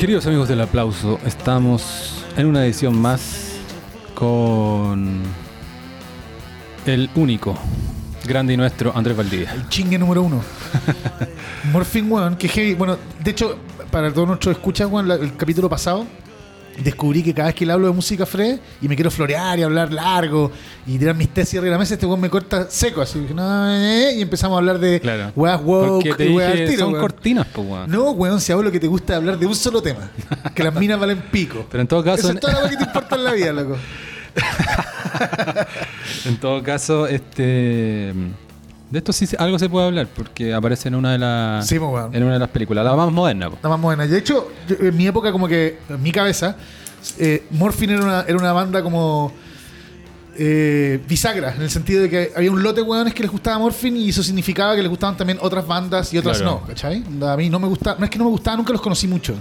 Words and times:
Queridos 0.00 0.24
amigos 0.24 0.48
del 0.48 0.62
aplauso, 0.62 1.20
estamos 1.26 2.24
en 2.38 2.46
una 2.46 2.64
edición 2.64 2.98
más 2.98 3.58
con 4.14 5.20
el 6.86 7.10
único, 7.14 7.54
grande 8.24 8.54
y 8.54 8.56
nuestro 8.56 8.96
Andrés 8.96 9.14
Valdivia. 9.14 9.52
El 9.52 9.68
chingue 9.68 9.98
número 9.98 10.22
uno. 10.22 10.40
Morphine, 11.70 12.08
weón, 12.08 12.36
que 12.36 12.48
heavy. 12.48 12.72
Bueno, 12.76 12.96
de 13.22 13.30
hecho, 13.30 13.58
para 13.90 14.10
todos 14.10 14.26
nuestros 14.26 14.56
escuchas, 14.56 14.90
la- 15.04 15.16
el 15.16 15.36
capítulo 15.36 15.68
pasado 15.68 16.06
descubrí 16.82 17.22
que 17.22 17.32
cada 17.34 17.48
vez 17.48 17.54
que 17.54 17.64
le 17.66 17.72
hablo 17.72 17.86
de 17.88 17.92
música 17.92 18.24
fre 18.26 18.58
y 18.80 18.88
me 18.88 18.94
quiero 18.94 19.10
florear 19.10 19.58
y 19.58 19.62
hablar 19.62 19.92
largo 19.92 20.50
y 20.86 20.98
tirar 20.98 21.14
mis 21.14 21.28
tesis 21.28 21.54
arriba 21.58 21.66
de 21.66 21.70
la 21.72 21.78
mesa, 21.78 21.94
este 21.94 22.06
weón 22.06 22.20
me 22.20 22.30
corta 22.30 22.68
seco. 22.70 23.00
Así 23.02 23.20
que 23.20 23.34
no, 23.34 23.70
eh, 23.74 24.14
y 24.16 24.22
empezamos 24.22 24.56
a 24.56 24.58
hablar 24.58 24.78
de 24.78 25.00
Claro. 25.00 25.32
weas 25.36 25.60
woke 25.62 26.16
te 26.16 26.26
y 26.26 26.34
weas 26.34 26.52
dije, 26.52 26.66
tiro, 26.68 26.80
son 26.80 26.92
weón. 26.92 27.00
cortinas, 27.02 27.46
pues, 27.52 27.66
weón. 27.68 27.90
No, 27.90 28.10
weón, 28.12 28.40
si 28.40 28.52
hablo 28.52 28.64
lo 28.64 28.72
que 28.72 28.80
te 28.80 28.86
gusta 28.86 29.16
hablar 29.16 29.38
de 29.38 29.46
un 29.46 29.54
solo 29.54 29.82
tema. 29.82 30.10
Que 30.54 30.62
las 30.64 30.74
minas 30.74 30.98
valen 30.98 31.20
pico. 31.30 31.66
Pero 31.70 31.80
en 31.82 31.86
todo 31.88 32.02
caso, 32.02 32.28
Eso 32.28 32.32
es 32.32 32.40
todo 32.40 32.52
lo 32.62 32.68
que 32.68 32.76
te 32.76 32.84
importa 32.84 33.16
en 33.16 33.24
la 33.24 33.32
vida, 33.32 33.52
loco. 33.52 33.76
en 36.24 36.36
todo 36.38 36.62
caso, 36.62 37.06
este. 37.06 38.12
De 38.90 38.98
esto 38.98 39.12
sí 39.12 39.26
algo 39.38 39.58
se 39.58 39.68
puede 39.68 39.86
hablar, 39.86 40.08
porque 40.14 40.52
aparece 40.52 40.88
en 40.88 40.96
una 40.96 41.12
de 41.12 41.18
las. 41.18 41.66
Sí, 41.66 41.78
pues. 41.78 42.06
En 42.12 42.24
una 42.24 42.32
de 42.34 42.38
las 42.40 42.48
películas, 42.48 42.84
la 42.84 42.94
más 42.96 43.12
moderna. 43.12 43.48
pues. 43.50 43.62
La 43.62 43.68
más 43.68 43.80
buena. 43.80 44.06
De 44.06 44.18
hecho, 44.18 44.50
yo- 44.68 44.76
en 44.80 44.96
mi 44.96 45.06
época, 45.06 45.30
como 45.30 45.46
que, 45.46 45.78
en 45.88 46.02
mi 46.02 46.10
cabeza, 46.10 46.56
eh, 47.18 47.44
Morphine 47.50 47.94
era 47.94 48.02
una, 48.02 48.20
era 48.22 48.36
una 48.36 48.52
banda 48.52 48.82
como 48.82 49.32
eh, 50.36 51.00
bisagra, 51.08 51.54
en 51.54 51.62
el 51.62 51.70
sentido 51.70 52.02
de 52.02 52.08
que 52.10 52.32
había 52.34 52.50
un 52.50 52.62
lote 52.62 52.80
de 52.80 52.86
hueones 52.86 53.12
que 53.14 53.22
les 53.22 53.30
gustaba 53.30 53.58
Morphine 53.58 53.98
y 53.98 54.08
eso 54.08 54.22
significaba 54.22 54.74
que 54.74 54.80
les 54.82 54.88
gustaban 54.88 55.16
también 55.16 55.38
otras 55.42 55.66
bandas 55.66 56.12
y 56.14 56.18
otras 56.18 56.38
Claro. 56.38 56.60
no, 56.62 56.66
¿cachai? 56.66 57.04
A 57.22 57.36
mí 57.36 57.50
no 57.50 57.58
me 57.60 57.68
gusta, 57.68 57.96
no 57.98 58.04
es 58.04 58.10
que 58.10 58.18
no 58.18 58.24
me 58.24 58.30
gustaba, 58.30 58.56
nunca 58.56 58.72
los 58.72 58.80
conocí 58.80 59.06
mucho. 59.06 59.34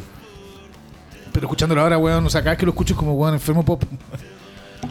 Pero 1.31 1.45
escuchándolo 1.47 1.81
ahora, 1.81 1.97
weón, 1.97 2.25
o 2.25 2.29
sea, 2.29 2.41
cada 2.41 2.51
vez 2.51 2.59
que 2.59 2.65
lo 2.65 2.71
escucho 2.71 2.93
es 2.93 2.97
como, 2.99 3.13
weón, 3.13 3.33
enfermo 3.33 3.63
pop. 3.63 3.83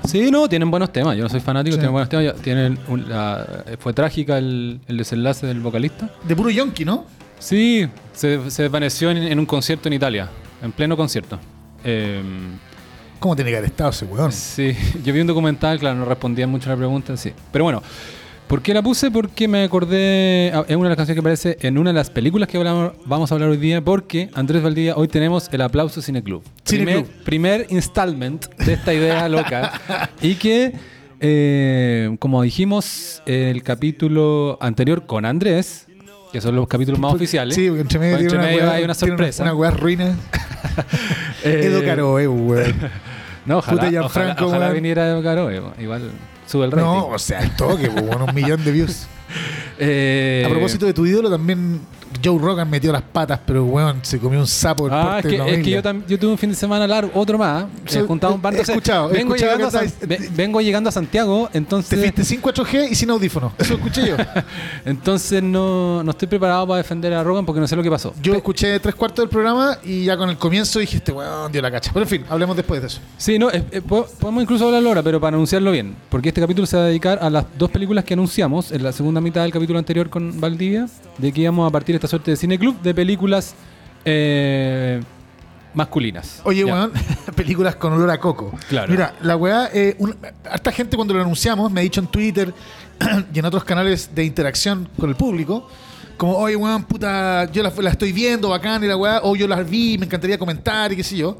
Sí, 0.04 0.30
no, 0.30 0.48
tienen 0.48 0.70
buenos 0.70 0.92
temas. 0.92 1.16
Yo 1.16 1.22
no 1.24 1.28
soy 1.28 1.40
fanático, 1.40 1.74
Sí. 1.74 1.78
tienen 1.80 1.92
buenos 1.92 2.08
temas. 2.08 2.34
Tienen 2.42 2.78
un- 2.88 3.08
la- 3.08 3.64
fue 3.78 3.92
trágica 3.92 4.38
el, 4.38 4.80
el 4.86 4.96
desenlace 4.98 5.46
del 5.46 5.60
vocalista. 5.60 6.10
De 6.24 6.34
puro 6.36 6.50
yonki, 6.50 6.84
¿no? 6.84 7.04
Sí, 7.38 7.88
se, 8.12 8.50
se 8.50 8.62
desvaneció 8.64 9.10
en, 9.10 9.18
en 9.18 9.38
un 9.38 9.46
concierto 9.46 9.88
en 9.88 9.94
Italia, 9.94 10.28
en 10.62 10.72
pleno 10.72 10.96
concierto. 10.96 11.38
Eh, 11.84 12.20
¿Cómo 13.20 13.34
tiene 13.36 13.50
que 13.50 13.56
haber 13.58 13.70
estado 13.70 13.90
ese 13.90 14.04
weón? 14.04 14.30
sí, 14.32 14.76
yo 15.04 15.12
vi 15.12 15.20
un 15.20 15.26
documental, 15.26 15.78
claro, 15.78 15.96
no 15.98 16.04
respondía 16.04 16.46
mucho 16.46 16.68
a 16.68 16.72
la 16.72 16.76
pregunta, 16.78 17.16
sí. 17.16 17.32
Pero 17.52 17.64
bueno, 17.64 17.82
¿por 18.48 18.62
qué 18.62 18.74
la 18.74 18.82
puse? 18.82 19.10
Porque 19.10 19.46
me 19.46 19.64
acordé, 19.64 20.50
ah, 20.54 20.64
es 20.68 20.74
una 20.76 20.84
de 20.86 20.90
las 20.90 20.96
canciones 20.96 21.14
que 21.16 21.20
aparece 21.20 21.56
en 21.60 21.78
una 21.78 21.90
de 21.90 21.94
las 21.94 22.10
películas 22.10 22.48
que 22.48 22.56
hablamos- 22.58 22.92
vamos 23.04 23.30
a 23.30 23.34
hablar 23.34 23.50
hoy 23.50 23.56
día, 23.58 23.80
porque 23.82 24.30
Andrés 24.34 24.62
Valdivia, 24.62 24.96
hoy 24.96 25.08
tenemos 25.08 25.48
el 25.52 25.60
aplauso 25.60 26.00
Cine 26.02 26.22
Club. 26.22 26.42
Cine 26.64 26.84
primer, 26.84 27.04
Club. 27.04 27.24
primer 27.24 27.66
installment 27.70 28.46
de 28.56 28.72
esta 28.72 28.92
idea 28.94 29.28
loca. 29.28 29.80
y 30.22 30.34
que, 30.36 30.72
eh, 31.20 32.16
como 32.18 32.42
dijimos 32.42 33.22
en 33.26 33.48
el 33.48 33.62
capítulo 33.62 34.58
anterior 34.60 35.06
con 35.06 35.24
Andrés, 35.24 35.86
que 36.32 36.40
son 36.42 36.54
los 36.56 36.68
capítulos 36.68 37.00
más 37.00 37.14
oficiales. 37.14 37.54
Sí, 37.54 37.66
porque 37.68 37.80
entre 37.80 37.98
medio, 37.98 38.16
Entre 38.16 38.28
tiene 38.28 38.44
una 38.44 38.52
medio 38.52 38.64
weá- 38.70 38.74
hay 38.74 38.84
una 38.84 38.94
sorpresa. 38.94 39.50
Una, 39.52 39.70
ruina. 39.70 40.14
Edo 41.44 41.82
Caro, 41.84 42.18
eh, 42.18 42.28
weón. 42.28 42.74
No, 43.48 43.58
ojalá, 43.58 43.72
Puta, 43.72 43.86
ojalá, 43.86 43.90
Gianfranco, 43.90 44.46
ojalá 44.46 44.64
weón. 44.66 44.74
viniera 44.74 45.18
eh, 45.50 45.62
igual 45.78 46.10
sube 46.46 46.66
el 46.66 46.70
rating. 46.72 46.84
No, 46.86 47.06
o 47.08 47.18
sea, 47.18 47.40
el 47.40 47.56
toque, 47.56 47.88
pues, 47.90 48.06
bueno, 48.06 48.26
un 48.26 48.34
millón 48.34 48.62
de 48.64 48.72
views. 48.72 49.06
Eh, 49.80 50.42
A 50.44 50.48
propósito 50.48 50.86
de 50.86 50.92
tu 50.94 51.06
ídolo, 51.06 51.30
también 51.30 51.80
Joe 52.24 52.38
Rogan 52.38 52.68
metió 52.68 52.90
las 52.92 53.02
patas, 53.02 53.40
pero 53.46 53.64
weón, 53.64 54.00
se 54.02 54.18
comió 54.18 54.40
un 54.40 54.46
sapo 54.46 54.84
por 54.84 54.92
Ah, 54.94 55.18
es 55.18 55.22
que, 55.26 55.28
de 55.32 55.38
la 55.38 55.44
es 55.44 55.50
que 55.50 55.56
familia. 55.58 55.76
yo, 55.76 55.82
tam- 55.82 56.06
yo 56.06 56.18
tuve 56.18 56.30
un 56.32 56.38
fin 56.38 56.50
de 56.50 56.56
semana 56.56 56.86
largo, 56.86 57.10
otro 57.14 57.38
más. 57.38 57.66
He 57.86 57.90
So- 57.90 58.06
juntado 58.06 58.34
un 58.34 58.40
par 58.40 58.52
de 58.54 58.60
he 58.60 58.62
escuchado, 58.62 59.10
he 59.10 59.14
vengo, 59.14 59.34
escuchado 59.34 59.56
llegando 59.58 59.78
a 59.78 59.80
que 59.82 59.88
San- 59.88 60.08
estáis- 60.08 60.20
ve- 60.20 60.28
vengo 60.34 60.60
llegando 60.60 60.88
a 60.88 60.92
Santiago, 60.92 61.48
Te 61.52 61.58
entonces 61.58 61.98
fuiste 61.98 62.24
sin 62.24 62.40
4G 62.40 62.88
y 62.90 62.94
sin 62.94 63.10
audífono. 63.10 63.52
Eso 63.58 63.74
escuché 63.74 64.08
yo. 64.08 64.16
entonces 64.84 65.42
no, 65.42 66.02
no 66.02 66.10
estoy 66.10 66.28
preparado 66.28 66.66
para 66.66 66.78
defender 66.78 67.12
a 67.14 67.22
Rogan 67.22 67.44
porque 67.46 67.60
no 67.60 67.68
sé 67.68 67.76
lo 67.76 67.82
que 67.82 67.90
pasó. 67.90 68.14
Yo 68.22 68.34
escuché 68.34 68.78
tres 68.80 68.94
cuartos 68.94 69.22
del 69.24 69.28
programa 69.28 69.78
y 69.84 70.04
ya 70.04 70.16
con 70.16 70.30
el 70.30 70.36
comienzo 70.36 70.78
dije, 70.78 70.96
este 70.98 71.12
weón 71.12 71.50
dio 71.52 71.62
la 71.62 71.70
cacha. 71.70 71.90
Pero 71.92 72.04
en 72.04 72.08
fin, 72.08 72.24
hablemos 72.28 72.56
después 72.56 72.80
de 72.80 72.86
eso. 72.88 73.00
Sí, 73.16 73.38
no, 73.38 73.50
eh, 73.50 73.62
eh, 73.70 73.80
po- 73.80 74.06
podemos 74.18 74.42
incluso 74.42 74.66
hablarlo 74.66 74.88
ahora, 74.90 75.02
pero 75.02 75.20
para 75.20 75.36
anunciarlo 75.36 75.70
bien. 75.72 75.94
Porque 76.08 76.28
este 76.28 76.40
capítulo 76.40 76.66
se 76.66 76.76
va 76.76 76.84
a 76.84 76.86
dedicar 76.86 77.18
a 77.22 77.30
las 77.30 77.44
dos 77.58 77.70
películas 77.70 78.04
que 78.04 78.14
anunciamos 78.14 78.72
en 78.72 78.82
la 78.82 78.92
segunda 78.92 79.20
mitad 79.20 79.42
del 79.42 79.52
capítulo 79.52 79.78
anterior 79.78 80.08
con 80.10 80.40
Valdivia, 80.40 80.86
de 81.18 81.32
que 81.32 81.40
íbamos 81.42 81.68
a 81.68 81.70
partir 81.72 81.94
esta 81.98 82.08
suerte 82.08 82.30
de 82.32 82.36
cine 82.36 82.58
club 82.58 82.80
de 82.80 82.94
películas 82.94 83.54
eh, 84.04 85.00
masculinas. 85.74 86.40
Oye, 86.44 86.64
weón, 86.64 86.92
películas 87.36 87.76
con 87.76 87.92
olor 87.92 88.10
a 88.10 88.18
coco. 88.18 88.52
Claro. 88.68 88.90
Mira, 88.90 89.14
la 89.22 89.36
weá, 89.36 89.70
eh, 89.72 89.94
un- 89.98 90.16
harta 90.50 90.72
gente 90.72 90.96
cuando 90.96 91.14
lo 91.14 91.20
anunciamos 91.20 91.70
me 91.70 91.80
ha 91.80 91.82
dicho 91.82 92.00
en 92.00 92.06
Twitter 92.06 92.52
y 93.34 93.38
en 93.38 93.44
otros 93.44 93.64
canales 93.64 94.10
de 94.14 94.24
interacción 94.24 94.88
con 94.98 95.10
el 95.10 95.16
público, 95.16 95.68
como, 96.16 96.36
oye, 96.36 96.56
weón, 96.56 96.84
puta, 96.84 97.50
yo 97.52 97.62
la, 97.62 97.72
la 97.78 97.90
estoy 97.90 98.12
viendo, 98.12 98.48
bacán, 98.48 98.82
y 98.82 98.86
la 98.88 98.96
weá, 98.96 99.20
o 99.22 99.36
yo 99.36 99.46
las 99.46 99.68
vi, 99.68 99.96
me 99.98 100.06
encantaría 100.06 100.36
comentar 100.38 100.92
y 100.92 100.96
qué 100.96 101.04
sé 101.04 101.16
yo. 101.16 101.38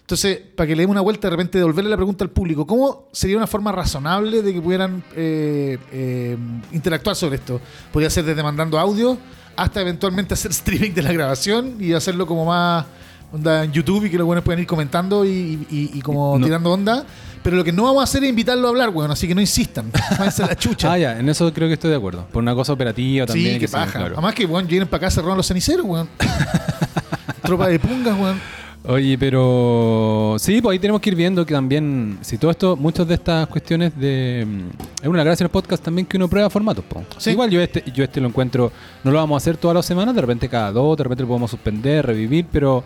Entonces, 0.00 0.38
para 0.56 0.68
que 0.68 0.76
le 0.76 0.82
demos 0.82 0.94
una 0.94 1.00
vuelta, 1.00 1.26
de 1.28 1.30
repente 1.32 1.58
devolverle 1.58 1.90
la 1.90 1.96
pregunta 1.96 2.22
al 2.24 2.30
público, 2.30 2.64
¿cómo 2.66 3.08
sería 3.12 3.36
una 3.36 3.46
forma 3.48 3.72
razonable 3.72 4.40
de 4.40 4.52
que 4.54 4.60
pudieran 4.62 5.02
eh, 5.16 5.78
eh, 5.92 6.36
interactuar 6.72 7.16
sobre 7.16 7.36
esto? 7.36 7.60
Podría 7.92 8.08
ser 8.08 8.24
desde 8.24 8.40
mandando 8.42 8.78
audio 8.78 9.18
hasta 9.56 9.80
eventualmente 9.80 10.34
hacer 10.34 10.50
streaming 10.50 10.92
de 10.92 11.02
la 11.02 11.12
grabación 11.12 11.76
y 11.80 11.92
hacerlo 11.92 12.26
como 12.26 12.44
más 12.46 12.84
onda 13.32 13.64
en 13.64 13.72
YouTube 13.72 14.04
y 14.04 14.10
que 14.10 14.16
los 14.18 14.26
buenos 14.26 14.44
puedan 14.44 14.60
ir 14.60 14.66
comentando 14.66 15.24
y, 15.24 15.66
y- 15.70 15.90
y 15.94 16.00
como 16.02 16.38
No. 16.38 16.44
tirando 16.46 16.70
onda. 16.72 17.04
Pero 17.42 17.56
lo 17.58 17.62
que 17.64 17.70
no 17.72 17.84
vamos 17.84 18.00
a 18.00 18.04
hacer 18.04 18.24
es 18.24 18.30
invitarlo 18.30 18.66
a 18.66 18.70
hablar, 18.70 18.88
weón, 18.90 19.10
así 19.10 19.28
que 19.28 19.34
no 19.34 19.40
insistan. 19.40 19.90
Váyanse 20.18 20.42
la 20.46 20.56
chucha. 20.56 20.92
Ah, 20.92 20.98
ya, 20.98 21.18
en 21.18 21.28
eso 21.28 21.52
creo 21.52 21.68
que 21.68 21.74
estoy 21.74 21.90
de 21.90 21.96
acuerdo. 21.96 22.26
Por 22.32 22.42
una 22.42 22.54
cosa 22.56 22.72
operativa 22.72 23.24
también. 23.26 23.54
sí, 23.54 23.60
que 23.60 23.68
paja. 23.68 23.92
claro. 23.98 24.14
Además 24.14 24.34
que, 24.34 24.46
weón, 24.46 24.66
vienen 24.66 24.88
para 24.88 25.06
acá, 25.06 25.10
se 25.12 25.22
roban 25.22 25.36
los 25.36 25.46
ceniceros, 25.46 25.86
weón. 25.86 26.08
Tropa 27.42 27.68
de 27.68 27.78
pungas, 27.78 28.18
weón. 28.18 28.40
Oye, 28.88 29.18
pero 29.18 30.36
sí, 30.38 30.60
pues 30.62 30.74
ahí 30.74 30.78
tenemos 30.78 31.00
que 31.00 31.10
ir 31.10 31.16
viendo 31.16 31.44
que 31.44 31.52
también, 31.52 32.18
si 32.20 32.38
todo 32.38 32.52
esto, 32.52 32.76
muchas 32.76 33.08
de 33.08 33.14
estas 33.14 33.48
cuestiones 33.48 33.98
de... 33.98 34.46
mm, 34.46 35.02
Es 35.02 35.08
una 35.08 35.24
gracia 35.24 35.42
en 35.42 35.46
el 35.46 35.50
podcast 35.50 35.82
también 35.82 36.06
que 36.06 36.16
uno 36.16 36.28
prueba 36.28 36.48
formatos. 36.48 36.84
po. 36.84 37.02
Sí. 37.18 37.30
Igual 37.30 37.50
yo 37.50 37.60
este, 37.60 37.82
yo 37.92 38.04
este 38.04 38.20
lo 38.20 38.28
encuentro, 38.28 38.70
no 39.02 39.10
lo 39.10 39.18
vamos 39.18 39.34
a 39.34 39.38
hacer 39.38 39.56
todas 39.56 39.74
las 39.74 39.86
semanas, 39.86 40.14
de 40.14 40.20
repente 40.20 40.48
cada 40.48 40.70
dos, 40.70 40.96
de 40.96 41.02
repente 41.02 41.22
lo 41.24 41.28
podemos 41.28 41.50
suspender, 41.50 42.06
revivir, 42.06 42.46
pero 42.52 42.84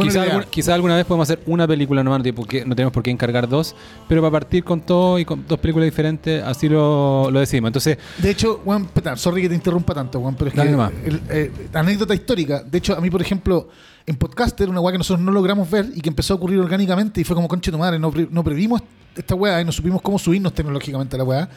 quizá, 0.00 0.22
alguna, 0.22 0.44
quizá 0.46 0.74
alguna 0.74 0.96
vez 0.96 1.04
podemos 1.04 1.28
hacer 1.28 1.42
una 1.44 1.68
película 1.68 2.02
nomás, 2.02 2.20
no, 2.20 2.24
tipo 2.24 2.46
que 2.46 2.64
no 2.64 2.74
tenemos 2.74 2.94
por 2.94 3.02
qué 3.02 3.10
encargar 3.10 3.46
dos, 3.46 3.76
pero 4.08 4.22
para 4.22 4.30
partir 4.30 4.64
con 4.64 4.80
todo 4.80 5.18
y 5.18 5.26
con 5.26 5.44
dos 5.46 5.58
películas 5.58 5.84
diferentes, 5.88 6.42
así 6.42 6.70
lo, 6.70 7.30
lo 7.30 7.40
decimos. 7.40 7.68
Entonces, 7.68 7.98
De 8.16 8.30
hecho, 8.30 8.62
Juan, 8.64 8.88
sorry 9.16 9.42
que 9.42 9.50
te 9.50 9.54
interrumpa 9.56 9.92
tanto, 9.92 10.20
Juan, 10.20 10.36
pero 10.36 10.48
es 10.48 10.54
que 10.54 10.62
el- 10.62 11.20
eh, 11.28 11.50
anécdota 11.74 12.14
histórica. 12.14 12.62
De 12.62 12.78
hecho, 12.78 12.96
a 12.96 13.00
mí, 13.02 13.10
por 13.10 13.20
ejemplo, 13.20 13.68
en 14.06 14.16
Podcaster, 14.16 14.68
una 14.68 14.80
weá 14.80 14.92
que 14.92 14.98
nosotros 14.98 15.24
no 15.24 15.32
logramos 15.32 15.70
ver 15.70 15.90
y 15.94 16.00
que 16.00 16.08
empezó 16.08 16.34
a 16.34 16.36
ocurrir 16.36 16.58
orgánicamente 16.58 17.20
y 17.20 17.24
fue 17.24 17.34
como 17.34 17.48
conche 17.48 17.70
tu 17.70 17.78
madre, 17.78 17.98
no, 17.98 18.10
pre- 18.10 18.28
no 18.30 18.44
previmos 18.44 18.82
esta 19.16 19.34
weá 19.34 19.60
y 19.60 19.64
no 19.64 19.72
supimos 19.72 20.02
cómo 20.02 20.18
subirnos 20.18 20.52
tecnológicamente 20.52 21.16
a 21.16 21.18
la 21.18 21.24
weá, 21.24 21.48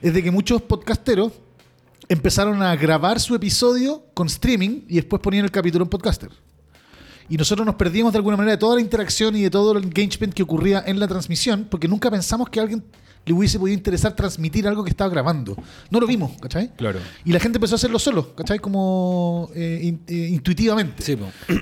es 0.00 0.14
de 0.14 0.22
que 0.22 0.30
muchos 0.30 0.62
podcasteros 0.62 1.32
empezaron 2.08 2.62
a 2.62 2.74
grabar 2.76 3.20
su 3.20 3.34
episodio 3.34 4.04
con 4.14 4.26
streaming 4.28 4.82
y 4.88 4.96
después 4.96 5.20
ponían 5.20 5.44
el 5.44 5.50
capítulo 5.50 5.84
en 5.84 5.90
Podcaster. 5.90 6.30
Y 7.28 7.36
nosotros 7.36 7.64
nos 7.64 7.76
perdimos 7.76 8.12
de 8.12 8.18
alguna 8.18 8.36
manera 8.36 8.56
de 8.56 8.58
toda 8.58 8.74
la 8.74 8.80
interacción 8.80 9.36
y 9.36 9.42
de 9.42 9.50
todo 9.50 9.76
el 9.76 9.84
engagement 9.84 10.34
que 10.34 10.42
ocurría 10.42 10.82
en 10.84 10.98
la 10.98 11.06
transmisión, 11.06 11.68
porque 11.70 11.86
nunca 11.86 12.10
pensamos 12.10 12.48
que 12.48 12.58
alguien 12.58 12.82
le 13.30 13.36
hubiese 13.38 13.58
podido 13.60 13.74
interesar 13.76 14.14
transmitir 14.16 14.66
algo 14.66 14.82
que 14.82 14.90
estaba 14.90 15.08
grabando. 15.10 15.56
No 15.90 16.00
lo 16.00 16.06
vimos, 16.06 16.32
¿cachai? 16.40 16.70
claro. 16.76 16.98
Y 17.24 17.32
la 17.32 17.38
gente 17.38 17.58
empezó 17.58 17.74
a 17.74 17.76
hacerlo 17.76 17.98
solo, 18.00 18.34
¿cachai? 18.34 18.58
Como 18.58 19.48
eh, 19.54 19.80
in- 19.82 20.00
eh, 20.08 20.28
intuitivamente. 20.32 21.02
Sí. 21.02 21.16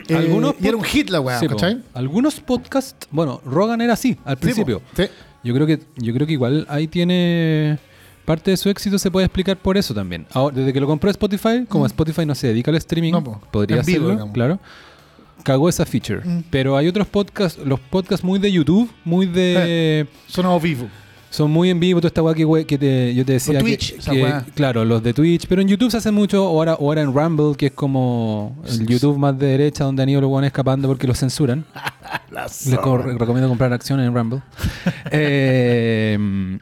Eh, 0.09 0.15
algunos 0.17 0.55
y 0.61 0.67
era 0.67 0.77
un 0.77 0.83
hit 0.85 1.11
la 1.11 1.21
weá, 1.21 1.39
Sí. 1.41 1.47
¿cachai? 1.47 1.83
Algunos 1.95 2.41
podcasts, 2.41 3.07
bueno, 3.11 3.41
Rogan 3.45 3.81
era 3.83 3.93
así 3.93 4.17
al 4.25 4.39
principio. 4.39 4.81
Sí. 4.97 5.05
Yo 5.45 5.53
creo 5.55 5.67
que 5.67 5.79
yo 5.97 6.13
creo 6.15 6.27
que 6.27 6.33
igual 6.33 6.67
ahí 6.71 6.89
tiene 6.89 7.79
parte 8.25 8.51
de 8.51 8.57
su 8.57 8.69
éxito 8.71 8.99
se 8.99 9.11
puede 9.11 9.27
explicar 9.27 9.57
por 9.59 9.77
eso 9.77 9.93
también. 9.95 10.27
Ahora, 10.33 10.57
desde 10.57 10.73
que 10.73 10.81
lo 10.81 10.87
compró 10.87 11.11
Spotify, 11.11 11.65
como 11.69 11.85
Mm. 11.85 11.87
Spotify 11.87 12.27
no 12.27 12.35
se 12.35 12.49
dedica 12.49 12.71
al 12.71 12.77
streaming, 12.79 13.13
No, 13.13 13.23
po. 13.25 13.41
podría 13.51 13.81
hacerlo, 13.81 14.31
claro. 14.33 14.59
Cagó 15.45 15.69
esa 15.69 15.87
feature. 15.87 16.21
Mm. 16.25 16.45
Pero 16.51 16.77
hay 16.77 16.89
otros 16.89 17.07
podcasts, 17.07 17.59
los 17.65 17.79
podcasts 17.81 18.25
muy 18.25 18.39
de 18.39 18.51
YouTube, 18.53 18.91
muy 19.05 19.27
de 19.27 20.07
Sonado 20.27 20.59
vivo. 20.61 20.89
Son 21.31 21.51
muy 21.51 21.71
en 21.71 21.79
vivo 21.81 22.01
toda 22.01 22.09
esta 22.09 22.23
weá 22.23 22.35
que, 22.65 22.79
te- 22.79 23.15
yo 23.15 23.25
te 23.25 23.33
decía 23.35 23.55
que- 23.59 23.65
Twitch, 23.65 23.93
esa 23.99 24.11
que- 24.13 24.23
weá. 24.23 24.45
claro, 24.55 24.85
los 24.85 25.03
de 25.03 25.13
Twitch, 25.15 25.47
pero 25.47 25.61
en 25.63 25.69
YouTube 25.69 25.91
se 25.91 25.99
hace 25.99 26.11
mucho 26.11 26.45
o 26.45 26.59
ahora, 26.59 26.75
o 26.75 26.87
ahora 26.89 27.03
en 27.03 27.13
Rumble, 27.15 27.55
que 27.57 27.67
es 27.67 27.73
como 27.73 28.57
el 28.67 28.87
YouTube 28.87 29.19
más 29.19 29.39
de 29.39 29.47
derecha 29.47 29.85
donde 29.85 30.03
han 30.03 30.09
ido 30.09 30.21
los 30.21 30.31
weones 30.31 30.49
escapando 30.49 30.89
porque 30.89 31.07
los 31.07 31.19
censuran. 31.19 31.65
Les 32.31 32.79
co- 32.79 32.99
recomiendo 32.99 33.49
comprar 33.49 33.73
acciones 33.73 34.07
en 34.07 34.15
Rumble. 34.15 34.41
Eh, 35.11 36.59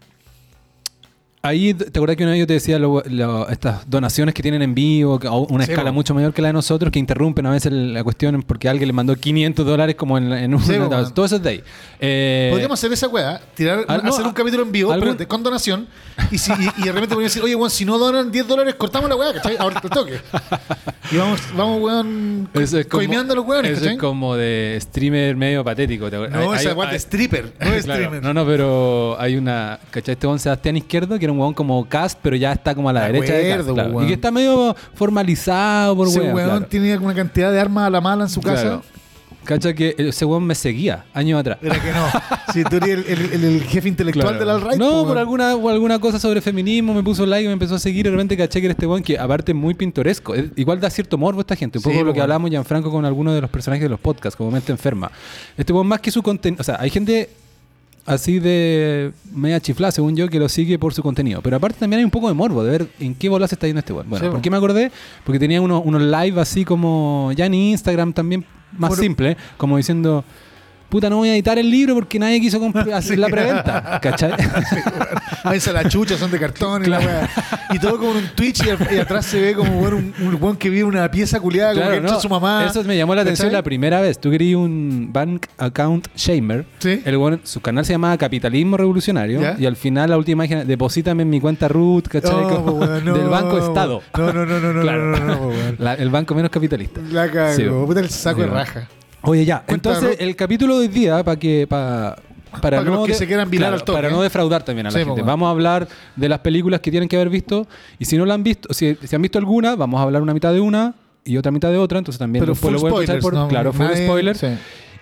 Ahí, 1.43 1.75
¿te 1.75 1.87
acuerdas 1.97 2.17
que 2.17 2.25
una 2.25 2.33
vez 2.33 2.41
yo 2.41 2.47
te 2.49 2.55
decía 2.55 2.77
lo- 2.81 3.05
lo- 3.09 3.49
estas 3.49 3.89
donaciones 3.89 4.35
que 4.35 4.43
tienen 4.43 4.63
en 4.63 4.75
vivo, 4.75 5.21
a 5.25 5.37
una 5.39 5.65
Sí, 5.65 5.71
escala 5.71 5.91
po. 5.91 5.95
mucho 5.95 6.13
mayor 6.13 6.33
que 6.35 6.43
la 6.43 6.49
de 6.49 6.55
nosotros, 6.55 6.91
que 6.91 6.99
interrumpen 6.99 7.47
a 7.47 7.51
veces 7.53 7.71
la 7.73 8.03
cuestión 8.03 8.43
porque 8.43 8.69
alguien 8.69 8.89
le 8.89 8.93
mandó 8.93 9.15
500 9.15 9.65
dólares 9.65 9.95
como 9.95 10.19
en, 10.19 10.33
en 10.33 10.53
un... 10.55 10.61
Sí, 10.61 10.73
todo 11.15 11.25
eso 11.27 11.37
es 11.37 11.43
de 11.45 11.49
ahí. 11.51 11.63
Eh, 12.01 12.49
Podríamos 12.51 12.81
hacer 12.81 12.93
esa 12.93 13.07
weá, 13.07 13.41
tirar, 13.55 13.85
no, 14.03 14.11
hacer 14.13 14.27
un 14.27 14.33
capítulo 14.33 14.65
en 14.65 14.73
vivo, 14.73 14.91
algún- 14.91 15.09
pero 15.11 15.19
de- 15.19 15.27
con 15.29 15.45
donación, 15.45 15.87
y, 16.33 16.39
si, 16.39 16.51
y, 16.51 16.55
y 16.79 16.83
de 16.85 16.93
repente 16.93 17.15
podríamos 17.15 17.23
decir, 17.33 17.43
oye, 17.45 17.55
weón, 17.55 17.71
si 17.71 17.85
no 17.85 17.97
donan 17.97 18.33
10 18.33 18.49
dólares, 18.49 18.75
cortamos 18.75 19.09
la 19.09 19.15
weá, 19.15 19.33
¿cachai? 19.35 19.57
Ahora 19.57 19.81
te 19.81 19.89
toque. 19.89 20.19
Y 21.13 21.17
vamos, 21.17 21.41
vamos 21.57 21.81
weón, 21.81 22.49
Eso 22.55 22.79
es 22.81 22.87
como, 22.87 22.99
coimeando 22.99 23.35
a 23.35 23.37
los 23.37 23.47
weones, 23.47 23.71
eso 23.73 23.81
¿cachai? 23.83 23.95
es 23.95 24.01
como 24.01 24.35
de 24.35 24.79
streamer 24.83 25.37
medio 25.37 25.63
patético. 25.63 26.11
¿te 26.11 26.17
acuerdas? 26.17 26.41
No, 26.45 26.51
Hay- 26.51 26.59
esa 26.67 26.75
weá 26.75 26.91
de 26.91 26.97
stripper, 26.97 27.53
no 27.61 27.67
es 27.73 27.85
Claro, 27.85 28.01
streamer. 28.03 28.23
No, 28.25 28.35
no, 28.35 28.45
pero 28.45 29.17
hay 29.21 29.37
una. 29.37 29.79
¿Cachai? 29.91 30.15
Este 30.15 30.27
weón 30.27 30.41
Sebastián 30.41 30.77
Izquierdo, 30.77 31.17
que 31.21 31.25
era 31.27 31.33
un 31.33 31.36
weón 31.39 31.55
como 31.55 31.89
cast, 31.89 32.19
pero 32.23 32.37
ya 32.37 32.53
está 32.53 32.75
como 32.75 32.89
a 32.89 32.93
la 32.93 33.07
derecha 33.07 33.33
de 33.35 33.53
acuerdo, 33.53 33.75
cast, 33.75 33.75
claro. 33.75 33.91
weón. 33.97 34.05
Y 34.05 34.09
que 34.09 34.15
está 34.15 34.31
medio 34.31 34.75
formalizado 34.95 35.97
por 35.97 36.09
Ese 36.09 36.21
weón. 36.21 36.35
weón 36.35 36.49
claro. 36.51 36.67
tiene 36.67 36.97
una 36.99 37.15
cantidad 37.15 37.53
de 37.53 37.61
armas 37.61 37.87
a 37.87 37.91
la 37.91 38.01
mala 38.01 38.25
en 38.25 38.31
su 38.31 38.41
casa. 38.41 38.81
¿Cachai? 39.45 39.77
Que 39.77 39.95
ese 39.97 40.25
weón 40.25 40.43
me 40.45 40.57
seguía 40.57 41.05
años 41.15 41.39
atrás. 41.39 41.59
Era 41.63 41.81
que 41.81 41.93
no. 41.93 42.07
Si 42.53 42.65
tú 42.65 42.77
eres 42.79 42.89
el, 42.89 43.05
el- 43.07 43.33
el- 43.33 43.45
el 43.45 43.63
jefe 43.63 43.87
intelectual 43.89 44.37
Claro. 44.37 44.39
del 44.41 44.51
alt-right. 44.57 44.77
No, 44.77 45.03
po, 45.03 45.07
por 45.09 45.19
alguna, 45.19 45.57
por 45.57 45.73
alguna 45.73 46.01
cosa 46.01 46.19
sobre 46.19 46.41
feminismo 46.41 46.93
me 46.93 47.05
puso 47.05 47.25
like 47.25 47.45
y 47.45 47.47
me 47.47 47.53
empezó 47.53 47.77
a 47.77 47.79
seguir. 47.79 48.07
De 48.07 48.11
repente 48.11 48.37
caché 48.37 48.59
que 48.61 48.67
era 48.67 48.73
este 48.73 48.87
weón 48.89 49.05
que, 49.05 49.17
aparte, 49.17 49.53
es 49.53 49.57
muy 49.57 49.75
pintoresco. 49.75 50.35
Es- 50.35 50.47
igual 50.57 50.81
da 50.81 50.91
cierto 50.91 51.17
morbo 51.17 51.39
a 51.39 51.43
esta 51.43 51.55
gente. 51.55 51.79
Un 51.79 51.85
Sí, 51.85 51.91
poco 51.91 52.03
lo 52.03 52.13
que 52.13 52.21
hablamos, 52.21 52.51
Gianfranco, 52.51 52.91
con 52.91 53.05
algunos 53.05 53.35
de 53.37 53.41
los 53.41 53.49
personajes 53.49 53.85
de 53.85 53.89
los 53.89 54.01
podcasts, 54.01 54.37
como 54.37 54.51
mente 54.51 54.73
enferma. 54.73 55.13
Este 55.57 55.73
weón, 55.73 55.87
más 55.87 56.01
que 56.01 56.11
su 56.11 56.25
contenido. 56.25 56.61
O 56.61 56.65
sea, 56.65 56.79
hay 56.81 56.91
gente 56.91 57.31
así 58.07 58.39
de 58.39 59.13
media 59.33 59.61
chiflada, 59.61 59.91
según 59.93 60.17
yo, 60.17 60.29
que 60.29 60.39
lo 60.39 60.49
sigue 60.49 60.79
por 60.79 60.95
su 60.95 61.03
contenido. 61.03 61.43
Pero 61.43 61.57
aparte 61.57 61.79
también 61.81 61.99
hay 61.99 62.05
un 62.05 62.11
poco 62.11 62.29
de 62.29 62.35
morbo 62.35 62.65
de 62.65 62.71
ver 62.71 62.89
en 63.01 63.15
qué 63.15 63.29
bolas 63.29 63.53
está 63.53 63.67
yendo 63.67 63.81
este 63.81 63.93
weón. 63.93 64.09
Bueno, 64.09 64.25
Sí, 64.27 64.31
¿por 64.31 64.41
qué 64.41 64.51
me 64.51 64.57
acordé? 64.57 64.91
Porque 65.25 65.39
tenía 65.39 65.61
unos, 65.61 65.83
unos 65.85 66.01
live 66.03 66.41
así 66.41 66.65
como 66.65 67.33
ya 67.37 67.47
en 67.47 67.55
Instagram 67.55 68.13
también 68.13 68.45
más 68.79 68.91
Por- 68.91 68.99
simple, 68.99 69.37
como 69.57 69.77
diciendo. 69.77 70.25
Puta, 70.89 71.11
no 71.11 71.17
voy 71.17 71.29
a 71.31 71.35
editar 71.35 71.59
el 71.59 71.71
libro 71.71 71.95
porque 71.95 72.19
nadie 72.19 72.41
quiso 72.41 72.61
hacer 72.95 73.19
la 73.19 73.29
preventa. 73.29 73.99
¿Cachai? 74.01 74.33
Váyanse 75.45 75.71
a 75.71 75.73
la 75.73 75.89
chucha, 75.89 76.17
son 76.17 76.31
de 76.31 76.39
cartón 76.39 76.85
y 76.85 76.89
la 76.89 76.99
weá. 76.99 77.29
Y 77.73 77.79
todo 77.79 77.99
como 77.99 78.13
en 78.13 78.19
un 78.19 78.29
Twitch 78.35 78.63
y, 78.67 78.99
atrás 78.99 79.27
se 79.27 79.41
ve 79.41 79.55
como 79.55 79.79
un, 79.81 80.15
un 80.21 80.39
weón 80.41 80.57
que 80.57 80.69
vive 80.71 80.85
una 80.85 81.11
pieza 81.11 81.41
culiada, 81.41 81.71
como 81.73 81.81
Claro, 81.83 81.93
que 81.93 81.99
entra 81.99 82.15
no, 82.15 82.21
su 82.21 82.29
mamá. 82.29 82.67
Eso 82.69 82.83
me 82.85 82.97
llamó 82.97 83.15
la 83.15 83.23
atención 83.23 83.53
la 83.53 83.63
primera 83.63 84.01
vez. 84.01 84.19
Tú 84.19 84.31
querías 84.31 84.57
un 84.57 85.11
bank 85.13 85.47
account 85.59 86.09
shamer. 86.17 86.67
Sí. 86.79 87.03
El 87.05 87.17
weón- 87.17 87.41
su 87.45 87.61
canal 87.61 87.85
se 87.85 87.93
llamaba 87.93 88.17
Capitalismo 88.17 88.77
Revolucionario. 88.77 89.41
¿Ya? 89.41 89.57
Y 89.59 89.67
al 89.67 89.77
final 89.77 90.11
la 90.11 90.17
última 90.19 90.45
imagen, 90.45 90.67
deposítame 90.67 91.23
en 91.23 91.31
mi 91.31 91.41
cuenta 91.41 91.69
root, 91.69 92.09
¿cachai? 92.09 92.31
Como 92.45 92.85
no, 92.85 93.15
del 93.15 93.29
Banco 93.29 93.59
Estado. 93.59 94.03
No, 94.17 94.33
no, 94.33 94.47
no, 94.47 94.59
no, 94.61 94.73
no, 94.73 94.83
Claro. 94.83 95.05
no, 95.05 95.19
no, 95.19 95.35
no. 95.37 95.53
La- 95.79 95.95
el 95.95 96.11
banco 96.11 96.35
menos 96.35 96.51
capitalista. 96.51 97.01
La 97.11 97.31
cago, 97.31 97.55
Sí, 97.57 97.65
puta 97.65 98.01
el 98.01 98.11
saco 98.11 98.41
Sí, 98.43 98.47
de 98.49 98.53
raja. 98.53 98.89
Oye, 99.27 99.45
ya. 99.45 99.65
Entonces, 99.69 100.17
el 100.21 100.35
capítulo 100.37 100.75
de 100.79 100.87
hoy 100.87 100.89
día, 100.89 101.23
para 101.25 101.39
que. 101.39 101.67
Para, 101.69 102.17
para, 102.53 102.79
Para 102.79 102.83
no 102.85 102.97
los 102.97 103.07
que 103.07 103.13
de- 103.13 103.19
se 103.19 103.27
quieran 103.27 103.51
virar 103.51 103.73
al 103.73 103.83
toque, 103.85 103.99
Para 103.99 104.09
no 104.09 104.23
defraudar 104.23 104.63
también 104.63 104.87
a 104.87 104.91
la 104.91 104.93
Sí, 104.99 105.05
gente. 105.05 105.13
weón. 105.21 105.27
Vamos 105.27 105.47
a 105.49 105.51
hablar 105.51 105.87
de 106.15 106.29
las 106.29 106.39
películas 106.39 106.81
que 106.81 106.91
tienen 106.91 107.09
que 107.09 107.17
haber 107.17 107.29
visto. 107.29 107.67
Y 107.99 108.05
si 108.07 108.17
no 108.17 108.25
la 108.25 108.35
han 108.35 108.43
visto, 108.43 108.73
si, 108.73 108.97
si 109.03 109.15
han 109.15 109.21
visto 109.21 109.39
alguna, 109.39 109.77
vamos 109.77 110.01
a 110.01 110.05
hablar 110.05 110.23
una 110.23 110.33
mitad 110.33 110.53
de 110.55 110.61
una 110.61 110.95
y 111.25 111.37
otra 111.37 111.53
mitad 111.53 111.71
de 111.71 111.77
otra. 111.77 111.99
Entonces 111.99 112.19
también 112.19 112.43
Pero 112.43 112.55
full 112.55 112.73
lo 112.73 112.81
pueden 112.81 112.95
spoilers, 113.07 113.23
por. 113.23 113.35
¿no? 113.35 113.49
Claro, 113.49 113.73
full 113.75 113.85
Nadie- 113.87 114.07
spoiler. 114.07 114.37
sí. 114.39 114.47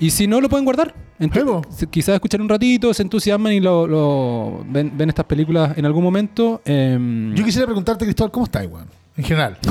Y 0.00 0.10
si 0.10 0.26
no, 0.26 0.40
lo 0.40 0.48
pueden 0.48 0.64
guardar. 0.64 0.92
Ent- 1.20 1.32
Sí, 1.32 1.40
po. 1.44 1.62
si- 1.70 1.86
quizás 1.86 2.14
escuchar 2.16 2.40
un 2.40 2.48
ratito, 2.48 2.92
se 2.92 3.02
entusiasman 3.02 3.52
y 3.52 3.60
lo, 3.60 3.86
lo- 3.86 4.64
ven, 4.68 4.90
ven 4.96 5.08
estas 5.10 5.26
películas 5.26 5.78
en 5.78 5.86
algún 5.86 6.02
momento. 6.02 6.60
em, 6.64 7.32
Yo 7.34 7.44
quisiera 7.44 7.66
preguntarte, 7.66 8.04
Cristóbal, 8.04 8.32
¿cómo 8.32 8.46
estás, 8.46 8.66
weón? 8.66 8.86
En 9.16 9.22
general. 9.24 9.56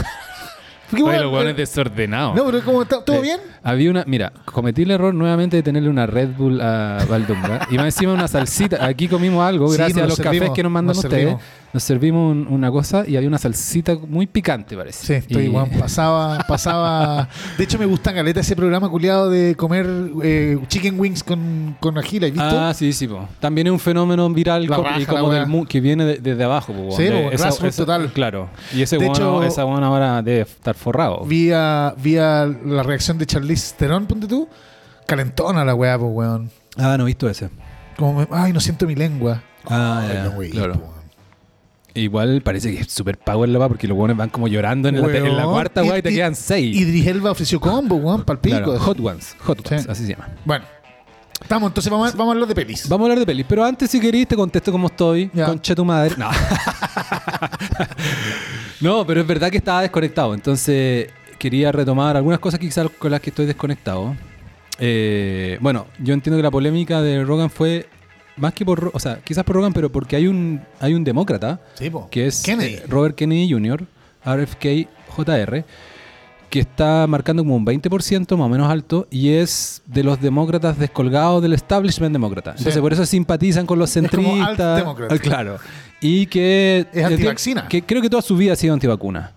Porque, 1.01 1.15
Oye, 1.17 1.23
los 1.23 1.33
hueones 1.33 1.57
desordenados. 1.57 2.35
No, 2.35 2.45
pero 2.45 2.63
¿cómo 2.63 2.81
está? 2.83 3.03
¿todo 3.03 3.21
bien? 3.21 3.39
Había 3.63 3.89
una, 3.91 4.03
mira, 4.07 4.31
cometí 4.45 4.83
el 4.83 4.91
error 4.91 5.13
nuevamente 5.13 5.57
de 5.57 5.63
tenerle 5.63 5.89
una 5.89 6.05
Red 6.05 6.29
Bull 6.37 6.61
a 6.61 7.05
Valdunga 7.09 7.67
y 7.69 7.75
más 7.75 7.85
encima 7.85 8.13
una 8.13 8.27
salsita. 8.27 8.85
Aquí 8.85 9.07
comimos 9.07 9.43
algo, 9.43 9.69
gracias 9.69 9.97
a 9.97 10.07
los 10.07 10.19
cafés 10.19 10.51
que 10.51 10.63
nos 10.63 10.71
mandan 10.71 10.97
ustedes. 10.97 11.35
Nos 11.73 11.81
servimos 11.83 12.31
un- 12.31 12.47
una 12.49 12.69
cosa 12.69 13.03
y 13.07 13.15
había 13.17 13.27
una 13.27 13.39
salsita 13.39 13.95
muy 13.95 14.27
picante, 14.27 14.77
parece. 14.77 15.05
Sí, 15.07 15.13
estoy 15.13 15.43
Y- 15.43 15.45
igual. 15.47 15.69
Pasaba, 15.79 16.37
pasaba. 16.47 17.27
De 17.57 17.63
hecho, 17.63 17.79
me 17.79 17.87
gusta 17.87 18.13
caleta 18.13 18.41
ese 18.41 18.55
programa 18.55 18.87
culiado 18.89 19.27
de 19.29 19.55
comer 19.55 19.87
eh, 20.23 20.59
chicken 20.67 20.99
wings 20.99 21.23
con, 21.23 21.75
con 21.79 21.97
ají, 21.97 22.19
¿la 22.19 22.27
has 22.27 22.33
visto? 22.33 22.59
Ah, 22.59 22.73
sí, 22.75 22.93
sí, 22.93 23.07
po. 23.07 23.27
También 23.39 23.65
es 23.67 23.73
un 23.73 23.79
fenómeno 23.79 24.29
viral 24.29 24.67
co- 24.67 24.83
raja, 24.83 24.99
y 25.01 25.05
como 25.07 25.31
del 25.31 25.47
mu- 25.47 25.65
que 25.65 25.81
viene 25.81 26.05
de- 26.05 26.17
desde 26.19 26.43
abajo. 26.43 26.73
po, 26.73 26.95
Sí, 26.95 27.03
de- 27.05 27.23
po, 27.23 27.29
grassroots 27.31 27.75
total. 27.75 28.11
Claro. 28.13 28.49
Y 28.71 28.83
ese 28.83 28.97
De 28.99 29.07
bueno, 29.07 29.15
hecho- 29.41 29.43
esa 29.43 29.63
buena 29.63 29.87
ahora 29.87 30.21
debe 30.21 30.41
estar 30.41 30.75
forrado. 30.75 31.25
Vía, 31.25 31.95
vía 31.97 32.45
la 32.65 32.83
reacción 32.83 33.17
de 33.17 33.25
Charlize 33.25 33.73
Theron, 33.77 34.05
ponte 34.05 34.27
tú. 34.27 34.47
Calentona 35.07 35.65
la 35.65 35.73
weá, 35.75 35.97
pues, 35.97 36.11
weón. 36.13 36.51
Ah, 36.77 36.95
no 36.97 37.03
he 37.03 37.07
visto 37.07 37.27
ese. 37.29 37.49
Como, 37.97 38.19
me- 38.21 38.27
ay, 38.31 38.53
no 38.53 38.59
siento 38.59 38.85
mi 38.85 38.93
lengua. 38.95 39.41
Ah, 39.65 40.03
no, 40.25 40.29
wey, 40.37 40.51
claro. 40.51 40.73
po. 40.73 40.92
Igual 41.95 42.41
parece 42.41 42.73
que 42.73 42.81
es 42.81 42.91
super 42.91 43.17
power 43.19 43.47
la 43.49 43.59
va 43.59 43.67
porque 43.67 43.87
los 43.87 43.95
buenos 43.95 44.17
van 44.17 44.29
como 44.29 44.47
llorando 44.47 44.89
en, 44.89 44.99
la, 44.99 45.07
en 45.15 45.23
la 45.37 45.43
Weón, 45.43 45.51
cuarta, 45.53 45.85
y- 45.85 45.89
weá, 45.89 45.99
y 45.99 46.01
te 46.01 46.11
y- 46.11 46.15
quedan 46.15 46.35
seis. 46.35 46.75
Idris 46.75 47.05
Elba 47.07 47.31
ofreció 47.31 47.59
combo, 47.59 47.97
weón, 47.97 48.23
pal 48.23 48.39
pico. 48.39 48.57
Claro, 48.57 48.79
Hot 48.79 48.99
Ones, 48.99 49.35
Hot 49.41 49.59
Ones, 49.71 49.83
Sí. 49.83 49.87
así 49.91 50.05
se 50.05 50.09
llama. 50.13 50.27
Bueno, 50.43 50.65
estamos, 51.39 51.69
entonces 51.69 51.91
vamos 51.91 52.11
a, 52.11 52.17
vamos 52.17 52.31
a 52.31 52.33
hablar 52.33 52.47
de 52.49 52.55
pelis. 52.55 52.89
Vamos 52.89 53.03
a 53.03 53.05
hablar 53.05 53.19
de 53.19 53.25
pelis, 53.27 53.45
pero 53.47 53.63
antes 53.63 53.91
si 53.91 53.99
querés 53.99 54.27
te 54.27 54.35
contesto 54.35 54.71
cómo 54.71 54.87
estoy, 54.87 55.29
Ya. 55.33 55.45
conche 55.45 55.75
tu 55.75 55.85
madre. 55.85 56.15
No. 56.17 56.31
no, 58.81 59.05
pero 59.05 59.21
es 59.21 59.27
verdad 59.27 59.49
que 59.49 59.57
estaba 59.57 59.81
desconectado, 59.81 60.33
entonces 60.33 61.09
quería 61.37 61.71
retomar 61.71 62.15
algunas 62.17 62.39
cosas 62.39 62.59
quizás 62.59 62.87
con 62.97 63.11
las 63.11 63.21
que 63.21 63.29
estoy 63.29 63.45
desconectado. 63.45 64.15
Eh, 64.79 65.57
bueno, 65.61 65.87
yo 65.99 66.13
entiendo 66.13 66.37
que 66.37 66.43
la 66.43 66.51
polémica 66.51 67.01
de 67.01 67.23
Rogan 67.23 67.49
fue 67.49 67.87
más 68.37 68.53
que 68.53 68.65
por, 68.65 68.91
o 68.93 68.99
sea, 68.99 69.19
quizás 69.23 69.43
por 69.43 69.55
Rogan, 69.55 69.73
pero 69.73 69.91
porque 69.91 70.15
hay 70.15 70.27
un 70.27 70.61
hay 70.79 70.93
un 70.93 71.03
demócrata 71.03 71.59
Sí, 71.75 71.91
que 72.11 72.27
es 72.27 72.41
Kennedy. 72.43 72.75
eh, 72.75 72.83
Robert 72.87 73.15
Kennedy 73.15 73.51
Jr., 73.51 73.85
RFK 74.25 74.87
JR, 75.15 75.63
que 76.49 76.59
está 76.59 77.05
marcando 77.07 77.43
como 77.43 77.55
un 77.55 77.65
20% 77.65 78.37
más 78.37 78.45
o 78.45 78.49
menos 78.49 78.69
alto 78.69 79.07
y 79.11 79.29
es 79.29 79.81
de 79.85 80.03
los 80.03 80.21
demócratas 80.21 80.77
descolgados 80.77 81.41
del 81.41 81.53
establishment 81.53 82.13
demócrata. 82.13 82.51
Entonces 82.51 82.73
Sí. 82.75 82.79
por 82.79 82.93
eso 82.93 83.05
simpatizan 83.05 83.65
con 83.65 83.79
los 83.79 83.89
Es 83.89 83.93
centristas. 83.95 84.83
Ah, 85.09 85.17
claro. 85.21 85.57
Y 86.01 86.25
que... 86.27 86.85
Es 86.93 87.05
antivacuna. 87.05 87.67
Que 87.67 87.81
creo 87.83 88.01
que 88.01 88.09
toda 88.09 88.21
su 88.21 88.35
vida 88.37 88.53
ha 88.53 88.55
sido 88.55 88.73
antivacuna. 88.73 89.31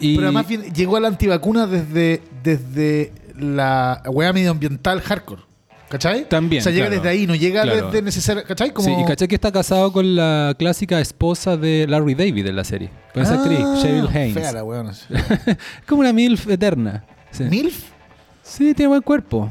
Y, 0.00 0.16
Pero 0.16 0.26
además 0.28 0.48
bien, 0.48 0.62
llegó 0.74 0.96
a 0.96 1.00
la 1.00 1.08
antivacuna 1.08 1.66
desde, 1.66 2.22
desde 2.42 3.12
la 3.38 4.02
weá 4.06 4.32
medioambiental 4.32 5.00
hardcore. 5.02 5.42
¿Cachai? 5.88 6.28
También, 6.28 6.60
O 6.60 6.64
sea, 6.64 6.72
llega 6.72 6.86
claro. 6.86 7.00
desde 7.02 7.08
ahí, 7.16 7.26
no 7.28 7.34
llega 7.36 7.62
Claro. 7.62 7.86
desde 7.86 8.02
necesario. 8.02 8.42
¿Cachai? 8.44 8.70
Como... 8.72 8.88
Sí, 8.88 8.94
y 9.00 9.04
caché 9.04 9.28
que 9.28 9.36
está 9.36 9.52
casado 9.52 9.92
con 9.92 10.16
la 10.16 10.54
clásica 10.58 11.00
esposa 11.00 11.56
de 11.56 11.86
Larry 11.88 12.14
David 12.14 12.46
en 12.48 12.56
la 12.56 12.64
serie. 12.64 12.90
Con 13.14 13.22
esa 13.22 13.34
Ah, 13.34 13.38
actriz, 13.38 13.60
Cheryl 13.82 14.08
Haynes. 14.08 14.34
Fea 14.34 14.52
la 14.52 14.64
weona. 14.64 14.92
Como 15.86 16.00
una 16.00 16.12
MILF 16.12 16.48
eterna. 16.48 17.04
Sí. 17.30 17.44
¿Milf? 17.44 17.84
Sí, 18.42 18.74
tiene 18.74 18.88
buen 18.88 19.02
cuerpo. 19.02 19.50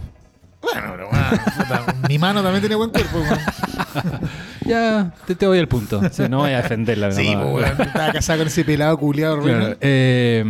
Bueno, 0.62 0.94
pero 0.96 1.10
bueno, 1.10 1.26
puta, 1.58 1.96
mi 2.10 2.18
mano 2.18 2.42
también 2.42 2.62
tiene 2.62 2.76
buen 2.76 2.90
cuerpo. 2.90 3.18
weón. 3.20 3.40
Ya, 4.66 5.14
te, 5.28 5.36
te 5.36 5.46
doy 5.46 5.60
el 5.60 5.68
punto. 5.68 6.02
Sí, 6.12 6.24
no 6.28 6.40
voy 6.40 6.52
a 6.52 6.64
defenderla. 6.64 7.12
Sí, 7.12 7.32
pues, 7.36 7.46
weón, 7.54 7.82
estaba 7.88 8.12
casada 8.12 8.40
con 8.40 8.48
ese 8.48 8.64
pelado 8.66 8.98
culiado. 8.98 9.40
Claro, 9.40 9.78
eh, 9.80 10.44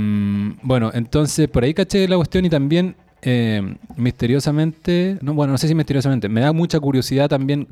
bueno, 0.62 0.90
entonces 0.94 1.50
por 1.50 1.66
ahí 1.66 1.74
caché 1.74 2.08
la 2.08 2.16
cuestión 2.16 2.46
y 2.46 2.50
también 2.50 2.96
eh, 3.26 3.76
misteriosamente, 3.98 5.18
no, 5.22 5.34
bueno, 5.34 5.52
no 5.54 5.58
sé 5.58 5.68
si 5.68 5.76
misteriosamente, 5.76 6.30
me 6.30 6.42
da 6.42 6.54
mucha 6.54 6.80
curiosidad 6.80 7.28
también 7.30 7.68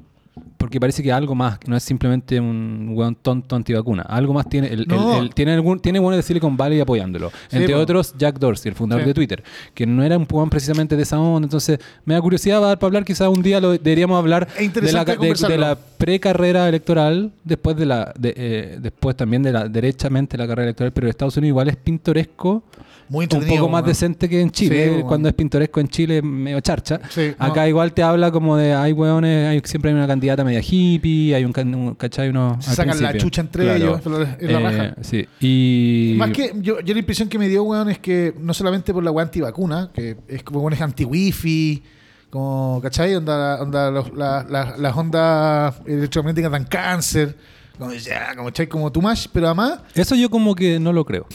porque 0.57 0.79
parece 0.79 1.03
que 1.03 1.11
algo 1.11 1.35
más, 1.35 1.59
que 1.59 1.69
no 1.69 1.77
es 1.77 1.83
simplemente 1.83 2.39
un 2.39 2.93
weón 2.95 3.13
tonto 3.13 3.55
antivacuna, 3.55 4.01
algo 4.01 4.33
más 4.33 4.49
tiene, 4.49 4.67
el, 4.69 4.87
No. 4.87 5.17
el- 5.19 5.25
el- 5.25 5.33
tiene 5.35 5.51
algún, 5.53 5.79
tiene 5.79 5.99
buenos 5.99 6.17
de 6.17 6.23
Silicon 6.23 6.57
Valley 6.57 6.79
apoyándolo, 6.79 7.29
Sí, 7.49 7.57
entre 7.57 7.75
otros 7.75 8.15
Jack 8.17 8.39
Dorsey, 8.39 8.69
el 8.71 8.75
fundador 8.75 9.03
Sí. 9.03 9.09
de 9.09 9.13
Twitter, 9.13 9.43
que 9.75 9.85
no 9.85 10.01
era 10.03 10.17
un 10.17 10.25
weón 10.31 10.49
precisamente 10.49 10.95
de 10.95 11.03
esa 11.03 11.19
onda, 11.19 11.45
entonces 11.45 11.77
me 12.05 12.15
da 12.15 12.21
curiosidad 12.21 12.59
va 12.61 12.65
a 12.65 12.67
dar 12.69 12.79
para 12.79 12.87
hablar, 12.87 13.05
quizás 13.05 13.27
un 13.27 13.43
día 13.43 13.59
lo 13.61 13.73
deberíamos 13.73 14.17
hablar 14.17 14.47
de 14.57 14.91
la, 14.91 15.05
de, 15.05 15.33
de 15.49 15.57
la 15.59 15.75
precarrera 15.75 16.67
electoral, 16.67 17.31
después 17.43 17.77
de 17.77 17.85
la 17.85 18.11
de, 18.17 18.33
eh, 18.35 18.77
después 18.81 19.15
también 19.15 19.43
de 19.43 19.51
la 19.51 19.67
derechamente 19.69 20.35
la 20.35 20.47
carrera 20.47 20.69
electoral, 20.69 20.93
pero 20.93 21.07
Estados 21.09 21.37
Unidos 21.37 21.49
igual 21.49 21.67
es 21.69 21.75
pintoresco, 21.75 22.63
Muy 23.09 23.27
un 23.31 23.45
poco 23.47 23.69
más 23.69 23.85
decente 23.85 24.27
que 24.29 24.41
en 24.41 24.49
Chile, 24.51 24.83
Sí, 24.85 24.89
bueno. 24.91 25.07
cuando 25.07 25.29
es 25.29 25.35
pintoresco 25.35 25.79
en 25.79 25.87
Chile 25.87 26.17
es 26.17 26.23
medio 26.23 26.59
charcha. 26.61 26.99
Sí, 27.09 27.31
no. 27.37 27.45
Acá 27.45 27.67
igual 27.67 27.93
te 27.93 28.01
habla 28.03 28.31
como 28.31 28.57
de 28.57 28.73
hay 28.73 28.91
hueones, 28.93 29.47
hay, 29.49 29.61
siempre 29.65 29.91
hay 29.91 29.97
una 29.97 30.07
candidata 30.07 30.43
media 30.43 30.61
hippie, 30.67 31.35
hay 31.35 31.45
un, 31.45 31.51
can- 31.53 31.73
un 31.75 31.95
¿cachai? 31.95 32.29
Uno, 32.29 32.57
Se 32.61 32.71
al 32.71 32.75
sacan 32.75 33.01
la 33.01 33.17
chucha 33.17 33.41
entre 33.41 33.63
Claro. 33.65 33.77
ellos, 33.77 34.01
pero 34.03 34.21
es 34.23 34.51
la 34.51 34.59
Eh, 34.59 34.63
raja. 34.63 34.95
Sí, 35.01 35.27
y... 35.39 36.15
Más 36.17 36.31
que 36.31 36.53
yo, 36.61 36.79
yo 36.79 36.93
la 36.93 36.99
impresión 36.99 37.29
que 37.29 37.37
me 37.37 37.47
dio, 37.47 37.63
weón, 37.63 37.89
es 37.89 37.99
que 37.99 38.33
no 38.39 38.53
solamente 38.53 38.93
por 38.93 39.03
la 39.03 39.11
weá 39.11 39.25
antivacuna, 39.25 39.89
que 39.93 40.17
es 40.27 40.43
como 40.43 40.59
weón 40.61 40.73
es 40.73 40.81
anti-wifi, 40.81 41.83
como, 42.29 42.79
¿cachai? 42.81 43.15
Onda, 43.15 43.61
onda 43.61 43.91
los- 43.91 44.13
la- 44.15 44.45
la- 44.49 44.75
las 44.77 44.97
ondas 44.97 45.75
electromagnéticas 45.85 46.51
dan 46.51 46.63
cáncer, 46.65 47.37
Como, 47.77 47.93
ya, 47.93 48.33
como, 48.35 48.47
¿cachai? 48.49 48.67
como 48.67 48.91
Tumash, 48.91 49.27
pero 49.31 49.47
además, 49.47 49.79
Eso 49.93 50.15
yo 50.15 50.29
como 50.29 50.55
que 50.55 50.79
no 50.79 50.91
lo 50.93 51.05
creo. 51.05 51.27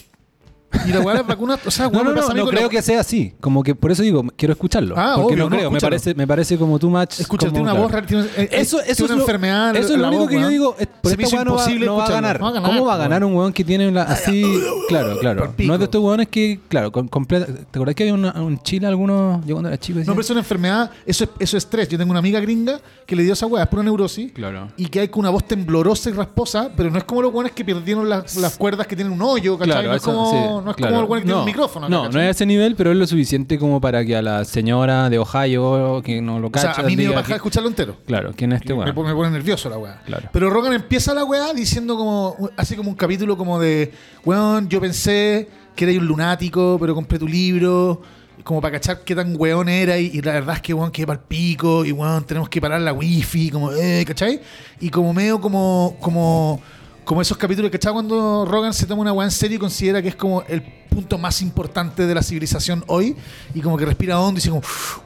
Y 0.86 0.92
la 0.92 1.00
weá 1.00 1.14
de 1.14 1.20
las 1.20 1.26
vacunas, 1.26 1.58
o 1.66 1.70
sea, 1.70 1.88
No, 1.88 2.04
no, 2.04 2.12
no, 2.12 2.46
creo 2.46 2.62
la- 2.64 2.68
que 2.68 2.82
sea 2.82 3.00
así. 3.00 3.32
Como 3.40 3.62
que 3.62 3.74
por 3.74 3.90
eso 3.90 4.02
digo, 4.02 4.24
quiero 4.36 4.52
escucharlo. 4.52 4.94
Ah, 4.98 5.14
porque 5.16 5.34
obvio, 5.34 5.44
no 5.44 5.50
no, 5.50 5.56
creo. 5.56 5.70
me, 5.70 5.80
parece, 5.80 6.14
me 6.14 6.26
parece 6.26 6.58
como 6.58 6.78
too 6.78 6.90
much. 6.90 7.14
Tiene 7.38 7.60
una 7.60 7.72
voz 7.72 7.90
rara, 7.90 8.06
tiene, 8.06 8.24
eh, 8.36 8.48
Eso, 8.52 8.76
tiene 8.78 8.92
eso 8.92 9.04
es 9.04 9.10
una 9.10 9.14
lo, 9.16 9.20
enfermedad. 9.22 9.76
Eso 9.76 9.92
es 9.94 9.96
lo 9.96 10.02
la 10.02 10.08
único 10.08 10.22
voz, 10.24 10.30
que 10.32 10.40
yo 10.40 10.48
digo. 10.48 10.76
por 11.02 11.12
esta 11.12 11.36
weá 11.36 11.44
no 11.44 11.54
va, 11.56 11.68
no 11.68 11.96
va 11.96 12.04
a 12.06 12.10
ganar. 12.10 12.38
No 12.40 12.44
va 12.44 12.50
a 12.50 12.52
ganar, 12.52 12.70
¿Cómo 12.70 12.84
va 12.86 12.94
a 12.94 12.98
ganar 12.98 13.24
un 13.24 13.34
weón 13.34 13.52
que 13.52 13.64
tiene 13.64 13.88
una, 13.88 14.02
así? 14.02 14.44
Claro, 14.88 15.18
claro. 15.18 15.54
No 15.58 15.72
es 15.74 15.78
de 15.78 15.84
estos 15.84 16.02
weones 16.02 16.28
que, 16.28 16.60
claro, 16.68 16.92
con, 16.92 17.08
completa. 17.08 17.46
¿Te 17.46 17.78
acordás 17.78 17.94
que 17.94 18.04
había 18.04 18.14
una- 18.14 18.32
un 18.40 18.58
Chile 18.62 18.86
algunos. 18.86 19.44
Yo 19.46 19.54
cuando 19.54 19.68
era 19.68 19.78
chico 19.78 19.98
decía. 19.98 20.10
No, 20.10 20.14
pero 20.14 20.22
es 20.22 20.30
una 20.30 20.40
enfermedad, 20.40 20.90
eso 21.06 21.24
es, 21.24 21.30
eso 21.38 21.56
es 21.56 21.64
estrés. 21.64 21.88
Yo 21.88 21.96
tengo 21.98 22.10
una 22.10 22.18
amiga 22.20 22.40
gringa 22.40 22.80
que 23.06 23.16
le 23.16 23.22
dio 23.22 23.32
esa 23.32 23.46
weá, 23.46 23.62
es 23.64 23.68
pura 23.68 23.82
neurosis. 23.82 24.32
Claro. 24.32 24.68
Y 24.76 24.86
que 24.86 25.00
hay 25.00 25.08
con 25.08 25.20
una 25.20 25.30
voz 25.30 25.44
temblorosa 25.46 26.10
y 26.10 26.12
rasposa, 26.12 26.70
pero 26.76 26.90
no 26.90 26.98
es 26.98 27.04
como 27.04 27.22
los 27.22 27.32
weones 27.32 27.52
que 27.52 27.64
perdieron 27.64 28.08
las, 28.08 28.36
las 28.36 28.56
cuerdas 28.56 28.86
que 28.86 28.94
tienen 28.96 29.12
un 29.12 29.22
hoyo, 29.22 29.56
¿cachai? 29.58 29.72
Claro, 29.72 29.88
no 29.88 29.94
es 29.94 30.02
eso, 30.02 30.10
como, 30.12 30.57
no 30.62 30.70
es 30.70 30.76
claro. 30.76 30.92
como 30.92 31.00
los 31.02 31.10
weones 31.10 31.22
que 31.22 31.26
tienen 31.26 31.36
No, 31.36 31.40
un 31.40 31.46
micrófono. 31.46 31.88
No, 31.88 32.02
no 32.10 32.20
es 32.20 32.26
a 32.26 32.30
ese 32.30 32.46
nivel, 32.46 32.74
pero 32.76 32.92
es 32.92 32.96
lo 32.96 33.06
suficiente 33.06 33.58
como 33.58 33.80
para 33.80 34.04
que 34.04 34.16
a 34.16 34.22
la 34.22 34.44
señora 34.44 35.08
de 35.10 35.18
Ohio 35.18 36.02
que 36.02 36.20
no 36.20 36.38
lo 36.38 36.48
O 36.48 36.50
sea, 36.54 36.70
cacha. 36.70 36.82
a 36.82 36.84
mí 36.84 36.96
me 36.96 37.10
paja 37.10 37.26
que- 37.28 37.34
escucharlo 37.34 37.68
entero. 37.68 37.96
Claro, 38.06 38.32
¿quién 38.36 38.52
es 38.52 38.60
este 38.60 38.74
me, 38.74 38.80
weón? 38.80 38.94
pone, 38.94 39.08
me 39.10 39.14
pone 39.14 39.30
nervioso 39.30 39.68
la 39.70 39.78
weá. 39.78 40.02
Claro. 40.04 40.28
Pero 40.32 40.50
Rogan 40.50 40.72
empieza 40.72 41.14
la 41.14 41.24
weá 41.24 41.52
diciendo 41.52 41.96
como, 41.96 42.50
hace 42.56 42.76
como 42.76 42.90
un 42.90 42.96
capítulo 42.96 43.36
como 43.36 43.58
de, 43.58 43.92
weón, 44.24 44.68
yo 44.68 44.80
pensé 44.80 45.48
que 45.76 45.84
eras 45.84 45.96
un 45.98 46.06
lunático, 46.06 46.76
pero 46.80 46.94
compré 46.94 47.18
tu 47.18 47.28
libro, 47.28 48.02
como 48.44 48.60
para 48.60 48.72
cachar 48.72 49.00
qué 49.04 49.14
tan 49.14 49.34
weón 49.38 49.68
era, 49.68 49.98
y, 49.98 50.06
y 50.14 50.22
la 50.22 50.32
verdad 50.32 50.56
es 50.56 50.62
que 50.62 50.74
weón 50.74 50.90
quedé 50.90 51.06
para 51.06 51.20
el 51.20 51.24
pico, 51.26 51.84
y 51.84 51.92
weón, 51.92 52.24
tenemos 52.24 52.48
que 52.48 52.60
parar 52.60 52.80
la 52.80 52.92
wifi, 52.92 53.50
como, 53.50 53.72
eh, 53.72 54.04
¿cachai? 54.06 54.40
Y 54.80 54.90
como 54.90 55.12
medio 55.12 55.40
como, 55.40 55.96
como, 56.00 56.60
como 57.08 57.22
esos 57.22 57.38
capítulos, 57.38 57.70
¿cachai? 57.70 57.90
Cuando 57.94 58.44
Rogan 58.44 58.74
se 58.74 58.84
toma 58.84 59.00
una 59.00 59.14
weá 59.14 59.24
en 59.26 59.30
serio 59.30 59.56
y 59.56 59.58
considera 59.58 60.02
que 60.02 60.08
es 60.08 60.14
como 60.14 60.42
el 60.42 60.60
punto 60.60 61.16
más 61.16 61.40
importante 61.40 62.06
de 62.06 62.14
la 62.14 62.22
civilización 62.22 62.84
hoy, 62.86 63.16
y 63.54 63.60
como 63.62 63.78
que 63.78 63.86
respira 63.86 64.20
hondo 64.20 64.32
y 64.36 64.40
dice 64.42 64.50
como, 64.50 64.60
"Uf, 64.60 64.98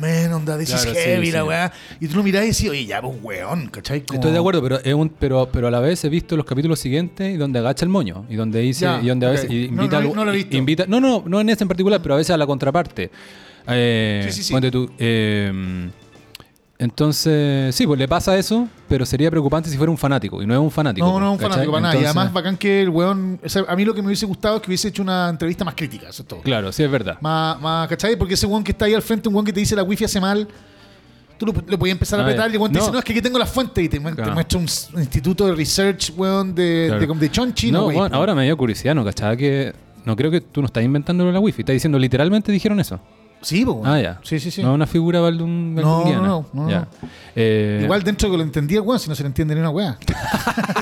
man, 0.00 0.32
onda, 0.32 0.58
this 0.58 0.70
Claro, 0.70 0.90
is 0.90 0.98
sí, 0.98 1.04
heavy, 1.04 1.30
la 1.30 1.42
sí. 1.42 1.46
weá. 1.46 1.72
Y 2.00 2.08
tú 2.08 2.16
lo 2.16 2.24
mirás 2.24 2.42
y 2.42 2.48
decís, 2.48 2.68
oye, 2.68 2.86
ya, 2.86 3.00
pues 3.00 3.14
weón, 3.22 3.68
¿cachai? 3.68 4.00
Como- 4.04 4.16
Estoy 4.18 4.32
de 4.32 4.38
acuerdo, 4.38 4.62
pero, 4.64 4.80
es 4.82 4.94
un, 4.94 5.08
pero, 5.10 5.48
pero 5.52 5.68
a 5.68 5.70
la 5.70 5.78
vez 5.78 6.04
he 6.04 6.08
visto 6.08 6.36
los 6.36 6.44
capítulos 6.44 6.80
siguientes 6.80 7.32
y 7.32 7.36
donde 7.36 7.60
agacha 7.60 7.84
el 7.84 7.88
moño 7.90 8.26
y 8.28 8.34
donde 8.34 8.58
dice 8.58 8.86
Ya, 8.86 9.00
y 9.00 9.06
donde 9.06 9.26
a 9.26 9.30
veces 9.30 9.48
No, 9.48 9.54
invita, 9.54 10.00
no, 10.00 10.12
no 10.12 10.24
lo 10.24 10.32
he 10.32 10.36
visto. 10.36 10.56
invita 10.56 10.86
no 10.88 10.98
no 11.00 11.22
no 11.24 11.40
en 11.40 11.50
ese 11.50 11.62
en 11.62 11.68
particular, 11.68 12.02
pero 12.02 12.14
a 12.14 12.18
veces 12.18 12.32
a 12.34 12.36
la 12.36 12.46
contraparte. 12.48 13.12
Eh, 13.68 14.26
Sí, 14.28 14.42
sí, 14.42 14.54
sí. 14.60 14.70
tú, 14.72 14.90
eh, 14.98 15.88
entonces, 16.84 17.74
sí, 17.74 17.86
pues 17.86 17.98
le 17.98 18.06
pasa 18.08 18.36
eso, 18.38 18.68
pero 18.88 19.04
sería 19.06 19.30
preocupante 19.30 19.68
si 19.70 19.76
fuera 19.76 19.90
un 19.90 19.98
fanático 19.98 20.42
y 20.42 20.46
no 20.46 20.54
es 20.54 20.60
un 20.60 20.70
fanático. 20.70 21.06
No, 21.06 21.18
no, 21.20 21.32
un 21.32 21.36
¿cachai? 21.38 21.50
fanático 21.50 21.72
para 21.72 21.82
nada. 21.82 21.94
Y 21.94 21.98
Entonces, 21.98 22.16
además, 22.16 22.32
bacán 22.32 22.56
que 22.56 22.82
el 22.82 22.88
weón. 22.90 23.40
o 23.44 23.48
sea, 23.48 23.64
a 23.68 23.76
mí 23.76 23.84
lo 23.84 23.94
que 23.94 24.00
me 24.02 24.06
hubiese 24.08 24.26
gustado 24.26 24.56
es 24.56 24.62
que 24.62 24.68
hubiese 24.68 24.88
hecho 24.88 25.02
una 25.02 25.28
entrevista 25.28 25.64
más 25.64 25.74
crítica, 25.74 26.08
eso 26.08 26.22
es 26.22 26.28
todo. 26.28 26.40
Claro, 26.42 26.70
sí 26.72 26.82
es 26.82 26.90
verdad. 26.90 27.18
Más, 27.20 27.60
más, 27.60 27.88
¿cachai? 27.88 28.16
Porque 28.16 28.34
ese 28.34 28.46
weón 28.46 28.62
que 28.64 28.72
está 28.72 28.84
ahí 28.84 28.94
al 28.94 29.02
frente, 29.02 29.28
un 29.28 29.34
weón 29.34 29.44
que 29.46 29.52
te 29.52 29.60
dice 29.60 29.74
la 29.76 29.82
wifi 29.82 30.04
hace 30.04 30.20
mal. 30.20 30.46
Tú 31.36 31.46
lo, 31.46 31.52
le 31.66 31.76
podías 31.76 31.94
empezar 31.96 32.20
a 32.20 32.22
Ah, 32.22 32.26
apretar 32.26 32.48
y 32.50 32.52
el 32.54 32.58
weón 32.60 32.70
te 32.72 32.78
dice, 32.78 32.86
No. 32.88 32.92
no, 32.94 32.98
es 33.00 33.04
que 33.04 33.12
aquí 33.12 33.20
tengo 33.20 33.38
la 33.38 33.46
fuente 33.46 33.82
y 33.82 33.88
te, 33.88 33.98
mu- 33.98 34.10
te 34.10 34.14
Claro. 34.16 34.34
muestra 34.34 34.58
un, 34.58 34.66
s- 34.66 34.88
un 34.94 35.00
instituto 35.00 35.46
de 35.46 35.54
research, 35.56 36.12
weón, 36.16 36.54
de, 36.54 36.84
Claro. 36.88 37.14
de, 37.14 37.20
de 37.20 37.30
Chonchi. 37.30 37.72
no, 37.72 37.84
bueno, 37.90 38.14
ahora 38.16 38.34
me 38.36 38.44
dio 38.44 38.56
curiosidad, 38.56 38.94
¿no? 38.94 39.04
¿Cachai? 39.04 39.36
Que 39.36 39.72
no 40.04 40.14
creo 40.14 40.30
que 40.30 40.40
tú 40.40 40.60
no 40.60 40.66
estás 40.66 40.84
inventando 40.84 41.30
la 41.32 41.40
wifi, 41.40 41.62
estás 41.62 41.72
diciendo 41.74 41.98
literalmente 41.98 42.52
dijeron 42.52 42.78
eso. 42.78 43.00
Sí, 43.44 43.64
pues. 43.64 43.76
Ah, 43.84 44.00
ya. 44.00 44.18
Sí, 44.22 44.40
sí, 44.40 44.50
sí. 44.50 44.62
No 44.62 44.74
una 44.74 44.86
figura 44.86 45.20
valdun, 45.20 45.74
No, 45.74 46.04
no, 46.04 46.22
no, 46.22 46.46
no, 46.52 46.68
Ya. 46.70 46.88
Eh, 47.36 47.80
Igual 47.84 48.02
dentro 48.02 48.30
que 48.30 48.36
lo 48.36 48.42
entendía 48.42 48.78
el 48.78 48.84
weón, 48.86 48.98
si 48.98 49.08
no 49.08 49.14
se 49.14 49.22
le 49.22 49.28
entiende 49.28 49.54
ni 49.54 49.60
una 49.60 49.70
weá. 49.70 49.96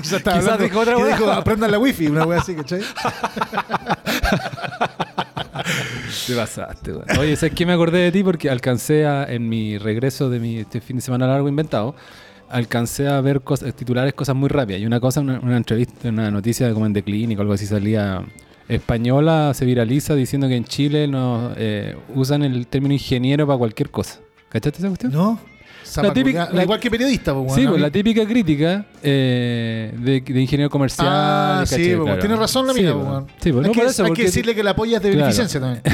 Quizás 0.00 0.12
estaba 0.18 0.38
Quizás 0.38 0.52
hablando- 0.52 0.64
dijo 0.64 0.80
otra 0.80 0.94
que 0.96 1.02
weá. 1.02 1.16
dijo, 1.16 1.30
aprendan 1.30 1.70
la 1.70 1.78
wifi, 1.78 2.06
una 2.06 2.24
weá 2.24 2.40
así, 2.40 2.54
¿cachai? 2.54 2.80
Te 6.26 6.34
pasaste, 6.36 6.92
weón. 6.92 7.04
Oye, 7.18 7.36
¿sabes 7.36 7.54
qué 7.54 7.66
me 7.66 7.72
acordé 7.72 7.98
de 7.98 8.12
ti? 8.12 8.22
Porque 8.22 8.50
alcancé 8.50 9.06
a, 9.06 9.24
en 9.24 9.48
mi 9.48 9.78
regreso 9.78 10.30
de 10.30 10.38
mi 10.40 10.58
este 10.58 10.80
fin 10.80 10.96
de 10.96 11.02
semana 11.02 11.26
largo 11.26 11.48
inventado, 11.48 11.94
alcancé 12.48 13.08
a 13.08 13.20
ver 13.20 13.40
cosas, 13.40 13.74
titulares, 13.74 14.14
cosas 14.14 14.34
muy 14.36 14.48
rápidas. 14.48 14.80
Y 14.80 14.86
una 14.86 15.00
cosa, 15.00 15.20
una, 15.20 15.40
una 15.40 15.56
entrevista, 15.56 16.08
una 16.08 16.30
noticia 16.30 16.72
como 16.72 16.86
en 16.86 16.92
The 16.92 17.02
Clinic 17.02 17.38
o 17.38 17.42
algo 17.42 17.54
así 17.54 17.66
salía. 17.66 18.22
Española 18.74 19.52
se 19.54 19.64
viraliza 19.64 20.14
diciendo 20.14 20.48
que 20.48 20.56
en 20.56 20.64
Chile 20.64 21.06
no 21.08 21.52
eh, 21.56 21.96
usan 22.14 22.42
el 22.42 22.66
término 22.66 22.94
ingeniero 22.94 23.46
para 23.46 23.58
cualquier 23.58 23.90
cosa. 23.90 24.20
¿Cachaste 24.48 24.78
esa 24.78 24.88
cuestión? 24.88 25.12
¿No? 25.12 25.38
Zapa 25.84 26.12
típica- 26.14 26.48
la- 26.52 26.62
Igual 26.62 26.80
que 26.80 26.90
periodista, 26.90 27.34
pues, 27.34 27.52
sí, 27.54 27.66
pues 27.66 27.80
la 27.80 27.90
típica 27.90 28.24
crítica 28.26 28.86
eh, 29.02 29.92
de, 29.98 30.20
de 30.20 30.40
ingeniero 30.40 30.70
comercial. 30.70 31.06
Ah, 31.10 31.64
sí, 31.66 31.74
pues, 31.94 32.02
Claro. 32.04 32.18
tiene 32.20 32.36
razón 32.36 32.66
la 32.66 32.72
Sí, 32.72 32.80
mina, 32.80 32.94
pues. 32.94 33.24
Sí, 33.42 33.52
pues, 33.52 33.64
hay 33.66 33.68
no 33.68 33.72
que, 33.72 33.86
eso, 33.88 34.04
hay 34.04 34.12
que 34.12 34.22
decirle 34.22 34.54
que 34.54 34.62
la 34.62 34.74
polla 34.76 34.96
es 34.98 35.02
de 35.02 35.10
Claro. 35.10 35.24
beneficencia 35.26 35.60
también. 35.60 35.82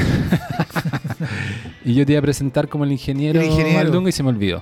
Y 1.85 1.93
yo 1.95 2.05
te 2.05 2.11
iba 2.13 2.19
a 2.19 2.21
presentar 2.21 2.67
como 2.67 2.83
el 2.83 2.91
ingeniero, 2.91 3.39
El 3.39 3.47
ingeniero. 3.47 4.07
Y 4.07 4.11
se 4.11 4.21
me 4.23 4.29
olvidó. 4.29 4.61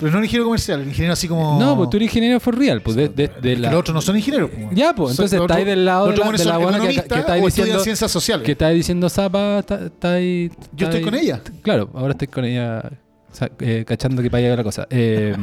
Pero 0.00 0.12
no 0.12 0.18
el 0.18 0.24
ingeniero 0.24 0.44
comercial, 0.46 0.80
el 0.80 0.88
ingeniero 0.88 1.12
así 1.12 1.28
como. 1.28 1.58
No, 1.60 1.76
pues 1.76 1.90
tú 1.90 1.98
eres 1.98 2.08
ingeniero 2.08 2.40
for 2.40 2.56
real, 2.58 2.80
pues 2.82 2.96
de, 2.96 3.56
la- 3.58 3.70
los 3.70 3.80
otros 3.80 3.94
no 3.94 4.00
son 4.00 4.16
ingenieros. 4.16 4.50
pues. 4.50 4.68
Ya, 4.72 4.94
pues, 4.94 5.10
entonces 5.12 5.38
los 5.38 5.44
está 5.46 5.54
ahí 5.56 5.62
otros- 5.62 5.76
del 5.76 5.84
lado 5.84 6.06
de 6.10 6.16
la, 6.16 6.32
de 6.32 6.44
la 6.46 6.58
buena 6.58 6.78
que, 6.80 6.88
que 6.88 7.00
está 7.00 7.32
ahí 7.32 7.42
o 7.42 7.48
estudian 7.48 7.66
diciendo 7.66 7.80
ciencias 7.84 8.10
sociales. 8.10 8.46
que 8.46 8.52
está 8.52 8.66
ahí 8.68 8.76
diciendo 8.76 9.08
Zapa, 9.10 9.58
está, 9.60 9.84
está 9.86 10.12
ahí. 10.14 10.50
Yo 10.74 10.86
estoy 10.86 11.02
con 11.02 11.14
ella. 11.14 11.42
Claro, 11.62 11.90
ahora 11.94 12.12
estoy 12.12 12.28
con 12.28 12.44
ella 12.44 12.82
o 13.30 13.34
sea, 13.34 13.50
eh, 13.60 13.84
cachando 13.86 14.22
que 14.22 14.30
para 14.30 14.44
allá 14.46 14.56
la 14.56 14.64
cosa. 14.64 14.86
Eh, 14.90 15.36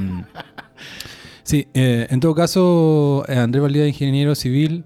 sí, 1.44 1.68
eh, 1.74 2.08
en 2.10 2.20
todo 2.20 2.34
caso, 2.36 3.24
Andrés 3.28 3.62
Valdía, 3.62 3.88
ingeniero 3.88 4.36
civil 4.36 4.84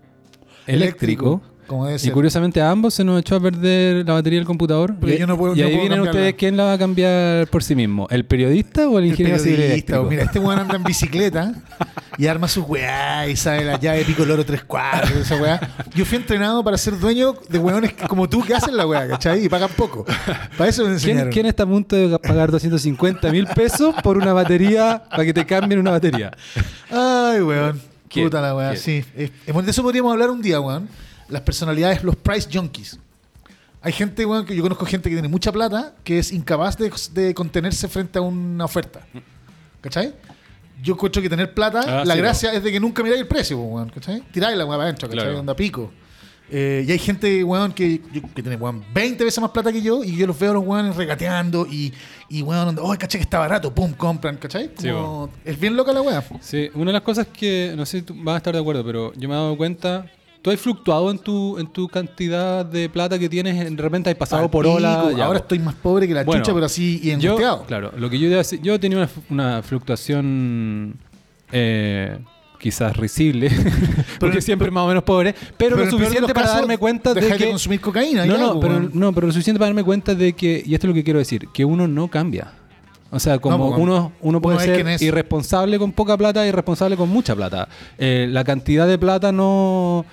eléctrico. 0.67 1.41
Como 1.71 1.85
debe 1.85 1.99
Y 2.03 2.11
curiosamente 2.11 2.59
a 2.61 2.69
ambos 2.69 2.93
se 2.93 3.05
nos 3.05 3.17
echó 3.21 3.37
a 3.37 3.39
perder 3.39 4.05
la 4.05 4.13
batería 4.15 4.39
del 4.39 4.45
computador. 4.45 4.93
Pero 4.99 5.13
y 5.13 5.17
yo 5.17 5.25
no 5.25 5.37
puedo- 5.37 5.55
y 5.55 5.59
no 5.61 5.65
ahí 5.67 5.71
puedo 5.73 5.87
vienen 5.87 6.01
ustedes 6.01 6.33
quién 6.33 6.57
la 6.57 6.65
va 6.65 6.73
a 6.73 6.77
cambiar 6.77 7.47
por 7.47 7.63
sí 7.63 7.75
mismo, 7.75 8.07
¿el 8.11 8.25
periodista 8.25 8.89
o 8.89 8.97
el 8.99 9.05
El 9.05 9.11
ingeniero 9.11 9.39
civil 9.39 9.55
periodista, 9.55 9.93
eléctrico? 9.93 10.09
mira, 10.09 10.23
este 10.23 10.39
weón 10.39 10.59
anda 10.59 10.75
en 10.75 10.83
bicicleta 10.83 11.53
y 12.17 12.27
arma 12.27 12.49
sus 12.49 12.65
weá 12.67 13.25
y 13.29 13.37
sabe 13.37 13.63
la 13.63 13.79
llave 13.79 14.03
pico 14.03 14.25
loro 14.25 14.45
tres 14.45 14.63
cuartos, 14.65 15.11
esa 15.15 15.37
weá. 15.41 15.59
Yo 15.95 16.03
fui 16.03 16.17
entrenado 16.17 16.61
para 16.61 16.77
ser 16.77 16.99
dueño 16.99 17.35
de 17.47 17.57
weones 17.57 17.93
como 18.09 18.27
tú 18.27 18.43
que 18.43 18.53
hacen 18.53 18.75
la 18.75 18.85
weá, 18.85 19.07
¿cachai? 19.07 19.45
Y 19.45 19.47
pagan 19.47 19.69
poco. 19.77 20.03
Para 20.57 20.69
eso 20.69 20.81
me 20.81 20.87
¿Quién, 20.89 20.93
enseñaron. 20.95 21.31
quién 21.31 21.45
está 21.45 21.63
a 21.63 21.67
punto 21.67 21.95
de 21.95 22.19
pagar 22.19 22.51
250 22.51 23.31
mil 23.31 23.47
pesos 23.47 23.95
por 24.03 24.17
una 24.17 24.33
batería 24.33 25.01
para 25.09 25.23
que 25.23 25.33
te 25.33 25.45
cambien 25.45 25.79
una 25.79 25.91
batería? 25.91 26.31
Ay, 26.89 27.41
weón. 27.41 27.79
¿Quién? 28.09 28.25
Puta 28.25 28.41
la 28.41 28.53
weá, 28.53 28.75
sí. 28.75 29.05
Eh, 29.15 29.31
de 29.47 29.71
eso 29.71 29.81
podríamos 29.81 30.11
hablar 30.11 30.29
un 30.31 30.41
día, 30.41 30.59
weón. 30.59 30.89
Las 31.31 31.41
personalidades, 31.41 32.03
los 32.03 32.15
price 32.15 32.47
junkies. 32.51 32.99
Hay 33.81 33.93
gente, 33.93 34.25
weón, 34.25 34.45
que 34.45 34.55
yo 34.55 34.61
conozco 34.61 34.85
gente 34.85 35.09
que 35.09 35.15
tiene 35.15 35.27
mucha 35.27 35.51
plata 35.51 35.95
que 36.03 36.19
es 36.19 36.31
incapaz 36.31 36.77
de, 36.77 36.91
de 37.13 37.33
contenerse 37.33 37.87
frente 37.87 38.19
a 38.19 38.21
una 38.21 38.65
oferta. 38.65 39.01
¿Cachai? 39.81 40.13
Yo 40.83 40.93
encuentro 40.93 41.21
que 41.21 41.29
tener 41.29 41.53
plata, 41.53 42.01
Ah, 42.01 42.05
la 42.05 42.13
sí, 42.13 42.19
gracia 42.19 42.53
es 42.53 42.63
de 42.63 42.71
que 42.71 42.79
nunca 42.79 43.01
miráis 43.01 43.21
el 43.21 43.27
precio, 43.27 43.57
weón, 43.57 43.89
¿cachai? 43.89 44.21
Tiráis 44.31 44.57
la 44.57 44.65
weá 44.65 44.77
para 44.77 44.83
adentro, 44.89 45.07
¿cachai? 45.09 45.23
Claro. 45.25 45.39
Onda 45.39 45.55
pico. 45.55 45.91
Eh, 46.53 46.83
y 46.85 46.91
hay 46.91 46.99
gente, 46.99 47.43
weón, 47.43 47.71
que, 47.71 48.01
tiene, 48.35 48.55
weón, 48.57 48.83
20 48.93 49.23
veces 49.23 49.39
más 49.39 49.51
plata 49.51 49.71
que 49.71 49.81
yo 49.81 50.03
y 50.03 50.17
yo 50.17 50.27
los 50.27 50.37
veo 50.37 50.51
a 50.51 50.53
los 50.55 50.65
weones 50.65 50.95
regateando 50.95 51.65
y, 51.65 51.93
y 52.29 52.41
weón, 52.41 52.77
oh, 52.79 52.89
¿cachai? 52.99 53.19
Que 53.19 53.23
está 53.23 53.39
barato, 53.39 53.73
pum, 53.73 53.93
compran, 53.93 54.37
¿cachai? 54.37 54.69
Sí, 54.77 54.89
es 55.45 55.59
bien 55.59 55.75
loca 55.75 55.93
la 55.93 56.01
weá. 56.01 56.23
Sí, 56.41 56.69
una 56.73 56.87
de 56.87 56.93
las 56.93 57.03
cosas 57.03 57.27
que, 57.27 57.73
no 57.77 57.85
sé 57.85 57.99
si 57.99 58.03
tú 58.03 58.15
vas 58.17 58.33
a 58.35 58.37
estar 58.37 58.53
de 58.53 58.59
acuerdo, 58.59 58.83
pero 58.83 59.13
yo 59.13 59.29
me 59.29 59.33
he 59.35 59.37
dado 59.37 59.55
cuenta, 59.55 60.11
tú 60.41 60.49
has 60.51 60.59
fluctuado 60.59 61.11
en 61.11 61.19
tu, 61.19 61.57
en 61.59 61.67
tu 61.67 61.87
cantidad 61.87 62.65
de 62.65 62.89
plata 62.89 63.19
que 63.19 63.29
tienes, 63.29 63.57
de 63.75 63.81
repente 63.81 64.09
has 64.09 64.15
pasado 64.15 64.43
Al 64.43 64.49
por 64.49 64.65
ola. 64.65 65.11
ya, 65.15 65.25
Ahora 65.25 65.39
estoy 65.39 65.59
más 65.59 65.75
pobre 65.75 66.07
que 66.07 66.13
la 66.13 66.23
Bueno, 66.23 66.41
chucha, 66.43 66.53
pero 66.53 66.65
así 66.65 66.99
y 67.03 67.09
yo, 67.19 67.31
angustiado. 67.33 67.63
claro, 67.65 67.91
lo 67.97 68.09
que 68.09 68.17
yo 68.19 68.29
decir- 68.29 68.59
yo 68.61 68.79
tenía 68.79 68.97
una, 68.97 69.09
una 69.29 69.61
fluctuación 69.63 70.95
eh, 71.51 72.17
quizás 72.59 72.95
risible, 72.97 73.49
porque 74.19 74.33
Pero- 74.35 74.41
siempre 74.41 74.71
más 74.71 74.83
o 74.85 74.87
menos 74.87 75.03
pobre, 75.03 75.33
pero, 75.57 75.75
lo 75.77 75.89
suficiente 75.89 76.33
para 76.33 76.47
darme 76.47 76.77
cuenta 76.77 77.13
de 77.13 77.21
que... 77.21 77.37
de 77.37 77.49
consumir 77.49 77.81
cocaína. 77.81 78.25
no, 78.25 78.33
ya, 78.37 78.39
no, 78.41 78.59
pero, 78.59 78.79
no, 78.93 79.13
pero 79.13 79.27
lo 79.27 79.33
suficiente 79.33 79.59
para 79.59 79.69
darme 79.69 79.83
cuenta 79.83 80.13
de 80.15 80.33
que, 80.33 80.63
y 80.65 80.73
esto 80.73 80.87
es 80.87 80.89
lo 80.89 80.93
que 80.93 81.03
quiero 81.03 81.19
decir, 81.19 81.47
que 81.53 81.65
uno 81.65 81.87
no 81.87 82.07
cambia. 82.07 82.53
O 83.13 83.19
sea, 83.19 83.39
como 83.39 83.57
No, 83.57 83.75
uno, 83.75 84.11
uno 84.21 84.41
puede 84.41 84.59
ser 84.59 84.87
es. 84.87 85.01
irresponsable 85.01 85.77
con 85.77 85.91
poca 85.91 86.15
plata 86.17 86.45
y 86.45 86.49
irresponsable 86.49 86.95
con 86.95 87.09
mucha 87.09 87.35
plata. 87.35 87.67
Eh, 87.97 88.25
la 88.29 88.45
cantidad 88.45 88.87
de 88.87 88.97
plata 88.97 89.33
no, 89.33 90.05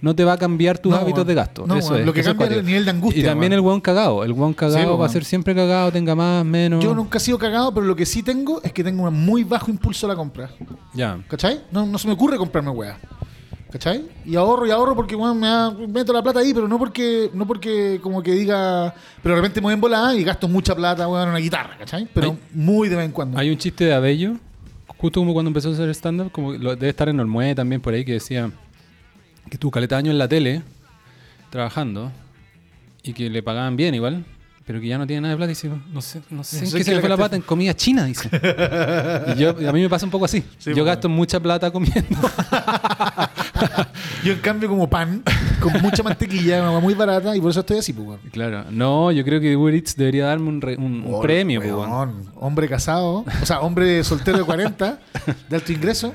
no 0.00 0.14
te 0.14 0.24
va 0.24 0.34
a 0.34 0.36
cambiar 0.38 0.78
tus 0.78 0.92
No, 0.92 0.98
hábitos 0.98 1.26
de 1.26 1.34
gasto. 1.34 1.66
No, 1.66 1.76
Eso 1.76 1.96
es, 1.96 2.06
lo 2.06 2.12
que 2.12 2.20
eso 2.20 2.30
cambia 2.30 2.46
es 2.46 2.56
el 2.58 2.66
nivel 2.66 2.84
de 2.84 2.90
angustia, 2.90 3.20
Y 3.20 3.24
también 3.24 3.52
el 3.52 3.60
hueón 3.60 3.80
cagado. 3.80 4.24
El 4.24 4.32
hueón 4.32 4.54
cagado 4.54 4.92
po, 4.92 4.98
va 4.98 5.06
a 5.06 5.08
ser 5.08 5.24
siempre 5.24 5.54
cagado, 5.54 5.90
tenga 5.92 6.14
más, 6.14 6.44
menos. 6.44 6.82
Yo 6.82 6.94
nunca 6.94 7.18
he 7.18 7.20
sido 7.20 7.38
cagado, 7.38 7.72
pero 7.74 7.86
lo 7.86 7.96
que 7.96 8.06
sí 8.06 8.22
tengo 8.22 8.60
es 8.62 8.72
que 8.72 8.84
tengo 8.84 9.02
un 9.04 9.14
muy 9.24 9.44
bajo 9.44 9.70
impulso 9.70 10.06
a 10.06 10.10
la 10.10 10.16
compra. 10.16 10.50
Ya. 10.94 11.18
¿Cachai? 11.28 11.60
No, 11.72 11.86
no 11.86 11.98
se 11.98 12.06
me 12.06 12.14
ocurre 12.14 12.36
comprarme 12.36 12.70
weá. 12.70 12.98
¿Cachai? 13.70 14.06
Y 14.24 14.34
ahorro 14.34 14.66
y 14.66 14.70
ahorro 14.70 14.94
porque 14.96 15.14
weón, 15.14 15.38
me 15.38 15.46
da- 15.46 15.70
meto 15.70 16.10
la 16.14 16.22
plata 16.22 16.40
ahí, 16.40 16.54
pero 16.54 16.66
no 16.66 16.78
porque, 16.78 17.30
no 17.34 17.46
porque 17.46 18.00
como 18.02 18.22
que 18.22 18.32
diga. 18.32 18.94
Pero 19.22 19.34
de 19.34 19.40
repente 19.42 19.60
me 19.60 19.64
voy 19.64 19.74
en 19.74 19.80
volada 19.82 20.14
y 20.14 20.24
gasto 20.24 20.48
mucha 20.48 20.74
plata 20.74 21.06
weón, 21.06 21.24
en 21.24 21.28
una 21.30 21.38
guitarra, 21.38 21.76
¿cachai? 21.78 22.08
Pero 22.14 22.30
Hay- 22.30 22.38
muy 22.54 22.88
de 22.88 22.96
vez 22.96 23.04
en 23.04 23.12
cuando. 23.12 23.38
Hay 23.38 23.50
un 23.50 23.58
chiste 23.58 23.84
de 23.84 23.92
Abello 23.92 24.36
justo 24.96 25.20
como 25.20 25.32
cuando 25.34 25.48
empezó 25.50 25.68
a 25.68 25.72
hacer 25.74 25.90
stand-up, 25.90 26.32
como 26.32 26.52
lo- 26.54 26.74
debe 26.76 26.88
estar 26.88 27.08
en 27.10 27.20
Olmué 27.20 27.54
también 27.54 27.80
por 27.82 27.92
ahí, 27.92 28.04
que 28.06 28.14
decía 28.14 28.50
que 29.48 29.58
tuvo 29.58 29.70
caleta 29.70 29.96
años 29.96 30.12
en 30.12 30.18
la 30.18 30.28
tele, 30.28 30.62
trabajando, 31.50 32.12
y 33.02 33.12
que 33.12 33.30
le 33.30 33.42
pagaban 33.42 33.76
bien 33.76 33.94
igual, 33.94 34.24
pero 34.66 34.80
que 34.80 34.86
ya 34.88 34.98
no 34.98 35.06
tiene 35.06 35.22
nada 35.22 35.32
de 35.32 35.36
plata 35.38 35.50
y 35.50 35.54
dice, 35.54 35.70
no 35.92 36.02
sé, 36.02 36.20
no 36.28 36.44
sé 36.44 36.58
en 36.58 36.70
qué 36.72 36.84
se 36.84 36.94
le 36.94 37.00
fue 37.00 37.08
la 37.08 37.16
plata 37.16 37.36
en 37.36 37.42
comida 37.42 37.72
china, 37.74 38.04
dice. 38.04 38.28
y 39.34 39.38
yo, 39.38 39.50
a 39.50 39.72
mí 39.72 39.80
me 39.80 39.88
pasa 39.88 40.04
un 40.04 40.10
poco 40.10 40.26
así. 40.26 40.42
Sí, 40.58 40.70
yo 40.70 40.74
pues, 40.76 40.84
gasto 40.86 41.08
mucha 41.08 41.40
plata 41.40 41.70
comiendo. 41.70 42.18
Yo, 44.24 44.32
en 44.32 44.40
cambio, 44.40 44.68
como 44.68 44.88
pan, 44.90 45.22
con 45.60 45.80
mucha 45.80 46.02
mantequilla, 46.02 46.70
muy 46.80 46.94
barata, 46.94 47.36
y 47.36 47.40
por 47.40 47.50
eso 47.50 47.60
estoy 47.60 47.78
así, 47.78 47.92
pues, 47.92 48.18
claro. 48.32 48.64
No, 48.70 49.12
yo 49.12 49.24
creo 49.24 49.40
que 49.40 49.56
Uber 49.56 49.74
Eats 49.74 49.96
debería 49.96 50.26
darme 50.26 50.48
un, 50.48 50.60
re- 50.60 50.76
un- 50.76 51.04
un 51.06 51.14
Oh, 51.14 51.20
premio, 51.20 51.60
pues, 51.60 51.72
weón. 51.72 52.30
Hombre 52.36 52.68
casado, 52.68 53.24
o 53.42 53.46
sea, 53.46 53.60
hombre 53.60 54.02
soltero 54.04 54.38
de 54.38 54.44
40, 54.44 54.98
de 55.48 55.56
alto 55.56 55.72
ingreso. 55.72 56.14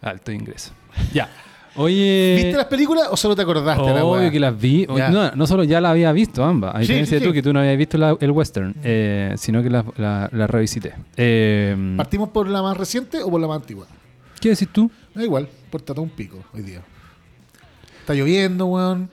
Alto 0.00 0.32
ingreso. 0.32 0.72
Ya. 1.12 1.28
Oye. 1.76 2.34
¿Viste 2.36 2.52
las 2.56 2.66
películas 2.66 3.08
o 3.10 3.16
solo 3.16 3.34
te 3.34 3.42
acordaste 3.42 3.82
la 3.92 4.04
Obvio 4.04 4.30
que 4.30 4.38
las 4.40 4.58
vi. 4.58 4.86
Ya. 4.96 5.08
No, 5.10 5.30
no 5.32 5.46
solo 5.46 5.64
ya 5.64 5.80
la 5.80 5.90
había 5.90 6.12
visto 6.12 6.44
ambas, 6.44 6.74
a 6.74 6.78
diferencia 6.80 7.16
sí, 7.18 7.20
de 7.20 7.26
tú 7.26 7.32
sí. 7.32 7.34
que 7.34 7.42
tú 7.42 7.52
no 7.52 7.60
habías 7.60 7.78
visto 7.78 7.96
la- 7.98 8.16
el 8.20 8.30
western, 8.30 8.74
eh, 8.84 9.32
sino 9.36 9.62
que 9.62 9.70
la, 9.70 9.84
la- 9.96 10.28
la 10.32 10.46
revisité. 10.46 10.92
Eh, 11.16 11.94
¿Partimos 11.96 12.28
por 12.28 12.48
la 12.48 12.60
más 12.62 12.76
reciente 12.76 13.22
o 13.22 13.30
por 13.30 13.40
la 13.40 13.46
más 13.46 13.56
antigua? 13.60 13.86
¿Qué 14.40 14.50
decís 14.50 14.68
tú? 14.72 14.90
Da 15.14 15.22
igual, 15.24 15.48
por 15.70 15.80
todo 15.82 16.02
un 16.02 16.10
pico 16.10 16.38
hoy 16.52 16.62
día. 16.62 16.82
Está 18.00 18.14
lloviendo, 18.14 18.66
weón. 18.66 19.08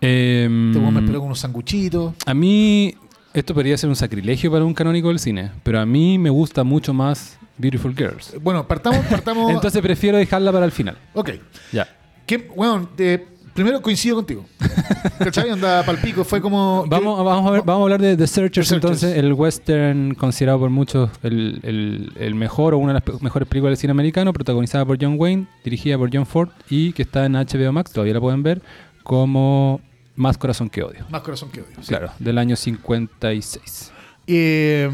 Eh, 0.00 0.42
Este 0.68 0.78
weón 0.78 0.94
me 0.94 1.00
esperó 1.00 1.18
con 1.20 1.26
unos 1.26 1.40
sanguchitos. 1.40 2.12
a 2.26 2.34
mí, 2.34 2.94
esto 3.32 3.54
podría 3.54 3.76
ser 3.78 3.88
un 3.88 3.96
sacrilegio 3.96 4.50
para 4.52 4.64
un 4.64 4.74
canónico 4.74 5.08
del 5.08 5.18
cine, 5.18 5.50
pero 5.62 5.80
a 5.80 5.86
mí 5.86 6.18
me 6.18 6.30
gusta 6.30 6.62
mucho 6.62 6.92
más 6.92 7.38
Beautiful 7.56 7.94
Girls. 7.96 8.34
Bueno, 8.42 8.66
partamos, 8.68 9.04
partamos. 9.06 9.50
Entonces 9.54 9.80
prefiero 9.82 10.18
dejarla 10.18 10.52
para 10.52 10.64
el 10.66 10.72
final. 10.72 10.96
ok. 11.14 11.30
Ya. 11.72 11.88
¿Qué, 12.26 12.48
weón, 12.54 12.88
eh, 12.98 13.26
primero 13.52 13.80
coincido 13.82 14.16
contigo. 14.16 14.44
¿Cachai? 15.18 15.50
Anda 15.50 15.82
pal 15.84 15.98
pico. 15.98 16.24
Fue 16.24 16.40
como. 16.40 16.84
Vamos, 16.88 17.24
vamos, 17.24 17.46
a 17.48 17.50
ver- 17.52 17.62
vamos 17.64 17.80
a 17.80 17.82
hablar 17.84 18.00
de 18.00 18.16
The 18.16 18.26
Searchers, 18.26 18.68
The 18.68 18.74
Searchers. 18.74 19.02
entonces, 19.02 19.16
el 19.24 19.32
western 19.32 20.14
considerado 20.14 20.58
por 20.60 20.70
muchos 20.70 21.10
el, 21.22 21.60
el- 21.62 22.12
el 22.16 22.34
mejor 22.34 22.74
o 22.74 22.78
una 22.78 22.94
de 22.94 23.00
las 23.06 23.22
mejores 23.22 23.46
películas 23.48 23.72
del 23.72 23.76
cine 23.78 23.90
americano, 23.92 24.32
protagonizada 24.32 24.84
por 24.84 24.98
John 25.00 25.16
Wayne, 25.18 25.46
dirigida 25.64 25.96
por 25.98 26.10
John 26.12 26.26
Ford 26.26 26.48
y 26.70 26.92
que 26.92 27.02
está 27.02 27.26
en 27.26 27.32
HBO 27.34 27.72
Max, 27.72 27.92
todavía 27.92 28.14
la 28.14 28.20
pueden 28.20 28.42
ver, 28.42 28.62
como 29.02 29.80
Más 30.16 30.38
Corazón 30.38 30.68
que 30.70 30.82
Odio. 30.82 31.04
Más 31.10 31.22
corazón 31.22 31.50
que 31.50 31.60
odio. 31.60 31.70
sí. 31.80 31.88
Claro, 31.88 32.10
del 32.18 32.38
año 32.38 32.56
56. 32.56 33.92
Eh, 34.26 34.90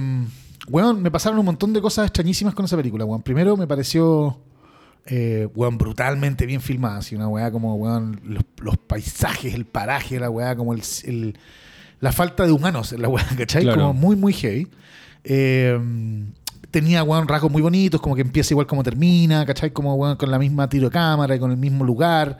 weón, 0.68 1.00
me 1.02 1.10
pasaron 1.10 1.38
un 1.38 1.44
montón 1.44 1.72
de 1.72 1.80
cosas 1.80 2.06
extrañísimas 2.06 2.54
con 2.54 2.64
esa 2.64 2.76
película, 2.76 3.04
weón. 3.04 3.22
Primero 3.22 3.56
me 3.56 3.66
pareció, 3.66 4.36
eh, 5.06 5.48
weón, 5.54 5.78
brutalmente 5.78 6.46
bien 6.46 6.60
filmada. 6.60 6.98
Así 6.98 7.14
una 7.16 7.28
weá 7.28 7.50
como, 7.50 7.74
weón, 7.76 8.20
los, 8.24 8.44
los 8.60 8.76
paisajes, 8.76 9.54
el 9.54 9.64
paraje, 9.64 10.18
la 10.20 10.30
weá, 10.30 10.54
como 10.56 10.72
el, 10.74 10.82
el- 11.04 11.38
la 12.00 12.12
falta 12.12 12.46
de 12.46 12.52
humanos 12.52 12.92
en 12.92 13.02
la 13.02 13.08
weá, 13.08 13.26
¿cachai? 13.36 13.62
Claro. 13.62 13.80
Como 13.80 13.94
muy, 13.94 14.16
muy 14.16 14.32
heavy. 14.32 14.68
Eh, 15.24 15.78
tenía, 16.70 17.02
weón, 17.02 17.28
rasgos 17.28 17.50
muy 17.50 17.60
bonitos, 17.62 18.00
como 18.00 18.14
que 18.14 18.22
empieza 18.22 18.54
igual 18.54 18.66
como 18.66 18.82
termina, 18.82 19.44
¿cachai? 19.44 19.70
Como, 19.72 19.94
weón, 19.96 20.16
con 20.16 20.30
la 20.30 20.38
misma 20.38 20.68
tiro 20.68 20.88
de 20.88 20.92
cámara 20.92 21.34
y 21.36 21.38
con 21.38 21.50
el 21.50 21.56
mismo 21.56 21.84
lugar. 21.84 22.38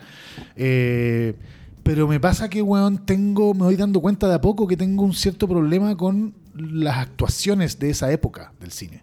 Eh, 0.57 1.35
pero 1.83 2.07
me 2.07 2.21
pasa 2.21 2.49
que, 2.49 2.63
weón, 2.63 3.05
tengo, 3.05 3.53
me 3.55 3.65
voy 3.65 3.77
dando 3.77 4.01
cuenta 4.01 4.29
de 4.29 4.35
a 4.35 4.41
poco 4.41 4.67
que 4.67 4.77
tengo 4.77 5.03
un 5.03 5.13
cierto 5.15 5.49
problema 5.49 5.97
con 5.97 6.35
las 6.55 6.99
actuaciones 6.99 7.79
de 7.79 7.91
esa 7.91 8.11
época 8.13 8.53
del 8.61 8.71
cine. 8.71 9.03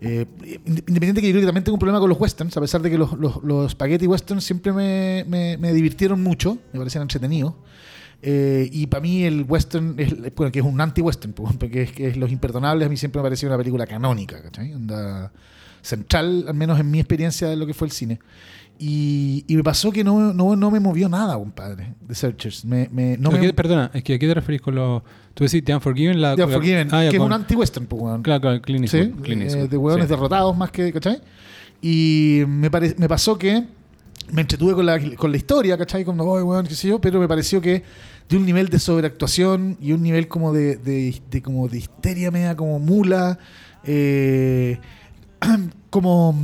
Eh, 0.00 0.26
independiente 0.64 1.20
que 1.20 1.26
yo 1.26 1.32
creo 1.32 1.40
que 1.42 1.46
también 1.46 1.64
tengo 1.64 1.74
un 1.74 1.80
problema 1.80 1.98
con 2.00 2.08
los 2.08 2.20
westerns, 2.20 2.56
a 2.56 2.60
pesar 2.60 2.80
de 2.82 2.90
que 2.90 2.96
los, 2.98 3.12
los, 3.18 3.42
los 3.42 3.72
spaghetti 3.72 4.06
westerns 4.06 4.44
siempre 4.44 4.72
me, 4.72 5.24
me- 5.28 5.56
me 5.58 5.72
divirtieron 5.72 6.22
mucho, 6.22 6.58
me 6.72 6.78
parecían 6.78 7.02
entretenidos. 7.02 7.54
Eh, 8.22 8.68
y 8.72 8.86
para 8.88 9.00
mí 9.00 9.24
el 9.24 9.44
western, 9.48 9.94
es, 9.98 10.14
bueno, 10.34 10.50
que 10.52 10.58
es 10.60 10.64
un 10.64 10.80
anti-western, 10.80 11.32
pues, 11.32 11.56
porque 11.58 11.82
es, 11.82 11.92
que 11.92 12.08
es 12.08 12.16
Los 12.16 12.30
Imperdonables, 12.30 12.86
a 12.86 12.88
mí 12.90 12.96
siempre 12.96 13.20
me 13.20 13.24
pareció 13.26 13.48
una 13.48 13.58
película 13.58 13.86
canónica, 13.86 14.40
¿cachai? 14.42 14.72
Onda 14.74 15.32
central, 15.82 16.44
al 16.48 16.54
menos 16.54 16.78
en 16.80 16.90
mi 16.90 16.98
experiencia 16.98 17.48
de 17.48 17.56
lo 17.56 17.66
que 17.66 17.74
fue 17.74 17.86
el 17.86 17.92
cine. 17.92 18.18
Y, 18.80 19.44
y 19.48 19.56
me 19.56 19.64
pasó 19.64 19.90
que 19.90 20.04
no, 20.04 20.32
no, 20.32 20.54
no 20.54 20.70
me 20.70 20.78
movió 20.78 21.08
nada, 21.08 21.34
compadre, 21.36 21.94
The 22.06 22.14
Searchers. 22.14 22.64
Me, 22.64 22.88
me- 22.92 23.16
no 23.18 23.30
¿A 23.30 23.32
me, 23.32 23.40
qué- 23.40 23.52
perdona, 23.52 23.90
es 23.92 24.04
que 24.04 24.14
¿a 24.14 24.18
qué 24.18 24.28
te 24.28 24.34
referís 24.34 24.60
con 24.60 24.74
los... 24.76 25.02
Tú 25.34 25.44
decís 25.44 25.64
The 25.64 25.74
Unforgiven, 25.74 26.20
la... 26.20 26.34
The 26.36 26.42
la- 26.42 26.46
Unforgiven, 26.46 26.88
ah, 26.92 27.04
ya, 27.04 27.10
que 27.10 27.16
es 27.16 27.20
con- 27.20 27.26
un 27.26 27.32
anti-western, 27.32 27.86
pues, 27.86 28.02
weón. 28.02 28.22
Claro, 28.22 28.40
claro, 28.40 28.62
Clint 28.62 28.86
Sí, 28.86 29.12
Clint 29.22 29.42
eh, 29.42 29.66
de 29.68 29.76
hueones 29.76 30.06
sí. 30.06 30.10
derrotados 30.10 30.56
más 30.56 30.70
que, 30.70 30.92
¿cachai? 30.92 31.20
Y 31.82 32.42
me, 32.46 32.70
pare- 32.70 32.94
me 32.98 33.08
pasó 33.08 33.36
que 33.36 33.64
me 34.30 34.42
entretuve 34.42 34.74
con 34.74 34.86
la, 34.86 34.98
con 35.16 35.30
la 35.32 35.36
historia, 35.36 35.76
¿cachai? 35.76 36.04
Como, 36.04 36.22
"Oy, 36.24 36.42
weón, 36.42 36.66
qué 36.66 36.74
sé 36.74 36.86
yo, 36.88 37.00
pero 37.00 37.18
me 37.18 37.26
pareció 37.26 37.60
que 37.60 37.82
de 38.28 38.36
un 38.36 38.44
nivel 38.46 38.68
de 38.68 38.78
sobreactuación 38.78 39.76
y 39.80 39.90
un 39.92 40.02
nivel 40.02 40.28
como 40.28 40.52
de, 40.52 40.76
de, 40.76 41.20
de 41.30 41.42
como 41.42 41.66
de 41.66 41.78
histeria 41.78 42.30
media 42.30 42.54
como 42.54 42.78
mula, 42.78 43.38
eh, 43.84 44.78
como, 45.90 46.36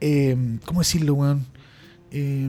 eh, 0.00 0.36
¿cómo 0.64 0.80
decirlo, 0.80 1.14
weón? 1.14 1.46
Eh, 2.10 2.48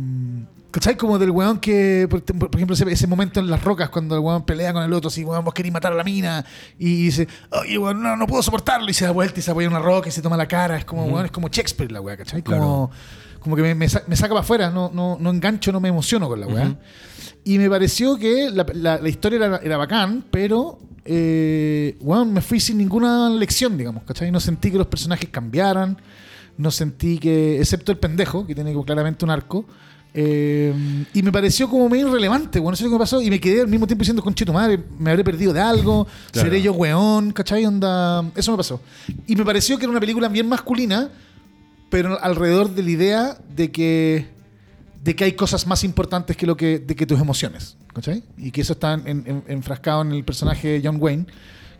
¿Cachai? 0.71 0.95
Como 0.97 1.17
del 1.17 1.31
weón 1.31 1.59
que, 1.59 2.05
por, 2.09 2.21
por 2.23 2.55
ejemplo, 2.55 2.75
ese, 2.75 2.89
ese 2.91 3.07
momento 3.07 3.39
en 3.39 3.49
las 3.49 3.63
rocas 3.63 3.89
cuando 3.89 4.13
el 4.15 4.21
weón 4.21 4.45
pelea 4.45 4.71
con 4.71 4.83
el 4.83 4.93
otro, 4.93 5.07
así, 5.07 5.23
weón, 5.23 5.43
vos 5.43 5.53
querés 5.53 5.71
matar 5.71 5.91
a 5.91 5.95
la 5.95 6.03
mina, 6.03 6.45
y 6.77 7.05
dice, 7.05 7.27
oye, 7.49 7.77
weón, 7.79 8.03
no, 8.03 8.15
no 8.15 8.27
puedo 8.27 8.43
soportarlo, 8.43 8.87
y 8.89 8.93
se 8.93 9.05
da 9.05 9.11
vuelta 9.11 9.39
y 9.39 9.43
se 9.43 9.49
apoya 9.49 9.65
en 9.65 9.73
una 9.73 9.81
roca 9.81 10.09
y 10.09 10.11
se 10.11 10.21
toma 10.21 10.37
la 10.37 10.47
cara, 10.47 10.77
es 10.77 10.85
como, 10.85 11.05
weón, 11.05 11.25
es 11.25 11.31
como 11.31 11.47
Shakespeare 11.47 11.91
la 11.91 12.01
weá, 12.01 12.15
¿cachai? 12.17 12.43
Como, 12.43 12.91
como 13.39 13.55
que 13.55 13.63
me, 13.63 13.73
me 13.73 13.87
me 14.07 14.15
saca 14.15 14.29
para 14.29 14.41
afuera, 14.41 14.69
no, 14.69 14.91
no, 14.93 15.17
no 15.19 15.29
engancho, 15.31 15.71
no 15.71 15.79
me 15.79 15.89
emociono 15.89 16.27
con 16.29 16.39
la 16.39 16.45
weá. 16.47 16.65
Ujú. 16.67 16.77
Y 17.45 17.57
me 17.57 17.67
pareció 17.67 18.17
que 18.17 18.51
la, 18.51 18.63
la- 18.73 18.99
la 18.99 19.09
historia 19.09 19.37
era, 19.37 19.57
era 19.63 19.75
bacán, 19.77 20.23
pero, 20.29 20.77
eh, 21.03 21.97
weón, 22.01 22.31
me 22.31 22.41
fui 22.41 22.59
sin 22.59 22.77
ninguna 22.77 23.27
lección, 23.31 23.75
digamos, 23.75 24.03
¿cachai? 24.03 24.29
No 24.29 24.39
sentí 24.39 24.69
que 24.69 24.77
los 24.77 24.85
personajes 24.87 25.29
cambiaran, 25.29 25.97
no 26.59 26.69
sentí 26.71 27.17
que, 27.17 27.59
excepto 27.59 27.91
el 27.91 27.97
pendejo, 27.97 28.45
que 28.45 28.53
tiene 28.53 28.71
como 28.73 28.85
claramente 28.85 29.25
un 29.25 29.31
arco, 29.31 29.65
eh, 30.13 30.73
y 31.13 31.21
me 31.23 31.31
pareció 31.31 31.69
como 31.69 31.87
medio 31.87 32.07
irrelevante, 32.09 32.59
bueno, 32.59 32.73
eso 32.73 32.83
es 32.83 32.85
lo 32.85 32.91
que 32.91 32.99
me 32.99 33.03
pasó, 33.03 33.21
y 33.21 33.29
me 33.29 33.39
quedé 33.39 33.61
al 33.61 33.67
mismo 33.67 33.85
tiempo 33.87 34.01
diciendo, 34.01 34.23
conchito 34.23 34.51
madre, 34.51 34.79
me 34.97 35.11
habré 35.11 35.23
perdido 35.23 35.53
de 35.53 35.61
algo, 35.61 36.05
Claro. 36.31 36.47
seré 36.49 36.61
yo 36.61 36.73
weón, 36.73 37.31
¿cachai? 37.31 37.65
Onda, 37.65 38.29
eso 38.35 38.51
me 38.51 38.57
pasó. 38.57 38.81
Y 39.27 39.35
me 39.35 39.45
pareció 39.45 39.77
que 39.77 39.85
era 39.85 39.91
una 39.91 39.99
película 39.99 40.27
bien 40.27 40.47
masculina, 40.49 41.09
pero 41.89 42.21
alrededor 42.23 42.69
de 42.73 42.83
la 42.83 42.89
idea 42.91 43.37
de 43.55 43.71
que 43.71 44.27
de 45.03 45.15
que 45.15 45.23
hay 45.23 45.31
cosas 45.31 45.65
más 45.65 45.85
importantes 45.85 46.35
que 46.35 46.45
lo 46.45 46.57
que 46.57 46.77
de 46.79 46.93
que 46.95 47.05
tus 47.05 47.21
emociones, 47.21 47.77
¿cachai? 47.93 48.21
Y 48.37 48.51
que 48.51 48.59
eso 48.61 48.73
está 48.73 48.93
en- 48.95 49.23
en- 49.25 49.43
enfrascado 49.47 50.01
en 50.01 50.11
el 50.11 50.25
personaje 50.25 50.67
de 50.67 50.81
John 50.83 50.97
Wayne, 50.99 51.25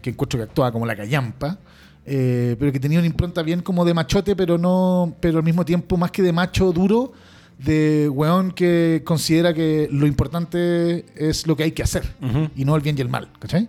que 0.02 0.12
encuentro 0.12 0.40
que 0.40 0.44
actúa 0.44 0.72
como 0.72 0.86
la 0.86 0.96
callampa, 0.96 1.58
eh, 2.06 2.56
pero 2.60 2.72
que 2.72 2.80
tenía 2.80 3.00
una 3.00 3.08
impronta 3.08 3.42
bien 3.44 3.62
como 3.62 3.86
de 3.86 3.94
machote, 3.94 4.36
pero 4.36 4.58
no, 4.58 5.16
pero 5.20 5.38
al 5.40 5.44
mismo 5.44 5.64
tiempo 5.66 5.98
más 5.98 6.12
que 6.12 6.22
de 6.24 6.32
macho 6.34 6.72
duro, 6.72 7.14
de 7.58 8.08
weón 8.10 8.52
que 8.52 9.02
considera 9.06 9.54
que 9.54 9.88
lo 9.92 10.08
importante 10.08 11.06
es 11.16 11.46
lo 11.46 11.56
que 11.58 11.64
hay 11.64 11.72
que 11.74 11.84
hacer 11.84 12.04
Ujú. 12.22 12.50
y 12.56 12.64
no 12.66 12.76
el 12.76 12.82
bien 12.82 12.98
y 12.98 13.02
el 13.02 13.10
mal, 13.10 13.30
¿cachai? 13.40 13.68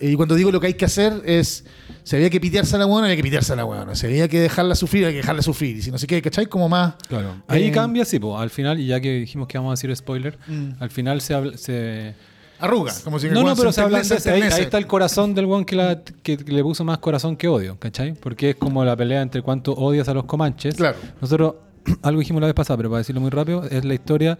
Eh, 0.00 0.10
Y 0.10 0.14
cuando 0.16 0.34
digo 0.36 0.50
lo 0.52 0.60
que 0.60 0.68
hay 0.68 0.74
que 0.74 0.84
hacer 0.84 1.20
es, 1.24 1.64
si 2.04 2.16
había 2.16 2.30
que 2.30 2.40
pitearse 2.40 2.76
a 2.76 2.78
la 2.78 2.84
buena, 2.84 3.06
había 3.06 3.16
que 3.16 3.22
pitearse 3.22 3.52
a 3.52 3.56
la 3.56 3.64
buena. 3.64 3.94
Si 3.94 4.06
había 4.06 4.28
que 4.28 4.38
dejarla 4.40 4.74
sufrir, 4.74 5.04
hay 5.06 5.12
que 5.12 5.18
dejarla 5.18 5.42
sufrir. 5.42 5.76
Y 5.76 5.82
si 5.82 5.90
no 5.90 5.98
sé 5.98 6.06
qué, 6.06 6.20
¿cachai? 6.22 6.46
Como 6.46 6.68
más... 6.68 6.94
Claro. 7.08 7.42
Ahí 7.48 7.64
Eh, 7.66 7.70
cambia, 7.72 8.04
sí, 8.04 8.18
po, 8.18 8.38
al 8.38 8.50
final, 8.50 8.78
y 8.80 8.86
ya 8.86 9.00
que 9.00 9.20
dijimos 9.20 9.46
que 9.48 9.56
vamos 9.58 9.70
a 9.70 9.74
decir 9.74 9.94
spoiler, 9.96 10.38
Mm. 10.46 10.70
al 10.80 10.90
final 10.90 11.20
se. 11.20 11.56
Se... 11.58 12.14
Arruga, 12.60 12.92
como 13.02 13.18
si 13.18 13.28
No, 13.28 13.42
no, 13.42 13.54
pero 13.56 13.72
se 13.72 13.80
habla 13.80 13.98
ahí, 13.98 14.42
ahí 14.42 14.62
está 14.62 14.78
el 14.78 14.86
corazón 14.86 15.34
del 15.34 15.46
one 15.46 15.66
que, 15.66 15.76
la- 15.76 16.00
que 16.22 16.36
le 16.36 16.62
puso 16.62 16.84
más 16.84 16.98
corazón 16.98 17.36
que 17.36 17.48
odio, 17.48 17.76
¿cachai? 17.78 18.14
Porque 18.14 18.50
es 18.50 18.56
como 18.56 18.84
la 18.84 18.96
pelea 18.96 19.22
entre 19.22 19.42
cuánto 19.42 19.72
odias 19.72 20.08
a 20.08 20.14
los 20.14 20.24
comanches. 20.24 20.74
Claro. 20.76 20.96
Nosotros, 21.20 21.54
algo 22.02 22.20
dijimos 22.20 22.40
la 22.40 22.46
vez 22.46 22.54
pasada, 22.54 22.76
pero 22.76 22.90
para 22.90 22.98
decirlo 22.98 23.20
muy 23.20 23.30
rápido, 23.30 23.64
es 23.64 23.84
la 23.84 23.94
historia 23.94 24.38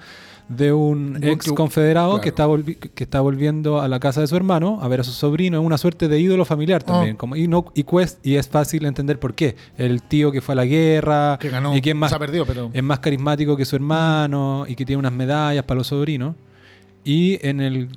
de 0.49 0.73
un 0.75 1.19
ex 1.25 1.47
que- 1.47 1.55
confederado 1.55 2.21
claro. 2.21 2.23
que, 2.23 2.29
está 2.29 2.91
que 2.95 3.05
está 3.05 3.21
volviendo 3.21 3.81
a 3.81 3.89
la 3.89 3.99
casa 3.99 4.21
de 4.21 4.27
su 4.27 4.37
hermano 4.37 4.79
a 4.83 4.89
ver 4.89 5.01
a 5.01 5.05
su 5.05 5.11
sobrino. 5.13 5.59
Es 5.59 5.65
una 5.67 5.79
suerte 5.79 6.07
de 6.07 6.21
ídolo 6.21 6.45
familiar 6.45 6.83
también. 6.83 7.15
Ah. 7.17 7.19
Como, 7.19 7.35
y, 7.37 7.49
no, 7.49 7.65
y, 7.75 7.85
cuest- 7.85 8.19
y 8.23 8.37
es 8.37 8.47
fácil 8.49 8.85
entender 8.87 9.19
por 9.19 9.35
qué. 9.35 9.57
El 9.79 10.03
tío 10.03 10.31
que 10.31 10.41
fue 10.43 10.53
a 10.53 10.57
la 10.57 10.67
guerra 10.67 11.39
Que 11.41 11.49
ganó, 11.49 11.75
y 11.77 11.81
que 11.81 11.91
es 11.91 11.97
más, 11.97 12.11
se 12.11 12.17
ha 12.17 12.19
perdido, 12.19 12.45
pero... 12.47 12.71
es 12.73 12.83
más 12.83 12.99
carismático 13.01 13.57
que 13.57 13.65
su 13.65 13.75
hermano 13.77 14.67
y 14.69 14.77
que 14.77 14.85
tiene 14.85 15.01
unas 15.01 15.13
medallas 15.13 15.65
para 15.65 15.79
los 15.79 15.87
sobrinos. 15.89 16.35
Y 17.05 17.39
en 17.47 17.61
el 17.61 17.89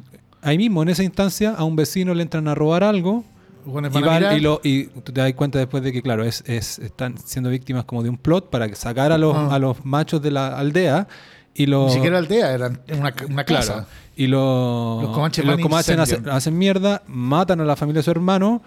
ahí 0.41 0.57
mismo, 0.57 0.83
en 0.83 0.89
esa 0.89 1.03
instancia, 1.03 1.51
a 1.57 1.63
un 1.63 1.75
vecino 1.75 2.13
le 2.13 2.23
entran 2.23 2.47
a 2.47 2.55
robar 2.55 2.83
algo 2.83 3.23
Los 3.65 3.95
y, 3.95 4.01
van 4.01 4.37
y 4.37 4.39
lo, 4.39 4.61
y 4.63 4.85
te 4.85 5.11
das 5.11 5.33
cuenta 5.33 5.59
después 5.59 5.83
de 5.83 5.91
que, 5.91 6.01
claro, 6.01 6.23
es, 6.23 6.43
es- 6.45 6.79
están 6.79 7.17
siendo 7.17 7.49
víctimas 7.49 7.83
como 7.85 8.03
de 8.03 8.09
un 8.09 8.17
plot 8.17 8.49
para 8.49 8.73
sacar 8.75 9.11
a 9.11 9.17
los, 9.17 9.35
Ah. 9.35 9.55
a 9.55 9.59
los 9.59 9.83
machos 9.85 10.21
de 10.21 10.31
la 10.31 10.57
aldea 10.57 11.07
y 11.53 11.65
los... 11.65 11.87
Ni 11.87 11.93
siquiera 11.95 12.17
aldea, 12.19 12.53
era 12.53 12.67
una, 12.97 13.13
una 13.29 13.43
casa. 13.43 13.73
Claro. 13.73 13.87
Y 14.15 14.27
lo- 14.27 14.99
Los 15.01 15.11
comanches 15.11 15.43
y 15.43 15.47
los 15.47 15.59
comanches 15.59 15.97
hacen, 15.99 16.29
hacen 16.29 16.57
mierda, 16.57 17.03
matan 17.07 17.59
a 17.61 17.65
la 17.65 17.75
familia 17.75 17.99
de 17.99 18.03
su 18.03 18.11
hermano, 18.11 18.61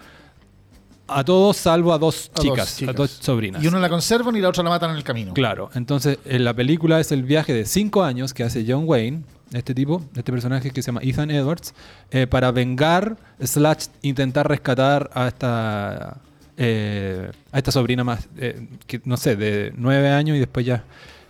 a 1.07 1.23
todos 1.25 1.57
salvo 1.57 1.93
a 1.93 1.97
dos 1.97 2.29
A 2.33 2.35
dos 2.35 2.45
chicas, 2.45 2.73
a 2.75 2.77
chicas. 2.79 2.95
dos 2.95 3.11
sobrinas. 3.11 3.63
Y 3.63 3.67
uno 3.67 3.79
la 3.79 3.89
conservan 3.89 4.35
y 4.35 4.39
la 4.39 4.49
otra 4.49 4.63
la 4.63 4.69
matan 4.69 4.91
en 4.91 4.97
el 4.97 5.03
camino. 5.03 5.33
Claro, 5.33 5.69
entonces 5.73 6.19
en 6.25 6.43
la 6.45 6.53
película 6.53 6.99
es 6.99 7.11
el 7.11 7.23
viaje 7.23 7.53
de 7.53 7.65
cinco 7.65 8.03
años 8.03 8.33
que 8.33 8.43
hace 8.43 8.63
John 8.67 8.83
Wayne, 8.85 9.23
este 9.53 9.73
tipo, 9.73 10.03
este 10.15 10.31
personaje 10.31 10.71
que 10.71 10.81
se 10.81 10.87
llama 10.87 11.01
Ethan 11.03 11.29
Edwards, 11.31 11.73
eh, 12.11 12.27
para 12.27 12.51
vengar, 12.51 13.17
slash, 13.43 13.87
intentar 14.01 14.47
rescatar 14.47 15.09
a 15.13 15.27
esta, 15.27 16.17
eh, 16.57 17.31
a 17.51 17.57
esta 17.57 17.71
sobrina 17.71 18.03
más, 18.03 18.27
eh, 18.37 18.67
que, 18.87 19.01
no 19.05 19.17
sé, 19.17 19.35
de 19.35 19.73
nueve 19.75 20.09
años 20.09 20.37
y 20.37 20.39
después 20.39 20.65
ya 20.65 20.83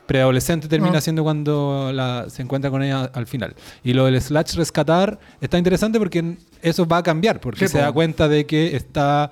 preadolescente 0.06 0.68
termina 0.68 0.98
Ah. 0.98 1.02
siendo 1.02 1.24
cuando 1.24 1.92
la- 1.94 2.26
se 2.30 2.42
encuentra 2.42 2.70
con 2.70 2.84
ella 2.84 3.06
al 3.14 3.28
final. 3.28 3.56
Y 3.84 3.94
lo 3.94 4.06
del 4.06 4.20
slash 4.22 4.56
rescatar 4.56 5.18
está 5.40 5.58
interesante 5.58 6.00
porque 6.00 6.36
eso 6.62 6.86
va 6.86 6.98
a 6.98 7.04
cambiar, 7.04 7.40
porque 7.40 7.68
se 7.70 7.78
da 7.78 7.92
cuenta 7.94 8.28
de 8.28 8.46
que 8.46 8.76
está 8.76 9.32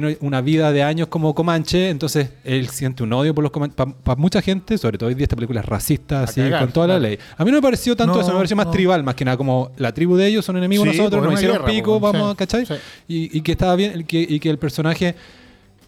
tiene 0.00 0.18
una 0.22 0.40
vida 0.40 0.72
de 0.72 0.82
años 0.82 1.06
como 1.06 1.34
Comanche, 1.36 1.88
entonces 1.88 2.30
él 2.42 2.68
siente 2.68 3.04
un 3.04 3.12
odio 3.12 3.32
por 3.32 3.42
los 3.44 3.52
Comanches. 3.52 3.76
Para 4.02 4.16
mucha 4.20 4.42
gente, 4.42 4.76
sobre 4.76 4.98
todo 4.98 5.08
hoy 5.08 5.14
día 5.14 5.22
esta 5.24 5.36
película 5.36 5.60
es 5.60 5.66
racista, 5.66 6.24
así, 6.24 6.40
cagar, 6.40 6.62
con 6.62 6.72
toda 6.72 6.88
la 6.88 6.98
ley. 6.98 7.16
A 7.36 7.44
mí 7.44 7.50
no 7.52 7.58
me 7.58 7.62
pareció 7.62 7.94
tanto 7.94 8.14
No, 8.14 8.20
eso, 8.20 8.30
me 8.30 8.36
pareció 8.38 8.56
más 8.56 8.66
no. 8.66 8.72
tribal, 8.72 9.04
más 9.04 9.14
que 9.14 9.24
nada 9.24 9.36
como 9.36 9.70
la 9.76 9.94
tribu 9.94 10.16
de 10.16 10.26
ellos 10.26 10.44
son 10.44 10.56
enemigos 10.56 10.88
Sí, 10.90 10.96
nosotros, 10.96 11.20
pues, 11.20 11.30
nos 11.30 11.40
hicieron 11.40 11.58
guerra, 11.58 11.70
pico, 11.72 12.00
pues, 12.00 12.12
vamos 12.12 12.28
sí, 12.28 12.32
a, 12.32 12.36
¿cachai? 12.36 12.66
sí. 12.66 12.74
Y, 13.06 13.38
y 13.38 13.40
que 13.42 13.52
estaba 13.52 13.76
bien, 13.76 14.00
y 14.00 14.04
que, 14.04 14.20
y 14.28 14.40
que 14.40 14.50
el 14.50 14.58
personaje... 14.58 15.14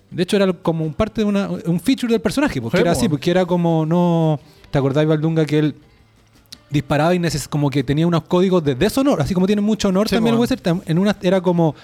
De 0.08 0.22
hecho, 0.22 0.36
era 0.36 0.52
como 0.52 0.84
un 0.84 0.94
parte 0.94 1.22
de 1.22 1.24
una, 1.24 1.48
un 1.48 1.80
feature 1.80 2.12
del 2.12 2.20
personaje, 2.20 2.62
porque 2.62 2.76
Sí, 2.76 2.80
era 2.82 2.92
pues. 2.92 2.98
así, 2.98 3.08
porque 3.08 3.28
era 3.32 3.44
como 3.44 3.84
no. 3.84 4.38
¿Te 4.70 4.78
acordás, 4.78 5.04
Valdunga, 5.04 5.44
que 5.44 5.58
él 5.58 5.74
disparaba 6.70 7.12
y 7.12 7.18
neces- 7.18 7.48
como 7.48 7.70
que 7.70 7.82
tenía 7.82 8.06
unos 8.06 8.22
códigos 8.22 8.62
de 8.62 8.76
deshonor, 8.76 9.20
así 9.20 9.34
como 9.34 9.46
tiene 9.48 9.62
mucho 9.62 9.88
honor 9.88 10.08
también 10.08 10.34
el 10.34 10.38
pues. 10.38 10.52
western, 10.52 10.78
tam- 10.78 10.82
en 10.86 10.98
una 10.98 11.16
era 11.22 11.40
como 11.40 11.74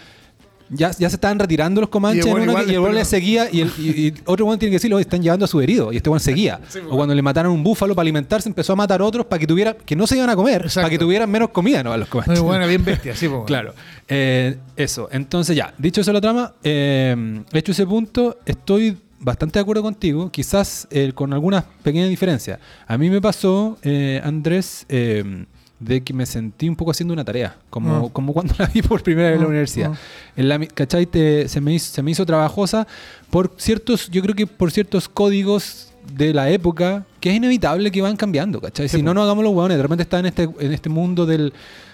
ya, 0.72 0.90
ya 0.90 1.08
se 1.08 1.16
estaban 1.16 1.38
retirando 1.38 1.80
los 1.80 1.90
comanches 1.90 2.26
Y 2.26 2.28
el 2.28 2.37
en 2.37 2.42
weón 2.42 2.42
una 2.48 2.52
igual 2.52 2.66
que- 2.66 2.72
y 2.72 2.74
el 2.74 2.80
weón 2.80 2.94
le 2.94 3.04
seguía 3.04 3.48
y, 3.52 3.61
el, 3.61 3.70
y- 3.78 4.06
y 4.08 4.14
otro 4.24 4.46
weón 4.46 4.58
tiene 4.58 4.70
que 4.70 4.76
decirlo, 4.76 4.98
están 4.98 5.22
llevando 5.22 5.44
a 5.44 5.48
su 5.48 5.61
herido 5.61 5.92
y 5.92 5.96
este 5.98 6.08
weón 6.11 6.20
seguía. 6.20 6.61
Sí, 6.68 6.78
pues. 6.80 6.92
o 6.92 6.96
cuando 6.96 7.14
le 7.14 7.22
mataron 7.22 7.52
un 7.52 7.62
búfalo 7.62 7.94
para 7.94 8.02
alimentarse 8.02 8.48
empezó 8.48 8.72
a 8.72 8.76
matar 8.76 9.02
otros 9.02 9.26
para 9.26 9.38
que 9.38 9.46
tuviera 9.46 9.74
que 9.74 9.94
no 9.94 10.06
se 10.06 10.16
iban 10.16 10.30
a 10.30 10.37
comer, 10.37 10.62
Exacto. 10.62 10.80
para 10.82 10.90
que 10.90 10.98
tuvieran 10.98 11.30
menos 11.30 11.50
comida, 11.50 11.82
¿no? 11.82 11.92
A 11.92 11.96
los 11.96 12.08
comanches. 12.08 12.38
Muy 12.40 12.46
buena, 12.48 12.66
bien 12.66 12.85
bestia, 12.85 13.14
sí, 13.14 13.28
po. 13.28 13.44
Claro. 13.44 13.74
Eh, 14.08 14.56
eso. 14.76 15.08
Entonces, 15.12 15.54
ya, 15.56 15.72
dicho 15.78 16.00
eso 16.00 16.12
la 16.12 16.20
trama, 16.20 16.54
eh, 16.62 17.42
hecho 17.52 17.72
ese 17.72 17.87
punto, 17.87 18.38
estoy 18.46 18.96
bastante 19.20 19.58
de 19.58 19.62
acuerdo 19.62 19.82
contigo, 19.82 20.30
quizás 20.32 20.88
eh, 20.90 21.12
con 21.14 21.32
algunas 21.32 21.64
pequeñas 21.85 22.08
diferencias. 22.08 22.58
A 22.88 22.98
mí 22.98 23.08
me 23.08 23.20
pasó, 23.20 23.78
eh, 23.82 24.20
Andrés, 24.24 24.85
eh, 24.88 25.44
de 25.85 26.01
que 26.03 26.12
me 26.14 26.27
sentí 26.27 26.68
un 26.68 26.77
poco 26.77 26.90
haciendo 26.92 27.12
una 27.12 27.25
tarea, 27.25 27.57
como, 27.71 28.07
Ah. 28.07 28.11
como 28.12 28.33
cuando 28.33 28.55
la 28.59 28.66
vi 28.66 28.83
por 28.83 29.03
primera 29.03 29.29
vez 29.29 29.37
en 29.37 29.40
la 29.40 29.47
Ah, 29.47 29.51
universidad. 29.51 29.92
ah. 29.95 29.99
En 30.37 30.49
la, 30.49 30.59
¿Cachai? 30.66 31.07
Te- 31.07 31.49
se, 31.49 31.61
me 31.61 31.75
hizo, 31.75 31.92
se 31.92 32.03
me 32.03 32.11
hizo 32.11 32.25
trabajosa 32.25 32.87
por 33.31 33.53
ciertos, 33.57 34.09
yo 34.11 34.23
creo 34.23 34.35
que 34.35 34.47
por 34.47 34.71
ciertos 34.71 35.09
códigos 35.09 35.88
de 36.16 36.35
la 36.35 36.51
época 36.51 37.05
que 37.21 37.31
es 37.31 37.37
inevitable 37.37 37.90
que 37.90 38.03
van 38.03 38.16
cambiando, 38.16 38.61
¿cachai? 38.61 38.88
Sí, 38.88 38.97
si 38.99 39.03
no, 39.03 39.11
po. 39.11 39.14
no 39.14 39.23
hagamos 39.23 39.45
los 39.45 39.53
hueones. 39.55 39.77
De 39.77 39.83
repente 39.83 40.03
está 40.03 40.18
en 40.18 40.27
este, 40.27 40.42
en 40.59 40.73
este 40.73 40.88
mundo 40.88 41.27
del, 41.27 41.53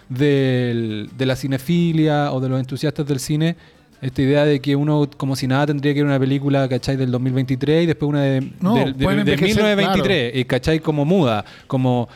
del- 0.08 1.10
de 1.16 1.26
la 1.26 1.36
cinefilia 1.36 2.32
o 2.32 2.40
de 2.40 2.48
los 2.48 2.58
entusiastas 2.60 3.06
del 3.06 3.20
cine. 3.20 3.56
Esta 4.00 4.22
idea 4.22 4.44
de 4.44 4.60
que 4.60 4.76
uno, 4.76 5.08
como 5.16 5.34
si 5.34 5.46
nada, 5.48 5.66
tendría 5.66 5.92
que 5.92 6.00
ver 6.00 6.06
una 6.06 6.20
película, 6.20 6.68
¿cachai? 6.68 6.96
Del 6.96 7.10
2023 7.10 7.82
y 7.82 7.86
después 7.86 8.08
una 8.08 8.22
de, 8.22 8.52
No, 8.60 8.74
de- 8.76 8.92
del 8.92 9.18
envejecer, 9.20 9.56
1923, 9.64 10.36
y 10.36 10.44
¿cachai? 10.44 10.78
Como 10.80 11.04
muda, 11.04 11.44
como 11.66 12.08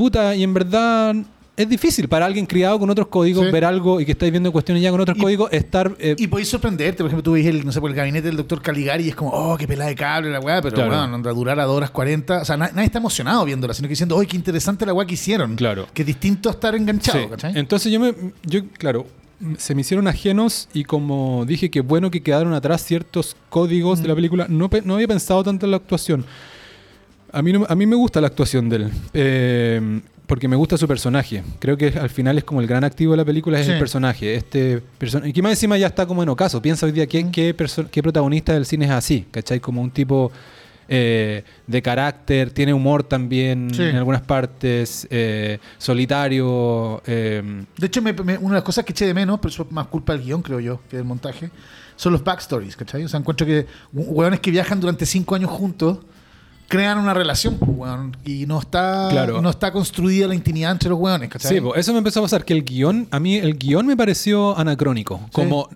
puta, 0.00 0.34
y 0.34 0.42
en 0.42 0.54
verdad 0.54 1.14
es 1.56 1.68
difícil 1.68 2.08
para 2.08 2.24
alguien 2.24 2.46
criado 2.46 2.78
con 2.78 2.88
otros 2.88 3.08
códigos 3.08 3.44
Sí. 3.44 3.52
ver 3.52 3.66
algo 3.66 4.00
y 4.00 4.06
que 4.06 4.12
estáis 4.12 4.32
viendo 4.32 4.50
cuestiones 4.50 4.82
ya 4.82 4.90
con 4.90 4.98
otros 5.02 5.18
Y- 5.18 5.20
códigos, 5.20 5.52
estar... 5.52 5.94
eh, 5.98 6.16
Y 6.18 6.26
podéis 6.26 6.48
sorprenderte, 6.48 6.98
por 7.02 7.08
ejemplo, 7.08 7.22
tú 7.22 7.32
ves 7.32 7.44
el, 7.44 7.66
no 7.66 7.70
sé, 7.70 7.82
por 7.82 7.90
el 7.90 7.96
gabinete 7.96 8.28
del 8.28 8.36
doctor 8.38 8.62
Caligari 8.62 9.04
y 9.04 9.08
es 9.10 9.14
como, 9.14 9.30
oh, 9.30 9.58
qué 9.58 9.68
pelada 9.68 9.90
de 9.90 9.94
cable 9.96 10.30
la 10.30 10.40
weá, 10.40 10.62
pero 10.62 10.74
Claro. 10.74 10.88
bueno, 10.96 11.14
anda 11.16 11.30
a 11.30 11.34
durar 11.34 11.60
a 11.60 11.64
2 11.64 11.76
horas 11.76 11.90
40. 11.90 12.40
O 12.40 12.44
sea, 12.46 12.56
na- 12.56 12.70
nadie 12.72 12.86
está 12.86 12.96
emocionado 12.98 13.44
viéndola, 13.44 13.74
sino 13.74 13.88
que 13.88 13.92
diciendo, 13.92 14.16
oh, 14.16 14.22
qué 14.26 14.36
interesante 14.38 14.86
la 14.86 14.94
weá 14.94 15.06
que 15.06 15.12
hicieron. 15.14 15.54
Claro. 15.56 15.86
Que 15.92 16.00
es 16.00 16.06
distinto 16.06 16.48
a 16.48 16.52
estar 16.52 16.74
enganchado, 16.74 17.24
Sí. 17.24 17.28
¿cachai? 17.28 17.52
Entonces 17.58 17.92
yo 17.92 18.00
me, 18.00 18.14
yo, 18.44 18.60
claro, 18.78 19.06
se 19.58 19.74
me 19.74 19.82
hicieron 19.82 20.08
ajenos 20.08 20.66
y 20.72 20.84
como 20.84 21.44
dije 21.46 21.70
que 21.70 21.80
bueno 21.82 22.10
que 22.10 22.22
quedaron 22.22 22.54
atrás 22.54 22.84
ciertos 22.84 23.36
códigos 23.50 23.98
de 23.98 24.04
Mm. 24.04 24.08
la 24.08 24.14
película, 24.14 24.46
no, 24.48 24.70
no 24.84 24.94
había 24.94 25.08
pensado 25.08 25.44
tanto 25.44 25.66
en 25.66 25.70
la 25.72 25.76
actuación. 25.76 26.24
A 27.32 27.42
mí, 27.42 27.52
no- 27.52 27.66
a 27.68 27.74
mí 27.74 27.86
me 27.86 27.96
gusta 27.96 28.20
la 28.20 28.26
actuación 28.28 28.68
de 28.68 28.76
él, 28.76 28.90
eh, 29.14 30.00
porque 30.26 30.48
me 30.48 30.56
gusta 30.56 30.76
su 30.76 30.86
personaje. 30.88 31.42
Creo 31.58 31.76
que 31.76 31.88
al 31.88 32.10
final 32.10 32.38
es 32.38 32.44
como 32.44 32.60
el 32.60 32.66
gran 32.66 32.84
activo 32.84 33.12
de 33.12 33.16
la 33.18 33.24
película, 33.24 33.58
es 33.58 33.66
Sí. 33.66 33.72
el 33.72 33.78
personaje. 33.78 34.34
Este 34.34 34.80
person 34.98 35.26
y 35.26 35.32
que 35.32 35.42
más 35.42 35.52
encima 35.52 35.76
ya 35.78 35.88
está 35.88 36.06
como 36.06 36.22
en 36.22 36.28
ocaso. 36.28 36.60
Piensa 36.62 36.86
hoy 36.86 36.92
día 36.92 37.04
Mm. 37.04 37.30
qué, 37.30 37.54
qué 37.90 38.02
protagonista 38.02 38.52
del 38.52 38.64
cine 38.66 38.84
es 38.86 38.90
así, 38.92 39.26
¿cachai? 39.30 39.60
Como 39.60 39.80
un 39.82 39.90
tipo... 39.90 40.30
eh, 40.92 41.44
de 41.68 41.82
carácter, 41.82 42.50
tiene 42.50 42.74
humor 42.74 43.04
también 43.04 43.72
Sí. 43.72 43.80
en 43.84 43.94
algunas 43.94 44.22
partes, 44.22 45.06
eh, 45.08 45.60
solitario, 45.78 47.00
eh, 47.06 47.42
De 47.78 47.86
hecho, 47.86 48.02
me- 48.02 48.12
me- 48.12 48.36
una 48.38 48.48
de 48.48 48.54
las 48.56 48.62
cosas 48.64 48.84
que 48.84 48.90
eché 48.90 49.06
de 49.06 49.14
menos, 49.14 49.38
pero 49.38 49.50
eso 49.50 49.62
es 49.62 49.70
más 49.70 49.86
culpa 49.86 50.14
del 50.14 50.22
guion, 50.24 50.42
creo 50.42 50.58
yo, 50.58 50.80
que 50.90 50.96
del 50.96 51.06
montaje, 51.06 51.50
son 51.94 52.12
los 52.12 52.24
backstories, 52.24 52.74
¿cachai? 52.74 53.04
O 53.04 53.08
sea, 53.08 53.20
encuentro 53.20 53.46
que 53.46 53.66
hu- 53.94 54.06
hueones 54.08 54.40
que 54.40 54.50
viajan 54.50 54.80
durante 54.80 55.06
cinco 55.06 55.36
años 55.36 55.50
juntos 55.50 55.98
crean 56.70 56.98
una 56.98 57.12
relación, 57.12 57.58
pues, 57.58 57.68
weón, 57.74 58.16
y 58.24 58.46
no 58.46 58.60
está, 58.60 59.08
Claro. 59.10 59.42
no 59.42 59.50
está 59.50 59.72
construida 59.72 60.28
la 60.28 60.36
intimidad 60.36 60.70
entre 60.70 60.88
los 60.88 61.00
hueones, 61.00 61.28
¿cachai? 61.28 61.52
Sí, 61.56 61.60
po, 61.60 61.74
eso 61.74 61.90
me 61.92 61.98
empezó 61.98 62.20
a 62.20 62.22
pasar, 62.22 62.44
que 62.44 62.52
el 62.52 62.62
guion, 62.64 63.08
a 63.10 63.18
mí 63.18 63.34
el 63.36 63.58
guion 63.58 63.84
me 63.86 63.96
pareció 63.96 64.56
anacrónico, 64.56 65.20
como... 65.32 65.68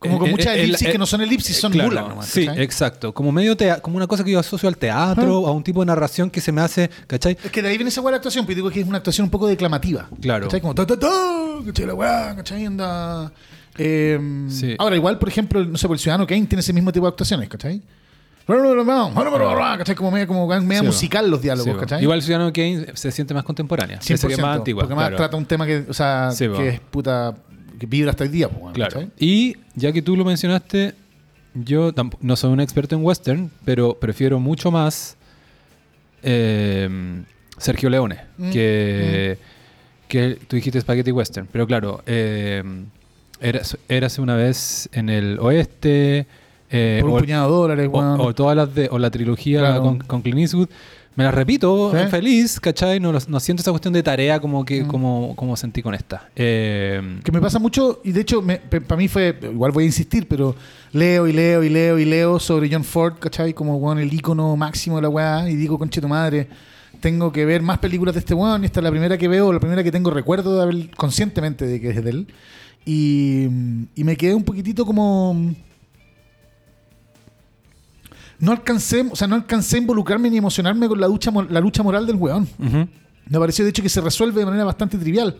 Como 0.00 0.18
con 0.18 0.26
eh, 0.26 0.30
muchas 0.32 0.48
eh, 0.48 0.54
el- 0.54 0.60
elipsis 0.70 0.88
eh, 0.88 0.90
que 0.90 0.98
no 0.98 1.06
son 1.06 1.20
elipsis, 1.20 1.56
son 1.60 1.70
claro, 1.70 1.88
mulas 1.90 2.08
nomás, 2.08 2.26
Sí, 2.26 2.44
¿cachai? 2.46 2.64
exacto. 2.64 3.14
Como 3.14 3.30
medio 3.30 3.56
como 3.82 3.96
una 3.96 4.08
cosa 4.08 4.24
que 4.24 4.32
yo 4.32 4.40
asocio 4.40 4.68
al 4.68 4.76
teatro, 4.76 5.46
a 5.46 5.52
un 5.52 5.62
tipo 5.62 5.78
de 5.78 5.86
narración 5.86 6.28
que 6.28 6.40
se 6.40 6.50
me 6.50 6.60
hace, 6.60 6.90
¿cachai? 7.06 7.38
Es 7.44 7.52
que 7.52 7.62
de 7.62 7.68
ahí 7.68 7.76
viene 7.78 7.88
esa 7.90 8.00
buena 8.00 8.16
actuación, 8.16 8.44
pero 8.44 8.56
digo 8.56 8.70
que 8.70 8.80
es 8.80 8.86
una 8.88 8.96
actuación 8.98 9.26
un 9.26 9.30
poco 9.30 9.46
declamativa. 9.46 10.08
Claro. 10.20 10.46
¿Cachai? 10.46 10.60
Como 10.60 10.74
ta 10.74 10.84
ta 10.84 10.98
ta, 10.98 11.08
¿cachai? 11.64 11.86
La 11.86 11.94
weá, 11.94 12.34
¿cachai? 12.34 12.66
Anda. 12.66 13.32
Eh, 13.78 14.18
Sí. 14.48 14.74
Ahora, 14.76 14.96
igual, 14.96 15.20
por 15.20 15.28
ejemplo, 15.28 15.64
no 15.64 15.78
sé, 15.78 15.86
por 15.86 15.94
el 15.94 16.00
Ciudadano 16.00 16.26
Kane 16.26 16.46
tiene 16.46 16.60
ese 16.60 16.72
mismo 16.72 16.90
tipo 16.90 17.06
de 17.06 17.10
actuaciones, 17.10 17.48
¿cachai? 17.48 17.80
¿Cachai? 18.46 19.94
Como 19.94 20.10
media, 20.10 20.26
como 20.26 20.46
media 20.46 20.80
Sí, 20.80 20.86
musical 20.86 21.30
los 21.30 21.40
diálogos, 21.42 21.72
Sí, 21.74 21.78
¿cachai? 21.80 22.02
Igual 22.02 22.22
Ciudadano 22.22 22.52
Kane 22.52 22.86
se 22.94 23.10
siente 23.12 23.34
más 23.34 23.44
contemporánea, 23.44 24.00
se 24.00 24.14
100%, 24.14 24.18
siente 24.18 24.42
más 24.42 24.56
antigua. 24.58 24.82
porque 24.82 24.94
más 24.94 25.02
claro. 25.04 25.16
trata 25.16 25.36
un 25.36 25.46
tema 25.46 25.66
que, 25.66 25.84
o 25.88 25.94
sea, 25.94 26.30
Sí, 26.32 26.48
que 26.48 26.68
es 26.68 26.80
puta, 26.80 27.34
que 27.78 27.86
vibra 27.86 28.10
hasta 28.10 28.24
el 28.24 28.30
día, 28.32 28.48
pues, 28.48 28.74
Claro. 28.74 28.92
¿cachai? 28.92 29.10
Y 29.18 29.56
ya 29.74 29.92
que 29.92 30.02
tú 30.02 30.16
lo 30.16 30.24
mencionaste, 30.24 30.94
yo 31.54 31.92
no 32.20 32.36
soy 32.36 32.52
un 32.52 32.60
experto 32.60 32.94
en 32.96 33.04
western, 33.04 33.50
pero 33.64 33.94
prefiero 33.98 34.38
mucho 34.40 34.70
más 34.70 35.16
eh, 36.22 36.88
Sergio 37.58 37.90
Leone, 37.90 38.18
Mm, 38.38 38.50
que, 38.50 39.38
que 40.08 40.38
tú 40.48 40.56
dijiste 40.56 40.80
Spaghetti 40.80 41.10
Western. 41.10 41.48
Pero 41.50 41.66
claro, 41.66 42.02
eh, 42.06 42.62
eras, 43.40 43.76
érase 43.88 44.20
una 44.20 44.36
vez 44.36 44.88
en 44.92 45.08
el 45.08 45.38
oeste. 45.40 46.26
Eh, 46.72 46.98
Por 47.00 47.10
un 47.10 47.16
o, 47.16 47.20
puñado 47.20 47.46
de 47.50 47.56
dólares, 47.56 47.88
o- 47.92 47.98
weón. 47.98 48.20
o 48.20 48.34
todas 48.34 48.56
las 48.56 48.74
de, 48.74 48.88
o 48.90 48.98
la 48.98 49.10
trilogía 49.10 49.60
Claro. 49.60 49.82
con, 49.82 49.98
con 49.98 50.22
Clint 50.22 50.38
Eastwood. 50.40 50.68
Me 51.14 51.24
las 51.24 51.34
repito, 51.34 51.92
Sí. 51.94 52.06
feliz, 52.10 52.58
¿cachai? 52.58 52.98
No, 52.98 53.12
no 53.12 53.38
siento 53.40 53.60
esa 53.60 53.70
cuestión 53.70 53.92
de 53.92 54.02
tarea 54.02 54.40
como 54.40 54.64
que 54.64 54.82
Mm. 54.82 54.86
como, 54.88 55.36
como 55.36 55.56
sentí 55.58 55.82
con 55.82 55.92
esta. 55.94 56.30
Eh, 56.34 57.18
Que 57.22 57.30
me 57.30 57.38
pasa 57.42 57.58
mucho, 57.58 58.00
y 58.02 58.12
de 58.12 58.22
hecho, 58.22 58.42
para 58.88 58.96
mí 58.96 59.08
fue, 59.08 59.38
igual 59.42 59.72
voy 59.72 59.84
a 59.84 59.86
insistir, 59.88 60.26
pero 60.26 60.56
leo 60.92 61.28
y 61.28 61.34
leo 61.34 61.62
y 61.62 61.68
leo 61.68 61.98
y 61.98 62.06
leo 62.06 62.40
sobre 62.40 62.70
John 62.72 62.82
Ford, 62.82 63.16
¿cachai? 63.20 63.52
Como 63.52 63.76
weón, 63.76 63.98
el 63.98 64.10
ícono 64.10 64.56
máximo 64.56 64.96
de 64.96 65.02
la 65.02 65.10
weá, 65.10 65.50
y 65.50 65.54
digo, 65.56 65.78
conche 65.78 66.00
tu 66.00 66.08
madre, 66.08 66.48
tengo 67.00 67.30
que 67.30 67.44
ver 67.44 67.60
más 67.60 67.76
películas 67.78 68.14
de 68.14 68.20
este 68.20 68.32
weón, 68.32 68.62
y 68.62 68.66
esta 68.66 68.80
es 68.80 68.84
la 68.84 68.90
primera 68.90 69.18
que 69.18 69.28
veo, 69.28 69.52
la 69.52 69.60
primera 69.60 69.84
que 69.84 69.92
tengo 69.92 70.10
recuerdo 70.10 70.56
de 70.56 70.62
haber 70.62 70.90
conscientemente 70.96 71.66
de 71.66 71.78
que 71.78 71.90
es 71.90 72.02
de 72.02 72.08
él. 72.10 72.26
Y, 72.86 73.44
y 73.94 74.04
me 74.04 74.16
quedé 74.16 74.34
un 74.34 74.44
poquitito 74.44 74.86
como. 74.86 75.52
No 78.42 78.50
alcancé, 78.52 79.06
o 79.10 79.14
sea, 79.16 79.28
no 79.28 79.36
alcancé 79.36 79.76
a 79.76 79.78
involucrarme 79.78 80.28
ni 80.28 80.36
emocionarme 80.36 80.88
con 80.88 81.00
la, 81.00 81.06
lucha, 81.08 81.30
mo- 81.30 81.42
la 81.44 81.60
lucha 81.60 81.82
moral 81.82 82.06
del 82.06 82.16
weón. 82.16 82.48
Me 82.58 83.38
pareció, 83.38 83.64
de 83.64 83.70
hecho, 83.70 83.82
que 83.82 83.88
se 83.88 84.00
resuelve 84.00 84.40
de 84.40 84.46
manera 84.46 84.64
bastante 84.64 84.98
trivial. 84.98 85.36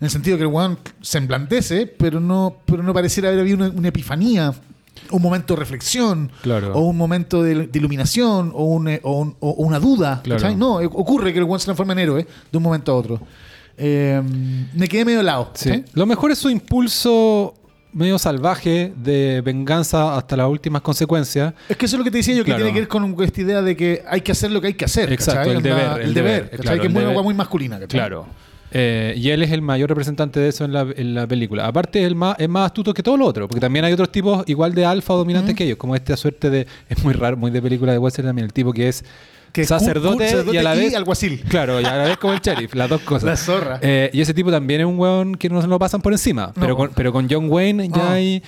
En 0.00 0.04
el 0.04 0.10
sentido 0.10 0.36
que 0.36 0.44
el 0.44 0.48
weón 0.48 0.78
se 1.00 1.18
emblandece, 1.18 1.86
pero 1.86 2.20
no, 2.20 2.58
pero 2.64 2.82
no 2.84 2.94
pareciera 2.94 3.28
haber 3.28 3.40
habido 3.40 3.56
una, 3.56 3.68
una 3.70 3.88
epifanía, 3.88 4.54
un 5.10 5.20
momento 5.20 5.54
de 5.54 5.58
reflexión, 5.60 6.30
Claro. 6.42 6.72
o 6.74 6.82
un 6.82 6.96
momento 6.96 7.42
de, 7.42 7.66
de 7.66 7.78
iluminación, 7.78 8.52
o, 8.54 8.64
un, 8.66 8.86
eh, 8.88 9.00
o 9.02 9.18
un- 9.20 9.34
o 9.40 9.50
una 9.64 9.80
duda. 9.80 10.20
Claro. 10.22 10.54
No, 10.56 10.80
eh, 10.80 10.86
ocurre 10.86 11.32
que 11.32 11.40
el 11.40 11.44
weón 11.44 11.58
se 11.58 11.64
transforma 11.66 11.92
en 11.94 11.98
héroe 11.98 12.26
de 12.52 12.56
un 12.56 12.62
momento 12.62 12.92
a 12.92 12.94
otro. 12.94 13.20
Eh, 13.76 14.22
me 14.74 14.86
quedé 14.88 15.04
medio 15.04 15.20
helado. 15.20 15.50
Sí. 15.54 15.84
Lo 15.94 16.06
mejor 16.06 16.30
es 16.30 16.38
su 16.38 16.50
impulso 16.50 17.54
medio 17.92 18.18
salvaje 18.18 18.92
de 18.96 19.40
venganza 19.40 20.16
hasta 20.16 20.36
las 20.36 20.48
últimas 20.48 20.82
consecuencias. 20.82 21.54
Es 21.68 21.76
que 21.76 21.86
eso 21.86 21.96
es 21.96 21.98
lo 21.98 22.04
que 22.04 22.10
te 22.10 22.18
decía 22.18 22.34
yo, 22.34 22.44
que 22.44 22.50
Claro. 22.50 22.64
tiene 22.64 22.74
que 22.74 22.80
ver 22.80 22.88
con 22.88 23.16
esta 23.24 23.40
idea 23.40 23.62
de 23.62 23.76
que 23.76 24.02
hay 24.08 24.20
que 24.20 24.32
hacer 24.32 24.50
lo 24.50 24.60
que 24.60 24.68
hay 24.68 24.74
que 24.74 24.84
hacer. 24.84 25.12
Exacto, 25.12 25.40
¿cachai? 25.40 25.56
el 25.56 25.62
deber, 25.62 26.00
El, 26.00 26.08
el 26.08 26.14
deber, 26.14 26.44
deber, 26.44 26.60
claro, 26.60 26.76
que 26.80 26.86
es 26.86 26.86
el 26.86 26.92
muy, 26.92 27.02
deber. 27.04 27.22
muy 27.24 27.34
masculina. 27.34 27.78
¿cachai? 27.80 27.98
Claro. 28.00 28.26
Eh, 28.70 29.14
y 29.16 29.30
él 29.30 29.42
es 29.42 29.50
el 29.50 29.62
mayor 29.62 29.88
representante 29.88 30.38
de 30.40 30.48
eso 30.48 30.64
en 30.66 30.74
la, 30.74 30.86
en 30.94 31.14
la 31.14 31.26
película. 31.26 31.66
Aparte, 31.66 32.00
es, 32.00 32.06
el 32.06 32.14
más, 32.14 32.36
es 32.38 32.48
más 32.50 32.66
astuto 32.66 32.92
que 32.92 33.02
todo 33.02 33.16
lo 33.16 33.24
otro, 33.24 33.48
porque 33.48 33.60
también 33.60 33.84
hay 33.86 33.94
otros 33.94 34.12
tipos 34.12 34.44
igual 34.46 34.74
de 34.74 34.84
alfa 34.84 35.14
o 35.14 35.16
dominantes 35.16 35.54
que 35.54 35.64
ellos, 35.64 35.78
como 35.78 35.94
esta 35.96 36.16
suerte 36.18 36.50
de. 36.50 36.66
Es 36.88 37.02
muy 37.02 37.14
raro, 37.14 37.36
muy 37.38 37.50
de 37.50 37.62
película 37.62 37.92
de 37.92 37.98
Western 37.98 38.28
también, 38.28 38.44
el 38.44 38.52
tipo 38.52 38.72
que 38.72 38.88
es. 38.88 39.04
Que 39.52 39.64
sacerdote, 39.64 40.24
cur- 40.24 40.30
sacerdote 40.30 40.54
y 40.56 40.58
a 40.58 40.62
la 40.62 40.74
vez 40.74 40.94
alguacil. 40.94 41.40
Claro, 41.48 41.80
y 41.80 41.84
a 41.84 41.96
la 41.96 42.04
vez 42.04 42.16
como 42.18 42.32
el 42.34 42.40
sheriff, 42.40 42.74
las 42.74 42.88
dos 42.88 43.00
cosas. 43.02 43.24
La 43.24 43.36
zorra. 43.36 43.78
Eh, 43.82 44.10
y 44.12 44.20
ese 44.20 44.34
tipo 44.34 44.50
también 44.50 44.80
es 44.80 44.86
un 44.86 44.98
weón 44.98 45.34
que 45.36 45.48
no 45.48 45.60
se 45.62 45.68
lo 45.68 45.78
pasan 45.78 46.00
por 46.00 46.12
encima. 46.12 46.52
Pero, 46.54 46.68
No. 46.68 46.76
con, 46.76 46.90
pero 46.94 47.12
con 47.12 47.26
John 47.30 47.50
Wayne 47.50 47.88
ya 47.88 48.08
Ah. 48.10 48.12
hay. 48.12 48.42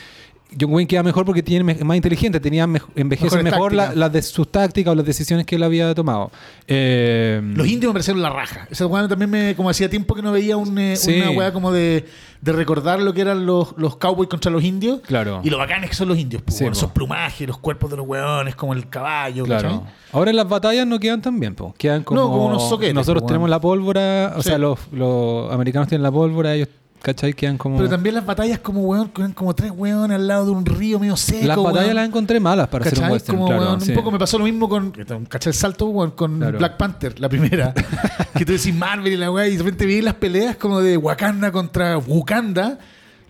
John 0.59 0.73
Wayne 0.73 0.89
queda 0.89 1.03
mejor 1.03 1.25
porque 1.25 1.43
tiene 1.43 1.75
más 1.85 1.97
inteligente, 1.97 2.41
tenía 2.41 2.67
mejor 2.67 3.73
la- 3.73 3.85
tácticas. 3.85 3.97
las 3.97 4.13
de 4.13 4.23
sus 4.23 4.51
tácticas 4.51 4.93
o 4.93 4.95
las 4.95 5.05
decisiones 5.07 5.47
que 5.47 5.57
él 5.57 5.63
había 5.63 5.95
tomado. 5.95 6.31
Eh, 6.67 7.41
Los 7.55 7.67
indios 7.67 7.91
me 7.91 7.95
parecieron 7.95 8.23
la 8.23 8.31
raja. 8.31 8.67
Esa 8.71 8.87
weá 8.87 9.07
también 9.09 9.31
me, 9.31 9.55
como 9.55 9.71
hacía 9.71 9.89
tiempo 9.91 10.15
que 10.15 10.23
no 10.23 10.33
veía 10.33 10.57
un, 10.57 10.79
eh, 10.79 10.97
Sí. 10.97 11.21
una 11.21 11.31
weá 11.31 11.53
como 11.53 11.73
de, 11.73 12.07
de 12.41 12.53
recordar 12.53 13.01
lo 13.01 13.13
que 13.13 13.21
eran 13.21 13.45
los, 13.47 13.75
los 13.77 13.97
cowboys 13.97 14.29
contra 14.29 14.51
los 14.51 14.63
indios. 14.65 15.01
Claro. 15.01 15.41
Y 15.45 15.51
lo 15.51 15.59
bacanes 15.59 15.91
que 15.91 15.97
son 15.97 16.09
los 16.09 16.19
indios, 16.19 16.43
pues, 16.43 16.57
Sí, 16.57 16.65
esos 16.65 16.91
plumajes, 16.93 17.47
los 17.47 17.59
cuerpos 17.59 17.91
de 17.91 17.97
los 17.99 18.07
weones, 18.07 18.55
como 18.57 18.73
el 18.73 18.89
caballo, 18.89 19.45
Claro. 19.45 19.85
Ahora 20.13 20.31
en 20.31 20.37
las 20.37 20.49
batallas 20.49 20.87
no 20.87 20.99
quedan 20.99 21.23
tan 21.23 21.39
bien, 21.39 21.55
po. 21.55 21.75
quedan 21.79 22.03
como, 22.03 22.21
No, 22.21 22.29
como 22.29 22.47
unos 22.47 22.69
soquetes, 22.69 22.95
nosotros 22.95 23.23
po, 23.23 23.29
tenemos 23.29 23.49
la 23.49 23.61
pólvora, 23.61 24.35
o 24.37 24.43
Sí. 24.43 24.49
sea, 24.49 24.59
los, 24.59 24.79
los 24.93 25.53
americanos 25.53 25.89
tienen 25.89 26.03
la 26.03 26.11
pólvora, 26.11 26.55
ellos, 26.55 26.69
¿cachai? 27.03 27.33
Quedan 27.33 27.59
como... 27.59 27.77
Pero 27.77 27.89
también 27.89 28.15
las 28.15 28.25
batallas 28.27 28.59
como 28.61 28.83
weón, 28.83 29.09
con 29.09 29.33
como 29.33 29.55
tres 29.55 29.73
weones 29.75 30.15
al 30.17 30.27
lado 30.27 30.47
de 30.47 30.51
un 30.53 30.65
río 30.67 30.99
medio 30.99 31.17
seco. 31.17 31.47
las 31.47 31.57
batallas 31.57 31.85
weón. 31.85 31.97
las 31.97 32.07
encontré 32.09 32.41
malas 32.41 32.69
para 32.69 32.85
hacer 32.85 32.99
un 32.99 33.01
¿Cachai? 33.03 33.13
western, 33.15 33.39
Como, 33.39 33.49
claro. 33.49 33.63
weón, 33.63 33.81
sí. 33.81 33.91
Un 33.91 33.97
poco 33.97 34.11
me 34.11 34.19
pasó 34.19 34.39
lo 34.39 34.45
mismo 34.45 34.69
con. 34.69 34.91
¿Cachai 35.29 35.51
el 35.51 35.55
salto 35.57 35.87
weón, 35.87 36.13
con 36.13 36.39
Claro. 36.39 36.59
Black 36.59 36.77
Panther, 36.77 37.19
la 37.21 37.29
primera? 37.29 37.73
que 38.37 38.45
tú 38.45 38.53
decís 38.53 38.75
Marvel 38.75 39.13
y 39.13 39.17
la 39.17 39.31
weá, 39.31 39.49
y 39.49 39.53
de 39.57 39.63
repente 39.63 39.87
vi 39.87 40.01
las 40.03 40.15
peleas 40.15 40.57
como 40.57 40.81
de 40.81 40.97
Wakanda 40.97 41.51
contra 41.53 41.99
Wakanda. 41.99 42.79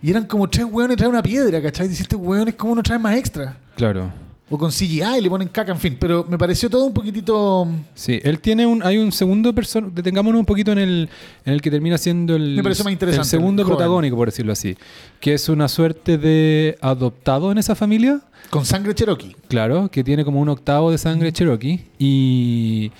Y 0.03 0.09
eran 0.09 0.25
como 0.25 0.49
tres 0.49 0.65
weones 0.69 0.97
traen 0.97 1.11
una 1.11 1.21
piedra, 1.21 1.61
¿cachai? 1.61 1.87
Dices, 1.87 2.01
este 2.01 2.15
weón 2.15 2.47
es 2.47 2.55
como 2.55 2.73
uno 2.73 2.81
trae 2.81 2.97
más 2.97 3.15
extra. 3.15 3.55
Claro. 3.75 4.11
O 4.53 4.57
con 4.57 4.69
CGI 4.69 5.17
y 5.17 5.21
le 5.21 5.29
ponen 5.29 5.47
caca, 5.47 5.71
en 5.71 5.79
fin. 5.79 5.95
Pero 5.97 6.25
me 6.29 6.37
pareció 6.37 6.69
todo 6.69 6.83
un 6.83 6.93
poquitito. 6.93 7.67
Sí, 7.95 8.19
él 8.21 8.39
tiene 8.39 8.65
un, 8.65 8.83
hay 8.83 8.97
un 8.97 9.11
segundo 9.13 9.55
personaje, 9.55 9.93
detengámonos 9.95 10.37
un 10.39 10.45
poquito 10.45 10.73
en 10.73 10.77
el, 10.77 11.09
en 11.45 11.53
el 11.53 11.61
que 11.61 11.71
termina 11.71 11.97
siendo 11.97 12.35
el, 12.35 12.55
Me 12.57 12.61
pareció 12.63 12.83
más 12.83 12.91
interesante, 12.91 13.25
el 13.25 13.29
segundo 13.29 13.61
el 13.61 13.67
protagónico, 13.67 14.17
por 14.17 14.27
decirlo 14.27 14.51
así, 14.51 14.75
que 15.21 15.33
es 15.33 15.47
una 15.47 15.69
suerte 15.69 16.17
de 16.17 16.77
adoptado 16.81 17.49
en 17.51 17.57
esa 17.59 17.75
familia, 17.75 18.19
Con 18.49 18.65
sangre 18.65 18.93
cherokee. 18.93 19.35
claro, 19.47 19.89
que 19.89 20.03
tiene 20.03 20.25
como 20.25 20.41
un 20.41 20.49
octavo 20.49 20.91
de 20.91 20.97
sangre 20.97 21.31
cherokee 21.31 21.85
y 21.97 22.91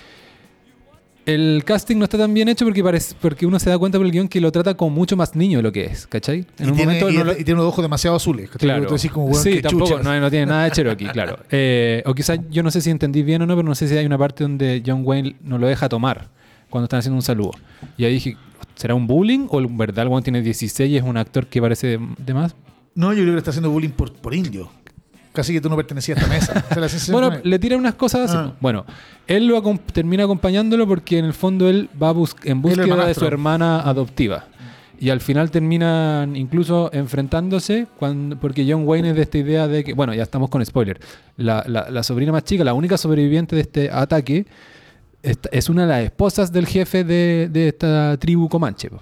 el 1.26 1.62
casting 1.64 1.96
no 1.96 2.04
está 2.04 2.18
tan 2.18 2.34
bien 2.34 2.48
hecho 2.48 2.64
porque 2.64 2.82
parece, 2.82 3.14
porque 3.20 3.46
uno 3.46 3.58
se 3.58 3.70
da 3.70 3.78
cuenta 3.78 3.98
por 3.98 4.06
el 4.06 4.12
guion 4.12 4.28
que 4.28 4.40
lo 4.40 4.50
trata 4.50 4.74
como 4.74 4.90
mucho 4.90 5.16
más 5.16 5.36
niño 5.36 5.58
de 5.58 5.62
lo 5.62 5.72
que 5.72 5.84
es, 5.84 6.06
¿cachai? 6.06 6.46
En 6.58 6.66
y, 6.66 6.70
un 6.70 6.76
tiene, 6.76 6.84
momento 6.94 7.10
y, 7.10 7.16
no 7.16 7.24
lo- 7.24 7.32
y 7.32 7.44
tiene 7.44 7.54
unos 7.54 7.66
ojos 7.66 7.82
demasiado 7.82 8.16
azules. 8.16 8.50
Claro. 8.50 8.86
Tú 8.86 8.94
decís 8.94 9.10
como, 9.10 9.26
weón, 9.26 9.42
sí, 9.42 9.62
tampoco, 9.62 9.98
no, 10.02 10.20
no 10.20 10.30
tiene 10.30 10.46
nada 10.46 10.64
de 10.64 10.70
Cherokee, 10.72 11.06
claro. 11.08 11.38
Eh, 11.50 12.02
o 12.06 12.14
quizás, 12.14 12.40
yo 12.50 12.62
no 12.62 12.70
sé 12.70 12.80
si 12.80 12.90
entendí 12.90 13.22
bien 13.22 13.42
o 13.42 13.46
no, 13.46 13.54
pero 13.54 13.68
no 13.68 13.74
sé 13.74 13.86
si 13.88 13.96
hay 13.96 14.06
una 14.06 14.18
parte 14.18 14.42
donde 14.44 14.82
John 14.84 15.02
Wayne 15.04 15.36
no 15.42 15.58
lo 15.58 15.66
deja 15.66 15.88
tomar 15.88 16.28
cuando 16.70 16.84
están 16.84 16.98
haciendo 17.00 17.16
un 17.16 17.22
saludo. 17.22 17.52
Y 17.96 18.04
ahí 18.04 18.14
dije, 18.14 18.36
¿será 18.74 18.94
un 18.94 19.06
bullying 19.06 19.46
o 19.50 19.60
en 19.60 19.76
verdad 19.76 20.06
el 20.06 20.22
tiene 20.22 20.42
16 20.42 20.90
y 20.90 20.96
es 20.96 21.02
un 21.02 21.16
actor 21.16 21.46
que 21.46 21.60
parece 21.60 21.98
de, 22.18 22.34
más? 22.34 22.56
No, 22.94 23.12
yo 23.12 23.22
creo 23.22 23.34
que 23.34 23.38
está 23.38 23.50
haciendo 23.50 23.70
bullying 23.70 23.90
por, 23.90 24.12
por 24.12 24.34
indio. 24.34 24.70
Casi 25.32 25.52
que 25.54 25.60
tú 25.60 25.68
no 25.70 25.76
pertenecías 25.76 26.18
a 26.18 26.20
esta 26.20 26.32
mesa. 26.32 26.64
Bueno, 27.12 27.30
le 27.42 27.58
tiran 27.58 27.78
unas 27.78 27.94
cosas 27.94 28.30
así. 28.30 28.36
Ah. 28.38 28.52
Bueno, 28.60 28.84
él 29.26 29.46
lo 29.46 29.56
acom- 29.62 29.80
termina 29.92 30.24
acompañándolo 30.24 30.86
porque 30.86 31.18
en 31.18 31.24
el 31.24 31.32
fondo 31.32 31.68
él 31.68 31.88
va 32.00 32.12
bus- 32.12 32.36
en 32.44 32.60
búsqueda 32.62 32.84
de 33.06 33.14
su 33.14 33.20
hermana 33.32 33.80
adoptiva. 33.80 34.44
Y 35.00 35.10
al 35.10 35.20
final 35.20 35.50
terminan 35.50 36.36
incluso 36.36 36.90
enfrentándose 36.92 37.86
cuando, 37.98 38.38
porque 38.38 38.64
John 38.70 38.86
Wayne 38.86 39.10
es 39.10 39.16
de 39.16 39.22
esta 39.22 39.38
idea 39.38 39.66
de 39.66 39.82
que, 39.82 39.94
bueno, 39.94 40.14
ya 40.14 40.22
estamos 40.22 40.48
con 40.50 40.64
spoiler, 40.64 41.00
la, 41.36 41.64
la- 41.66 41.88
la 41.90 42.02
sobrina 42.02 42.30
más 42.30 42.44
chica, 42.44 42.62
la 42.62 42.74
única 42.74 42.96
sobreviviente 42.98 43.56
de 43.56 43.62
este 43.62 43.90
ataque, 43.90 44.46
esta- 45.22 45.48
es 45.50 45.68
una 45.68 45.82
de 45.82 45.88
las 45.88 46.02
esposas 46.04 46.52
del 46.52 46.66
jefe 46.66 47.02
de, 47.04 47.48
de 47.50 47.68
esta 47.68 48.16
tribu 48.18 48.48
comanche. 48.48 48.90
po. 48.90 49.00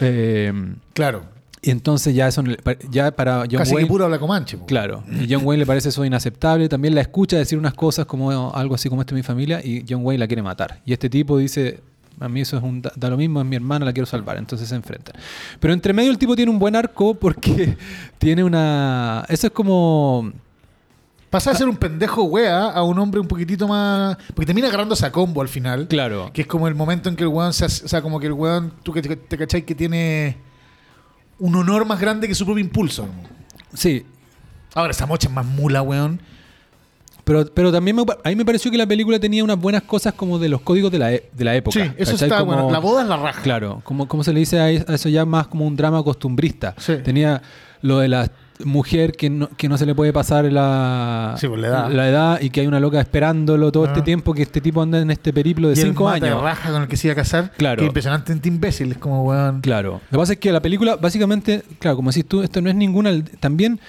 Eh, 0.00 0.52
Claro. 0.94 1.24
Y 1.64 1.70
entonces 1.70 2.12
ya, 2.14 2.26
eso, 2.26 2.42
ya 2.90 3.12
para 3.12 3.38
John 3.48 3.58
Casi 3.58 3.74
Wayne... 3.74 3.86
que 3.86 3.90
puro 3.92 4.04
habla 4.04 4.18
comanche. 4.18 4.58
po. 4.58 4.66
Claro, 4.66 5.04
y 5.08 5.32
John 5.32 5.42
Wayne 5.44 5.60
le 5.60 5.66
parece 5.66 5.90
eso 5.90 6.04
inaceptable. 6.04 6.68
También 6.68 6.94
la 6.94 7.00
escucha 7.02 7.36
decir 7.36 7.56
unas 7.56 7.74
cosas 7.74 8.04
como 8.04 8.52
algo 8.52 8.74
así 8.74 8.88
como 8.88 9.02
esto 9.02 9.14
es 9.14 9.18
mi 9.20 9.22
familia 9.22 9.60
y 9.64 9.84
John 9.88 10.00
Wayne 10.04 10.18
la 10.18 10.26
quiere 10.26 10.42
matar. 10.42 10.80
Y 10.84 10.92
este 10.92 11.08
tipo 11.08 11.38
dice, 11.38 11.80
a 12.18 12.28
mí 12.28 12.40
eso 12.40 12.56
es 12.56 12.64
un, 12.64 12.82
da, 12.82 12.92
da 12.96 13.08
lo 13.10 13.16
mismo, 13.16 13.40
es 13.40 13.46
mi 13.46 13.54
hermana, 13.54 13.84
la 13.84 13.92
quiero 13.92 14.06
salvar. 14.06 14.38
Entonces 14.38 14.68
se 14.68 14.74
enfrentan. 14.74 15.14
Pero 15.60 15.72
entre 15.72 15.92
medio 15.92 16.10
el 16.10 16.18
tipo 16.18 16.34
tiene 16.34 16.50
un 16.50 16.58
buen 16.58 16.74
arco 16.74 17.14
porque 17.14 17.76
tiene 18.18 18.42
una... 18.42 19.24
Eso 19.28 19.46
es 19.46 19.52
como... 19.52 20.32
Pasa 21.30 21.52
de 21.52 21.56
ser 21.56 21.68
un 21.68 21.76
pendejo 21.76 22.24
wea 22.24 22.66
a 22.72 22.82
un 22.82 22.98
hombre 22.98 23.18
un 23.18 23.26
poquitito 23.28 23.66
más. 23.66 24.18
Porque 24.34 24.44
termina 24.46 24.66
agarrándose 24.68 25.06
a 25.06 25.12
combo 25.12 25.40
al 25.40 25.48
final. 25.48 25.88
Claro. 25.88 26.30
Que 26.34 26.42
es 26.42 26.46
como 26.46 26.68
el 26.68 26.74
momento 26.74 27.08
en 27.08 27.16
que 27.16 27.22
el 27.22 27.28
weón 27.28 27.54
se 27.54 27.64
hace- 27.64 27.86
O 27.86 27.88
sea, 27.88 28.02
como 28.02 28.20
que 28.20 28.26
el 28.26 28.34
weón, 28.34 28.72
tú 28.82 28.92
que 28.92 29.00
te, 29.00 29.16
te 29.16 29.38
cachai 29.38 29.62
que 29.62 29.74
tiene 29.74 30.36
un 31.42 31.54
honor 31.56 31.84
más 31.84 32.00
grande 32.00 32.26
que 32.28 32.34
su 32.34 32.44
propio 32.44 32.62
impulso. 32.64 33.06
Sí, 33.74 34.06
Ahora, 34.74 34.92
esa 34.92 35.04
mocha 35.04 35.28
es 35.28 35.34
más 35.34 35.44
mula, 35.44 35.82
weón. 35.82 36.18
pero, 37.24 37.44
pero 37.54 37.70
también 37.70 37.94
me, 37.96 38.02
a 38.02 38.28
mí 38.30 38.36
me 38.36 38.44
pareció 38.44 38.70
que 38.70 38.78
la 38.78 38.86
película 38.86 39.18
tenía 39.20 39.44
unas 39.44 39.58
buenas 39.60 39.82
cosas 39.82 40.14
como 40.14 40.38
de 40.38 40.48
los 40.48 40.62
códigos 40.62 40.90
de 40.90 40.98
la, 40.98 41.12
e- 41.12 41.28
de 41.32 41.44
la 41.44 41.54
época. 41.54 41.78
Sí, 41.78 41.90
eso 41.98 42.12
¿cachai? 42.12 42.28
está 42.28 42.38
Como- 42.40 42.52
bueno. 42.54 42.70
La 42.70 42.78
boda 42.78 43.02
es 43.02 43.08
la 43.08 43.16
raja. 43.18 43.42
Claro, 43.42 43.80
como, 43.84 44.08
como 44.08 44.24
se 44.24 44.32
le 44.32 44.40
dice 44.40 44.58
a 44.58 44.70
es- 44.70 44.88
a 44.88 44.94
eso 44.94 45.08
ya 45.10 45.24
más 45.26 45.46
como 45.48 45.66
un 45.66 45.76
drama 45.76 46.02
costumbrista. 46.02 46.74
Sí. 46.78 46.94
Tenía 47.04 47.42
lo 47.82 47.98
de 47.98 48.08
la 48.08 48.30
mujer 48.64 49.12
que 49.12 49.30
no, 49.30 49.48
que 49.56 49.68
no 49.68 49.76
se 49.78 49.86
le 49.86 49.94
puede 49.94 50.12
pasar 50.12 50.44
la, 50.52 51.34
Sí, 51.38 51.48
pues, 51.48 51.60
la 51.60 51.68
edad. 51.68 52.08
edad 52.08 52.40
y 52.40 52.50
que 52.50 52.60
hay 52.60 52.66
una 52.66 52.80
loca 52.80 53.00
esperándolo 53.00 53.70
todo 53.72 53.84
Ah. 53.84 53.88
este 53.88 54.02
tiempo 54.02 54.34
que 54.34 54.42
este 54.42 54.60
tipo 54.60 54.82
anda 54.82 55.00
en 55.00 55.10
este 55.10 55.32
periplo 55.32 55.68
de 55.68 55.74
y 55.74 55.80
el 55.80 55.86
cinco 55.88 56.04
mata 56.04 56.20
de 56.24 56.30
años. 56.30 56.42
raja 56.42 56.72
con 56.72 56.82
el 56.82 56.88
que 56.88 56.96
se 56.96 57.08
iba 57.08 57.12
a 57.12 57.16
casar. 57.16 57.52
Claro. 57.56 57.80
Que 57.80 57.86
impresionantemente 57.86 58.48
imbécil. 58.48 58.92
Es 58.92 58.98
como, 58.98 59.22
weón. 59.24 59.60
Claro. 59.60 60.00
Lo 60.10 60.10
que 60.10 60.16
pasa 60.18 60.32
es 60.34 60.38
que 60.38 60.52
la 60.52 60.60
película, 60.60 60.96
básicamente, 60.96 61.62
claro, 61.78 61.96
como 61.96 62.10
decís 62.10 62.26
tú, 62.26 62.42
esto 62.42 62.60
no 62.60 62.68
es 62.70 62.74
ninguna. 62.76 63.12
También, 63.40 63.80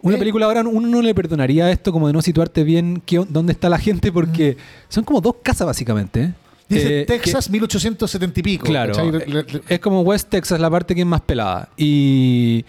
una 0.00 0.16
Eh. 0.16 0.18
película 0.18 0.46
ahora 0.46 0.60
uno 0.62 0.86
no 0.88 1.02
le 1.02 1.14
perdonaría 1.14 1.70
esto 1.70 1.92
como 1.92 2.06
de 2.06 2.12
no 2.12 2.22
situarte 2.22 2.62
bien 2.64 3.02
qué, 3.04 3.24
dónde 3.28 3.52
está 3.52 3.68
la 3.68 3.78
gente, 3.78 4.12
porque 4.12 4.56
son 4.88 5.04
como 5.04 5.20
dos 5.20 5.36
casas, 5.42 5.66
básicamente. 5.66 6.22
¿eh? 6.22 6.34
Dice 6.68 7.00
Eh, 7.00 7.06
Texas 7.06 7.48
1870 7.48 8.40
y 8.40 8.42
pico. 8.42 8.66
Claro. 8.66 8.92
le- 9.10 9.44
Es 9.70 9.80
como 9.80 10.02
West 10.02 10.28
Texas, 10.28 10.60
la 10.60 10.68
parte 10.68 10.94
que 10.94 11.00
es 11.00 11.06
más 11.06 11.22
pelada. 11.22 11.70
Y 11.78 12.62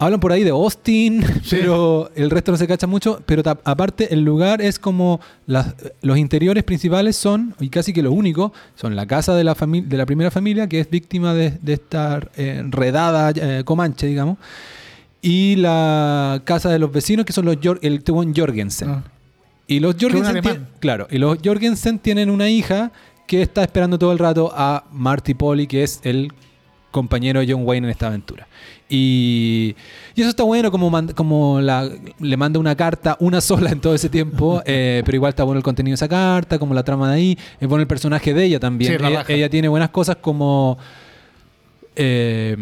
hablan 0.00 0.18
por 0.18 0.32
ahí 0.32 0.42
de 0.42 0.50
Austin, 0.50 1.24
pero 1.50 2.10
el 2.16 2.30
resto 2.30 2.50
no 2.50 2.58
se 2.58 2.66
cacha 2.66 2.88
mucho. 2.88 3.22
Pero 3.26 3.42
aparte, 3.64 4.12
el 4.12 4.22
lugar 4.22 4.60
es 4.60 4.78
como 4.80 5.20
las- 5.46 5.74
los 6.02 6.18
interiores 6.18 6.64
principales 6.64 7.14
son, 7.14 7.54
y 7.60 7.68
casi 7.68 7.92
que 7.92 8.02
lo 8.02 8.10
único, 8.10 8.52
son 8.74 8.96
la 8.96 9.06
casa 9.06 9.34
de 9.36 9.44
la, 9.44 9.54
de 9.54 9.96
la 9.96 10.06
primera 10.06 10.30
familia, 10.32 10.68
que 10.68 10.80
es 10.80 10.90
víctima 10.90 11.34
de, 11.34 11.50
de 11.62 11.74
esta 11.74 12.18
eh, 12.36 12.56
enredada 12.58 13.30
eh, 13.36 13.62
comanche, 13.64 14.06
digamos. 14.08 14.38
Y 15.22 15.56
la 15.56 16.40
casa 16.44 16.70
de 16.70 16.78
los 16.78 16.90
vecinos, 16.90 17.26
que 17.26 17.32
son 17.32 17.44
los 17.44 17.58
el 17.82 18.02
Tewon 18.02 18.34
Jorgensen. 18.34 18.88
Ah. 18.88 19.04
Y 19.66 19.78
los 19.78 19.94
Jorgensen, 20.00 20.66
claro, 20.80 21.06
y 21.10 21.18
los 21.18 21.38
Jorgensen 21.44 21.98
tienen 22.00 22.28
una 22.30 22.48
hija 22.48 22.90
que 23.28 23.42
está 23.42 23.62
esperando 23.62 23.98
todo 23.98 24.10
el 24.10 24.18
rato 24.18 24.50
a 24.52 24.84
Marty 24.90 25.34
Polly, 25.34 25.68
que 25.68 25.84
es 25.84 26.00
el 26.02 26.32
compañero 26.90 27.40
John 27.46 27.62
Wayne 27.64 27.86
en 27.86 27.90
esta 27.92 28.06
aventura. 28.08 28.46
Y, 28.88 29.76
y 30.16 30.20
eso 30.20 30.30
está 30.30 30.42
bueno, 30.42 30.70
como, 30.72 30.90
como 31.14 31.60
la- 31.60 31.88
le 32.18 32.36
manda 32.36 32.58
una 32.58 32.74
carta, 32.74 33.16
una 33.20 33.40
sola 33.40 33.70
en 33.70 33.80
todo 33.80 33.94
ese 33.94 34.08
tiempo, 34.08 34.62
eh, 34.66 35.02
pero 35.04 35.16
igual 35.16 35.30
está 35.30 35.44
bueno 35.44 35.58
el 35.58 35.62
contenido 35.64 35.92
de 35.92 35.96
esa 35.96 36.08
carta, 36.08 36.58
como 36.58 36.74
la 36.74 36.82
trama 36.82 37.08
de 37.10 37.14
ahí, 37.16 37.38
es 37.60 37.68
bueno 37.68 37.82
el 37.82 37.86
personaje 37.88 38.34
de 38.34 38.44
ella 38.44 38.58
también. 38.60 38.98
Sí, 38.98 39.32
ella 39.32 39.48
tiene 39.48 39.68
buenas 39.68 39.90
cosas 39.90 40.16
como... 40.16 40.76
eh, 41.96 42.56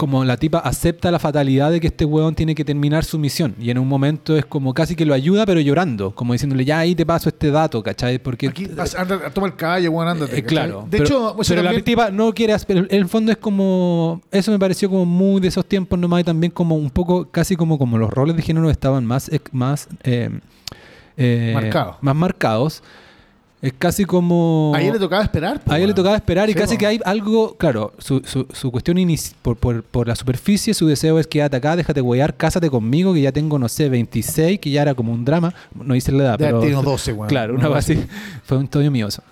como 0.00 0.24
la 0.24 0.38
tipa 0.38 0.60
acepta 0.60 1.10
la 1.10 1.18
fatalidad 1.18 1.70
de 1.70 1.78
que 1.78 1.88
este 1.88 2.06
huevón 2.06 2.34
tiene 2.34 2.54
que 2.54 2.64
terminar 2.64 3.04
su 3.04 3.18
misión. 3.18 3.54
Y 3.60 3.68
en 3.68 3.76
un 3.76 3.86
momento 3.86 4.34
es 4.34 4.46
como 4.46 4.72
casi 4.72 4.96
que 4.96 5.04
lo 5.04 5.12
ayuda, 5.12 5.44
pero 5.44 5.60
llorando. 5.60 6.14
Como 6.14 6.32
diciéndole, 6.32 6.64
ya 6.64 6.78
ahí 6.78 6.94
te 6.94 7.04
paso 7.04 7.28
este 7.28 7.50
dato, 7.50 7.82
¿cachai? 7.82 8.18
Porque. 8.18 8.48
Aquí, 8.48 8.64
pas- 8.64 8.98
anda, 8.98 9.28
toma 9.28 9.48
el 9.48 9.56
caballo, 9.56 9.90
weón, 9.90 10.08
ándate. 10.08 10.38
eh, 10.38 10.42
claro. 10.42 10.86
De 10.90 10.96
pero, 10.98 11.04
hecho, 11.04 11.36
pero 11.46 11.62
la 11.62 11.68
también- 11.68 11.84
tipa 11.84 12.10
no 12.10 12.32
quiere. 12.32 12.56
En 12.68 12.86
el 12.88 13.08
fondo 13.08 13.30
es 13.30 13.36
como. 13.36 14.22
Eso 14.30 14.50
me 14.50 14.58
pareció 14.58 14.88
como 14.88 15.04
muy 15.04 15.38
de 15.42 15.48
esos 15.48 15.66
tiempos 15.66 15.98
nomás. 15.98 16.22
Y 16.22 16.24
también 16.24 16.50
como 16.50 16.76
un 16.76 16.88
poco, 16.88 17.30
casi 17.30 17.54
como, 17.54 17.76
como 17.78 17.98
los 17.98 18.08
roles 18.10 18.34
de 18.36 18.42
género 18.42 18.70
estaban 18.70 19.04
más. 19.04 19.28
eh, 19.30 20.30
eh, 21.16 21.50
Marcados. 21.54 21.96
Más 22.00 22.16
marcados. 22.16 22.82
Es 23.62 23.74
casi 23.78 24.06
como. 24.06 24.72
A 24.74 24.80
ella 24.80 24.94
le 24.94 24.98
tocaba 24.98 25.22
esperar. 25.22 25.60
po, 25.60 25.70
A 25.70 25.76
ella 25.76 25.86
le 25.88 25.92
tocaba 25.94 26.16
esperar 26.16 26.48
y 26.48 26.54
Sí, 26.54 26.58
casi 26.58 26.78
que 26.78 26.86
hay 26.86 27.00
algo, 27.04 27.56
claro, 27.58 27.92
su, 27.98 28.22
su, 28.24 28.46
su 28.50 28.70
cuestión 28.72 28.96
inici- 28.96 29.34
por, 29.42 29.56
por, 29.58 29.82
por 29.82 30.08
la 30.08 30.16
superficie, 30.16 30.72
su 30.72 30.86
deseo 30.86 31.18
es 31.18 31.26
quédate 31.26 31.58
acá, 31.58 31.76
déjate 31.76 32.00
huear, 32.00 32.34
cásate 32.34 32.70
conmigo, 32.70 33.12
que 33.12 33.20
ya 33.20 33.32
tengo, 33.32 33.58
no 33.58 33.68
sé, 33.68 33.90
26, 33.90 34.58
que 34.60 34.70
ya 34.70 34.80
era 34.80 34.94
como 34.94 35.12
un 35.12 35.26
drama, 35.26 35.52
no 35.74 35.94
hice 35.94 36.10
la 36.12 36.22
edad, 36.24 36.38
De 36.38 36.46
pero... 36.46 36.60
tenido 36.60 36.82
12, 36.82 37.12
weón. 37.12 37.28
Claro, 37.28 37.54
una 37.54 37.64
No, 37.64 37.70
base, 37.70 38.06
fue 38.44 38.56
un 38.56 38.66
toño 38.66 38.90
mío 38.90 39.08
eso. 39.08 39.22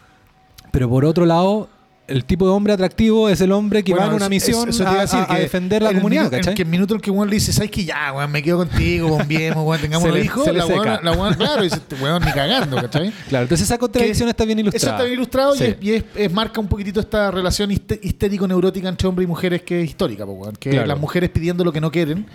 Pero 0.73 0.91
por 0.91 1.07
otro 1.07 1.25
lado, 1.25 1.71
el 2.09 2.25
tipo 2.25 2.47
de 2.47 2.53
hombre 2.53 2.73
atractivo 2.73 3.29
es 3.29 3.41
el 3.41 3.53
hombre 3.53 3.85
que 3.85 3.93
Bueno, 3.93 4.07
va 4.07 4.11
en 4.13 4.17
una 4.17 4.25
eso- 4.25 4.31
misión 4.31 4.69
eso 4.71 4.89
a, 4.89 5.03
decir, 5.03 5.19
a- 5.19 5.23
a 5.25 5.37
que 5.37 5.43
defender 5.43 5.83
la 5.83 5.93
comunidad, 5.93 6.23
minuto- 6.23 6.37
¿cachai? 6.39 6.53
En 6.53 6.57
que 6.57 6.63
el 6.63 6.69
minuto 6.69 6.95
en 6.95 7.01
que 7.01 7.11
weón 7.11 7.29
le 7.29 7.35
dice, 7.37 7.53
¿sabes 7.53 7.71
que 7.71 7.85
Ya, 7.85 8.13
weón, 8.15 8.31
me 8.33 8.43
quedo 8.43 8.57
contigo, 8.59 9.09
bombiemos, 9.09 9.65
weón, 9.65 9.81
tengamos 9.83 10.03
Se 10.05 10.09
los 10.09 10.19
le- 10.19 10.25
hijos. 10.25 10.45
se 10.45 10.53
le 10.53 10.59
La 10.59 10.67
weón, 10.67 10.83
seca. 10.85 11.01
la 11.03 11.13
weón, 11.13 11.35
claro, 11.35 11.63
dice, 11.63 11.77
este 11.77 11.95
weón 11.97 12.25
ni 12.25 12.33
cagando, 12.33 12.77
¿cachai? 12.77 13.13
Claro, 13.29 13.43
entonces 13.45 13.67
esa 13.67 13.79
contradicción 13.79 14.27
Que- 14.27 14.31
está 14.31 14.45
bien 14.45 14.59
Eso 14.59 14.69
ilustrada. 14.69 14.97
está 14.97 15.05
bien 15.05 15.15
ilustrado 15.19 15.55
Sí. 15.55 15.65
y, 15.65 15.67
es, 15.67 15.77
y 15.83 15.93
es- 15.95 16.05
es- 16.17 16.33
marca 16.33 16.61
un 16.61 16.69
poquitito 16.69 16.99
esta 17.01 17.31
relación 17.31 17.71
histérico-neurótica 17.71 18.89
entre 18.89 19.07
hombres 19.07 19.25
y 19.25 19.29
mujeres 19.29 19.63
que 19.63 19.83
es 19.83 19.91
histórica, 19.91 20.25
po, 20.25 20.33
weón. 20.33 20.57
que 20.57 20.71
Claro. 20.71 20.87
las 20.87 20.99
mujeres 20.99 21.31
pidiendo 21.31 21.65
lo 21.65 21.73
que 21.73 21.81
no 21.81 21.91
quieren 21.91 22.27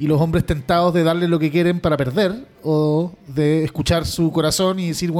y 0.00 0.06
los 0.06 0.20
hombres 0.20 0.44
tentados 0.46 0.94
de 0.94 1.04
darle 1.04 1.28
lo 1.28 1.38
que 1.38 1.50
quieren 1.50 1.78
para 1.78 1.96
perder 1.96 2.46
o 2.62 3.12
de 3.28 3.62
escuchar 3.64 4.06
su 4.06 4.32
corazón 4.32 4.80
y 4.80 4.88
decir, 4.88 5.12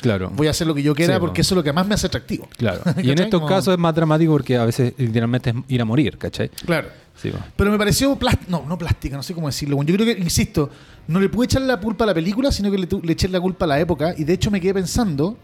Claro. 0.00 0.30
voy 0.34 0.46
a 0.46 0.50
hacer 0.50 0.66
lo 0.66 0.74
que 0.74 0.82
yo 0.82 0.94
quiera 0.94 1.14
Sí, 1.14 1.20
porque 1.20 1.36
po. 1.36 1.40
eso 1.42 1.54
es 1.54 1.56
lo 1.56 1.62
que 1.62 1.72
más 1.72 1.86
me 1.86 1.94
hace 1.94 2.06
atractivo. 2.06 2.48
Claro. 2.56 2.80
Y 3.02 3.10
en 3.10 3.18
estos 3.20 3.40
Como- 3.40 3.48
casos 3.48 3.72
es 3.74 3.78
más 3.78 3.94
dramático 3.94 4.32
porque 4.32 4.56
a 4.56 4.64
veces 4.64 4.94
literalmente 4.96 5.50
es 5.50 5.56
ir 5.68 5.80
a 5.82 5.84
morir, 5.84 6.16
¿cachai? 6.18 6.48
Claro. 6.64 6.88
Sí. 7.14 7.30
Pero 7.56 7.70
me 7.70 7.76
pareció 7.76 8.16
plástica, 8.16 8.50
no, 8.50 8.64
no 8.66 8.78
plástica, 8.78 9.14
no 9.16 9.22
sé 9.22 9.34
cómo 9.34 9.46
decirlo. 9.48 9.76
weón. 9.76 9.86
Yo 9.86 9.94
creo 9.96 10.06
que, 10.16 10.20
insisto, 10.20 10.70
no 11.08 11.20
le 11.20 11.28
pude 11.28 11.44
echar 11.44 11.60
la 11.62 11.76
culpa 11.78 12.04
a 12.04 12.06
la 12.06 12.14
película, 12.14 12.50
sino 12.50 12.70
que 12.70 12.78
le, 12.78 12.88
le 13.02 13.12
eché 13.12 13.28
la 13.28 13.38
culpa 13.40 13.66
a 13.66 13.68
la 13.68 13.78
época. 13.78 14.14
Y 14.16 14.24
de 14.24 14.32
hecho 14.32 14.50
me 14.50 14.60
quedé 14.62 14.72
pensando, 14.72 15.36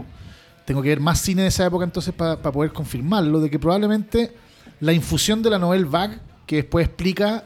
tengo 0.65 0.81
que 0.81 0.89
ver 0.89 1.01
más 1.01 1.21
cine 1.21 1.43
de 1.43 1.49
esa 1.49 1.67
época 1.67 1.85
entonces 1.85 2.15
para 2.15 2.37
poder 2.41 2.73
confirmarlo, 2.73 3.39
de 3.41 3.51
que 3.51 3.59
probablemente 3.59 4.33
la 4.81 4.95
infusión 4.95 5.43
de 5.43 5.51
la 5.51 5.59
novela 5.59 5.87
vague, 5.91 6.19
que 6.47 6.57
después 6.57 6.87
explica 6.87 7.45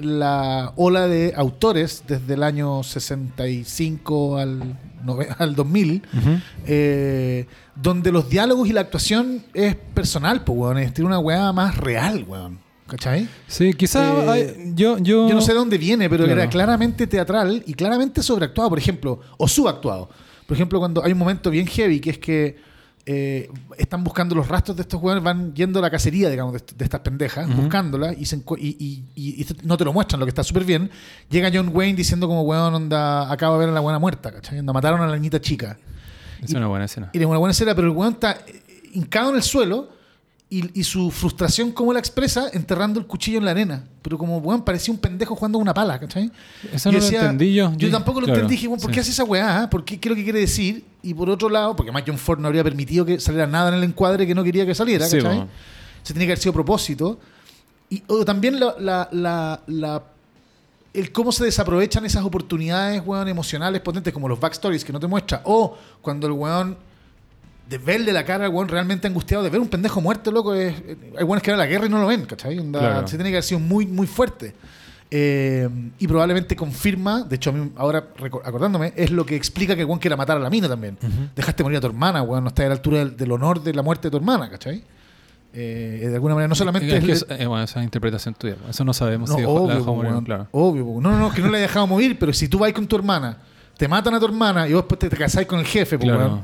la 0.00 0.72
ola 0.76 1.06
de 1.08 1.32
autores 1.36 2.04
desde 2.06 2.34
el 2.34 2.42
año 2.42 2.82
65 2.82 4.38
al, 4.38 4.76
al 5.38 5.54
2000, 5.54 6.02
Ujú. 6.16 6.30
eh, 6.66 7.46
donde 7.76 8.12
los 8.12 8.28
diálogos 8.28 8.68
y 8.68 8.72
la 8.72 8.82
actuación 8.82 9.42
es 9.54 9.74
personal, 9.94 10.44
pues, 10.44 10.58
weón. 10.58 10.78
Es 10.78 10.92
tiene 10.94 11.06
una 11.08 11.18
weá 11.18 11.52
más 11.52 11.76
real, 11.76 12.24
weón. 12.28 12.58
¿Cachai? 12.86 13.28
Sí, 13.46 13.72
quizá 13.74 14.02
Eh, 14.12 14.30
hay- 14.30 14.72
yo, 14.74 14.98
yo... 14.98 15.28
Yo 15.28 15.34
no 15.34 15.40
sé 15.40 15.52
de 15.52 15.58
dónde 15.58 15.78
viene, 15.78 16.10
pero 16.10 16.24
Claro. 16.24 16.40
era 16.40 16.50
claramente 16.50 17.06
teatral 17.06 17.62
y 17.66 17.74
claramente 17.74 18.20
sobreactuado, 18.22 18.68
por 18.70 18.78
ejemplo, 18.78 19.20
o 19.36 19.46
subactuado. 19.46 20.08
Por 20.46 20.56
ejemplo, 20.56 20.80
cuando 20.80 21.04
hay 21.04 21.12
un 21.12 21.18
momento 21.18 21.50
bien 21.50 21.66
heavy 21.68 22.00
que 22.00 22.10
es 22.10 22.18
que 22.18 22.56
eh, 23.12 23.50
están 23.76 24.04
buscando 24.04 24.36
los 24.36 24.46
rastros 24.46 24.76
de 24.76 24.82
estos 24.82 25.02
hueones, 25.02 25.24
van 25.24 25.52
yendo 25.52 25.80
a 25.80 25.82
la 25.82 25.90
cacería, 25.90 26.30
digamos, 26.30 26.52
de, 26.54 26.62
de 26.76 26.84
estas 26.84 27.00
pendejas, 27.00 27.48
Ujú. 27.48 27.62
buscándolas 27.62 28.14
y, 28.16 28.24
se 28.24 28.36
y, 28.36 28.68
y- 28.78 29.04
y- 29.16 29.42
y 29.42 29.46
no 29.64 29.76
te 29.76 29.84
lo 29.84 29.92
muestran, 29.92 30.20
lo 30.20 30.26
que 30.26 30.30
está 30.30 30.44
súper 30.44 30.64
bien. 30.64 30.90
Llega 31.28 31.50
John 31.52 31.70
Wayne 31.74 31.96
diciendo 31.96 32.28
como, 32.28 32.42
weón, 32.42 32.72
onda, 32.72 33.30
acabo 33.32 33.54
de 33.54 33.60
ver 33.60 33.68
a 33.70 33.72
la 33.72 33.80
buena 33.80 33.98
muerta, 33.98 34.30
¿cachai? 34.30 34.60
Onda, 34.60 34.72
mataron 34.72 35.00
a 35.00 35.08
la 35.08 35.16
niñita 35.16 35.40
chica. 35.40 35.76
Es 36.40 36.52
una 36.54 36.68
buena 36.68 36.84
escena. 36.84 37.10
Y 37.12 37.18
de 37.18 37.26
una 37.26 37.38
buena 37.38 37.50
escena, 37.50 37.74
pero 37.74 37.88
el 37.88 37.94
weón 37.96 38.12
está 38.14 38.32
eh, 38.46 38.62
hincado 38.92 39.30
en 39.30 39.36
el 39.36 39.42
suelo 39.42 39.88
y, 40.52 40.80
y 40.80 40.82
su 40.84 41.10
frustración, 41.12 41.70
como 41.70 41.92
la 41.92 42.00
expresa, 42.00 42.48
enterrando 42.52 42.98
el 42.98 43.06
cuchillo 43.06 43.38
en 43.38 43.44
la 43.44 43.52
arena. 43.52 43.84
Pero 44.02 44.18
como, 44.18 44.38
weón, 44.38 44.64
parecía 44.64 44.92
un 44.92 44.98
pendejo 44.98 45.36
jugando 45.36 45.58
a 45.58 45.62
una 45.62 45.72
pala, 45.72 46.00
¿cachai? 46.00 46.30
Eso 46.72 46.90
no 46.90 46.98
decía- 46.98 47.20
lo 47.20 47.24
entendí 47.30 47.54
yo. 47.54 47.72
Yo 47.76 47.88
tampoco 47.90 48.20
lo 48.20 48.26
claro, 48.26 48.40
entendí. 48.40 48.56
Dije, 48.56 48.68
¿por 48.68 48.80
sí. 48.80 48.88
qué 48.88 49.00
hace 49.00 49.10
esa 49.12 49.22
weá? 49.24 49.62
ah? 49.62 49.70
¿Por 49.70 49.84
qué? 49.84 50.00
¿Qué 50.00 50.08
es 50.08 50.10
lo 50.10 50.16
que 50.16 50.24
quiere 50.24 50.40
decir? 50.40 50.84
Y 51.02 51.14
por 51.14 51.30
otro 51.30 51.48
lado, 51.48 51.76
porque 51.76 51.92
más 51.92 52.02
John 52.06 52.18
Ford 52.18 52.40
no 52.40 52.48
habría 52.48 52.64
permitido 52.64 53.04
que 53.06 53.20
saliera 53.20 53.46
nada 53.46 53.68
en 53.68 53.74
el 53.76 53.84
encuadre 53.84 54.26
que 54.26 54.34
no 54.34 54.42
quería 54.42 54.66
que 54.66 54.74
saliera, 54.74 55.06
Sí, 55.06 55.18
¿cachai? 55.18 55.40
po. 55.42 55.48
Se 56.02 56.12
tenía 56.12 56.26
que 56.26 56.32
haber 56.32 56.42
sido 56.42 56.50
a 56.50 56.54
propósito. 56.54 57.20
Y 57.88 58.02
o 58.08 58.24
también 58.24 58.58
la, 58.58 58.74
la, 58.80 59.08
la, 59.12 59.60
la- 59.68 60.02
el 60.92 61.12
cómo 61.12 61.30
se 61.30 61.44
desaprovechan 61.44 62.04
esas 62.04 62.24
oportunidades, 62.24 63.00
weón, 63.06 63.28
emocionales 63.28 63.80
potentes, 63.82 64.12
como 64.12 64.28
los 64.28 64.40
backstories 64.40 64.84
que 64.84 64.92
no 64.92 64.98
te 64.98 65.06
muestra. 65.06 65.42
O 65.44 65.76
cuando 66.02 66.26
el 66.26 66.32
weón 66.32 66.76
de 67.70 67.78
verle 67.78 68.12
la 68.12 68.24
cara 68.24 68.46
al 68.46 68.50
weón 68.52 68.66
realmente 68.68 69.06
angustiado, 69.06 69.44
de 69.44 69.48
ver 69.50 69.60
un 69.60 69.68
pendejo 69.68 70.00
muerto, 70.00 70.32
loco, 70.32 70.54
es, 70.54 70.74
hay 71.16 71.22
weones 71.24 71.42
que 71.42 71.52
van 71.52 71.60
a 71.60 71.62
la 71.62 71.68
guerra 71.70 71.86
y 71.86 71.88
no 71.88 72.00
lo 72.00 72.06
ven, 72.08 72.24
¿cachai? 72.26 72.58
Onda, 72.58 72.80
Claro. 72.80 73.06
Se 73.08 73.16
tiene 73.16 73.30
que 73.30 73.36
haber 73.36 73.44
sido 73.44 73.60
muy, 73.60 73.86
muy 73.86 74.06
fuerte. 74.08 74.54
Eh, 75.12 75.68
y 75.98 76.06
probablemente 76.06 76.54
confirma, 76.54 77.22
de 77.22 77.36
hecho, 77.36 77.50
a 77.50 77.52
mí 77.52 77.70
ahora 77.76 78.04
acordándome, 78.44 78.92
es 78.96 79.10
lo 79.10 79.24
que 79.26 79.34
explica 79.36 79.74
que 79.76 79.84
weón 79.84 79.98
quiera 80.00 80.16
matar 80.16 80.36
a 80.36 80.40
la 80.40 80.50
mina 80.50 80.68
también. 80.68 80.96
Dejaste 81.34 81.62
morir 81.62 81.78
a 81.78 81.80
tu 81.80 81.86
hermana, 81.88 82.22
weón, 82.22 82.42
no 82.44 82.48
está 82.48 82.64
a 82.64 82.66
la 82.66 82.72
altura 82.74 82.98
del, 82.98 83.16
del 83.16 83.32
honor 83.32 83.62
de 83.62 83.72
la 83.74 83.82
muerte 83.82 84.08
de 84.08 84.10
tu 84.12 84.16
hermana, 84.18 84.50
¿cachai? 84.50 84.82
Eh, 85.52 86.06
de 86.08 86.14
alguna 86.14 86.34
manera, 86.34 86.48
no 86.48 86.54
solamente 86.54 86.96
Es 86.96 87.04
que 87.04 87.12
es- 87.12 87.26
eh, 87.28 87.46
bueno, 87.46 87.64
esa 87.64 87.80
es 87.80 87.84
interpretación 87.84 88.34
tuya. 88.34 88.54
Eso 88.68 88.84
no 88.84 88.92
sabemos 88.92 89.30
no, 89.30 89.34
si 89.36 89.40
dejó- 89.42 89.54
la 89.54 89.60
obvio, 89.60 89.74
dejó 89.76 89.94
morir, 89.96 90.12
weón. 90.12 90.24
claro. 90.24 90.46
Obvio. 90.52 90.84
No, 91.00 91.10
no, 91.10 91.18
no, 91.18 91.30
que 91.32 91.40
no 91.40 91.48
la 91.50 91.58
he 91.58 91.62
dejado 91.62 91.86
morir, 91.88 92.16
pero 92.18 92.32
si 92.32 92.46
tú 92.48 92.58
vas 92.60 92.72
con 92.72 92.86
tu 92.86 92.94
hermana, 92.96 93.36
te 93.76 93.88
matan 93.88 94.14
a 94.14 94.20
tu 94.20 94.26
hermana 94.26 94.68
y 94.68 94.72
vos 94.74 94.82
después 94.82 94.98
te, 95.00 95.08
te 95.08 95.16
casáis 95.16 95.46
con 95.48 95.58
el 95.58 95.66
jefe, 95.66 95.98
po, 95.98 96.04
Claro. 96.04 96.42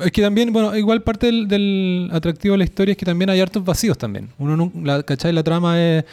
Es 0.00 0.12
que 0.12 0.22
también, 0.22 0.52
bueno, 0.52 0.76
igual 0.76 1.02
parte 1.02 1.26
del, 1.26 1.48
del 1.48 2.08
atractivo 2.12 2.52
de 2.52 2.58
la 2.58 2.64
historia 2.64 2.92
es 2.92 2.98
que 2.98 3.06
también 3.06 3.30
hay 3.30 3.40
hartos 3.40 3.64
vacíos 3.64 3.98
también. 3.98 4.28
Uno 4.38 4.56
no, 4.56 4.72
la, 4.82 5.02
¿cachai? 5.02 5.32
La 5.32 5.42
trama 5.42 5.80
es 5.80 6.04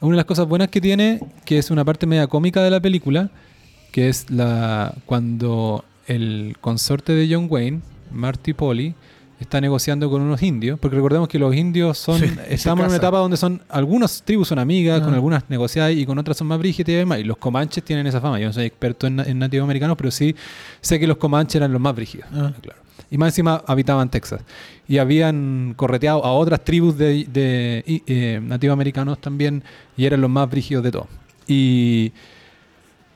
una 0.00 0.12
de 0.12 0.16
las 0.16 0.26
cosas 0.26 0.46
buenas 0.46 0.68
que 0.68 0.80
tiene, 0.80 1.20
que 1.44 1.58
es 1.58 1.70
una 1.70 1.84
parte 1.84 2.06
media 2.06 2.26
cómica 2.26 2.62
de 2.62 2.70
la 2.70 2.80
película, 2.80 3.30
que 3.90 4.08
es 4.08 4.30
la 4.30 4.94
cuando 5.06 5.84
el 6.06 6.56
consorte 6.60 7.14
de 7.14 7.32
John 7.32 7.46
Wayne, 7.50 7.80
Marty 8.12 8.52
Polly, 8.52 8.94
está 9.44 9.60
negociando 9.60 10.10
con 10.10 10.20
unos 10.22 10.42
indios, 10.42 10.78
porque 10.78 10.96
recordemos 10.96 11.28
que 11.28 11.38
los 11.38 11.54
indios 11.54 11.96
son, 11.98 12.18
Sí, 12.20 12.26
estamos 12.48 12.82
en 12.84 12.88
una 12.88 12.96
etapa 12.96 13.18
donde 13.18 13.36
son, 13.36 13.62
algunas 13.68 14.22
tribus 14.22 14.48
son 14.48 14.58
amigas, 14.58 15.00
Ah. 15.00 15.04
con 15.04 15.14
algunas 15.14 15.48
negociadas 15.48 15.92
y 15.92 16.04
con 16.04 16.18
otras 16.18 16.36
son 16.36 16.46
más 16.48 16.58
brígidas 16.58 16.88
y 16.88 16.92
demás, 16.94 17.18
y 17.20 17.24
los 17.24 17.36
comanches 17.36 17.82
tienen 17.84 18.06
esa 18.06 18.20
fama. 18.20 18.38
Yo 18.40 18.46
no 18.46 18.52
soy 18.52 18.66
experto 18.66 19.06
en, 19.06 19.20
en 19.20 19.38
nativos 19.38 19.64
americanos, 19.64 19.96
pero 19.96 20.10
sí 20.10 20.34
sé 20.80 20.98
que 20.98 21.06
los 21.06 21.16
comanches 21.16 21.56
eran 21.56 21.72
los 21.72 21.80
más 21.80 21.94
brígidos. 21.94 22.26
Ah. 22.32 22.52
Claro. 22.60 22.80
Y 23.10 23.18
más 23.18 23.28
encima 23.28 23.62
habitaban 23.66 24.10
Texas. 24.10 24.40
Y 24.88 24.98
habían 24.98 25.74
correteado 25.76 26.24
a 26.24 26.32
otras 26.32 26.64
tribus 26.64 26.96
de, 26.98 27.24
de 27.32 28.02
eh, 28.06 28.40
nativos 28.42 28.72
americanos 28.74 29.18
también, 29.20 29.62
y 29.96 30.04
eran 30.06 30.20
los 30.20 30.30
más 30.30 30.50
brígidos 30.50 30.82
de 30.82 30.90
todos. 30.90 31.06
Y 31.46 32.12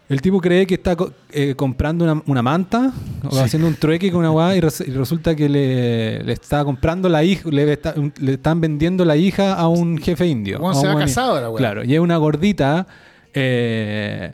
el 0.09 0.21
tipo 0.23 0.40
cree 0.40 0.66
que 0.66 0.75
está 0.75 0.97
eh, 1.31 1.55
comprando 1.55 2.05
una, 2.05 2.23
una 2.27 2.42
manta, 2.42 2.92
o 3.25 3.31
Sí. 3.31 3.38
haciendo 3.40 3.68
un 3.68 3.75
trueque 3.75 4.11
con 4.11 4.21
una 4.21 4.31
guada, 4.31 4.57
y, 4.57 4.61
res- 4.61 4.81
y 4.87 4.90
resulta 4.90 5.35
que 5.37 5.49
le, 5.49 6.23
le 6.23 6.33
está 6.33 6.64
comprando 6.64 7.09
la 7.09 7.23
hija, 7.25 7.49
le, 7.51 7.73
está- 7.73 7.94
le 8.21 8.33
están 8.35 8.61
vendiendo 8.61 9.05
la 9.05 9.16
hija 9.16 9.55
a 9.55 9.68
un 9.68 9.99
jefe 9.99 10.27
indio. 10.27 10.66
A 10.68 10.75
se 10.75 10.87
buen- 10.87 10.99
casado 10.99 11.33
ahora, 11.33 11.47
weón. 11.49 11.59
Claro, 11.59 11.85
y 11.85 11.94
es 11.94 12.01
una 12.01 12.16
gordita. 12.16 12.87
eh, 13.35 14.33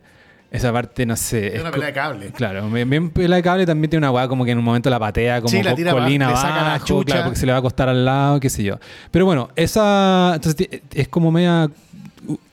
esa 0.51 0.73
parte, 0.73 1.05
no 1.05 1.17
sé. 1.17 1.49
Es 1.57 1.61
una 1.61 1.71
co- 1.71 1.75
pelea 1.75 1.89
de 1.89 1.93
cable. 1.95 2.27
Claro, 2.31 2.71
bien, 2.71 3.11
pelea 3.11 3.37
de 3.39 3.43
cable 3.43 3.67
también 3.67 3.91
tiene 3.91 4.07
una 4.07 4.13
weá 4.13 4.29
como 4.29 4.45
que 4.45 4.53
en 4.53 4.59
un 4.59 4.65
momento 4.65 4.89
la 4.89 5.01
patea 5.01 5.41
como 5.41 5.49
Sí, 5.51 5.61
la 5.65 5.75
tira 5.75 5.91
colina 5.91 6.29
abajo, 6.29 6.43
saca 6.47 6.63
la 6.63 6.79
chucha. 6.85 7.05
claro, 7.07 7.25
porque 7.25 7.41
se 7.41 7.45
le 7.47 7.51
va 7.51 7.57
a 7.57 7.59
acostar 7.59 7.89
al 7.89 8.05
lado, 8.05 8.39
qué 8.39 8.49
sé 8.49 8.63
yo. 8.63 8.79
Pero 9.11 9.27
bueno, 9.27 9.49
esa 9.57 10.31
entonces 10.37 10.69
es 10.95 11.09
como 11.09 11.33
media 11.33 11.69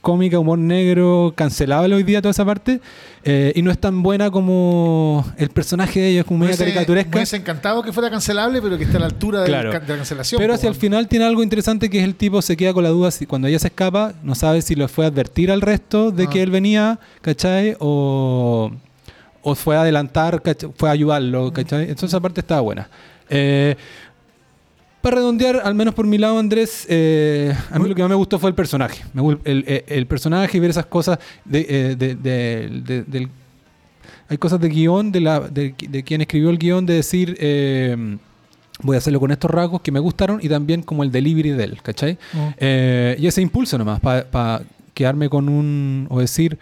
cómica, 0.02 0.40
humor 0.40 0.58
negro, 0.60 1.34
cancelable 1.36 1.94
hoy 1.96 2.04
día 2.04 2.22
toda 2.22 2.32
esa 2.32 2.44
parte, 2.46 2.80
eh, 3.24 3.54
y 3.56 3.62
no 3.62 3.72
es 3.72 3.78
tan 3.78 4.02
buena 4.04 4.32
como 4.32 5.26
el 5.38 5.50
personaje 5.50 6.00
de 6.00 6.08
ellos, 6.10 6.26
como 6.26 6.40
media 6.46 6.58
caricaturesca. 6.58 7.10
Me 7.12 7.18
hubiese 7.18 7.38
encantado 7.38 7.84
que 7.84 7.94
fuera 7.94 8.10
cancelable, 8.10 8.62
pero 8.62 8.78
que 8.78 8.84
esté 8.86 8.98
a 8.98 9.00
la 9.02 9.06
altura 9.08 9.44
Claro. 9.46 9.72
de 9.72 9.80
la 9.80 9.86
cancelación. 9.86 10.40
Pero 10.42 10.54
hacia 10.54 10.70
el 10.70 10.76
final 10.76 11.08
tiene 11.08 11.26
algo 11.26 11.44
interesante 11.44 11.90
que 11.90 12.00
es 12.00 12.04
el 12.04 12.16
tipo 12.16 12.42
se 12.42 12.58
queda 12.58 12.74
con 12.74 12.84
la 12.84 12.90
duda 12.90 13.12
si 13.12 13.26
cuando 13.26 13.48
ella 13.48 13.60
se 13.60 13.68
escapa, 13.68 14.14
no 14.24 14.36
sabe 14.36 14.62
si 14.62 14.76
lo 14.76 14.88
fue 14.88 15.06
a 15.06 15.08
advertir 15.10 15.52
al 15.52 15.62
resto 15.62 16.12
de 16.12 16.24
Ah. 16.26 16.30
que 16.30 16.42
él 16.42 16.50
venía, 16.52 17.00
¿cachai? 17.22 17.76
O, 17.80 18.72
o 19.44 19.56
fue 19.56 19.76
a 19.78 19.82
adelantar, 19.82 20.42
¿cachai? 20.42 20.70
fue 20.76 20.90
a 20.90 20.92
ayudarlo, 20.94 21.52
¿cachai? 21.54 21.82
Entonces 21.84 22.10
esa 22.10 22.20
parte 22.20 22.42
estaba 22.42 22.62
buena. 22.62 22.90
Eh, 23.30 23.76
para 25.02 25.16
redondear, 25.18 25.62
al 25.64 25.76
menos 25.76 25.94
por 25.94 26.06
mi 26.08 26.18
lado, 26.18 26.38
Andrés, 26.40 26.86
eh, 26.90 27.54
a 27.72 27.80
mí 27.80 27.90
lo 27.90 27.96
que 27.96 28.02
más 28.02 28.10
me 28.10 28.16
gustó 28.16 28.38
fue 28.40 28.50
el 28.50 28.56
personaje. 28.56 29.04
Gu- 29.16 29.40
el, 29.44 29.64
el- 29.68 29.84
el 29.88 30.06
personaje 30.08 30.58
y 30.58 30.60
ver 30.60 30.70
esas 30.70 30.86
cosas 30.86 31.20
de, 31.46 31.66
eh, 31.70 31.96
de- 31.96 32.16
de- 32.16 32.70
de- 32.86 33.04
del... 33.04 33.30
Hay 34.30 34.38
cosas 34.38 34.62
de 34.62 34.70
guion, 34.70 35.12
de, 35.12 35.20
la, 35.22 35.40
de, 35.42 35.74
quien 35.74 36.22
escribió 36.22 36.50
el 36.50 36.58
guion, 36.58 36.86
de 36.86 36.94
decir... 36.96 37.36
eh, 37.40 38.18
voy 38.84 38.96
a 38.96 38.98
hacerlo 38.98 39.20
con 39.20 39.30
estos 39.30 39.52
rasgos 39.52 39.82
que 39.82 39.92
me 39.92 40.00
gustaron 40.00 40.40
y 40.42 40.50
también 40.50 40.82
como 40.82 41.04
el 41.04 41.12
delivery 41.12 41.52
de 41.52 41.64
él, 41.66 41.82
¿cachai? 41.84 42.18
Eh, 42.58 43.16
y 43.20 43.28
ese 43.28 43.40
impulso 43.40 43.78
nomás, 43.78 44.00
para 44.00 44.64
quedarme 44.96 45.30
con 45.30 45.50
un, 45.50 46.08
o 46.10 46.20
decir, 46.20 46.58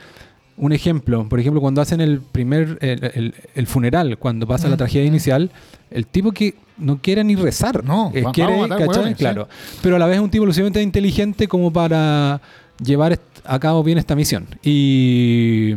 un 0.57 0.73
ejemplo. 0.73 1.29
Por 1.29 1.39
ejemplo, 1.39 1.61
cuando 1.61 1.81
hacen 1.81 2.01
el 2.01 2.19
primer, 2.19 2.77
el, 2.81 3.11
el- 3.13 3.35
el 3.55 3.67
funeral, 3.67 4.17
cuando 4.17 4.45
pasa 4.45 4.67
la 4.67 4.75
Mm, 4.75 4.79
tragedia 4.79 5.05
mm. 5.05 5.13
inicial, 5.13 5.51
el 5.91 6.05
tipo 6.07 6.33
que 6.33 6.55
no 6.80 6.99
quiere 7.01 7.23
ni 7.23 7.36
rezar. 7.36 7.84
No, 7.84 8.11
eh, 8.13 8.21
va- 8.21 8.32
quiere, 8.32 8.51
vamos 8.53 8.65
a 8.65 8.67
matar 8.69 8.88
¿cachai? 8.88 8.99
hueones, 9.01 9.17
sí. 9.17 9.23
Claro. 9.23 9.47
Pero 9.82 9.95
a 9.95 9.99
la 9.99 10.05
vez 10.07 10.15
es 10.17 10.21
un 10.23 10.30
tipo 10.30 10.45
lo 10.45 10.51
suficientemente 10.51 10.82
inteligente 10.82 11.47
como 11.47 11.71
para 11.71 12.41
llevar 12.84 13.19
a 13.45 13.59
cabo 13.59 13.84
bien 13.84 13.97
esta 13.97 14.15
misión. 14.15 14.47
Y... 14.63 15.73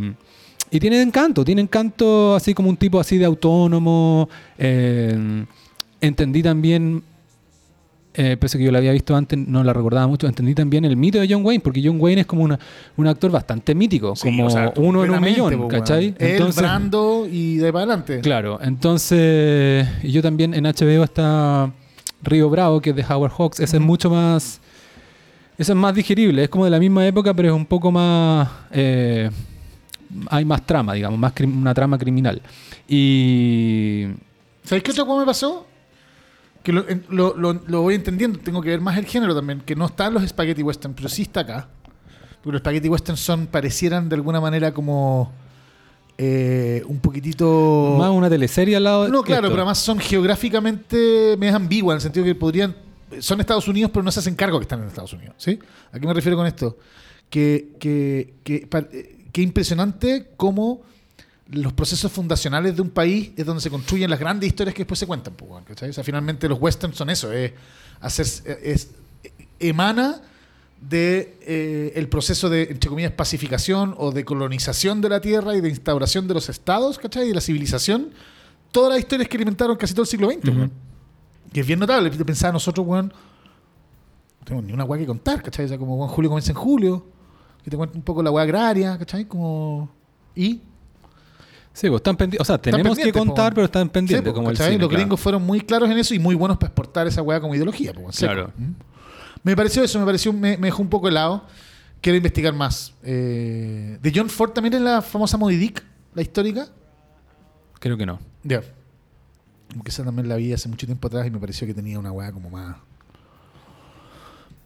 Y 0.74 0.80
tiene 0.80 1.02
encanto, 1.02 1.44
tiene 1.44 1.60
encanto 1.60 2.34
así 2.34 2.54
como 2.54 2.70
un 2.70 2.78
tipo 2.78 2.98
así 2.98 3.18
de 3.18 3.26
autónomo. 3.26 4.30
eh, 4.56 5.44
entendí 6.00 6.42
también, 6.42 7.02
eh, 8.14 8.36
pese 8.38 8.56
a 8.56 8.58
que 8.58 8.64
yo 8.64 8.72
la 8.72 8.78
había 8.78 8.92
visto 8.92 9.16
antes, 9.16 9.38
no 9.38 9.64
la 9.64 9.72
recordaba 9.72 10.06
mucho, 10.06 10.26
entendí 10.26 10.54
también 10.54 10.84
el 10.84 10.96
mito 10.96 11.18
de 11.18 11.26
John 11.28 11.44
Wayne, 11.44 11.60
porque 11.60 11.80
John 11.82 11.96
Wayne 11.98 12.22
es 12.22 12.26
como 12.26 12.42
una, 12.42 12.58
un 12.96 13.06
actor 13.06 13.30
bastante 13.30 13.74
mítico, 13.74 14.14
Sí, 14.14 14.28
como 14.28 14.46
o 14.46 14.50
sea, 14.50 14.72
uno 14.76 15.04
en 15.04 15.10
un 15.10 15.20
millón, 15.20 15.58
po, 15.58 15.68
¿cachai? 15.68 16.14
Él, 16.18 16.42
Brando 16.54 17.26
y 17.30 17.56
de 17.56 17.72
para 17.72 17.84
adelante. 17.84 18.20
Claro, 18.20 18.58
entonces 18.62 19.88
y 20.02 20.10
yo 20.12 20.20
también 20.22 20.52
en 20.54 20.64
HBO 20.64 21.04
está 21.04 21.72
Río 22.22 22.50
Bravo, 22.50 22.80
que 22.80 22.90
es 22.90 22.96
de 22.96 23.04
Howard 23.08 23.32
Hawks, 23.32 23.60
ese 23.60 23.76
es 23.76 23.82
mucho 23.82 24.10
más... 24.10 24.60
Ese 25.58 25.72
es 25.72 25.76
más 25.76 25.94
digerible, 25.94 26.44
es 26.44 26.48
como 26.48 26.64
de 26.64 26.70
la 26.70 26.78
misma 26.78 27.06
época, 27.06 27.34
pero 27.34 27.48
es 27.48 27.54
un 27.54 27.66
poco 27.66 27.92
más... 27.92 28.48
eh, 28.72 29.30
hay 30.28 30.44
más 30.44 30.64
trama, 30.66 30.94
digamos, 30.94 31.18
más 31.18 31.32
una 31.40 31.74
trama 31.74 31.98
criminal. 31.98 32.40
Y... 32.88 34.06
¿Sabéis 34.64 34.84
qué 34.84 34.90
otra 34.92 35.04
cosa 35.04 35.20
me 35.20 35.26
pasó? 35.26 35.66
Que 36.62 36.72
lo, 36.72 36.84
lo- 37.08 37.36
lo- 37.36 37.60
lo 37.66 37.82
voy 37.82 37.94
entendiendo, 37.94 38.38
tengo 38.38 38.60
que 38.62 38.68
ver 38.70 38.80
más 38.80 38.96
el 38.96 39.04
género 39.06 39.34
también, 39.34 39.60
que 39.60 39.74
no 39.74 39.86
está 39.86 40.06
en 40.06 40.14
los 40.14 40.26
spaghetti 40.28 40.62
western, 40.62 40.94
pero 40.94 41.08
sí 41.08 41.22
está 41.22 41.40
acá. 41.40 41.68
Porque 42.42 42.52
los 42.52 42.60
spaghetti 42.60 42.88
western 42.88 43.16
son, 43.16 43.46
parecieran 43.46 44.08
de 44.08 44.14
alguna 44.16 44.40
manera 44.40 44.72
como 44.72 45.32
eh, 46.18 46.82
un 46.86 47.00
poquitito... 47.00 47.96
Más 47.98 48.10
una 48.10 48.28
teleserie 48.30 48.76
al 48.76 48.84
lado 48.84 49.04
de 49.04 49.10
No, 49.10 49.22
claro, 49.22 49.42
esto. 49.46 49.50
pero 49.52 49.62
además 49.62 49.78
son 49.78 49.98
geográficamente 49.98 51.36
medio 51.38 51.56
ambiguas, 51.56 51.94
en 51.94 51.96
el 51.96 52.02
sentido 52.02 52.24
que 52.24 52.34
podrían. 52.34 52.74
Son 53.18 53.40
Estados 53.40 53.68
Unidos, 53.68 53.90
pero 53.92 54.02
no 54.02 54.10
se 54.12 54.20
hacen 54.20 54.34
cargo 54.34 54.58
que 54.58 54.62
están 54.64 54.80
en 54.82 54.88
Estados 54.88 55.12
Unidos. 55.12 55.34
¿sí? 55.38 55.58
¿A 55.92 55.98
qué 55.98 56.06
me 56.06 56.14
refiero 56.14 56.36
con 56.36 56.46
esto? 56.46 56.78
Que, 57.28 57.72
que, 57.80 58.34
que, 58.44 58.68
eh, 58.92 59.26
que 59.32 59.42
impresionante 59.42 60.30
cómo 60.36 60.82
los 61.50 61.72
procesos 61.72 62.10
fundacionales 62.10 62.76
de 62.76 62.82
un 62.82 62.90
país 62.90 63.32
es 63.36 63.44
donde 63.44 63.60
se 63.60 63.70
construyen 63.70 64.08
las 64.08 64.18
grandes 64.18 64.48
historias 64.48 64.74
que 64.74 64.82
después 64.82 64.98
se 64.98 65.06
cuentan. 65.06 65.34
pues. 65.34 65.82
O 65.82 65.92
sea, 65.92 66.04
finalmente 66.04 66.48
los 66.48 66.60
westerns 66.60 66.96
son 66.96 67.10
eso, 67.10 67.32
es 67.32 67.52
hacer, 68.00 68.26
es, 68.62 68.90
emana 69.58 70.20
de 70.80 71.38
eh, 71.42 71.92
el 71.94 72.08
proceso 72.08 72.50
de, 72.50 72.64
entre 72.64 72.90
comillas, 72.90 73.12
pacificación 73.12 73.94
o 73.98 74.10
de 74.10 74.24
colonización 74.24 75.00
de 75.00 75.08
la 75.08 75.20
tierra 75.20 75.54
y 75.56 75.60
de 75.60 75.68
instauración 75.68 76.26
de 76.26 76.34
los 76.34 76.48
estados, 76.48 76.98
¿cachai? 76.98 77.26
Y 77.26 77.28
de 77.28 77.34
la 77.34 77.40
civilización. 77.40 78.10
Todas 78.72 78.90
las 78.90 78.98
historias 78.98 79.28
que 79.28 79.36
alimentaron 79.36 79.76
casi 79.76 79.94
todo 79.94 80.02
el 80.02 80.08
siglo 80.08 80.30
XX, 80.30 80.48
Ujú. 80.48 80.56
weón. 80.56 80.72
Que 81.52 81.60
es 81.60 81.66
bien 81.66 81.78
notable. 81.78 82.10
Pensaba 82.10 82.52
nosotros, 82.52 82.86
weón, 82.86 83.12
no 84.40 84.44
tengo 84.44 84.62
ni 84.62 84.72
una 84.72 84.84
weá 84.84 84.98
que 84.98 85.06
contar, 85.06 85.42
¿cachai? 85.42 85.66
O 85.66 85.68
sea, 85.68 85.78
como 85.78 85.96
weón, 85.96 86.08
Julio 86.08 86.30
comienza 86.30 86.50
en 86.50 86.56
julio, 86.56 87.06
que 87.62 87.70
te 87.70 87.76
cuenta 87.76 87.96
un 87.96 88.02
poco 88.02 88.22
la 88.22 88.30
weá 88.30 88.42
agraria, 88.42 88.98
¿cachai? 88.98 89.26
Como... 89.26 89.90
Y... 90.34 90.62
Sí, 91.72 91.88
pues 91.88 92.00
están 92.00 92.16
pendientes. 92.16 92.40
O 92.40 92.44
sea, 92.44 92.58
tenemos 92.58 92.98
que 92.98 93.12
contar, 93.12 93.52
po. 93.52 93.56
pero 93.56 93.64
están 93.66 93.88
pendientes. 93.88 94.24
Sí, 94.24 94.30
po, 94.30 94.34
como 94.34 94.50
el 94.50 94.56
¿cachai? 94.56 94.72
cine, 94.72 94.82
Los 94.82 94.88
claro. 94.88 95.00
gringos 95.00 95.20
fueron 95.20 95.42
muy 95.42 95.60
claros 95.60 95.90
en 95.90 95.98
eso 95.98 96.14
y 96.14 96.18
muy 96.18 96.34
buenos 96.34 96.58
para 96.58 96.68
exportar 96.68 97.06
esa 97.06 97.22
weá 97.22 97.40
como 97.40 97.54
ideología. 97.54 97.92
po. 97.92 98.08
Claro. 98.16 98.52
¿Mm? 98.56 98.72
Me 99.42 99.56
pareció 99.56 99.82
eso, 99.82 99.98
me 99.98 100.04
pareció, 100.04 100.32
me, 100.32 100.56
me 100.56 100.66
dejó 100.68 100.82
un 100.82 100.88
poco 100.88 101.08
helado. 101.08 101.44
Quiero 102.00 102.16
investigar 102.16 102.52
más. 102.52 102.92
Eh, 103.02 103.98
de 104.02 104.12
John 104.14 104.28
Ford 104.28 104.50
también 104.50 104.74
es 104.74 104.80
la 104.80 105.02
famosa 105.02 105.36
Moby 105.38 105.56
Dick, 105.56 105.82
la 106.14 106.22
histórica. 106.22 106.68
Creo 107.78 107.96
que 107.96 108.06
no. 108.06 108.18
Ya. 108.42 108.60
Como 109.70 109.82
que 109.84 109.90
esa 109.90 110.04
también 110.04 110.28
la 110.28 110.36
vi 110.36 110.52
hace 110.52 110.68
mucho 110.68 110.84
tiempo 110.86 111.06
atrás 111.06 111.26
y 111.26 111.30
me 111.30 111.38
pareció 111.38 111.66
que 111.66 111.74
tenía 111.74 111.98
una 111.98 112.12
weá 112.12 112.30
como 112.32 112.50
más. 112.50 112.76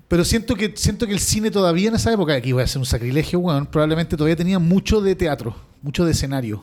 Pero 0.09 0.25
siento 0.25 0.55
que, 0.55 0.73
siento 0.77 1.07
que 1.07 1.13
el 1.13 1.19
cine 1.21 1.51
todavía 1.51 1.89
en 1.89 1.95
esa 1.97 2.13
época, 2.13 2.35
aquí 2.35 2.53
voy 2.53 2.63
a 2.63 2.65
hacer 2.65 2.79
un 2.79 2.87
sacrilegio, 2.87 3.39
weón, 3.41 3.67
probablemente 3.67 4.17
todavía 4.17 4.37
tenía 4.37 4.59
mucho 4.59 5.01
de 5.01 5.15
teatro, 5.17 5.55
mucho 5.83 6.05
de 6.05 6.13
escenario. 6.13 6.63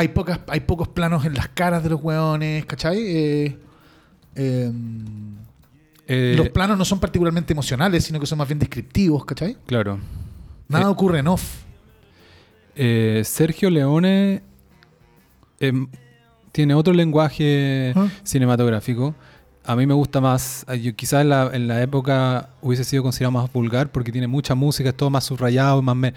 Hay, 0.00 0.08
pocas, 0.08 0.40
hay 0.48 0.60
pocos 0.60 0.88
planos 0.88 1.26
en 1.26 1.34
las 1.34 1.48
caras 1.48 1.82
de 1.82 1.90
los 1.90 2.02
weones, 2.02 2.64
¿cachai? 2.64 2.98
Eh, 3.00 3.58
em, 4.34 5.36
Eh, 6.06 6.34
los 6.36 6.48
planos 6.48 6.78
no 6.78 6.84
son 6.86 6.98
particularmente 6.98 7.52
emocionales, 7.52 8.02
sino 8.04 8.18
que 8.18 8.24
son 8.26 8.38
más 8.38 8.48
bien 8.48 8.58
descriptivos, 8.58 9.24
¿cachai? 9.26 9.56
Claro. 9.66 9.98
Nada 10.68 10.84
Eh, 10.86 10.88
ocurre 10.88 11.18
en 11.18 11.28
off. 11.28 11.44
Sergio 13.24 13.68
Leone 13.68 14.42
em, 15.60 15.86
tiene 16.52 16.74
otro 16.74 16.92
lenguaje 16.94 17.92
Ah. 17.94 18.08
cinematográfico. 18.22 19.14
A 19.64 19.76
mí 19.76 19.86
me 19.86 19.92
gusta 19.94 20.20
más. 20.22 20.64
quizás 20.96 21.20
en 21.20 21.28
la, 21.28 21.50
en 21.52 21.68
la 21.68 21.82
época 21.82 22.48
hubiese 22.62 22.84
sido 22.84 23.02
considerado 23.02 23.32
más 23.32 23.52
vulgar 23.52 23.92
porque 23.92 24.10
tiene 24.10 24.26
mucha 24.26 24.54
música, 24.54 24.88
es 24.88 24.96
todo 24.96 25.10
más 25.10 25.24
subrayado, 25.24 25.82
más 25.82 25.94
me- 25.96 26.14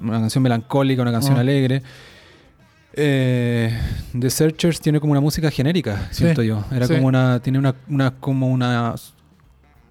una 0.00 0.20
canción 0.20 0.42
melancólica, 0.42 1.02
una 1.02 1.12
canción 1.12 1.36
Ah. 1.36 1.40
alegre. 1.40 1.82
Eh, 2.94 3.72
The 4.18 4.30
Searchers 4.30 4.80
tiene 4.80 4.98
como 5.00 5.12
una 5.12 5.20
música 5.20 5.50
genérica, 5.50 6.08
Sí, 6.10 6.22
siento 6.24 6.42
yo. 6.42 6.64
Era 6.72 6.86
sí. 6.86 6.94
como 6.94 7.06
una, 7.06 7.40
tiene 7.40 7.58
una, 7.58 7.74
una 7.88 8.10
como 8.12 8.48
una 8.48 8.94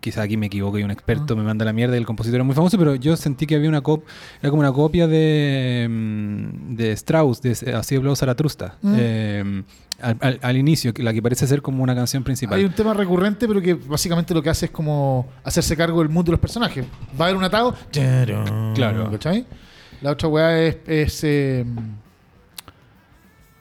quizá 0.01 0.21
aquí 0.21 0.37
me 0.37 0.45
equivoco 0.45 0.79
y 0.79 0.83
un 0.83 0.91
experto 0.91 1.33
Ah. 1.33 1.37
me 1.37 1.43
manda 1.43 1.65
la 1.65 1.73
mierda 1.73 1.95
y 1.95 1.97
el 1.99 2.05
compositor 2.05 2.35
era 2.37 2.43
muy 2.45 2.55
famoso, 2.55 2.77
pero 2.77 2.95
yo 2.95 3.17
sentí 3.17 3.45
que 3.45 3.55
había 3.55 3.67
una 3.67 3.81
cop 3.81 4.03
era 4.41 4.49
como 4.49 4.61
una 4.61 4.71
copia 4.71 5.07
de, 5.07 5.87
mm, 5.89 6.75
de 6.75 6.91
Strauss, 6.93 7.41
de 7.41 7.51
Así 7.75 7.95
habló 7.95 8.15
Zaratrusta, 8.15 8.75
Mm. 8.81 8.95
eh, 8.97 9.63
al, 10.01 10.17
al- 10.21 10.39
al 10.41 10.57
inicio, 10.57 10.93
la 10.97 11.11
que 11.13 11.21
parece 11.21 11.45
ser 11.47 11.61
como 11.61 11.83
una 11.83 11.93
canción 11.95 12.23
principal. 12.23 12.57
Hay 12.57 12.63
un 12.65 12.71
tema 12.71 12.93
recurrente, 12.93 13.45
pero 13.45 13.61
que 13.61 13.73
básicamente 13.73 14.33
lo 14.33 14.41
que 14.41 14.49
hace 14.49 14.67
es 14.67 14.71
como 14.71 15.27
hacerse 15.43 15.75
cargo 15.75 15.99
del 15.99 16.07
mundo 16.07 16.29
de 16.29 16.33
los 16.33 16.39
personajes. 16.39 16.85
Va 17.19 17.25
a 17.25 17.27
haber 17.27 17.35
un 17.37 17.43
atado. 17.43 17.75
Claro. 17.91 19.11
¿Cachai? 19.11 19.45
La 20.01 20.11
otra 20.11 20.29
weá 20.29 20.61
es. 20.61 20.77
es 20.87 21.23
eh, 21.25 21.65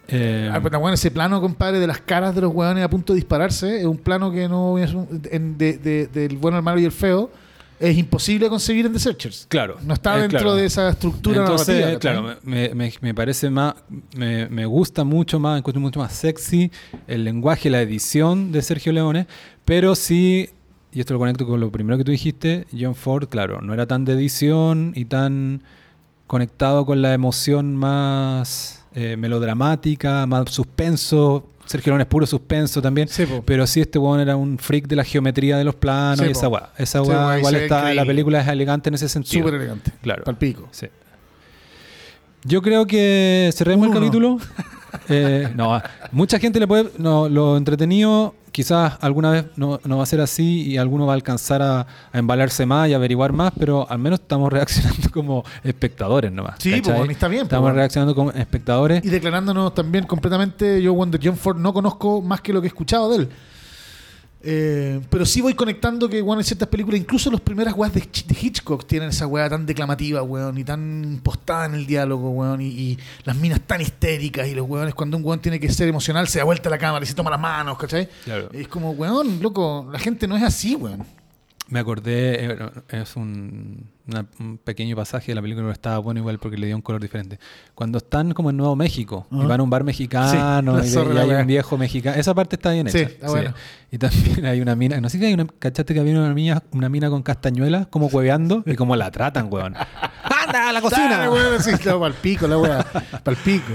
Eh, 0.09 0.51
ah, 0.53 0.61
puta, 0.61 0.79
weón, 0.79 0.95
ese 0.95 1.11
plano, 1.11 1.41
compadre, 1.41 1.79
de 1.81 1.87
las 1.87 2.01
caras 2.01 2.35
de 2.35 2.41
los 2.41 2.55
weones 2.55 2.83
a 2.83 2.89
punto 2.89 3.13
de 3.13 3.19
dispararse. 3.19 3.79
Es 3.81 3.85
un 3.85 3.99
plano 3.99 4.31
que 4.33 4.49
no 4.49 4.79
es 4.79 4.95
un- 4.95 5.23
en- 5.31 5.59
de- 5.59 5.77
de- 5.79 6.07
del 6.07 6.37
bueno, 6.39 6.57
el 6.57 6.63
malo 6.63 6.81
y 6.81 6.85
el 6.85 6.93
feo. 6.93 7.31
Es 7.81 7.97
imposible 7.97 8.49
conseguir 8.49 8.87
en 8.87 8.93
The 8.93 8.99
Searchers. 8.99 9.47
claro. 9.49 9.77
No 9.85 9.95
está 9.95 10.17
eh, 10.19 10.23
dentro 10.23 10.39
claro. 10.41 10.55
de 10.57 10.65
esa 10.67 10.89
estructura 10.89 11.43
Entonces, 11.43 11.99
claro, 11.99 12.35
me, 12.43 12.75
me- 12.75 12.93
me 13.01 13.15
parece 13.15 13.51
más, 13.51 13.75
me, 14.17 14.49
me 14.49 14.67
gusta 14.67 15.05
mucho 15.05 15.39
más, 15.39 15.59
encuentro 15.59 15.81
mucho 15.81 16.01
más 16.01 16.13
sexy 16.13 16.73
el 17.07 17.23
lenguaje, 17.23 17.71
la 17.71 17.81
edición 17.81 18.51
de 18.51 18.63
Sergio 18.63 18.91
Leone, 18.93 19.29
pero 19.65 19.95
sí, 19.95 20.51
y 20.91 20.99
esto 20.99 21.13
lo 21.13 21.21
conecto 21.21 21.47
con 21.47 21.61
lo 21.61 21.71
primero 21.71 21.97
que 21.99 22.03
tú 22.05 22.11
dijiste, 22.11 22.67
John 22.77 22.97
Ford, 22.97 23.29
claro, 23.29 23.61
no 23.61 23.73
era 23.75 23.87
tan 23.87 24.05
de 24.05 24.15
edición 24.15 24.93
y 24.97 25.05
tan 25.05 25.63
conectado 26.27 26.85
con 26.85 27.01
la 27.01 27.15
emoción 27.15 27.77
más 27.77 28.78
eh, 28.95 29.17
melodramática, 29.17 30.27
más 30.27 30.51
suspenso. 30.51 31.51
Sergio 31.67 31.91
Leone 31.91 32.03
es 32.05 32.09
puro 32.09 32.27
suspenso 32.27 32.81
también. 32.81 33.09
Sí. 33.09 33.27
Pero 33.45 33.67
sí, 33.67 33.81
este 33.81 33.99
weón 33.99 34.21
era 34.21 34.37
un 34.37 34.59
freak 34.59 34.87
de 34.89 34.97
la 34.97 35.05
geometría 35.05 35.59
de 35.59 35.65
los 35.65 35.75
planos 35.75 36.21
Sí, 36.21 36.27
y 36.27 36.31
esa 36.31 36.49
weá. 36.49 36.71
Esa 36.79 37.03
weá 37.03 37.39
igual 37.39 37.55
está, 37.57 37.93
la 37.93 38.07
película 38.07 38.41
es 38.41 38.49
elegante 38.49 38.89
en 38.89 38.95
ese 38.95 39.09
sentido. 39.09 39.47
Súper 39.47 39.61
elegante. 39.61 39.93
Claro. 40.01 40.25
Palpico. 40.25 40.69
Sí. 40.71 40.87
Yo 42.45 42.63
creo 42.63 42.87
que 42.87 43.51
cerremos 43.55 43.89
el 43.89 43.95
capítulo. 43.95 44.39
Eh, 45.11 45.53
no, 45.55 45.81
mucha 46.13 46.39
gente 46.39 46.59
le 46.59 46.67
puede. 46.67 46.91
No, 46.97 47.29
lo 47.29 47.59
entretenido, 47.59 48.35
quizás 48.59 48.95
alguna 49.03 49.31
vez 49.31 49.45
no, 49.55 49.79
no 49.85 49.99
va 49.99 50.03
a 50.03 50.07
ser 50.07 50.21
así 50.21 50.63
y 50.69 50.79
alguno 50.79 51.07
va 51.07 51.13
a 51.13 51.15
alcanzar 51.15 51.63
a, 51.63 51.83
a 52.11 52.19
embalarse 52.19 52.67
más 52.67 52.89
y 52.89 52.93
averiguar 52.93 53.33
más, 53.33 53.53
pero 53.57 53.89
al 53.89 54.01
menos 54.01 54.19
estamos 54.19 54.53
reaccionando 54.53 55.11
como 55.13 55.45
espectadores 55.63 56.33
nomás. 56.33 56.57
Sí, 56.59 56.81
pues, 56.83 56.97
bueno, 56.97 57.13
está 57.13 57.29
bien, 57.29 57.45
Estamos 57.45 57.63
bueno. 57.63 57.77
reaccionando 57.77 58.17
como 58.17 58.33
espectadores. 58.33 59.05
Y 59.05 59.11
declarándonos 59.11 59.75
también 59.75 60.07
completamente, 60.07 60.83
yo 60.83 60.93
Wonder 60.93 61.21
John 61.23 61.37
Ford 61.37 61.57
no 61.57 61.73
conozco 61.73 62.21
más 62.21 62.41
que 62.41 62.53
lo 62.53 62.61
que 62.61 62.67
he 62.67 62.73
escuchado 62.75 63.09
de 63.13 63.19
él. 63.19 63.29
Eh, 64.41 65.01
pero 65.11 65.27
sí 65.27 65.41
voy 65.41 65.55
conectando 65.55 66.09
que, 66.09 66.23
bueno, 66.23 66.41
en 66.41 66.45
ciertas 66.45 66.69
películas, 66.69 67.01
incluso 67.01 67.29
las 67.31 67.41
primeras 67.41 67.75
weas 67.75 67.93
de, 67.93 68.03
Hitch- 68.03 68.25
de 68.25 68.37
Hitchcock 68.41 68.87
tienen 68.87 69.09
esa 69.09 69.27
wea 69.27 69.51
tan 69.51 69.67
declamativa, 69.67 70.23
weón, 70.23 70.57
y 70.59 70.65
tan 70.65 71.21
postada 71.25 71.67
en 71.67 71.75
el 71.75 71.87
diálogo, 71.87 72.31
weón, 72.31 72.61
y, 72.61 72.67
y 72.69 72.99
las 73.25 73.35
minas 73.37 73.61
tan 73.63 73.81
histéricas, 73.81 74.47
y 74.47 74.55
los 74.55 74.69
weones, 74.69 74.95
cuando 74.95 75.17
un 75.17 75.25
weón 75.25 75.41
tiene 75.41 75.59
que 75.59 75.69
ser 75.73 75.89
emocional, 75.89 76.29
se 76.29 76.39
da 76.39 76.45
vuelta 76.45 76.69
a 76.69 76.71
la 76.71 76.79
cámara 76.79 77.05
y 77.05 77.09
se 77.09 77.15
toma 77.15 77.31
las 77.31 77.41
manos, 77.41 77.77
¿cachai? 77.79 78.09
Claro. 78.25 78.49
Es 78.53 78.69
como, 78.69 78.93
weón, 78.93 79.43
loco, 79.43 79.89
la 79.93 79.99
gente 79.99 80.29
no 80.29 80.37
es 80.37 80.43
así, 80.45 80.77
weón. 80.77 81.05
Me 81.69 81.81
acordé, 81.81 82.45
eh, 82.53 82.71
es 82.91 83.17
un, 83.17 83.85
una- 84.09 84.27
un 84.41 84.59
pequeño 84.59 84.97
pasaje 84.97 85.29
de 85.29 85.35
la 85.37 85.43
película 85.43 85.67
que 85.67 85.73
estaba 85.73 85.99
bueno 85.99 86.21
igual 86.21 86.39
porque 86.39 86.57
le 86.57 86.67
dio 86.67 86.75
un 86.77 86.83
color 86.83 87.01
diferente. 87.01 87.39
Cuando 87.75 87.99
están 87.99 88.33
como 88.33 88.51
en 88.51 88.57
Nuevo 88.57 88.75
México 88.75 89.27
y 89.31 89.45
van 89.45 89.61
a 89.61 89.63
un 89.63 89.71
bar 89.71 89.85
mexicano 89.85 90.83
Sí, 90.83 90.95
y, 90.97 91.19
hay 91.19 91.31
un 91.31 91.47
viejo 91.47 91.77
mexicano, 91.79 92.17
esa 92.19 92.35
parte 92.35 92.57
está 92.57 92.73
bien 92.73 92.89
Sí, 92.91 92.99
hecha. 92.99 93.27
bueno. 93.29 93.55
Y 93.91 93.99
también 93.99 94.45
hay 94.47 94.61
una 94.61 94.75
mina, 94.75 95.01
no 95.01 95.09
sé 95.09 95.19
si 95.19 95.25
hay 95.25 95.35
una, 95.35 95.47
¿cachaste 95.59 95.95
que 95.95 96.01
había 96.01 96.19
una 96.19 96.35
mina, 96.35 96.63
una 96.73 96.89
mina 96.89 97.09
con 97.11 97.23
castañuelas 97.23 97.87
como 97.89 98.07
hueveando 98.07 98.63
y 98.67 98.75
como 98.75 98.97
la 98.97 99.11
tratan, 99.11 99.49
weón? 99.53 99.75
¡Anda 100.47 100.69
a 100.71 100.73
la 100.73 100.81
cocina! 100.81 101.19
Dale, 101.19 101.31
weón, 101.31 101.63
sí, 101.63 101.71
no, 101.87 102.01
pa'l 102.01 102.15
pico, 102.15 102.47
la 102.47 102.59
wea, 102.59 102.87
pa'l 103.23 103.37
pico. 103.37 103.73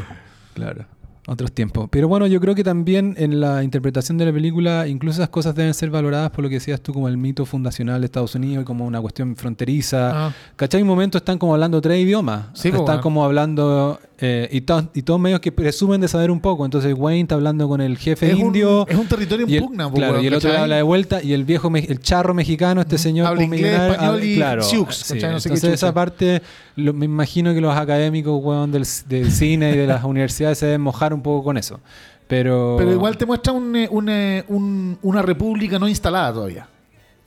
Claro. 0.54 0.86
Otros 1.26 1.54
tiempos. 1.54 1.88
Pero 1.90 2.10
bueno, 2.10 2.28
yo 2.28 2.42
creo 2.42 2.54
que 2.54 2.66
también 2.66 3.16
en 3.18 3.40
la 3.40 3.64
interpretación 3.64 4.18
de 4.18 4.26
la 4.26 4.34
película, 4.34 4.88
incluso 4.88 5.22
esas 5.22 5.30
cosas 5.30 5.56
deben 5.56 5.74
ser 5.74 5.90
valoradas 5.90 6.32
por 6.32 6.44
lo 6.44 6.50
que 6.50 6.56
decías 6.56 6.82
tú 6.82 6.94
como 6.94 7.08
el 7.08 7.18
mito 7.18 7.46
fundacional 7.46 8.02
de 8.02 8.06
Estados 8.06 8.36
Unidos 8.36 8.64
y 8.64 8.66
como 8.66 8.86
una 8.86 9.00
cuestión 9.00 9.38
fronteriza. 9.38 10.28
Ah. 10.28 10.34
¿Cachai? 10.58 10.82
En 10.82 10.88
momentos 10.88 11.22
están 11.22 11.38
como 11.38 11.54
hablando 11.54 11.80
tres 11.80 12.04
idiomas. 12.04 12.48
Sí, 12.54 12.68
están 12.68 12.86
bueno. 12.86 13.02
como 13.02 13.24
hablando. 13.24 14.00
Eh, 14.26 14.48
y, 14.54 14.62
to- 14.62 14.90
y 14.94 15.02
todos 15.02 15.20
medios 15.20 15.42
que 15.42 15.52
presumen 15.52 16.00
de 16.00 16.08
saber 16.08 16.32
un 16.32 16.40
poco. 16.40 16.64
Entonces 16.64 16.94
Wayne 16.98 17.24
está 17.24 17.36
hablando 17.36 17.68
con 17.68 17.82
el 17.82 17.98
jefe 17.98 18.28
Es 18.32 18.36
un, 18.36 18.40
indio. 18.48 18.88
es 18.88 18.96
un 18.98 19.06
territorio 19.06 19.46
en 19.46 19.54
el, 19.54 19.60
pugna, 19.62 19.90
po, 19.90 19.96
claro, 19.98 20.14
weón, 20.14 20.24
y 20.24 20.28
el 20.28 20.34
otro 20.36 20.50
¿cachai? 20.50 20.64
habla 20.64 20.76
de 20.78 20.82
vuelta 20.84 21.22
y 21.22 21.34
el 21.34 21.44
viejo, 21.44 21.70
el 21.76 22.00
charro 22.00 22.34
mexicano, 22.34 22.80
este 22.80 22.98
señor 22.98 23.28
Habla 23.28 23.44
inglés, 23.44 23.78
español 23.92 24.24
y 24.24 24.36
claro, 24.38 24.64
sioux, 24.64 24.96
sí. 24.96 25.14
¿cachai? 25.16 25.32
No 25.34 25.40
sé 25.42 25.50
qué 25.50 25.56
Entonces 25.56 25.74
esa 25.74 25.94
parte, 25.94 26.42
lo- 26.78 26.94
me 26.94 27.04
imagino 27.06 27.54
que 27.54 27.60
los 27.60 27.76
académicos 27.76 28.40
weón, 28.42 28.72
del, 28.72 28.88
del 29.10 29.30
cine 29.30 29.72
y 29.72 29.78
de 29.78 29.88
las 29.88 30.04
universidades 30.06 30.58
se 30.58 30.68
deben 30.68 30.80
mojar 30.82 31.14
un 31.14 31.22
poco 31.22 31.44
con 31.44 31.58
eso. 31.58 31.82
Pero, 32.28 32.76
Pero 32.78 32.92
igual 32.94 33.18
te 33.18 33.26
muestra 33.26 33.52
un, 33.52 33.76
eh, 33.76 33.90
eh, 34.08 34.44
un- 34.48 34.98
una 35.02 35.22
república 35.22 35.78
no 35.78 35.90
instalada 35.90 36.32
todavía. 36.34 36.68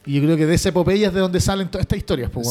Y 0.07 0.14
yo 0.14 0.22
creo 0.22 0.36
que 0.36 0.46
de 0.46 0.54
esa 0.54 0.68
epopeya 0.68 1.09
es 1.09 1.14
de 1.14 1.20
donde 1.20 1.40
salen 1.40 1.68
todas 1.68 1.82
estas 1.82 1.98
historias, 1.98 2.30
pues, 2.30 2.46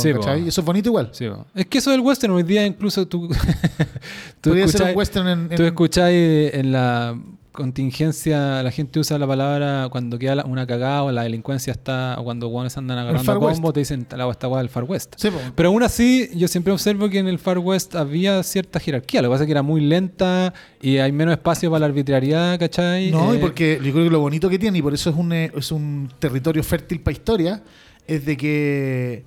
eso 0.48 0.62
es 0.62 0.66
bonito 0.66 0.90
igual. 0.90 1.10
Sí, 1.14 1.26
es 1.56 1.66
que 1.68 1.78
eso 1.78 1.90
del 1.92 2.02
western 2.02 2.34
hoy 2.34 2.44
día 2.44 2.66
incluso 2.66 3.08
tú, 3.08 3.30
tú 4.42 4.50
Podría 4.50 4.68
ser 4.68 4.82
un 4.92 4.98
western 4.98 5.28
en, 5.28 5.40
en- 5.52 5.56
Tú 5.58 5.64
escucháis 5.64 6.54
en 6.54 6.72
la 6.72 7.18
contingencia, 7.56 8.62
la 8.62 8.72
gente 8.72 9.00
usa 9.00 9.18
la 9.18 9.26
palabra 9.26 9.88
cuando 9.90 10.20
queda 10.20 10.44
una 10.46 10.68
cagada 10.68 11.04
o 11.04 11.12
la 11.12 11.24
delincuencia 11.24 11.72
está, 11.72 12.16
o 12.20 12.24
cuando 12.24 12.48
guanes 12.48 12.78
andan 12.78 12.98
agarrando 12.98 13.40
combo, 13.40 13.74
te 13.74 13.80
dicen 13.80 14.06
la 14.16 14.30
esta 14.30 14.48
guada 14.48 14.62
del 14.62 14.70
Far 14.70 14.84
West. 14.84 15.16
Sí. 15.18 15.30
Pero 15.56 15.70
aún 15.70 15.84
así, 15.84 16.30
yo 16.36 16.48
siempre 16.48 16.74
observo 16.74 17.10
que 17.10 17.20
en 17.20 17.28
el 17.28 17.40
Far 17.40 17.60
West 17.60 17.96
había 17.96 18.44
cierta 18.44 18.80
jerarquía. 18.80 19.22
Lo 19.22 19.30
que 19.30 19.34
pasa 19.34 19.44
es 19.44 19.48
que 19.48 19.52
era 19.52 19.64
muy 19.64 19.82
lenta 19.82 20.54
y 20.82 20.98
hay 20.98 21.12
menos 21.12 21.34
espacio 21.34 21.70
para 21.70 21.82
la 21.82 21.86
arbitrariedad, 21.88 22.60
¿cachai? 22.60 23.12
No, 23.12 23.34
y 23.34 23.38
Eh, 23.38 23.40
porque 23.40 23.80
yo 23.84 23.92
creo 23.92 24.04
que 24.06 24.10
lo 24.10 24.20
bonito 24.20 24.50
que 24.50 24.60
tiene, 24.60 24.78
y 24.80 24.82
por 24.82 24.94
eso 24.94 25.10
es 25.10 25.16
un, 25.16 25.32
eh, 25.34 25.52
es 25.56 25.72
un 25.72 26.12
territorio 26.20 26.64
fértil 26.64 27.02
para 27.02 27.14
historia, 27.14 27.64
es 28.08 28.26
de 28.26 28.38
que 28.38 29.26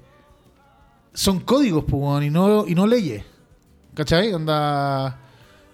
son 1.12 1.41
códigos, 1.41 1.85
pues, 1.85 2.24
y 2.24 2.31
no, 2.31 2.66
y 2.66 2.74
no 2.74 2.87
leyes. 2.87 3.24
¿Cachai? 3.95 4.33
Onda. 4.33 5.18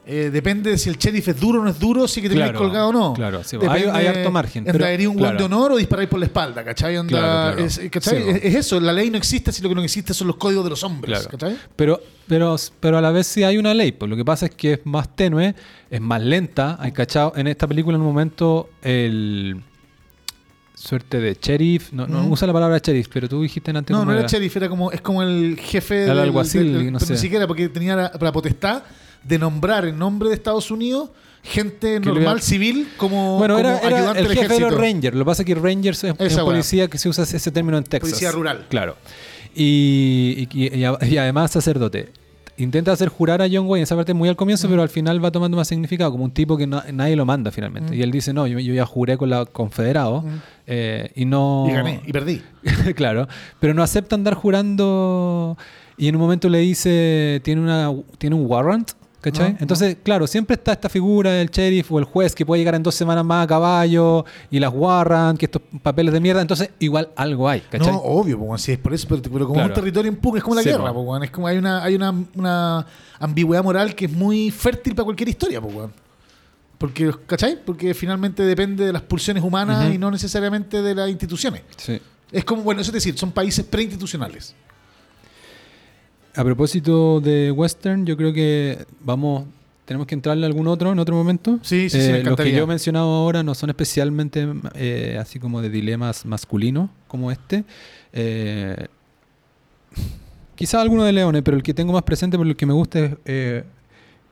Eh, 0.06 0.30
depende 0.32 0.70
de 0.70 0.78
si 0.78 0.90
el 0.90 0.98
sheriff 0.98 1.28
es 1.28 1.40
duro 1.40 1.60
o 1.60 1.64
no 1.64 1.70
es 1.70 1.78
duro, 1.78 2.06
si 2.06 2.20
que 2.20 2.28
te 2.28 2.34
Claro, 2.34 2.58
colgado 2.58 2.88
o 2.88 2.92
no. 2.92 3.12
claro, 3.14 3.42
sí, 3.42 3.56
hay- 3.68 3.84
hay 3.84 4.06
harto 4.06 4.30
margen, 4.30 4.66
¿eres 4.68 5.06
un 5.08 5.16
claro. 5.16 5.38
de 5.38 5.44
honor 5.44 5.72
o 5.72 5.76
disparáis 5.76 6.08
por 6.10 6.18
la 6.18 6.26
espalda? 6.26 6.62
¿Cachai? 6.62 6.96
Onda, 6.98 7.10
Claro, 7.18 7.52
claro. 7.56 7.66
Es, 7.66 7.80
¿cachai? 7.90 8.22
Sí, 8.22 8.28
es, 8.28 8.44
es 8.44 8.54
eso, 8.54 8.80
la 8.80 8.92
ley 8.92 9.08
no 9.10 9.16
existe, 9.16 9.50
si 9.52 9.62
lo 9.62 9.68
que 9.70 9.74
no 9.76 9.82
existe 9.82 10.12
son 10.12 10.26
los 10.26 10.36
códigos 10.36 10.62
de 10.64 10.70
los 10.70 10.82
hombres. 10.84 11.20
Claro. 11.20 11.30
¿Cachai? 11.30 11.56
Pero, 11.76 12.00
pero, 12.26 12.56
pero 12.80 12.98
a 12.98 13.00
la 13.00 13.10
vez 13.10 13.26
sí 13.26 13.42
hay 13.44 13.56
una 13.56 13.72
ley. 13.72 13.92
Pues 13.92 14.10
lo 14.10 14.16
que 14.16 14.24
pasa 14.24 14.46
es 14.46 14.54
que 14.54 14.74
es 14.74 14.80
más 14.84 15.14
tenue, 15.16 15.54
es 15.90 16.00
más 16.00 16.20
lenta. 16.22 16.76
Hay 16.80 16.92
cachado 16.92 17.32
en 17.36 17.46
esta 17.46 17.66
película 17.66 17.94
en 17.96 18.02
un 18.02 18.06
momento 18.08 18.68
el 18.82 19.62
suerte 20.74 21.20
de 21.20 21.38
sheriff. 21.40 21.92
No, 21.92 22.06
no 22.06 22.26
usa 22.26 22.46
la 22.46 22.52
palabra 22.52 22.78
sheriff, 22.78 23.08
pero 23.12 23.28
tú 23.28 23.42
dijiste 23.42 23.70
antes 23.70 23.94
No, 23.96 24.04
no 24.04 24.12
era 24.12 24.26
sheriff, 24.26 24.56
era 24.56 24.68
como, 24.68 24.90
es 24.92 25.00
como 25.00 25.22
el 25.22 25.58
jefe 25.58 26.04
El 26.04 26.18
alguacil, 26.18 26.92
no 26.92 27.00
sé. 27.00 27.12
Ni 27.14 27.18
siquiera, 27.18 27.46
porque 27.46 27.68
tenía 27.68 27.96
la, 27.96 28.12
la 28.20 28.32
potestad 28.32 28.82
de 29.24 29.38
nombrar 29.38 29.84
en 29.86 29.98
nombre 29.98 30.28
de 30.28 30.34
Estados 30.34 30.70
Unidos 30.70 31.10
gente 31.42 32.00
normal, 32.00 32.40
civil, 32.40 32.88
como, 32.96 33.36
Bueno, 33.38 33.58
era, 33.58 33.74
como 33.74 33.86
era 33.88 33.96
ayudante 33.98 34.20
el 34.22 34.28
del 34.28 34.36
jefe 34.36 34.48
de 34.48 34.54
ejército. 34.54 34.70
los 34.70 34.80
Rangers. 34.80 35.14
Lo 35.16 35.24
que 35.24 35.26
pasa 35.26 35.42
es 35.42 35.46
que 35.46 35.54
Rangers 35.54 36.04
es, 36.04 36.14
Esa 36.18 36.42
un 36.42 36.50
policía 36.50 36.88
que 36.88 36.96
se 36.98 37.08
usa 37.08 37.24
ese 37.24 37.50
término 37.50 37.76
en 37.76 37.84
Texas. 37.84 38.10
Policía 38.10 38.30
rural. 38.32 38.64
Claro. 38.70 38.96
Y, 39.54 40.48
y- 40.52 40.78
y 40.78 40.84
a- 40.84 40.98
y 41.02 41.16
además 41.18 41.50
sacerdote. 41.50 42.08
Intenta 42.56 42.92
hacer 42.92 43.08
jurar 43.08 43.42
a 43.42 43.46
John 43.50 43.66
Wayne, 43.66 43.82
esa 43.82 43.96
parte 43.96 44.14
muy 44.14 44.28
al 44.28 44.36
comienzo, 44.36 44.68
Mm. 44.68 44.70
pero 44.70 44.82
al 44.82 44.88
final 44.88 45.22
va 45.24 45.30
tomando 45.32 45.56
más 45.56 45.66
significado, 45.68 46.12
como 46.12 46.24
un 46.24 46.30
tipo 46.30 46.56
que 46.56 46.66
no- 46.68 46.82
nadie 46.92 47.16
lo 47.16 47.26
manda 47.26 47.50
finalmente. 47.50 47.92
Mm. 47.92 47.98
Y 47.98 48.02
él 48.02 48.10
dice, 48.12 48.32
no, 48.32 48.46
yo, 48.46 48.58
yo 48.60 48.72
ya 48.74 48.86
juré 48.86 49.16
con 49.18 49.28
la 49.28 49.44
Confederado 49.44 50.22
Mm. 50.22 50.28
eh, 50.68 51.10
y 51.16 51.24
no... 51.24 51.66
Y 51.68 51.72
gané, 51.72 52.00
y 52.06 52.12
perdí. 52.12 52.42
claro, 52.94 53.26
pero 53.60 53.74
no 53.74 53.82
acepta 53.82 54.14
andar 54.14 54.34
jurando 54.34 55.58
y 55.96 56.08
en 56.08 56.14
un 56.16 56.20
momento 56.22 56.48
le 56.48 56.58
dice, 56.58 57.40
tiene, 57.44 57.60
una, 57.60 57.92
tiene 58.18 58.36
un 58.36 58.46
warrant, 58.46 58.92
¿cachai? 59.30 59.56
Entonces, 59.60 59.96
claro, 60.02 60.26
siempre 60.26 60.54
está 60.54 60.72
esta 60.72 60.88
figura 60.88 61.32
del 61.32 61.48
sheriff 61.50 61.90
o 61.92 61.98
el 61.98 62.04
juez 62.04 62.34
que 62.34 62.44
puede 62.44 62.60
llegar 62.60 62.74
en 62.74 62.82
dos 62.82 62.94
semanas 62.94 63.24
más 63.24 63.44
a 63.44 63.46
caballo 63.46 64.24
y 64.50 64.60
las 64.60 64.72
warrant, 64.72 65.38
que 65.38 65.46
estos 65.46 65.62
papeles 65.82 66.12
de 66.12 66.20
mierda, 66.20 66.40
entonces 66.42 66.70
igual 66.78 67.08
algo 67.16 67.48
hay, 67.48 67.60
¿cachai? 67.62 67.90
No, 67.92 67.98
obvio, 67.98 68.38
pues, 68.38 68.62
si 68.62 68.72
es 68.72 68.78
por 68.78 68.92
eso, 68.94 69.06
pero, 69.08 69.22
pero 69.22 69.46
como 69.46 69.54
Claro. 69.54 69.68
un 69.68 69.74
territorio 69.74 70.10
en 70.10 70.16
pugna, 70.16 70.38
es 70.38 70.44
como 70.44 70.56
la 70.56 70.62
Sí, 70.62 70.68
guerra, 70.68 70.88
po. 70.88 70.94
pues, 70.94 71.06
weón. 71.08 71.22
es 71.24 71.30
como 71.30 71.46
hay 71.46 71.58
una, 71.58 71.82
hay 71.82 71.94
una, 71.94 72.14
una 72.34 72.86
ambigüedad 73.18 73.64
moral 73.64 73.94
que 73.94 74.04
es 74.04 74.12
muy 74.12 74.50
fértil 74.50 74.94
para 74.94 75.04
cualquier 75.04 75.28
historia, 75.30 75.60
pues. 75.60 75.74
Porque, 76.78 77.12
¿cachai? 77.26 77.58
Porque 77.64 77.94
finalmente 77.94 78.42
depende 78.42 78.84
de 78.84 78.92
las 78.92 79.02
pulsiones 79.02 79.42
humanas 79.42 79.92
y 79.94 79.98
no 79.98 80.10
necesariamente 80.10 80.82
de 80.82 80.94
las 80.94 81.08
instituciones. 81.08 81.62
Sí. 81.76 82.00
Es 82.30 82.44
como, 82.44 82.62
bueno, 82.62 82.80
eso 82.80 82.90
es 82.90 82.94
decir, 82.94 83.16
son 83.16 83.30
países 83.32 83.64
preinstitucionales. 83.64 84.54
A 86.36 86.42
propósito 86.42 87.20
de 87.20 87.52
western, 87.52 88.04
yo 88.06 88.16
creo 88.16 88.32
que 88.32 88.84
vamos, 89.00 89.44
tenemos 89.84 90.06
que 90.06 90.16
entrarle 90.16 90.44
a 90.44 90.48
algún 90.48 90.66
otro 90.66 90.90
en 90.90 90.98
otro 90.98 91.14
momento. 91.14 91.60
Sí, 91.62 91.88
sí, 91.88 92.00
sí, 92.00 92.10
Eh, 92.10 92.22
los 92.24 92.36
que 92.36 92.50
yo 92.50 92.64
he 92.64 92.66
mencionado 92.66 93.06
ahora 93.06 93.44
no 93.44 93.54
son 93.54 93.70
especialmente 93.70 94.48
eh, 94.74 95.16
así 95.20 95.38
como 95.38 95.62
de 95.62 95.70
dilemas 95.70 96.26
masculinos 96.26 96.90
como 97.06 97.30
este. 97.30 97.64
Eh, 98.12 98.88
quizá 100.56 100.80
alguno 100.80 101.04
de 101.04 101.12
Leones, 101.12 101.42
pero 101.42 101.56
el 101.56 101.62
que 101.62 101.72
tengo 101.72 101.92
más 101.92 102.02
presente 102.02 102.36
por 102.36 102.46
el 102.46 102.56
que 102.56 102.66
me 102.66 102.72
gusta 102.72 102.98
es 102.98 103.12
eh, 103.26 103.64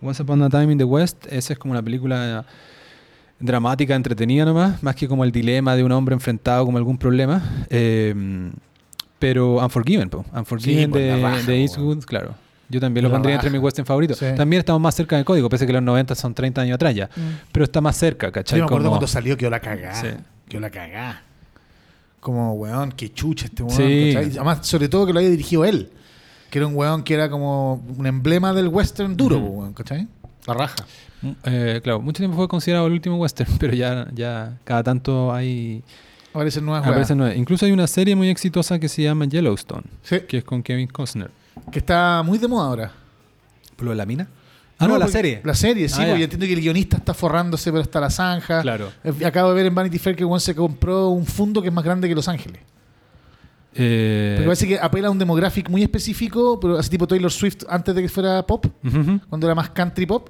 Once 0.00 0.20
Upon 0.20 0.42
a 0.42 0.50
Time 0.50 0.72
in 0.72 0.78
the 0.78 0.84
West. 0.84 1.26
Esa 1.30 1.52
es 1.52 1.58
como 1.58 1.70
una 1.70 1.82
película 1.82 2.44
dramática, 3.38 3.94
entretenida 3.94 4.44
nomás, 4.44 4.82
más 4.82 4.96
que 4.96 5.06
como 5.06 5.22
el 5.22 5.30
dilema 5.30 5.76
de 5.76 5.84
un 5.84 5.92
hombre 5.92 6.14
enfrentado 6.14 6.66
con 6.66 6.76
algún 6.76 6.98
problema. 6.98 7.64
Pero 9.22 9.64
Unforgiven, 9.64 10.10
po. 10.10 10.24
Unforgiven 10.34 10.84
Sí, 10.86 10.90
pues, 10.90 11.04
de, 11.04 11.22
raja, 11.22 11.36
de 11.38 11.44
po, 11.44 11.50
Eastwood, 11.52 12.04
claro. 12.04 12.34
Yo 12.68 12.80
también 12.80 13.04
lo 13.04 13.08
La 13.10 13.14
pondría 13.14 13.36
entre 13.36 13.50
mis 13.50 13.60
western 13.60 13.86
favoritos. 13.86 14.18
Sí. 14.18 14.26
También 14.36 14.58
estamos 14.58 14.82
más 14.82 14.94
cerca 14.96 15.14
del 15.14 15.24
código, 15.24 15.48
pese 15.48 15.64
que 15.66 15.72
los 15.72 15.82
90 15.82 16.14
son 16.16 16.34
30 16.34 16.62
años 16.62 16.74
atrás 16.74 16.92
ya. 16.94 17.08
Pero 17.52 17.64
está 17.64 17.80
más 17.80 17.96
cerca, 17.96 18.32
¿cachai? 18.32 18.58
Yo 18.58 18.64
me 18.64 18.66
acuerdo 18.66 18.84
Como- 18.86 18.96
cuando 18.96 19.06
salió 19.06 19.36
quedó 19.36 19.50
la 19.50 19.60
cagá. 19.60 19.94
Sí. 19.94 20.08
Quedó 20.48 20.60
la 20.60 20.70
cagá. 20.70 21.22
Como, 22.18 22.54
weón, 22.54 22.92
qué 22.92 23.12
chucha 23.12 23.46
este 23.46 23.62
weón. 23.62 23.76
Sí. 23.76 24.14
Además, 24.16 24.66
sobre 24.66 24.88
todo 24.88 25.06
que 25.06 25.12
lo 25.12 25.18
había 25.20 25.30
dirigido 25.30 25.64
él. 25.64 25.90
Que 26.50 26.58
era 26.58 26.66
un 26.66 26.74
weón 26.74 27.02
que 27.04 27.14
era 27.14 27.30
como 27.30 27.74
un 27.96 28.06
emblema 28.06 28.52
del 28.52 28.68
western 28.68 29.16
duro, 29.16 29.38
Ujú. 29.38 29.46
weón, 29.60 29.72
¿cachai? 29.74 30.08
La 30.46 30.54
raja. 30.54 30.74
Mm, 31.22 31.30
eh, 31.44 31.80
claro, 31.82 32.00
mucho 32.00 32.18
tiempo 32.18 32.36
fue 32.36 32.48
considerado 32.48 32.86
el 32.88 32.92
último 32.94 33.16
western, 33.18 33.50
pero 33.60 33.74
ya, 33.74 34.08
ya 34.14 34.58
cada 34.64 34.82
tanto 34.82 35.32
hay... 35.32 35.84
Aparecen 36.32 36.64
nuevas 36.64 36.86
aparecen 36.86 37.18
nueve. 37.18 37.36
Incluso 37.36 37.66
hay 37.66 37.72
una 37.72 37.86
serie 37.86 38.16
muy 38.16 38.28
exitosa 38.30 38.78
que 38.78 38.88
se 38.88 39.02
llama 39.02 39.26
Yellowstone, 39.26 39.84
Sí, 40.02 40.20
que 40.28 40.38
es 40.38 40.44
con 40.44 40.62
Kevin 40.62 40.88
Costner. 40.88 41.30
que 41.70 41.78
está 41.78 42.22
muy 42.24 42.38
de 42.38 42.48
moda 42.48 42.66
ahora. 42.68 42.92
¿Por 43.76 43.84
lo 43.86 43.90
de 43.90 43.96
la 43.96 44.06
mina? 44.06 44.28
Ah, 44.78 44.86
no, 44.88 44.94
la 44.94 45.04
porque- 45.06 45.12
serie. 45.12 45.40
La 45.44 45.54
serie, 45.54 45.88
sí, 45.88 46.00
Ah, 46.00 46.06
porque 46.08 46.24
entiendo 46.24 46.46
que 46.46 46.52
el 46.54 46.60
guionista 46.60 46.96
está 46.96 47.14
forrándose, 47.14 47.70
pero 47.70 47.82
hasta 47.82 48.00
la 48.00 48.10
zanja. 48.10 48.62
Claro. 48.62 48.90
Eh, 49.04 49.24
Acabo 49.24 49.50
de 49.50 49.54
ver 49.56 49.66
en 49.66 49.74
Vanity 49.74 49.98
Fair 49.98 50.16
que 50.16 50.24
Juan 50.24 50.40
se 50.40 50.54
compró 50.54 51.08
un 51.10 51.24
fondo 51.26 51.60
que 51.62 51.68
es 51.68 51.74
más 51.74 51.84
grande 51.84 52.08
que 52.08 52.14
Los 52.14 52.26
Ángeles. 52.28 52.60
Eh, 53.74 54.32
Porque 54.36 54.46
parece 54.46 54.68
que 54.68 54.78
apela 54.78 55.08
a 55.08 55.10
un 55.10 55.18
demográfico 55.18 55.70
muy 55.70 55.82
específico, 55.82 56.60
pero 56.60 56.78
así 56.78 56.90
tipo 56.90 57.06
Taylor 57.06 57.30
Swift 57.32 57.64
antes 57.68 57.94
de 57.94 58.02
que 58.02 58.08
fuera 58.08 58.46
pop, 58.46 58.66
cuando 59.28 59.46
era 59.46 59.54
más 59.54 59.70
country 59.70 60.04
pop. 60.06 60.28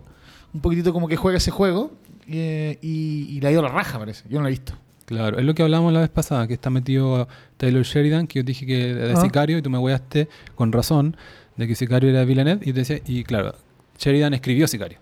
Un 0.55 0.61
poquitito 0.61 0.93
como 0.93 1.09
que 1.09 1.17
juega 1.17 1.39
ese 1.39 1.51
juego. 1.51 1.93
eh, 2.29 2.79
y, 2.83 3.37
y 3.37 3.41
le 3.41 3.49
ha 3.49 3.53
ido 3.53 3.63
la 3.63 3.69
raja, 3.69 3.99
parece. 3.99 4.23
Yo 4.29 4.39
no 4.39 4.45
la 4.45 4.49
he 4.49 4.53
visto. 4.53 4.75
Claro, 5.13 5.39
es 5.39 5.45
lo 5.45 5.55
que 5.55 5.63
hablamos 5.63 5.93
la 5.93 6.01
vez 6.01 6.09
pasada, 6.11 6.47
que 6.47 6.55
está 6.55 6.71
metido 6.71 7.29
Taylor 7.57 7.83
Sheridan, 7.83 8.27
que 8.27 8.41
yo 8.41 8.43
dije 8.43 8.65
que 8.67 8.91
era 8.91 9.07
de 9.09 9.13
Ah. 9.13 9.21
Sicario 9.21 9.59
y 9.59 9.63
tú 9.63 9.71
me 9.71 9.79
hueaste 9.79 10.29
con 10.55 10.73
razón 10.73 11.17
de 11.57 11.69
que 11.69 11.75
Sicario 11.75 12.11
era 12.11 12.21
de 12.21 12.25
Villeneuve 12.25 12.61
y, 12.63 12.73
te 12.73 12.81
decía, 12.81 13.01
y 13.07 13.23
claro, 13.25 13.55
Sheridan 13.99 14.33
escribió 14.35 14.67
Sicario. 14.67 14.99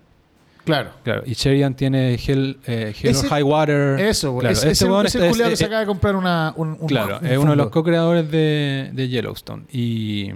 Claro. 0.64 0.90
Claro, 1.04 1.22
y 1.24 1.32
Sheridan 1.34 1.74
tiene 1.74 2.14
Hell, 2.14 2.58
eh, 2.66 2.92
Hell 3.00 3.10
or 3.10 3.16
Ese- 3.16 3.28
High 3.28 3.42
Water. 3.42 4.00
Eso. 4.00 4.36
Claro, 4.38 4.52
es, 4.52 4.58
este 4.64 4.72
es 4.72 4.82
el, 4.82 4.90
es- 5.06 5.12
que 5.12 5.18
se 5.46 5.52
es- 5.54 5.62
acaba 5.62 5.80
de 5.80 5.86
comprar 5.86 6.16
una, 6.16 6.52
un, 6.56 6.76
un- 6.78 6.86
Claro, 6.86 7.18
un 7.20 7.26
es 7.26 7.38
uno 7.38 7.52
de 7.52 7.56
los 7.56 7.70
co-creadores 7.70 8.30
de, 8.30 8.90
de 8.92 9.08
Yellowstone. 9.08 9.62
Y, 9.72 10.30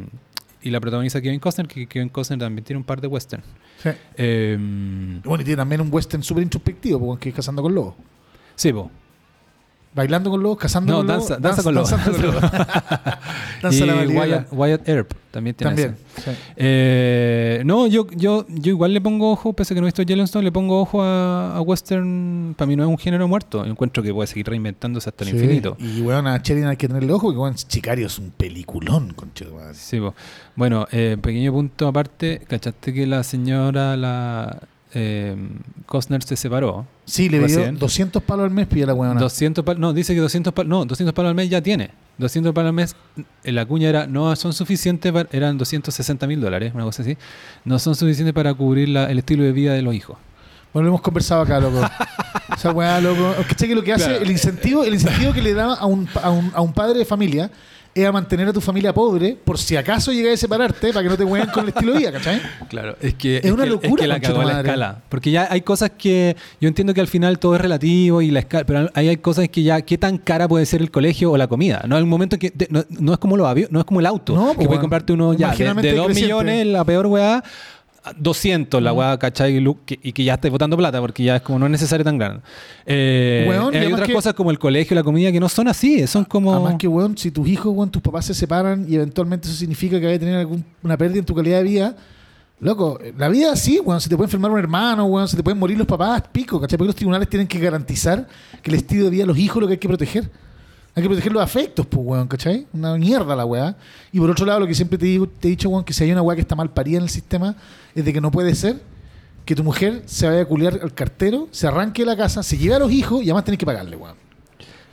y 0.63 0.71
la 0.71 0.81
protagoniza 0.81 1.21
Kevin 1.21 1.41
Costner, 1.41 1.67
que 1.69 1.87
Kevin 1.87 2.09
Costner 2.09 2.39
también 2.39 2.65
tiene 2.65 2.79
un 2.79 2.85
par 2.85 3.01
de 3.01 3.07
western. 3.07 3.43
Sí. 3.83 3.91
Eh, 4.17 4.57
Bueno, 5.25 5.43
y 5.43 5.45
tiene 5.45 5.57
también 5.59 5.81
un 5.83 5.89
western 5.93 6.23
súper 6.23 6.43
introspectivo, 6.43 6.99
porque 7.07 7.25
que 7.25 7.29
es 7.31 7.35
Cazando 7.35 7.61
con 7.63 7.75
Lobos. 7.75 7.95
sí, 8.57 8.73
po. 8.73 8.91
Bailando 9.95 10.29
con 10.31 10.43
lobos, 10.43 10.59
cazando 10.59 10.93
No, 10.93 10.99
con 10.99 11.07
danza, 11.07 11.35
lobos. 11.39 11.43
danza 11.43 11.63
con 11.63 11.75
lobos. 11.75 11.91
danzando 11.91 12.13
con 12.19 12.27
lobos. 12.27 12.43
danza 13.63 13.85
y 13.85 13.87
la. 13.87 13.95
Wyatt, 14.21 14.49
Wyatt 14.53 14.89
Earp 14.89 15.13
también 15.31 15.55
tiene 15.57 15.71
También. 15.71 15.97
sí. 16.17 16.31
Eh, 16.57 17.63
no, 17.65 17.87
yo, 17.87 18.07
yo, 18.11 18.45
yo 18.49 18.71
igual 18.71 18.93
le 18.93 19.01
pongo 19.01 19.31
ojo, 19.33 19.53
pese 19.53 19.73
a 19.73 19.75
que 19.75 19.81
no 19.81 19.87
he 19.87 19.89
visto 19.89 20.03
Yellowstone, 20.03 20.45
le 20.45 20.53
pongo 20.53 20.81
ojo 20.81 21.03
a, 21.03 21.57
a 21.57 21.61
western. 21.61 22.55
Para 22.57 22.67
mí 22.67 22.77
no 22.77 22.83
es 22.85 22.89
un 22.89 22.99
género 22.99 23.27
muerto. 23.29 23.65
Yo 23.65 23.71
encuentro 23.71 24.03
que 24.03 24.13
puede 24.13 24.27
seguir 24.27 24.47
reinventándose 24.49 25.09
hasta 25.09 25.25
el 25.25 25.31
Sí. 25.31 25.37
infinito. 25.37 25.77
Y 25.79 26.03
bueno, 26.03 26.29
a 26.29 26.39
Sheridan 26.39 26.71
hay 26.71 26.77
que 26.77 26.89
tenerle 26.89 27.13
ojo, 27.13 27.27
porque 27.29 27.39
bueno, 27.39 27.57
Chicario 27.57 28.07
es 28.07 28.19
un 28.19 28.31
peliculón, 28.31 29.15
madre. 29.57 29.75
Sí, 29.75 29.99
po. 30.01 30.15
Bueno, 30.57 30.87
eh, 30.93 31.17
pequeño 31.21 31.53
punto 31.53 31.89
aparte, 31.89 32.41
¿cachaste 32.49 32.93
que 32.93 33.07
la 33.07 33.23
señora, 33.25 33.97
la 33.97 34.59
eh, 34.95 35.37
Costner 35.87 36.23
se 36.23 36.37
separó? 36.37 36.87
Sí, 37.05 37.29
le 37.29 37.41
Recién. 37.41 37.79
200 37.79 38.23
palos 38.23 38.45
al 38.45 38.51
mes, 38.51 38.67
pilla 38.67 38.87
la 38.87 38.95
weona. 38.95 39.21
200 39.21 39.65
pal- 39.65 39.79
no, 39.79 39.93
dice 39.93 40.15
que 40.15 40.21
200 40.21 40.53
palos, 40.53 40.69
no, 40.71 40.85
200 40.85 41.13
palos 41.13 41.29
al 41.31 41.35
mes 41.35 41.51
ya 41.51 41.61
tiene. 41.61 41.91
200 42.19 42.53
palos 42.55 42.69
al 42.71 42.75
mes, 42.75 42.97
eh, 43.43 43.53
la 43.53 43.67
cuña 43.67 43.89
era, 43.89 44.07
no 44.07 44.35
son 44.37 44.53
suficientes, 44.53 45.13
para- 45.13 45.29
eran 45.33 45.59
260 45.59 46.27
mil 46.27 46.41
dólares, 46.41 46.73
una 46.75 46.85
cosa 46.85 47.03
así. 47.03 47.17
No 47.65 47.79
son 47.79 47.95
suficientes 47.95 48.33
para 48.35 48.55
cubrir 48.55 48.89
la- 48.89 49.11
el 49.11 49.19
estilo 49.19 49.43
de 49.45 49.53
vida 49.53 49.73
de 49.75 49.83
los 49.83 49.95
hijos. 49.95 50.17
Bueno, 50.73 50.87
lo 50.87 50.91
hemos 50.93 51.03
conversado 51.03 51.43
acá, 51.43 51.61
loco. 51.61 51.81
Esa 52.57 52.73
weá, 52.73 53.01
loco. 53.01 53.35
¿Cachai 53.49 53.69
que 53.69 53.75
lo 53.75 53.83
que 53.83 53.93
hace, 53.93 54.07
Claro. 54.07 54.23
el 54.25 54.31
incentivo, 54.31 54.85
el 54.85 54.95
incentivo 54.95 55.33
que 55.33 55.43
le 55.43 55.55
da 55.55 55.75
a 55.75 55.87
un, 55.87 56.09
a 56.23 56.31
un, 56.31 56.51
a 56.55 56.61
un 56.63 56.73
padre 56.73 56.99
de 56.99 57.05
familia 57.05 57.51
es 57.95 58.07
a 58.07 58.13
mantener 58.13 58.49
a 58.49 58.53
tu 58.53 58.61
familia 58.61 58.93
pobre 58.93 59.37
por 59.45 59.57
si 59.59 59.77
acaso 59.77 60.13
llegas 60.13 60.35
a 60.35 60.37
separarte 60.37 60.93
para 60.93 61.03
que 61.05 61.09
no 61.11 61.17
te 61.17 61.25
muevan 61.25 61.49
con 61.51 61.63
el 61.65 61.69
estilo 61.71 61.93
de 61.93 61.99
vida, 61.99 62.13
¿cachai? 62.13 62.41
Claro, 62.69 62.97
es 63.01 63.15
que 63.15 63.39
Es 63.39 63.51
una 63.53 63.65
que- 63.65 63.71
locura, 63.71 64.03
que 64.03 64.09
la 64.09 64.21
cagó 64.21 64.43
la 64.43 64.61
escala. 64.61 65.03
Porque 65.09 65.31
ya 65.31 65.47
hay 65.51 65.61
cosas 65.61 65.93
que 65.97 66.37
yo 66.61 66.69
entiendo 66.69 66.93
que 66.95 67.01
al 67.01 67.07
final 67.09 67.39
todo 67.39 67.55
es 67.55 67.61
relativo 67.61 68.21
y 68.23 68.31
la 68.31 68.41
escala, 68.41 68.65
pero 68.65 68.91
ahí 68.95 69.09
hay 69.09 69.17
cosas 69.19 69.49
que 69.49 69.63
ya 69.63 69.81
qué 69.83 69.97
tan 69.99 70.19
cara 70.19 70.49
puede 70.49 70.67
ser 70.67 70.83
el 70.83 70.91
colegio 70.91 71.31
o 71.33 71.37
la 71.37 71.47
comida. 71.47 71.85
No 71.87 71.97
un 71.97 72.09
momento 72.09 72.39
que 72.39 72.53
no, 72.71 72.85
no 72.89 73.13
es 73.13 73.19
como 73.19 73.37
los 73.37 73.47
aviones, 73.47 73.71
no 73.73 73.79
es 73.79 73.85
como 73.87 74.01
el 74.01 74.07
auto, 74.07 74.35
No, 74.35 74.41
que 74.41 74.45
pues, 74.47 74.55
puedes 74.57 74.69
bueno, 74.69 74.81
comprarte 74.83 75.13
uno 75.13 75.33
ya 75.35 75.51
de, 75.55 75.65
de 75.65 75.95
2 75.95 76.07
creciente. 76.07 76.21
millones, 76.23 76.67
la 76.67 76.85
peor 76.85 77.07
weá. 77.07 77.43
A 78.05 78.13
200 78.13 78.83
la 78.83 78.93
weá, 78.93 79.19
¿cachai? 79.19 79.57
Y 80.03 80.13
que- 80.13 80.25
ya 80.25 80.35
estés 80.35 80.51
botando 80.51 80.77
plata 80.77 81.01
porque 81.01 81.25
ya 81.25 81.37
es 81.37 81.43
como 81.43 81.59
no 81.59 81.65
es 81.67 81.73
necesario 81.73 82.05
tan 82.05 82.19
grande. 82.19 82.41
Eh, 82.87 83.47
Weón, 83.49 83.75
hay 83.75 83.93
otras 83.93 84.07
que- 84.09 84.15
cosas 84.15 84.35
como 84.35 84.51
el 84.51 84.59
colegio, 84.59 84.95
la 84.95 85.03
comida 85.03 85.33
que 85.33 85.41
no 85.41 85.49
son 85.49 85.69
así, 85.69 86.07
son 86.07 86.25
como... 86.25 86.53
Además 86.55 86.75
que, 86.79 86.87
weón, 86.87 87.17
si 87.17 87.31
tus 87.31 87.49
hijos, 87.49 87.73
weón, 87.75 87.91
tus 87.91 88.03
papás 88.03 88.27
se 88.27 88.35
separan 88.35 88.85
y 88.89 88.95
eventualmente 88.97 89.49
eso 89.49 89.57
significa 89.57 89.99
que 89.99 90.07
vas 90.07 90.17
a 90.17 90.19
tener 90.19 90.37
alguna 90.37 90.97
pérdida 90.99 91.21
en 91.21 91.25
tu 91.25 91.35
calidad 91.35 91.59
de 91.59 91.65
vida, 91.65 91.97
loco, 92.61 92.99
la 93.17 93.29
vida 93.29 93.57
sí, 93.57 93.81
weón, 93.81 94.01
se 94.01 94.09
te 94.09 94.17
puede 94.17 94.27
enfermar 94.27 94.51
un 94.51 94.59
hermano, 94.59 95.07
weón, 95.07 95.27
se 95.27 95.37
te 95.37 95.43
pueden 95.43 95.59
morir 95.59 95.79
los 95.79 95.87
papás, 95.87 96.23
pico, 96.31 96.61
¿cachai? 96.61 96.77
Porque 96.77 96.89
los 96.89 96.97
tribunales 96.97 97.29
tienen 97.29 97.47
que 97.49 97.59
garantizar 97.59 98.27
que 98.63 98.71
el 98.71 98.77
estilo 98.77 99.05
de 99.05 99.11
vida 99.11 99.23
de 99.23 99.29
los 99.29 99.39
hijos 99.39 99.61
lo 99.61 99.67
que 99.67 99.73
hay 99.75 99.79
que 99.79 99.89
proteger. 99.89 100.31
Hay 100.97 101.03
que 101.03 101.09
proteger 101.09 101.33
los 101.33 101.43
afectos, 101.43 101.87
pues, 101.87 102.03
weón, 102.07 102.29
¿cachai? 102.29 102.67
Una 102.73 102.95
mierda 102.97 103.35
la 103.35 103.45
weá. 103.45 103.77
Y 104.13 104.21
por 104.21 104.31
otro 104.31 104.47
lado, 104.47 104.61
lo 104.61 104.67
que 104.67 104.75
siempre 104.75 104.97
te 104.97 105.07
digo, 105.07 105.27
te 105.27 105.49
he 105.49 105.51
dicho, 105.51 105.69
weón, 105.69 105.85
que 105.85 105.93
si 105.93 106.05
hay 106.05 106.13
una 106.13 106.23
weá 106.23 106.37
que 106.37 106.43
está 106.43 106.55
mal 106.55 106.71
parida 106.71 106.99
en 106.99 107.03
el 107.05 107.09
sistema, 107.09 107.57
es 107.95 108.05
de 108.05 108.13
que 108.13 108.21
no 108.21 108.31
puede 108.31 108.55
ser 108.55 108.81
que 109.45 109.55
tu 109.55 109.65
mujer 109.65 110.03
se 110.07 110.27
vaya 110.29 110.43
a 110.43 110.45
culiar 110.45 110.79
al 110.83 110.95
cartero, 110.95 111.49
se 111.51 111.67
arranque 111.67 112.03
de 112.03 112.07
la 112.07 112.17
casa, 112.17 112.43
se 112.43 112.57
lleve 112.57 112.75
a 112.77 112.79
los 112.79 112.93
hijos 112.93 113.21
y 113.23 113.25
además 113.27 113.45
tenés 113.45 113.59
que 113.59 113.67
pagarle, 113.67 113.97
weón. 113.97 114.15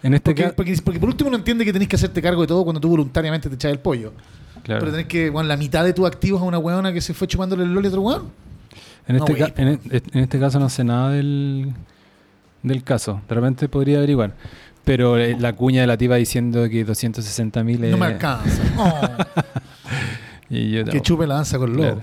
en 0.03 0.13
este 0.15 0.31
Porque, 0.31 0.43
caso... 0.43 0.55
porque, 0.55 0.75
porque 0.83 0.99
por 0.99 1.09
último 1.09 1.29
no 1.29 1.37
entiende 1.37 1.63
que 1.63 1.71
tenés 1.71 1.87
que 1.87 1.95
hacerte 1.95 2.21
cargo 2.21 2.41
de 2.41 2.47
todo 2.47 2.63
cuando 2.63 2.81
tú 2.81 2.89
voluntariamente 2.89 3.47
te 3.47 3.55
echas 3.55 3.71
el 3.71 3.79
pollo. 3.79 4.11
Claro. 4.63 4.79
Pero 4.81 4.91
tenés 4.91 5.07
que, 5.07 5.29
bueno, 5.29 5.47
la 5.47 5.55
mitad 5.57 5.83
de 5.85 5.93
tus 5.93 6.05
activos 6.07 6.41
a 6.41 6.45
una 6.45 6.57
weona 6.57 6.91
que 6.91 6.99
se 7.01 7.13
fue 7.13 7.27
chupándole 7.27 7.63
el 7.63 7.73
loli 7.73 7.85
a 7.87 7.89
otro 7.89 8.01
weón. 8.01 8.29
En 9.07 9.17
No, 9.17 9.25
este, 9.27 9.61
en, 9.61 9.67
e- 9.69 9.79
en 10.13 10.19
este 10.19 10.39
caso 10.39 10.59
no 10.59 10.69
sé 10.69 10.83
nada 10.83 11.11
del, 11.11 11.71
del 12.61 12.83
caso. 12.83 13.21
De 13.29 13.35
repente 13.35 13.69
podría 13.69 13.97
averiguar. 13.99 14.33
Pero 14.83 15.17
eh, 15.17 15.37
la 15.39 15.53
cuña 15.53 15.81
de 15.81 15.87
la 15.87 15.97
tipa 15.97 16.15
diciendo 16.15 16.67
que 16.69 16.83
260 16.83 17.63
mil 17.63 17.91
No 17.91 17.97
me 17.97 18.05
alcanza. 18.07 18.61
Oh, 18.77 20.53
Y 20.53 20.71
yo, 20.71 20.85
que 20.85 21.01
chupe 21.01 21.25
la 21.25 21.35
danza 21.35 21.57
con 21.57 21.71
lobo. 21.71 21.83
claro. 21.83 22.01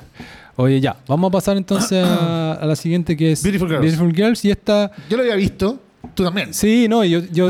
Oye, 0.56 0.80
ya. 0.80 0.96
Vamos 1.06 1.28
a 1.28 1.32
pasar 1.32 1.56
entonces 1.56 2.04
a, 2.04 2.54
a 2.54 2.66
la 2.66 2.74
siguiente 2.74 3.16
que 3.16 3.32
es 3.32 3.42
Beautiful 3.44 3.68
Girls. 3.68 3.82
Beautiful 3.82 4.12
Girls. 4.12 4.44
Y 4.44 4.50
esta... 4.50 4.90
Yo 5.08 5.16
lo 5.16 5.22
había 5.22 5.36
visto, 5.36 5.78
tú 6.14 6.24
también. 6.24 6.52
Sí, 6.52 6.88
no, 6.88 7.04
yo, 7.04 7.20
yo, 7.30 7.48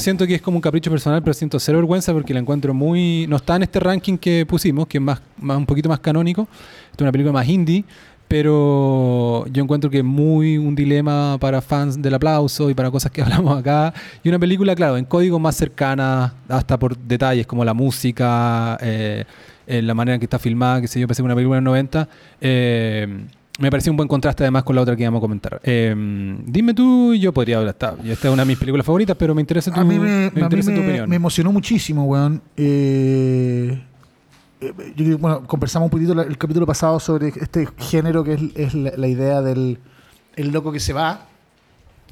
siento 0.00 0.26
que 0.26 0.34
es 0.34 0.42
como 0.42 0.56
un 0.56 0.60
capricho 0.60 0.90
personal, 0.90 1.22
pero 1.22 1.34
siento 1.34 1.60
cero 1.60 1.78
vergüenza 1.78 2.12
porque 2.12 2.34
la 2.34 2.40
encuentro 2.40 2.74
muy... 2.74 3.26
No 3.28 3.36
está 3.36 3.54
en 3.54 3.62
este 3.62 3.78
ranking 3.78 4.18
que 4.18 4.44
pusimos, 4.44 4.88
que 4.88 4.98
es 4.98 5.02
más, 5.02 5.20
más 5.40 5.56
un 5.56 5.66
poquito 5.66 5.88
más 5.88 6.00
canónico. 6.00 6.48
Esta 6.90 6.96
es 6.96 7.02
una 7.02 7.12
película 7.12 7.32
más 7.32 7.46
indie, 7.48 7.84
pero 8.28 9.46
yo 9.50 9.62
encuentro 9.62 9.88
que 9.90 9.98
es 9.98 10.04
muy 10.04 10.58
un 10.58 10.74
dilema 10.74 11.38
para 11.40 11.62
fans 11.62 12.00
del 12.00 12.14
aplauso 12.14 12.68
y 12.70 12.74
para 12.74 12.90
cosas 12.90 13.10
que 13.10 13.22
hablamos 13.24 13.58
acá. 13.58 13.92
Y 14.22 14.28
una 14.28 14.38
película, 14.38 14.74
claro, 14.74 14.96
en 14.98 15.06
código 15.06 15.38
más 15.38 15.56
cercana, 15.56 16.34
hasta 16.48 16.78
por 16.78 16.96
detalles 16.96 17.46
como 17.46 17.64
la 17.64 17.74
música, 17.74 18.76
eh, 18.82 19.24
eh, 19.66 19.82
la 19.82 19.94
manera 19.94 20.14
en 20.14 20.20
que 20.20 20.26
está 20.26 20.38
filmada, 20.38 20.80
que 20.82 20.88
sé 20.88 21.00
yo, 21.00 21.06
pensé 21.06 21.22
que 21.22 21.24
una 21.24 21.34
película 21.34 21.56
de 21.56 21.62
los 21.62 21.70
90. 21.72 22.08
eh, 22.40 23.24
me 23.60 23.72
pareció 23.72 23.90
un 23.90 23.96
buen 23.96 24.08
contraste 24.08 24.44
además 24.44 24.62
con 24.62 24.76
la 24.76 24.82
otra 24.82 24.94
que 24.94 25.02
íbamos 25.02 25.18
a 25.18 25.20
comentar. 25.20 25.60
Dime 25.64 26.74
tú, 26.74 27.12
yo 27.14 27.32
podría 27.32 27.58
hablar. 27.58 27.74
Esta, 27.74 27.96
esta 28.04 28.28
es 28.28 28.32
una 28.32 28.44
de 28.44 28.46
mis 28.46 28.56
películas 28.56 28.86
favoritas, 28.86 29.16
pero 29.18 29.34
me 29.34 29.40
interesa 29.40 29.72
tu, 29.72 29.80
a 29.80 29.84
mí 29.84 29.98
me, 29.98 30.06
me 30.06 30.26
a 30.26 30.30
mí 30.30 30.42
interesa 30.42 30.72
tu 30.72 30.80
opinión. 30.80 31.10
me 31.10 31.16
emocionó 31.16 31.50
muchísimo, 31.50 32.04
weón. 32.04 32.40
Eh, 32.56 33.82
bueno, 35.18 35.44
conversamos 35.46 35.86
un 35.86 35.90
poquito 35.90 36.14
la- 36.14 36.22
el 36.22 36.36
capítulo 36.38 36.66
pasado 36.66 36.98
sobre 37.00 37.28
este 37.28 37.68
género 37.78 38.24
que 38.24 38.34
es, 38.34 38.40
es 38.54 38.74
la, 38.74 38.92
la 38.96 39.06
idea 39.08 39.40
del 39.42 39.78
el 40.36 40.50
loco 40.50 40.72
que 40.72 40.80
se 40.80 40.92
va 40.92 41.26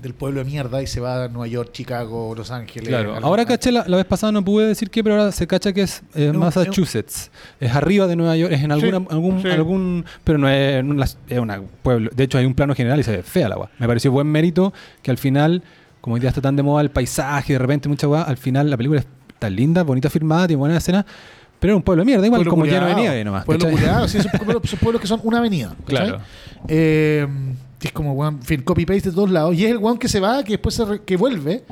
del 0.03 0.13
pueblo 0.13 0.41
de 0.41 0.45
mierda 0.51 0.83
y 0.83 0.87
se 0.87 1.01
va 1.01 1.25
a 1.25 1.29
Nueva 1.29 1.47
York, 1.47 1.71
Chicago, 1.73 2.35
Los 2.37 2.51
Ángeles. 2.51 2.89
Claro, 2.89 3.15
ahora 3.23 3.47
caché, 3.47 3.73
la, 3.73 3.85
la 3.89 3.97
vez 3.97 4.05
pasada 4.05 4.31
no 4.31 4.45
pude 4.45 4.67
decir 4.67 4.91
qué, 4.91 5.03
pero 5.03 5.17
ahora 5.19 5.33
se 5.33 5.47
cacha 5.47 5.73
que 5.73 5.81
es 5.83 6.03
eh, 6.15 6.29
un- 6.31 6.37
Massachusetts. 6.37 7.31
Es 7.61 7.75
arriba 7.75 8.07
de 8.07 8.15
Nueva 8.15 8.37
York, 8.37 8.53
es 8.53 8.63
en 8.63 8.73
alguna, 8.73 8.99
Sí, 8.99 9.07
algún, 9.09 9.43
sí. 9.43 9.49
algún, 9.49 10.05
pero 10.23 10.37
no 10.39 10.51
es, 10.51 10.85
no 10.85 10.93
las- 10.95 11.17
es 11.29 11.39
un 11.39 11.51
pueblo. 11.83 12.11
De 12.15 12.25
hecho, 12.25 12.37
hay 12.37 12.45
un 12.45 12.53
plano 12.53 12.75
general 12.75 13.01
y 13.01 13.05
se 13.05 13.13
ve 13.17 13.23
fea 13.23 13.49
la 13.49 13.55
agua. 13.55 13.71
Me 13.79 13.87
pareció 13.87 14.13
buen 14.13 14.27
mérito 14.27 14.75
que 15.03 15.11
al 15.11 15.17
final, 15.19 15.63
como 16.03 16.19
día 16.19 16.29
está 16.29 16.43
tan 16.43 16.57
de 16.57 16.63
moda 16.63 16.83
el 16.83 16.91
paisaje, 16.91 17.55
de 17.55 17.59
repente 17.59 17.89
mucha 17.89 18.05
agua, 18.07 18.23
al 18.25 18.37
final 18.37 18.69
la 18.69 18.77
película 18.77 19.01
es 19.01 19.07
tan 19.39 19.57
linda, 19.57 19.83
bonita 19.83 20.11
filmada, 20.11 20.47
tiene 20.47 20.59
buena 20.61 20.77
escena, 20.77 21.07
pero 21.59 21.73
era 21.73 21.77
un 21.77 21.83
pueblo 21.83 22.03
de 22.03 22.07
mierda, 22.07 22.27
igual 22.27 22.39
Pueblo 22.41 22.51
como 22.51 22.65
lleno 22.67 22.87
de 22.87 22.95
nieve 22.95 23.25
nomás. 23.25 23.45
Pueblo 23.45 23.71
culiao, 23.71 24.07
sí, 24.09 24.19
esos 24.19 24.31
pueblos, 24.33 24.63
esos 24.65 24.79
pueblos 24.79 25.01
que 25.01 25.07
son 25.09 25.21
una 25.25 25.39
avenida. 25.39 25.75
Claro. 25.87 26.19
Eh, 26.69 27.27
es 27.81 27.93
como, 27.93 28.13
weón, 28.15 28.37
en 28.37 28.43
fin, 28.43 28.63
copy-paste 28.63 29.11
de 29.11 29.15
todos 29.15 29.31
lados. 29.31 29.55
Y 29.55 29.65
es 29.65 29.71
el 29.71 29.79
weón 29.79 29.99
que 29.99 30.09
se 30.09 30.21
va, 30.21 30.43
que 30.43 30.53
después 30.53 30.75
se 30.75 30.85
re- 30.85 31.03
que 31.03 31.17
vuelve, 31.17 31.63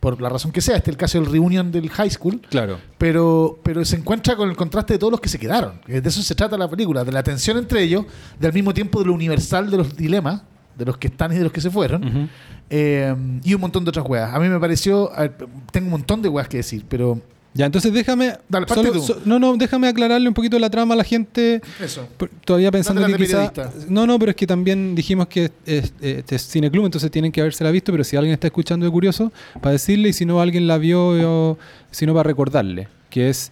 por 0.00 0.20
la 0.20 0.28
razón 0.30 0.50
que 0.50 0.60
sea. 0.60 0.76
Este 0.76 0.90
es 0.90 0.94
el 0.94 0.98
caso 0.98 1.20
del 1.20 1.30
reunion 1.30 1.70
del 1.70 1.90
high 1.90 2.10
school. 2.10 2.40
Claro. 2.48 2.78
Pero, 2.98 3.58
pero 3.62 3.84
se 3.84 3.96
encuentra 3.96 4.34
con 4.34 4.48
el 4.48 4.56
contraste 4.56 4.94
de 4.94 4.98
todos 4.98 5.10
los 5.12 5.20
que 5.20 5.28
se 5.28 5.38
quedaron. 5.38 5.74
De 5.86 5.98
eso 5.98 6.22
se 6.22 6.34
trata 6.34 6.56
la 6.56 6.68
película, 6.68 7.04
de 7.04 7.12
la 7.12 7.22
tensión 7.22 7.58
entre 7.58 7.82
ellos, 7.82 8.06
de 8.38 8.46
al 8.46 8.52
mismo 8.54 8.72
tiempo 8.74 8.98
de 9.00 9.06
lo 9.06 9.12
universal 9.12 9.70
de 9.70 9.76
los 9.76 9.94
dilemas, 9.96 10.42
de 10.76 10.86
los 10.86 10.96
que 10.96 11.08
están 11.08 11.32
y 11.32 11.36
de 11.36 11.44
los 11.44 11.52
que 11.52 11.60
se 11.60 11.70
fueron. 11.70 12.02
Ujú. 12.04 12.28
Eh, 12.70 13.14
y 13.44 13.52
un 13.54 13.60
montón 13.60 13.84
de 13.84 13.90
otras 13.90 14.06
weas. 14.08 14.32
A 14.34 14.38
mí 14.40 14.48
me 14.48 14.58
pareció. 14.58 15.10
ver, 15.16 15.34
tengo 15.70 15.86
un 15.86 15.90
montón 15.92 16.22
de 16.22 16.28
weas 16.30 16.48
que 16.48 16.56
decir, 16.58 16.84
pero. 16.88 17.20
Ya, 17.52 17.66
entonces 17.66 17.92
déjame. 17.92 18.34
Dale, 18.48 18.64
parte 18.66 18.74
solo- 18.86 18.92
tú. 18.92 19.00
so- 19.02 19.20
no, 19.24 19.38
no, 19.40 19.56
déjame 19.56 19.88
aclararle 19.88 20.28
un 20.28 20.34
poquito 20.34 20.56
la 20.58 20.70
trama 20.70 20.94
a 20.94 20.96
la 20.96 21.02
gente. 21.04 21.60
Eso. 21.82 22.06
Todavía 22.44 22.70
pensando 22.70 23.00
Date 23.00 23.14
que 23.14 23.18
quizá... 23.24 23.52
No, 23.88 24.06
no, 24.06 24.18
pero 24.20 24.30
es 24.30 24.36
que 24.36 24.46
también 24.46 24.94
dijimos 24.94 25.26
que 25.26 25.46
es, 25.46 25.52
es, 25.66 25.92
este 26.00 26.36
es 26.36 26.46
cineclub, 26.48 26.84
entonces 26.84 27.10
tienen 27.10 27.32
que 27.32 27.40
habérsela 27.40 27.72
visto, 27.72 27.90
pero 27.90 28.04
si 28.04 28.16
alguien 28.16 28.34
está 28.34 28.46
escuchando 28.46 28.86
de 28.86 28.92
curioso, 28.92 29.32
para 29.60 29.72
decirle, 29.72 30.10
y 30.10 30.12
si 30.12 30.24
no 30.26 30.40
alguien 30.40 30.68
la 30.68 30.78
vio, 30.78 31.08
o, 31.50 31.58
si 31.90 32.06
no 32.06 32.14
para 32.14 32.28
recordarle, 32.28 32.86
que 33.10 33.28
es, 33.30 33.50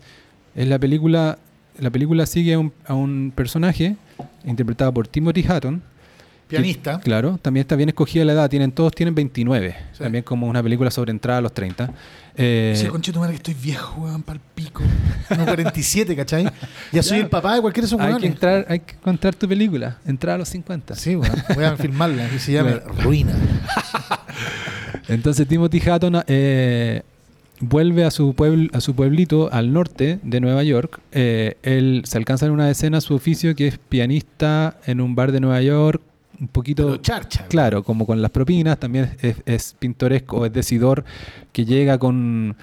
es 0.55 0.69
la 0.69 0.79
película, 0.79 1.39
la 1.81 1.91
película 1.91 2.25
sigue 2.27 2.55
a 2.55 2.59
un, 2.61 2.73
a 2.87 2.95
un 2.95 3.33
personaje 3.35 3.97
interpretado 4.45 4.95
por 4.95 5.09
Timothy 5.09 5.45
Hatton. 5.49 5.83
que, 6.49 6.57
Pianista. 6.57 7.01
claro, 7.01 7.39
también 7.43 7.63
está 7.63 7.75
bien 7.77 7.89
escogida 7.89 8.25
la 8.25 8.33
edad, 8.33 8.49
tienen 8.49 8.71
todos 8.73 8.93
tienen 8.95 9.15
29, 9.17 9.75
Sí. 9.93 9.99
también 10.05 10.23
como 10.25 10.47
una 10.47 10.63
película 10.63 10.91
sobre 10.93 11.11
entrada 11.11 11.39
a 11.41 11.43
los 11.43 11.53
30. 11.53 11.91
Eh, 12.39 12.75
Sí, 12.77 12.87
conchito 12.87 13.19
madre 13.19 13.33
que 13.33 13.37
estoy 13.37 13.55
viejo, 13.55 14.01
weón, 14.01 14.23
pal 14.23 14.41
pico. 14.55 14.83
Tengo 15.29 15.45
47, 15.45 16.17
¿cachai? 16.17 16.49
Ya 16.93 17.03
soy 17.03 17.19
el 17.19 17.29
papá 17.29 17.57
de 17.57 17.61
cualquiera 17.61 17.87
de 17.87 17.95
esos 17.95 18.01
hay 18.01 18.17
que, 18.17 18.27
entrar, 18.29 18.65
hay 18.69 18.81
que 18.81 18.95
contar 18.95 19.35
tu 19.35 19.49
película, 19.49 19.99
entrar 20.07 20.37
a 20.37 20.39
los 20.39 20.49
50. 20.49 20.95
Sí, 20.95 21.17
weón. 21.17 21.33
Voy 21.55 21.65
a 21.65 21.77
filmarla, 21.77 22.29
que 22.31 22.39
se 22.39 22.53
llama 22.53 22.81
Ruina. 23.03 23.35
Entonces 25.09 25.49
Timothy 25.49 25.81
Hatton 25.81 26.23
eh, 26.27 27.03
vuelve 27.61 28.05
a 28.05 28.11
su, 28.11 28.35
pueblo, 28.35 28.69
a 28.73 28.81
su 28.81 28.95
pueblito 28.95 29.51
al 29.53 29.73
norte 29.73 30.21
de 30.23 30.41
Nueva 30.41 30.63
York. 30.63 31.01
Eh, 31.13 31.57
él 31.63 32.03
se 32.05 32.19
alcanza 32.19 32.47
en 32.47 32.53
una 32.53 32.71
escena 32.71 33.01
su 33.01 33.15
oficio 33.15 33.55
que 33.55 33.67
es 33.69 33.79
pianista 33.79 34.79
en 34.87 35.01
un 35.01 35.15
bar 35.15 35.33
de 35.33 35.41
Nueva 35.41 35.61
York, 35.63 36.03
un 36.41 36.49
poquito... 36.49 36.85
Pero 36.87 36.97
charcha. 36.99 37.47
Claro, 37.49 37.83
como 37.83 38.07
con 38.07 38.21
las 38.23 38.31
propinas, 38.31 38.79
también 38.79 39.17
es, 39.21 39.37
es 39.47 39.75
pintoresco, 39.79 40.47
es 40.47 40.53
decidor 40.53 41.05
que 41.53 41.65
llega 41.65 41.99
con 41.99 42.57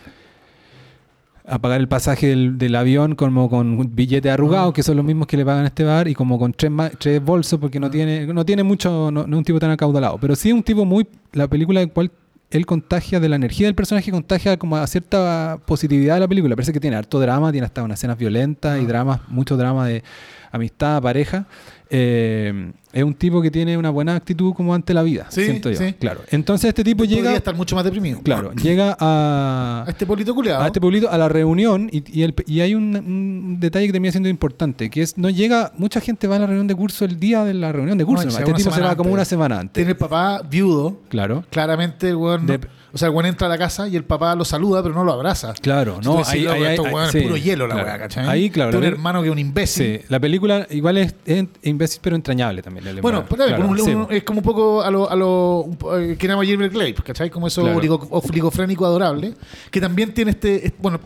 a 1.48 1.60
pagar 1.60 1.80
el 1.80 1.88
pasaje 1.88 2.28
del, 2.28 2.58
del 2.58 2.76
avión 2.76 3.14
como 3.14 3.50
con 3.52 3.96
billetes 3.96 4.32
arrugados, 4.32 4.72
Ah. 4.72 4.74
que 4.74 4.82
son 4.82 4.98
los 4.98 5.06
mismos 5.06 5.28
que 5.28 5.38
le 5.38 5.46
pagan 5.46 5.66
a 5.66 5.68
este 5.68 5.84
bar, 5.84 6.08
y 6.08 6.16
como 6.16 6.40
con 6.40 6.54
tres, 6.54 7.22
bolsos, 7.24 7.60
porque 7.60 7.80
no 7.80 7.88
Ah. 7.88 7.92
tiene, 7.92 8.26
no 8.26 8.44
tiene 8.44 8.64
mucho, 8.64 9.12
no, 9.12 9.28
no 9.28 9.36
es 9.36 9.38
un 9.38 9.44
tipo 9.44 9.60
tan 9.60 9.70
acaudalado. 9.70 10.18
Pero 10.20 10.36
sí 10.36 10.50
es 10.50 10.56
un 10.56 10.64
tipo 10.64 10.86
muy, 10.86 11.08
la 11.34 11.48
película 11.48 11.82
en 11.82 11.90
cual 11.90 12.12
él 12.50 12.66
contagia 12.66 13.20
de 13.20 13.30
la 13.30 13.36
energía 13.36 13.68
del 13.68 13.76
personaje, 13.76 14.10
contagia 14.12 14.58
como 14.58 14.78
a 14.78 14.88
cierta 14.88 15.60
positividad 15.66 16.16
de 16.16 16.22
la 16.22 16.28
película. 16.28 16.56
Parece 16.56 16.74
que 16.74 16.80
tiene 16.80 16.96
harto 16.96 17.20
drama, 17.20 17.52
tiene 17.52 17.66
hasta 17.66 17.84
unas 17.84 18.00
escenas 18.00 18.18
violentas 18.18 18.80
y 18.82 18.84
Ah. 18.84 18.88
dramas, 18.88 19.20
mucho 19.28 19.56
drama 19.56 19.86
de 19.88 20.04
amistad, 20.52 21.00
pareja. 21.02 21.46
Eh, 21.92 22.72
es 22.96 23.04
un 23.04 23.14
tipo 23.14 23.42
que 23.42 23.52
tiene 23.52 23.78
una 23.78 23.90
buena 23.92 24.16
actitud 24.16 24.54
como 24.54 24.74
ante 24.74 24.94
la 24.94 25.04
vida, 25.04 25.28
Sí, 25.30 25.44
siento 25.44 25.70
yo. 25.70 25.78
sí. 25.78 25.94
Claro. 26.00 26.22
Entonces 26.32 26.70
este 26.70 26.84
tipo 26.84 27.04
Podría 27.04 27.18
llega, 27.18 27.36
estar 27.36 27.54
mucho 27.56 27.76
más 27.76 27.84
deprimido. 27.86 28.22
claro, 28.24 28.52
llega 28.64 28.96
a, 29.00 29.84
A 29.86 29.90
este 29.90 30.06
pueblito 30.06 30.34
culiado. 30.34 30.64
a 30.64 30.68
este 30.68 30.82
pueblito, 30.82 31.12
a 31.12 31.18
la 31.18 31.30
reunión, 31.30 31.90
y, 31.92 32.04
y, 32.20 32.24
el- 32.24 32.34
y 32.48 32.62
hay 32.62 32.74
un, 32.74 32.96
un 32.96 33.58
detalle 33.60 33.86
que 33.88 33.92
termina 33.92 34.12
siendo 34.12 34.30
importante, 34.30 34.90
que 34.90 35.02
es, 35.02 35.18
no 35.18 35.30
llega, 35.30 35.72
mucha 35.78 36.00
gente 36.02 36.28
va 36.28 36.38
a 36.38 36.40
la 36.40 36.48
reunión 36.48 36.68
de 36.68 36.76
curso 36.76 37.06
el 37.06 37.20
día 37.20 37.44
de 37.44 37.54
la 37.54 37.72
reunión 37.72 37.98
de 37.98 38.06
curso. 38.06 38.24
No, 38.26 38.30
este 38.32 38.44
tipo 38.54 38.72
se 38.72 38.82
va 38.82 38.96
como 38.96 39.12
una 39.12 39.26
semana 39.26 39.60
antes. 39.60 39.74
Tiene 39.74 39.92
el 39.92 39.98
papá 39.98 40.42
viudo. 40.50 41.02
Claro. 41.10 41.44
Claramente 41.50 42.10
el 42.10 42.16
weón. 42.16 42.46
De- 42.48 42.60
o 42.94 42.98
sea, 42.98 43.10
el 43.10 43.14
weón 43.14 43.26
entra 43.26 43.48
a 43.48 43.50
la 43.50 43.58
casa 43.58 43.90
y 43.90 43.98
el 43.98 44.06
papá 44.06 44.34
lo 44.36 44.46
saluda, 44.46 44.82
pero 44.82 44.96
no 44.96 45.04
lo 45.04 45.12
abraza. 45.12 45.54
Claro, 45.62 46.00
no, 46.02 46.14
decís, 46.20 46.30
ahí, 46.30 46.46
ahí- 46.48 46.64
estos 46.64 46.86
ahí- 46.86 46.94
weones 46.94 47.12
sí, 47.12 47.18
es 47.18 47.24
puro 47.26 47.36
hielo 47.36 47.68
la 47.68 47.74
claro. 47.76 47.90
weá, 47.90 48.00
¿cachai? 48.00 48.26
Ahí, 48.30 48.50
claro. 48.50 48.72
Tiene 48.72 48.88
un 48.88 48.94
hermano 48.94 49.22
que 49.22 49.28
es 49.28 49.32
un 49.34 49.40
imbécil. 49.40 49.98
Sí, 50.00 50.06
la 50.08 50.18
película 50.22 50.66
igual 50.70 50.98
es, 51.00 51.14
es 51.26 51.44
imbécil 51.64 52.00
pero 52.02 52.16
entrañable 52.16 52.62
también. 52.62 52.85
El 52.88 53.02
Bueno, 53.02 53.26
pero, 53.30 53.46
Claro, 53.46 53.68
un- 53.68 53.78
sí. 53.80 53.94
un- 53.94 54.08
es 54.10 54.24
como 54.24 54.40
un 54.40 54.44
poco 54.46 54.82
a 54.82 54.90
lo, 54.92 55.10
a 55.10 55.16
lo 55.16 55.70
eh, 55.98 56.16
que 56.18 56.28
llama 56.28 56.44
Gilbert 56.46 56.74
Clay, 56.74 56.94
¿cachai? 56.94 57.30
Como 57.30 57.48
eso 57.48 57.62
Claro. 57.62 57.78
oligofrénico 58.12 58.86
adorable, 58.86 59.34
que 59.72 59.80
también 59.82 60.14
tiene 60.14 60.32
este, 60.32 60.68
es- 60.68 60.74
bueno, 60.80 61.00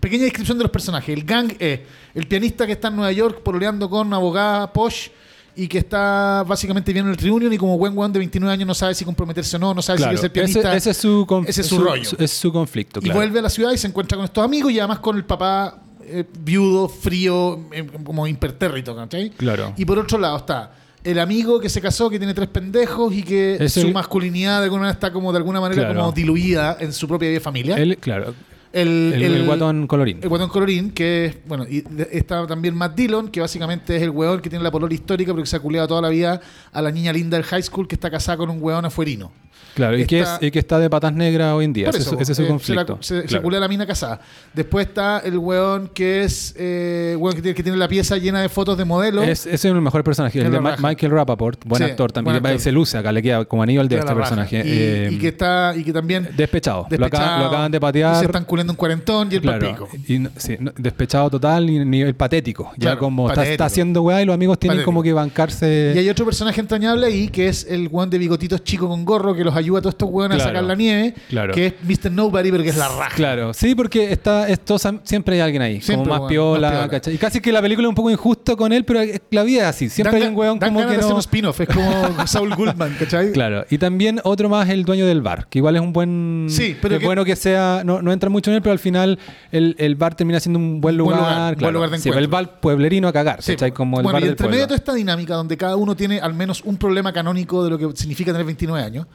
pequeña 0.00 0.24
descripción 0.24 0.56
de 0.58 0.64
los 0.64 0.70
personajes. 0.70 1.08
El 1.16 1.24
gang 1.24 1.52
es 1.58 1.80
el 2.14 2.26
pianista 2.26 2.66
que 2.66 2.72
está 2.72 2.88
en 2.88 2.96
Nueva 2.96 3.12
York 3.12 3.40
pololeando 3.42 3.88
con 3.90 4.06
una 4.06 4.16
abogada 4.16 4.72
posh 4.72 5.08
y 5.56 5.66
que 5.66 5.78
está 5.78 6.44
básicamente 6.46 6.92
viendo 6.92 7.10
el 7.10 7.16
reunion 7.16 7.52
y 7.52 7.58
como 7.58 7.76
buen 7.76 7.96
weón 7.98 8.12
de 8.12 8.20
29 8.20 8.52
años 8.52 8.66
no 8.68 8.74
sabe 8.74 8.94
si 8.94 9.04
comprometerse 9.04 9.56
o 9.56 9.58
no, 9.58 9.74
no 9.74 9.82
sabe 9.82 9.96
Claro, 9.98 10.12
si 10.16 10.28
quiere 10.28 10.46
ser 10.46 10.52
pianista. 10.62 10.76
ese, 10.76 10.76
ese 10.76 10.90
es 10.90 10.96
su, 10.98 11.44
ese 11.48 11.60
es 11.62 11.66
su 11.66 11.78
rollo. 11.80 12.10
es 12.16 12.30
su 12.30 12.52
conflicto, 12.52 13.00
Y 13.02 13.10
vuelve 13.10 13.40
a 13.40 13.42
la 13.42 13.50
ciudad 13.50 13.72
y 13.72 13.78
se 13.78 13.88
encuentra 13.88 14.16
con 14.16 14.24
estos 14.24 14.44
amigos 14.44 14.70
y 14.70 14.78
además 14.78 15.00
con 15.00 15.16
el 15.16 15.24
papá 15.24 15.82
eh, 16.10 16.24
viudo, 16.40 16.88
frío, 16.88 17.58
eh, 17.72 17.86
como 18.04 18.26
impertérrito, 18.28 18.94
¿cachai? 18.94 19.30
Claro. 19.30 19.74
Y 19.76 19.84
por 19.84 19.98
otro 19.98 20.16
lado 20.16 20.36
está 20.38 20.70
el 21.10 21.18
amigo 21.18 21.60
que 21.60 21.68
se 21.68 21.80
casó, 21.80 22.10
que 22.10 22.18
tiene 22.18 22.34
tres 22.34 22.48
pendejos 22.48 23.12
y 23.14 23.22
que 23.22 23.56
Es 23.60 23.72
su 23.74 23.90
masculinidad 23.90 24.58
de 24.58 24.64
alguna 24.64 24.82
manera 24.82 24.94
está 24.94 25.12
como 25.12 25.32
de 25.32 25.38
alguna 25.38 25.60
manera 25.60 25.82
Claro. 25.82 26.00
como 26.00 26.12
diluida 26.12 26.76
en 26.80 26.92
su 26.92 27.06
propia 27.08 27.40
familia. 27.40 27.76
Él, 27.76 27.96
claro. 27.98 28.34
el, 28.72 29.12
El, 29.14 29.22
el 29.34 29.46
guatón 29.46 29.86
colorín. 29.86 30.18
el 30.22 30.28
guatón 30.28 30.48
colorín, 30.50 30.90
que 30.90 31.24
es, 31.26 31.36
bueno, 31.46 31.64
y 31.68 31.80
de- 31.82 32.08
está 32.12 32.46
también 32.46 32.74
Matt 32.74 32.94
Dillon, 32.94 33.28
que 33.28 33.40
básicamente 33.40 33.96
es 33.96 34.02
el 34.02 34.10
weón 34.10 34.40
que 34.40 34.50
tiene 34.50 34.62
la 34.62 34.70
polola 34.70 34.92
histórica, 34.92 35.32
pero 35.32 35.42
que 35.42 35.48
se 35.48 35.56
ha 35.56 35.60
culeado 35.60 35.88
toda 35.88 36.02
la 36.02 36.08
vida 36.10 36.40
a 36.72 36.82
la 36.82 36.90
niña 36.90 37.12
linda 37.12 37.36
del 37.36 37.44
high 37.46 37.62
school 37.62 37.88
que 37.88 37.94
está 37.94 38.10
casada 38.10 38.36
con 38.38 38.50
un 38.50 38.62
weón 38.62 38.84
afuerino. 38.84 39.32
Claro, 39.74 39.96
y 39.98 40.06
que, 40.06 40.20
es, 40.20 40.28
está- 40.28 40.44
y 40.46 40.50
que 40.50 40.58
está 40.58 40.78
de 40.78 40.90
patas 40.90 41.12
negras 41.12 41.52
hoy 41.54 41.64
en 41.64 41.72
día. 41.72 41.86
Por 41.86 41.96
Ese, 41.96 42.02
eso, 42.08 42.18
ese 42.18 42.32
es 42.32 42.36
su 42.36 42.44
eh, 42.44 42.48
conflicto. 42.48 42.98
Se, 43.00 43.14
la- 43.14 43.20
se- 43.20 43.22
se 43.22 43.28
Claro. 43.28 43.42
culea 43.42 43.60
la 43.60 43.68
mina 43.68 43.86
casada. 43.86 44.20
Después 44.54 44.86
está 44.88 45.20
el 45.20 45.38
weón 45.38 45.88
que 45.88 46.24
es 46.24 46.54
eh, 46.58 47.14
weón 47.18 47.34
que 47.36 47.42
tiene, 47.42 47.54
que 47.54 47.62
tiene 47.62 47.78
la 47.78 47.88
pieza 47.88 48.16
llena 48.16 48.40
de 48.42 48.48
fotos 48.48 48.76
de 48.78 48.84
modelos. 48.84 49.24
Es, 49.24 49.46
ese 49.46 49.54
es 49.54 49.64
el 49.66 49.80
mejor 49.80 50.02
personaje. 50.04 50.38
Es 50.38 50.44
El 50.44 50.50
de 50.52 50.60
Ma-. 50.60 50.76
Michael 50.78 51.12
Rappaport, 51.12 51.64
buen 51.64 51.82
Sí, 51.82 51.90
actor 51.90 52.10
también. 52.12 52.34
buen 52.40 52.46
actor. 52.46 52.60
Se 52.60 52.72
luce 52.72 52.98
acá, 52.98 53.12
le 53.12 53.22
queda 53.22 53.44
como 53.44 53.62
anillo 53.62 53.80
al 53.80 53.88
Queda 53.88 54.00
este 54.00 54.14
personaje. 54.14 54.56
Y, 54.58 54.70
Eh, 54.70 55.08
y 55.12 55.18
que 55.18 55.28
está 55.28 55.74
y 55.76 55.84
que 55.84 55.92
también 55.92 56.28
Despechado. 56.36 56.82
Lo, 56.82 56.88
despechado, 56.88 57.22
acaban, 57.24 57.40
lo 57.40 57.46
acaban 57.48 57.70
de 57.72 57.76
y 57.76 57.80
patear. 57.80 58.16
se 58.18 58.24
están 58.26 58.44
culeando 58.44 58.72
un 58.72 58.76
cuarentón 58.76 59.28
y 59.30 59.36
el 59.36 59.40
Claro, 59.42 59.60
palpico. 59.60 59.88
y 60.08 60.26
sí, 60.36 60.56
no, 60.58 60.72
despechado 60.76 61.30
total 61.30 61.68
y 61.70 61.84
nivel 61.84 62.14
patético. 62.14 62.70
Ya 62.76 62.80
Claro, 62.88 62.98
como 63.00 63.24
está, 63.26 63.36
patético. 63.36 63.52
está 63.52 63.64
haciendo 63.66 64.02
weá 64.02 64.22
y 64.22 64.24
los 64.24 64.34
amigos 64.34 64.58
tienen 64.58 64.76
Patético. 64.78 64.88
como 64.88 65.02
que 65.02 65.12
bancarse. 65.12 65.92
Y 65.94 65.98
hay 65.98 66.08
otro 66.08 66.24
personaje 66.24 66.60
entrañable 66.60 67.06
ahí 67.06 67.28
que 67.28 67.48
es 67.48 67.66
el 67.68 67.88
weón 67.88 68.10
de 68.10 68.18
bigotitos 68.18 68.62
chico 68.64 68.88
con 68.88 69.04
gorro 69.04 69.34
que 69.34 69.44
los 69.44 69.54
ayuda 69.58 69.78
a 69.78 69.82
todos 69.82 69.94
estos 69.94 70.08
weones 70.10 70.40
a 70.40 70.44
sacar 70.44 70.64
la 70.64 70.74
nieve. 70.74 71.14
claro. 71.28 71.52
Que 71.54 71.66
es 71.66 71.74
Mr. 71.82 72.10
Nobody, 72.10 72.50
pero 72.50 72.62
que 72.62 72.70
es 72.70 72.76
la 72.76 72.88
raja. 72.88 73.14
Claro, 73.16 73.52
sí, 73.54 73.74
porque 73.74 74.12
está, 74.12 74.48
esto 74.48 74.76
siempre 75.04 75.34
hay 75.36 75.40
alguien 75.40 75.62
ahí, 75.62 75.80
Siempre, 75.80 76.08
como 76.08 76.20
más 76.22 76.28
piola, 76.28 76.68
más 76.68 76.76
piola. 76.78 76.88
¿cachai? 76.90 77.14
Y 77.14 77.18
casi 77.18 77.40
que 77.40 77.52
la 77.52 77.60
película 77.62 77.86
es 77.86 77.90
un 77.90 77.94
poco 77.94 78.10
injusto 78.10 78.56
con 78.56 78.72
él, 78.72 78.84
pero 78.84 79.00
la 79.30 79.42
vida 79.42 79.62
es 79.62 79.66
así. 79.68 79.88
Siempre 79.88 80.18
Dan 80.20 80.30
hay 80.40 80.48
un 80.48 80.58
dan 80.58 80.74
como 80.74 80.86
que 80.88 80.96
no. 80.98 81.08
un 81.14 81.18
spin-off. 81.20 81.60
Es 81.60 81.68
como 81.68 81.90
Saul 82.26 82.54
Goodman, 82.54 82.96
¿cachai? 82.98 83.32
Claro, 83.32 83.64
y 83.70 83.78
también 83.78 84.20
otro 84.24 84.48
más 84.48 84.68
el 84.68 84.84
dueño 84.84 85.06
del 85.06 85.22
bar, 85.22 85.46
que 85.48 85.58
igual 85.58 85.76
es 85.76 85.82
un 85.82 85.92
buen. 85.92 86.46
Sí, 86.48 86.76
pero 86.80 86.94
es 86.94 87.00
que- 87.00 87.06
bueno 87.06 87.24
que 87.24 87.36
sea. 87.36 87.82
No, 87.84 88.02
no 88.02 88.12
entra 88.12 88.30
mucho 88.30 88.50
en 88.50 88.56
él, 88.56 88.62
pero 88.62 88.72
al 88.72 88.78
final 88.78 89.18
el, 89.52 89.74
el 89.78 89.94
bar 89.96 90.14
termina 90.14 90.40
siendo 90.40 90.58
un 90.58 90.80
buen 90.80 90.88
Buen 90.88 90.96
lugar. 90.96 91.20
lugar, 91.20 91.56
buen 91.60 91.74
lugar 91.74 91.90
de 91.90 91.98
Sí, 91.98 92.08
el 92.08 92.14
encuentro. 92.14 92.30
bar 92.32 92.60
pueblerino 92.60 93.08
a 93.08 93.12
cagar, 93.12 93.42
Sí, 93.42 93.52
¿cachai? 93.52 93.72
Como 93.72 93.98
el 93.98 94.02
bueno, 94.04 94.14
bar 94.14 94.22
y 94.22 94.24
del 94.24 94.32
entre 94.32 94.48
medio 94.48 94.60
de 94.62 94.66
toda 94.68 94.76
esta 94.76 94.94
dinámica 94.94 95.34
donde 95.34 95.56
cada 95.56 95.76
uno 95.76 95.94
tiene 95.94 96.18
al 96.20 96.32
menos 96.34 96.62
un 96.64 96.76
problema 96.76 97.12
canónico 97.12 97.62
de 97.64 97.70
lo 97.70 97.78
que 97.78 97.88
significa 97.96 98.32
tener 98.32 98.46
29 98.46 98.82
años. 98.84 99.06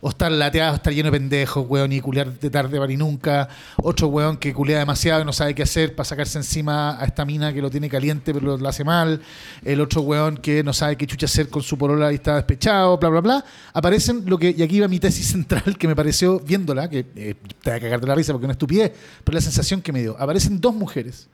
O 0.00 0.10
estar 0.10 0.30
lateado, 0.30 0.76
estar 0.76 0.92
lleno 0.92 1.10
de 1.10 1.18
pendejos, 1.18 1.66
weón, 1.68 1.92
y 1.92 2.00
culear 2.00 2.32
de 2.38 2.50
tarde 2.50 2.78
para 2.78 2.92
y 2.92 2.96
nunca. 2.96 3.48
Otro 3.76 4.06
weón 4.08 4.36
que 4.36 4.54
culea 4.54 4.78
demasiado 4.78 5.22
y 5.22 5.24
no 5.24 5.32
sabe 5.32 5.54
qué 5.54 5.64
hacer 5.64 5.96
para 5.96 6.04
sacarse 6.04 6.38
encima 6.38 7.00
a 7.00 7.04
esta 7.04 7.24
mina 7.24 7.52
que 7.52 7.60
lo 7.60 7.68
tiene 7.70 7.88
caliente 7.88 8.32
pero 8.32 8.56
lo 8.56 8.68
hace 8.68 8.84
mal. 8.84 9.20
El 9.64 9.80
otro 9.80 10.02
weón 10.02 10.36
que 10.36 10.62
no 10.62 10.72
sabe 10.72 10.96
qué 10.96 11.06
chucha 11.06 11.26
hacer 11.26 11.48
con 11.48 11.62
su 11.62 11.76
polola 11.76 12.12
y 12.12 12.16
está 12.16 12.36
despechado, 12.36 12.96
bla, 12.98 13.08
bla, 13.08 13.20
bla. 13.20 13.44
Aparecen 13.72 14.22
lo 14.26 14.38
que, 14.38 14.54
y 14.56 14.62
aquí 14.62 14.78
va 14.80 14.86
mi 14.88 15.00
tesis 15.00 15.26
central 15.26 15.76
que 15.76 15.88
me 15.88 15.96
pareció 15.96 16.38
viéndola, 16.40 16.88
que 16.88 17.04
eh, 17.16 17.34
te 17.62 17.70
va 17.70 17.76
a 17.76 17.80
cagar 17.80 18.00
de 18.00 18.06
la 18.06 18.14
risa 18.14 18.32
porque 18.32 18.44
es 18.44 18.48
una 18.48 18.52
estupidez, 18.52 18.92
pero 19.24 19.34
la 19.34 19.40
sensación 19.42 19.82
que 19.82 19.92
me 19.92 20.00
dio. 20.00 20.16
Aparecen 20.18 20.60
dos 20.60 20.74
mujeres 20.74 21.28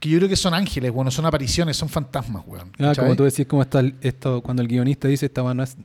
que 0.00 0.08
yo 0.08 0.18
creo 0.18 0.28
que 0.28 0.34
son 0.34 0.52
ángeles, 0.52 0.90
bueno, 0.90 1.12
son 1.12 1.26
apariciones, 1.26 1.76
son 1.76 1.88
fantasmas, 1.88 2.42
weón. 2.44 2.72
Ah, 2.80 2.92
como 2.96 3.14
tú 3.14 3.22
decís, 3.22 3.46
como 3.46 3.62
está 3.62 3.78
el- 3.78 3.94
esto, 4.00 4.40
cuando 4.42 4.60
el 4.60 4.66
guionista 4.66 5.06
dice, 5.06 5.26
esta 5.26 5.42
no 5.54 5.62
es, 5.62 5.76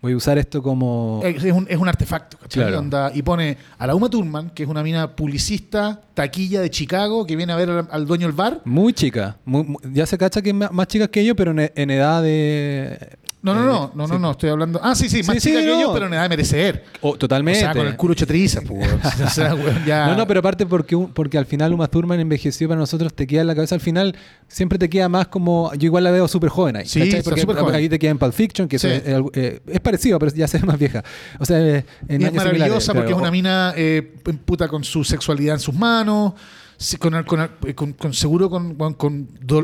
voy 0.00 0.12
a 0.12 0.16
usar 0.16 0.38
esto 0.38 0.62
como... 0.62 1.20
Es 1.24 1.44
es 1.44 1.52
un, 1.52 1.66
es 1.68 1.76
un 1.78 1.88
artefacto, 1.88 2.38
¿cachai? 2.38 2.62
Claro. 2.64 2.78
Onda- 2.80 3.10
y 3.14 3.22
pone 3.22 3.56
a 3.78 3.86
la 3.86 3.94
Uma 3.94 4.08
Thurman, 4.08 4.50
que 4.50 4.62
es 4.64 4.68
una 4.68 4.82
mina 4.82 5.14
publicista, 5.16 6.00
taquilla 6.14 6.60
de 6.60 6.70
Chicago, 6.70 7.26
que 7.26 7.36
viene 7.36 7.52
a 7.52 7.56
ver 7.56 7.70
al, 7.70 7.88
al 7.90 8.06
dueño 8.06 8.26
del 8.26 8.36
bar. 8.36 8.60
Muy 8.64 8.92
chica. 8.92 9.36
muy- 9.44 9.64
muy- 9.64 9.78
ya 9.92 10.06
se 10.06 10.16
cacha 10.18 10.40
que 10.42 10.50
es 10.50 10.54
más, 10.54 10.72
más 10.72 10.86
chica 10.88 11.08
que 11.08 11.24
yo, 11.24 11.34
pero 11.36 11.50
en, 11.52 11.70
en 11.74 11.90
edad 11.90 12.22
de... 12.22 12.98
No, 13.42 13.54
no, 13.54 13.60
eh, 13.62 13.66
no, 13.66 13.92
no, 13.94 14.06
no, 14.08 14.14
sí. 14.16 14.20
no, 14.20 14.30
estoy 14.32 14.50
hablando. 14.50 14.80
Ah, 14.82 14.96
sí, 14.96 15.08
sí, 15.08 15.22
más 15.22 15.36
Sí, 15.36 15.50
chica 15.50 15.60
sí, 15.60 15.66
que 15.66 15.70
no. 15.70 15.80
yo, 15.80 15.92
pero 15.92 16.06
en 16.06 16.14
edad 16.14 16.22
de 16.22 16.28
merecer. 16.30 16.82
Oh, 17.00 17.16
totalmente. 17.16 17.60
O 17.60 17.62
sea, 17.62 17.74
con 17.74 17.86
el 17.86 17.94
culo 17.96 18.12
hecho 18.14 18.26
trizas, 18.26 18.64
pues. 18.66 18.88
O 19.24 19.30
sea, 19.30 19.54
weón, 19.54 19.84
ya. 19.86 20.08
No, 20.08 20.16
no, 20.16 20.26
pero 20.26 20.40
aparte 20.40 20.66
porque, 20.66 20.96
porque 21.14 21.38
al 21.38 21.46
final 21.46 21.72
Uma 21.72 21.86
Thurman 21.86 22.18
envejeció 22.18 22.66
para 22.66 22.80
nosotros, 22.80 23.14
te 23.14 23.24
queda 23.24 23.42
en 23.42 23.46
la 23.46 23.54
cabeza 23.54 23.76
al 23.76 23.80
final, 23.80 24.16
siempre 24.48 24.78
te 24.80 24.88
queda 24.90 25.08
más 25.08 25.28
como, 25.28 25.72
yo 25.74 25.86
igual 25.86 26.02
la 26.02 26.10
veo 26.10 26.26
súper 26.26 26.48
joven 26.50 26.74
ahí. 26.76 26.86
Sí, 26.86 27.08
Porque 27.22 27.44
joven. 27.44 27.72
ahí 27.76 27.88
te 27.88 28.00
queda 28.00 28.10
en 28.10 28.18
Pulp 28.18 28.32
Fiction, 28.32 28.66
que 28.66 28.76
es, 28.76 28.84
eh, 28.84 29.02
eh, 29.34 29.60
es 29.68 29.80
parecido, 29.80 30.18
pero 30.18 30.32
ya 30.34 30.46
se 30.48 30.58
ve 30.60 30.66
más 30.66 30.78
vieja. 30.78 31.02
O 31.38 31.44
sea, 31.44 31.58
eh, 31.60 31.84
en 32.08 32.20
Y 32.22 32.24
es 32.24 32.32
maravillosa 32.34 32.94
porque 32.94 33.12
es 33.12 33.18
una 33.18 33.30
mina 33.30 33.72
eh, 33.76 34.02
puta 34.44 34.68
con 34.68 34.84
su 34.84 35.04
sexualidad 35.04 35.54
en 35.54 35.60
sus 35.60 35.74
manos. 35.74 36.34
sí, 36.76 36.96
Con, 36.96 37.22
con, 37.24 37.40
eh, 37.64 37.74
con- 37.74 37.92
con- 37.94 38.12
seguro 38.12 38.50
con, 38.50 38.76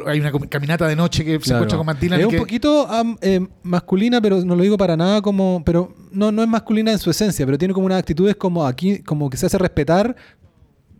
hay 0.07 0.21
una 0.21 0.33
caminata 0.49 0.87
de 0.87 0.97
noche 0.97 1.25
que 1.25 1.39
se 1.41 1.53
encuentra 1.53 1.77
con 1.77 1.87
Matt 1.87 2.01
Dillon 2.01 2.21
Es 2.21 2.27
un 2.27 2.37
poquito 2.37 2.89
eh, 3.21 3.47
masculina, 3.63 4.21
pero 4.21 4.45
no 4.45 4.57
lo 4.57 4.63
digo 4.63 4.77
para 4.79 4.97
nada 4.97 5.21
como. 5.23 5.63
Pero 5.65 5.95
no, 6.11 6.33
no 6.33 6.43
es 6.43 6.49
masculina 6.49 6.93
en 6.93 6.99
su 6.99 7.11
esencia, 7.11 7.45
pero 7.47 7.59
tiene 7.59 7.75
como 7.75 7.87
unas 7.87 7.99
actitudes 7.99 8.37
como 8.37 8.67
aquí, 8.67 9.01
como 9.03 9.29
que 9.31 9.37
se 9.37 9.47
hace 9.47 9.59
respetar. 9.59 10.15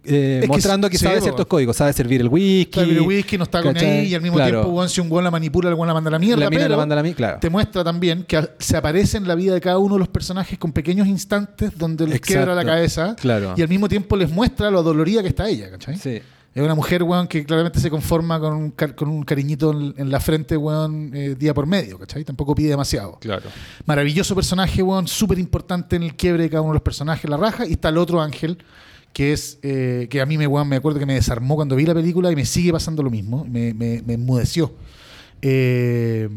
Eh, 0.05 0.37
Es 0.39 0.43
que 0.43 0.49
mostrando 0.49 0.89
que 0.91 0.99
sí, 0.99 1.05
sabe 1.05 1.21
ciertos 1.21 1.47
códigos, 1.47 1.77
sabe 1.77 1.93
servir 1.93 2.21
el 2.21 2.29
whisky. 2.29 2.81
Sabe 2.81 2.93
el 2.93 3.01
whisky, 3.03 3.39
no 3.39 3.45
está 3.45 3.63
con 3.63 3.73
¿cachai? 3.75 3.91
ahí 4.01 4.07
y 4.09 4.15
al 4.15 4.23
mismo 4.23 4.37
Claro. 4.37 4.61
tiempo, 4.63 4.77
weón, 4.77 4.89
si 4.89 5.01
un 5.01 5.11
weón 5.11 5.25
la 5.25 5.31
manipula, 5.31 5.69
el 5.69 5.75
weón 5.75 5.89
la 5.89 5.95
manda 5.95 6.09
a 6.09 6.13
la 6.13 6.19
mierda. 6.19 6.45
La 6.45 6.51
pero 6.51 6.69
la 6.69 6.77
manda 6.77 6.99
a 6.99 7.03
la 7.03 7.15
claro. 7.15 7.39
te 7.41 7.51
muestra 7.51 7.85
también 7.85 8.25
que 8.25 8.49
se 8.59 8.77
aparece 8.77 9.17
en 9.17 9.29
la 9.29 9.35
vida 9.35 9.55
de 9.55 9.61
cada 9.61 9.79
uno 9.79 9.95
de 9.95 10.01
los 10.01 10.09
personajes 10.09 10.59
con 10.59 10.73
pequeños 10.73 11.07
instantes 11.07 11.77
donde 11.79 12.07
les 12.07 12.17
Exacto. 12.17 12.35
quiebra 12.35 12.55
la 12.55 12.65
cabeza 12.65 13.17
Claro. 13.17 13.55
y 13.57 13.63
al 13.63 13.69
mismo 13.69 13.89
tiempo 13.89 14.17
les 14.17 14.31
muestra 14.31 14.71
lo 14.71 14.83
dolorida 14.83 15.23
que 15.23 15.29
está 15.29 15.49
ella, 15.49 15.71
¿cachai? 15.71 15.97
Sí. 15.97 16.21
Es 16.55 16.63
una 16.63 16.75
mujer, 16.75 17.03
weón, 17.03 17.29
que 17.29 17.47
claramente 17.47 17.81
se 17.81 17.89
conforma 17.89 18.39
con 18.39 18.53
un, 18.53 18.71
car- 18.73 18.95
con 18.95 19.09
un 19.09 19.23
cariñito 19.23 19.71
en, 19.73 19.95
en 19.97 20.11
la 20.11 20.21
frente, 20.21 20.55
weón, 20.55 21.11
eh, 21.15 21.35
día 21.39 21.55
por 21.55 21.67
medio, 21.67 21.99
¿cachai? 21.99 22.25
Tampoco 22.25 22.55
pide 22.55 22.69
demasiado. 22.69 23.17
Claro. 23.21 23.45
Maravilloso 23.87 24.35
personaje, 24.35 24.83
weón, 24.83 25.09
súper 25.09 25.39
importante 25.39 25.97
en 25.97 26.03
el 26.03 26.15
quiebre 26.15 26.43
de 26.43 26.51
cada 26.51 26.61
uno 26.61 26.73
de 26.73 26.75
los 26.75 26.83
personajes, 26.83 27.31
la 27.31 27.39
raja. 27.39 27.67
Y 27.67 27.73
está 27.73 27.89
el 27.89 27.97
otro 27.97 28.21
ángel, 28.21 28.59
que 29.13 29.33
es, 29.33 29.59
eh, 29.63 30.07
que 30.11 30.21
a 30.21 30.27
mí 30.27 30.39
me, 30.39 30.49
me 30.49 30.77
acuerdo 30.77 30.99
que 30.99 31.07
me 31.07 31.15
desarmó 31.15 31.55
cuando 31.57 31.77
vi 31.77 31.85
la 31.87 31.95
película 31.95 32.31
y 32.33 32.37
me 32.37 32.45
sigue 32.47 32.73
pasando 32.73 33.03
lo 33.03 33.11
mismo, 33.11 33.45
me, 33.45 33.75
me, 33.75 34.03
me 34.07 34.15
enmudeció. 34.15 34.73
Eh, 35.41 36.29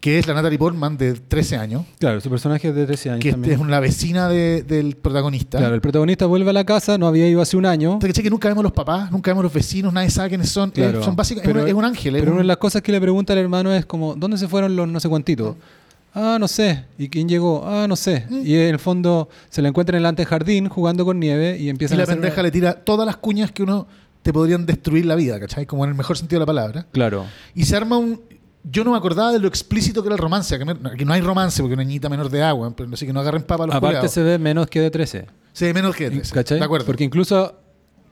que 0.00 0.18
es 0.18 0.26
la 0.26 0.32
Natalie 0.32 0.56
Portman 0.58 0.96
de 0.96 1.12
13 1.12 1.56
años, 1.58 1.84
Claro, 1.98 2.22
su 2.22 2.30
personaje 2.30 2.68
es 2.68 2.74
de 2.74 2.86
13 2.86 3.10
años 3.10 3.22
que 3.22 3.32
también. 3.32 3.52
es 3.54 3.60
una 3.60 3.80
vecina 3.80 4.30
de- 4.30 4.62
del 4.62 4.96
protagonista. 4.96 5.58
Claro, 5.58 5.74
el 5.74 5.82
protagonista 5.82 6.24
vuelve 6.24 6.48
a 6.48 6.52
la 6.54 6.64
casa, 6.64 6.96
no 6.96 7.06
había 7.06 7.28
ido 7.28 7.42
hace 7.42 7.58
un 7.58 7.66
año. 7.66 7.92
Entonces, 7.92 8.12
¿cachai? 8.12 8.24
que 8.24 8.30
nunca 8.30 8.48
vemos 8.48 8.64
los 8.64 8.72
papás, 8.72 9.12
nunca 9.12 9.30
vemos 9.30 9.44
los 9.44 9.52
vecinos, 9.52 9.92
nadie 9.92 10.08
sabe 10.08 10.30
quiénes 10.30 10.48
son. 10.48 10.70
Claro. 10.70 11.00
Eh, 11.00 11.04
son 11.04 11.14
básicamente, 11.16 11.48
Pero- 11.52 11.58
es, 11.60 11.64
un, 11.64 11.68
es 11.68 11.74
un 11.74 11.84
ángel. 11.84 12.14
Pero 12.14 12.26
un- 12.28 12.32
una 12.32 12.38
de 12.40 12.46
las 12.46 12.56
cosas 12.56 12.80
que 12.80 12.92
le 12.92 13.00
pregunta 13.00 13.34
al 13.34 13.40
hermano 13.40 13.74
es 13.74 13.84
como, 13.84 14.14
¿dónde 14.14 14.38
se 14.38 14.48
fueron 14.48 14.74
los 14.74 14.88
no 14.88 14.98
sé 15.00 15.08
cuantitos? 15.10 15.56
Ah, 16.14 16.38
no 16.40 16.48
sé. 16.48 16.84
¿Y 16.98 17.08
quién 17.08 17.28
llegó? 17.28 17.62
Ah, 17.66 17.86
no 17.88 17.96
sé. 17.96 18.26
Mm. 18.28 18.42
Y 18.44 18.54
en 18.56 18.68
el 18.68 18.78
fondo 18.78 19.28
se 19.48 19.62
la 19.62 19.68
encuentra 19.68 19.96
en 19.96 20.02
el 20.02 20.06
antejardín 20.06 20.68
jugando 20.68 21.04
con 21.04 21.18
nieve 21.20 21.56
y 21.58 21.66
y 21.66 21.68
empiezan 21.68 21.96
a 21.96 21.98
la 21.98 22.02
hacer 22.04 22.16
pendeja 22.16 22.42
le 22.42 22.50
tira 22.50 22.74
todas 22.74 23.06
las 23.06 23.16
cuñas 23.16 23.52
que 23.52 23.62
uno 23.62 23.86
te 24.22 24.32
podrían 24.32 24.66
destruir 24.66 25.06
la 25.06 25.14
vida, 25.14 25.38
¿cachai? 25.40 25.66
Como 25.66 25.84
en 25.84 25.90
el 25.90 25.96
mejor 25.96 26.18
sentido 26.18 26.38
de 26.38 26.42
la 26.42 26.46
palabra. 26.46 26.86
Claro. 26.92 27.26
Y 27.54 27.64
se 27.64 27.76
arma 27.76 27.96
un. 27.96 28.20
Yo 28.62 28.84
no 28.84 28.90
me 28.90 28.98
acordaba 28.98 29.32
de 29.32 29.38
lo 29.38 29.48
explícito 29.48 30.02
que 30.02 30.08
era 30.08 30.16
el 30.16 30.20
romance. 30.20 30.58
Que, 30.58 30.64
me- 30.66 30.76
que 30.96 31.04
no 31.06 31.12
hay 31.14 31.22
romance 31.22 31.62
porque 31.62 31.74
una 31.74 31.84
niñita 31.84 32.08
menor 32.10 32.28
de 32.28 32.42
agua, 32.42 32.74
pero 32.76 32.90
así 32.92 33.06
que 33.06 33.12
no 33.12 33.20
agarren 33.20 33.42
papa 33.42 33.64
a 33.64 33.66
los 33.68 33.76
Aparte 33.76 33.94
culiados. 33.96 34.12
se 34.12 34.22
ve 34.22 34.38
menos 34.38 34.66
que 34.66 34.80
de 34.80 34.90
13. 34.90 35.26
Se 35.54 35.64
ve 35.66 35.72
menos 35.74 35.96
que 35.96 36.04
de 36.04 36.16
13. 36.16 36.34
¿Cachai? 36.34 36.58
De 36.58 36.64
acuerdo. 36.64 36.84
Porque 36.86 37.04
incluso 37.04 37.54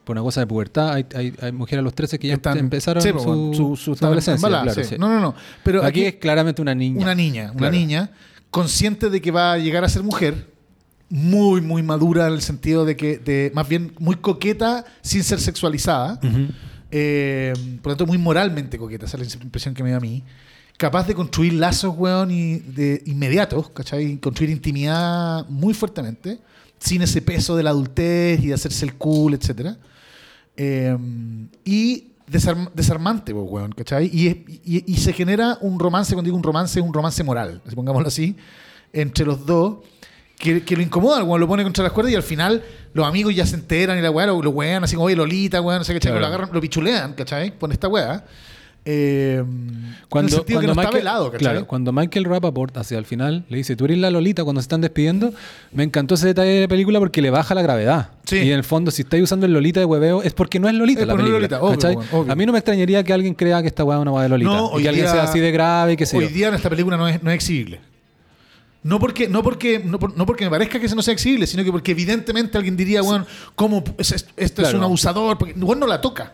por 0.09 0.15
una 0.15 0.23
cosa 0.23 0.39
de 0.39 0.47
pubertad 0.47 0.91
hay, 0.91 1.05
hay, 1.13 1.33
hay 1.39 1.51
mujeres 1.51 1.81
a 1.81 1.83
los 1.83 1.93
13 1.93 2.17
que 2.17 2.29
ya 2.29 2.33
Están- 2.33 2.57
empezaron 2.57 3.03
sí, 3.03 3.09
su, 3.09 3.13
pues, 3.13 3.25
su, 3.57 3.75
su- 3.75 3.95
su 3.95 4.03
adolescencia. 4.05 4.47
claro, 4.49 4.73
sí. 4.73 4.83
sí. 4.83 4.95
No, 4.97 5.07
no, 5.07 5.19
no. 5.19 5.35
Pero 5.63 5.81
aquí, 5.83 5.99
aquí, 5.99 6.05
es 6.07 6.15
claramente 6.15 6.63
una 6.63 6.73
niña. 6.73 6.99
una 6.99 7.13
niña, 7.13 7.51
una 7.55 7.69
niña 7.69 8.09
consciente 8.49 9.11
de 9.11 9.21
que 9.21 9.29
va 9.29 9.53
a 9.53 9.57
llegar 9.59 9.83
a 9.83 9.87
ser 9.89 10.01
mujer, 10.01 10.47
muy, 11.09 11.61
muy 11.61 11.83
madura 11.83 12.25
en 12.25 12.33
el 12.33 12.41
sentido 12.41 12.85
de 12.85 12.95
que, 12.95 13.19
de, 13.19 13.51
más 13.53 13.69
bien 13.69 13.93
muy 13.99 14.15
coqueta 14.15 14.83
sin 15.01 15.23
ser 15.23 15.39
sexualizada. 15.39 16.19
Eh, 16.89 17.53
por 17.83 17.91
lo 17.91 17.97
tanto, 17.97 18.07
muy 18.07 18.17
moralmente 18.17 18.79
coqueta, 18.79 19.05
esa 19.05 19.17
es 19.17 19.35
la 19.37 19.43
impresión 19.43 19.75
que 19.75 19.83
me 19.83 19.91
da 19.91 19.97
a 19.97 19.99
mí. 19.99 20.23
Capaz 20.77 21.05
de 21.05 21.13
construir 21.13 21.53
lazos, 21.53 21.93
weón, 21.95 22.31
y 22.31 22.55
de 22.57 23.03
inmediatos, 23.05 23.69
¿cachai? 23.69 24.17
Construir 24.17 24.49
intimidad 24.49 25.45
muy 25.49 25.75
fuertemente, 25.75 26.39
sin 26.79 27.01
ese 27.01 27.21
peso 27.21 27.55
de 27.57 27.63
la 27.63 27.71
adultez 27.71 28.39
y 28.41 28.47
de 28.47 28.53
hacerse 28.53 28.85
el 28.85 28.95
cool, 28.95 29.33
etcétera. 29.35 29.77
Eh, 30.61 30.97
y 31.63 32.11
desarm- 32.29 32.69
desarmante, 32.73 33.33
pues, 33.33 33.45
weón, 33.49 33.71
¿cachai? 33.71 34.09
Y, 34.13 34.27
es- 34.27 34.37
y- 34.65 34.91
y 34.93 34.97
se 34.97 35.13
genera 35.13 35.57
un 35.61 35.79
romance, 35.79 36.13
cuando 36.13 36.27
digo 36.27 36.35
un 36.37 36.43
romance, 36.43 36.81
un 36.81 36.93
romance 36.93 37.23
moral, 37.23 37.61
así 37.65 37.75
pongámoslo 37.77 38.09
así, 38.09 38.35
entre 38.91 39.25
los 39.25 39.45
dos, 39.45 39.77
que, 40.37 40.63
que 40.63 40.75
lo 40.75 40.81
incomoda, 40.81 41.23
weón, 41.23 41.39
lo 41.39 41.47
pone 41.47 41.63
contra 41.63 41.83
las 41.83 41.93
cuerdas 41.93 42.11
y 42.11 42.15
al 42.17 42.23
final 42.23 42.61
los 42.93 43.07
amigos 43.07 43.33
ya 43.33 43.45
se 43.45 43.55
enteran 43.55 43.97
y 43.97 44.01
la 44.01 44.11
weá 44.11 44.27
lo, 44.27 44.41
lo 44.41 44.49
wean, 44.51 44.83
así 44.83 44.95
como, 44.95 45.05
oye, 45.05 45.15
Lolita, 45.15 45.61
weón, 45.61 45.79
no 45.79 45.83
sé 45.85 45.93
qué, 45.93 45.99
Claro. 46.01 46.19
lo 46.19 46.25
agarran, 46.27 46.49
lo 46.51 46.59
pichulean, 46.61 47.13
¿cachai? 47.13 47.57
Con 47.57 47.71
esta 47.71 47.87
weá. 47.87 48.25
Eh, 48.85 49.43
Cuando, 50.07 50.29
en 50.29 50.33
el 50.33 50.37
sentido 50.37 50.59
que 50.61 50.65
cuando 50.65 50.67
no 50.67 50.71
está 50.81 50.89
Michael, 50.89 50.93
velado, 51.03 51.25
¿cachai? 51.31 51.39
claro, 51.39 51.67
cuando 51.67 51.91
Michael 51.91 52.25
Rappaport 52.25 52.75
hacia 52.77 52.97
el 52.97 53.05
final 53.05 53.45
le 53.49 53.57
dice, 53.57 53.75
tú 53.75 53.85
eres 53.85 53.97
la 53.99 54.09
Lolita 54.09 54.43
cuando 54.43 54.61
se 54.61 54.63
están 54.65 54.81
despidiendo, 54.81 55.33
me 55.73 55.83
encantó 55.83 56.15
ese 56.15 56.27
detalle 56.27 56.49
de 56.51 56.61
la 56.61 56.67
película 56.67 56.97
porque 56.99 57.21
le 57.21 57.29
baja 57.29 57.53
la 57.53 57.61
gravedad. 57.61 58.11
Sí. 58.23 58.37
Y 58.37 58.51
en 58.51 58.57
el 58.57 58.63
fondo, 58.63 58.89
si 58.89 59.01
estáis 59.03 59.23
usando 59.23 59.45
el 59.45 59.53
Lolita 59.53 59.79
de 59.79 59.85
hueveo, 59.85 60.23
es 60.23 60.33
porque 60.33 60.59
no 60.59 60.67
es 60.69 60.73
Lolita 60.75 61.01
Es 61.01 61.07
la 61.07 61.13
película. 61.13 61.35
Lolita, 61.39 61.61
obvio, 61.61 61.71
¿cachai? 61.75 61.95
bueno, 61.95 62.09
obvio. 62.13 62.31
A 62.31 62.35
mí 62.35 62.45
no 62.45 62.51
me 62.53 62.59
extrañaría 62.59 63.03
que 63.03 63.13
alguien 63.13 63.33
crea 63.35 63.61
que 63.61 63.67
esta 63.67 63.83
weá 63.83 63.97
es 63.97 64.01
una 64.01 64.11
weá 64.11 64.23
de 64.23 64.29
Lolita. 64.29 64.49
No, 64.51 64.79
y 64.79 64.83
que 64.83 64.89
alguien 64.89 65.05
día- 65.05 65.13
sea 65.13 65.23
así 65.23 65.39
de 65.39 65.51
grave 65.51 65.95
que 65.97 66.05
Hoy 66.13 66.23
yo. 66.25 66.29
día 66.29 66.47
en 66.47 66.53
esta 66.55 66.69
película 66.69 66.97
no 66.97 67.07
es, 67.07 67.21
no 67.21 67.29
es 67.29 67.35
exhibible. 67.35 67.81
No 68.81 68.97
porque, 68.97 69.27
no, 69.27 69.43
porque, 69.43 69.79
no, 69.79 69.99
por- 69.99 70.15
no 70.17 70.25
porque 70.25 70.45
me 70.45 70.49
parezca 70.51 70.79
que 70.79 70.85
eso 70.85 70.95
no 70.95 71.01
sea 71.01 71.13
exhibible, 71.13 71.45
sino 71.47 71.65
que 71.65 71.71
porque 71.71 71.91
evidentemente 71.91 72.57
alguien 72.57 72.77
diría, 72.77 73.01
bueno, 73.01 73.25
¿cómo 73.53 73.83
es- 73.97 74.13
es- 74.13 74.25
este 74.37 74.61
es 74.61 74.73
un 74.73 74.83
abusador? 74.83 75.37
Porque 75.37 75.53
bueno, 75.57 75.81
no 75.81 75.87
la 75.87 75.99
toca. 75.99 76.33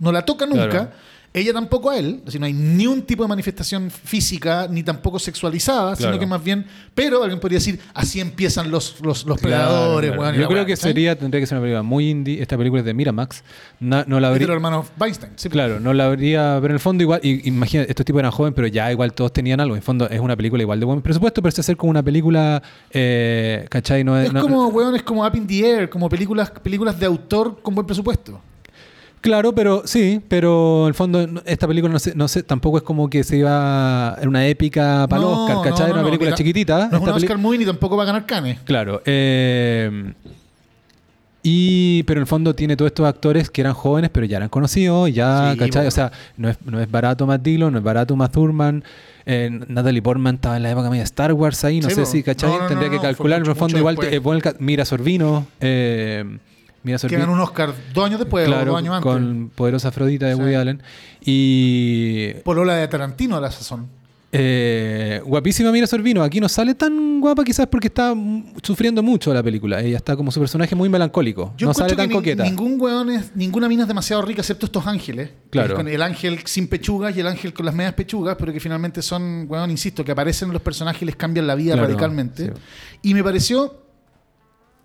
No 0.00 0.10
la 0.10 0.24
toca 0.24 0.44
nunca. 0.44 0.68
Claro. 0.68 0.90
Ella 1.36 1.52
tampoco 1.52 1.90
a 1.90 1.98
él. 1.98 2.20
Decir, 2.24 2.38
no 2.38 2.46
hay 2.46 2.52
ni 2.52 2.86
un 2.86 3.02
tipo 3.02 3.24
de 3.24 3.28
manifestación 3.28 3.90
física, 3.90 4.68
ni 4.70 4.84
tampoco 4.84 5.18
sexualizada, 5.18 5.96
sino 5.96 6.16
que 6.16 6.26
más 6.26 6.42
bien. 6.44 6.64
Pero 6.94 7.22
alguien 7.24 7.40
podría 7.40 7.58
decir, 7.58 7.80
así 7.92 8.20
empiezan 8.20 8.70
los, 8.70 9.00
los, 9.00 9.26
los 9.26 9.40
Claro, 9.40 9.64
predadores, 9.66 10.12
claro. 10.12 10.36
Yo 10.40 10.46
creo 10.46 10.64
que 10.64 10.76
sería, 10.76 11.18
tendría 11.18 11.40
que 11.40 11.46
ser 11.48 11.58
una 11.58 11.62
película 11.64 11.82
muy 11.82 12.08
indie. 12.08 12.40
Esta 12.40 12.56
película 12.56 12.80
es 12.82 12.86
de 12.86 12.94
Miramax. 12.94 13.42
Na- 13.80 14.04
no 14.06 14.20
la 14.20 14.28
habría, 14.28 14.46
los 14.46 14.54
hermanos 14.54 14.86
Weinstein. 14.96 15.32
sí. 15.34 15.48
Claro, 15.48 15.80
no 15.80 15.92
la 15.92 16.06
habría, 16.06 16.54
pero 16.60 16.66
en 16.68 16.74
el 16.74 16.80
fondo 16.80 17.02
igual, 17.02 17.18
y, 17.24 17.48
imagina, 17.48 17.82
estos 17.82 18.06
tipos 18.06 18.20
eran 18.20 18.30
jóvenes, 18.30 18.54
pero 18.54 18.68
ya 18.68 18.92
igual 18.92 19.12
todos 19.12 19.32
tenían 19.32 19.58
algo. 19.58 19.74
En 19.74 19.78
el 19.78 19.84
fondo 19.84 20.08
es 20.08 20.20
una 20.20 20.36
película 20.36 20.62
igual 20.62 20.78
de 20.78 20.86
buen 20.86 21.02
presupuesto, 21.02 21.42
pero 21.42 21.50
se 21.50 21.62
hace 21.62 21.74
como 21.74 21.90
una 21.90 22.04
película, 22.04 22.62
eh, 22.92 23.66
¿cachai? 23.70 24.04
No 24.04 24.16
Es 24.20 24.32
no- 24.32 24.40
como, 24.40 24.68
weón, 24.68 24.94
es 24.94 25.02
como 25.02 25.26
Up 25.26 25.34
in 25.34 25.48
the 25.48 25.68
Air, 25.68 25.90
como 25.90 26.08
películas, 26.08 26.52
películas 26.62 26.96
de 27.00 27.06
autor 27.06 27.60
con 27.60 27.74
buen 27.74 27.86
presupuesto. 27.88 28.40
Claro, 29.24 29.54
pero 29.54 29.82
sí, 29.86 30.20
pero 30.28 30.82
en 30.82 30.88
el 30.88 30.94
fondo 30.94 31.26
esta 31.46 31.66
película 31.66 31.90
no 31.90 31.98
sé, 31.98 32.12
no 32.14 32.28
sé, 32.28 32.42
tampoco 32.42 32.76
es 32.76 32.82
como 32.82 33.08
que 33.08 33.24
se 33.24 33.38
iba 33.38 34.18
en 34.20 34.28
una 34.28 34.46
épica 34.46 35.06
para 35.08 35.22
el 35.22 35.26
No, 35.28 35.44
Oscar, 35.46 35.62
¿cachai? 35.70 35.78
no, 35.80 35.84
Era 35.86 35.94
una 35.94 36.04
película 36.04 36.28
mira, 36.28 36.36
chiquitita. 36.36 36.88
No 36.90 36.96
es 36.98 37.02
una 37.02 37.14
Oscar 37.14 37.38
Movie 37.38 37.58
ni 37.60 37.64
tampoco 37.64 37.96
va 37.96 38.02
a 38.02 38.06
ganar 38.06 38.26
Cannes. 38.26 38.58
Claro. 38.64 39.00
eh, 39.06 40.12
y, 41.42 42.02
pero 42.04 42.20
en 42.20 42.22
el 42.22 42.26
fondo 42.26 42.54
tiene 42.54 42.74
todos 42.76 42.90
estos 42.90 43.06
actores 43.06 43.50
que 43.50 43.60
eran 43.60 43.74
jóvenes, 43.74 44.10
pero 44.12 44.24
ya 44.24 44.38
eran 44.38 44.48
conocidos, 44.48 45.12
ya, 45.12 45.52
Sí, 45.52 45.58
¿cachai? 45.58 45.70
bueno. 45.82 45.88
O 45.88 45.90
sea, 45.90 46.12
no 46.38 46.48
es, 46.48 46.56
no 46.64 46.80
es 46.80 46.90
barato 46.90 47.26
Matt 47.26 47.42
Dillon, 47.42 47.72
no 47.72 47.78
es 47.78 47.84
barato 47.84 48.16
Matt 48.16 48.32
Thurman. 48.32 48.82
eh, 49.26 49.50
Natalie 49.68 50.00
Portman 50.02 50.36
estaba 50.36 50.56
en 50.56 50.62
la 50.62 50.70
época 50.70 50.88
media 50.90 51.00
de 51.02 51.04
Star 51.04 51.32
Wars 51.34 51.64
ahí, 51.64 51.80
no 51.80 51.88
Sí, 51.90 51.94
sé 51.96 52.06
si, 52.06 52.22
¿cachai? 52.22 52.50
Tendría 52.68 52.90
que 52.90 52.98
calcular, 53.00 53.40
en 53.40 53.46
el 53.46 53.54
fondo 53.56 53.76
igual 53.78 53.96
te- 53.98 54.20
ca- 54.42 54.54
Mira 54.58 54.84
Sorvino, 54.86 55.46
eh, 55.60 56.24
Mira 56.84 56.98
Que 56.98 57.16
ganó 57.16 57.32
un 57.32 57.40
Oscar 57.40 57.74
dos 57.92 58.04
años 58.06 58.20
después, 58.20 58.46
claro, 58.46 58.72
dos 58.72 58.78
años 58.78 58.94
antes. 58.94 59.10
con 59.12 59.50
Poderosa 59.54 59.88
Afrodita 59.88 60.26
de 60.26 60.34
Sí. 60.34 60.40
Woody 60.40 60.54
Allen. 60.54 60.82
Y 61.44 62.34
Polola 62.44 62.74
de 62.76 62.86
Tarantino 62.88 63.36
a 63.36 63.40
la 63.40 63.50
sazón. 63.50 63.88
eh, 64.36 65.22
guapísima 65.24 65.70
Mira 65.72 65.86
Sorvino. 65.86 66.22
Aquí 66.22 66.40
no 66.40 66.48
sale 66.48 66.74
tan 66.74 67.20
guapa 67.20 67.44
quizás 67.44 67.68
porque 67.68 67.86
está 67.86 68.12
sufriendo 68.62 69.00
mucho 69.02 69.32
la 69.32 69.42
película. 69.44 69.80
Ella 69.80 69.96
está 69.96 70.16
como 70.16 70.30
su 70.32 70.40
personaje 70.40 70.74
muy 70.74 70.88
melancólico. 70.88 71.54
Yo 71.56 71.68
no 71.68 71.72
sale 71.74 71.94
tan 71.94 72.08
que 72.08 72.14
coqueta. 72.16 72.42
ningún 72.42 72.78
weón 72.80 73.10
es, 73.10 73.30
ninguna 73.36 73.68
mina 73.68 73.82
es 73.82 73.88
demasiado 73.88 74.22
rica 74.22 74.40
excepto 74.42 74.66
estos 74.66 74.86
ángeles. 74.88 75.30
Claro. 75.50 75.76
Con 75.76 75.86
el 75.88 76.02
ángel 76.02 76.40
sin 76.46 76.66
pechugas 76.68 77.16
y 77.16 77.20
el 77.20 77.28
ángel 77.28 77.54
con 77.54 77.64
las 77.64 77.74
medias 77.74 77.94
pechugas, 77.94 78.36
pero 78.38 78.52
que 78.52 78.58
finalmente 78.60 79.00
son, 79.02 79.46
weón, 79.48 79.70
insisto, 79.70 80.04
que 80.04 80.12
aparecen 80.12 80.52
los 80.52 80.60
personajes 80.62 81.00
y 81.02 81.06
les 81.06 81.16
cambian 81.16 81.46
la 81.46 81.54
vida 81.54 81.74
Claro, 81.74 81.86
radicalmente. 81.88 82.46
sí. 82.46 82.52
Y 83.02 83.14
me 83.14 83.22
pareció 83.22 83.84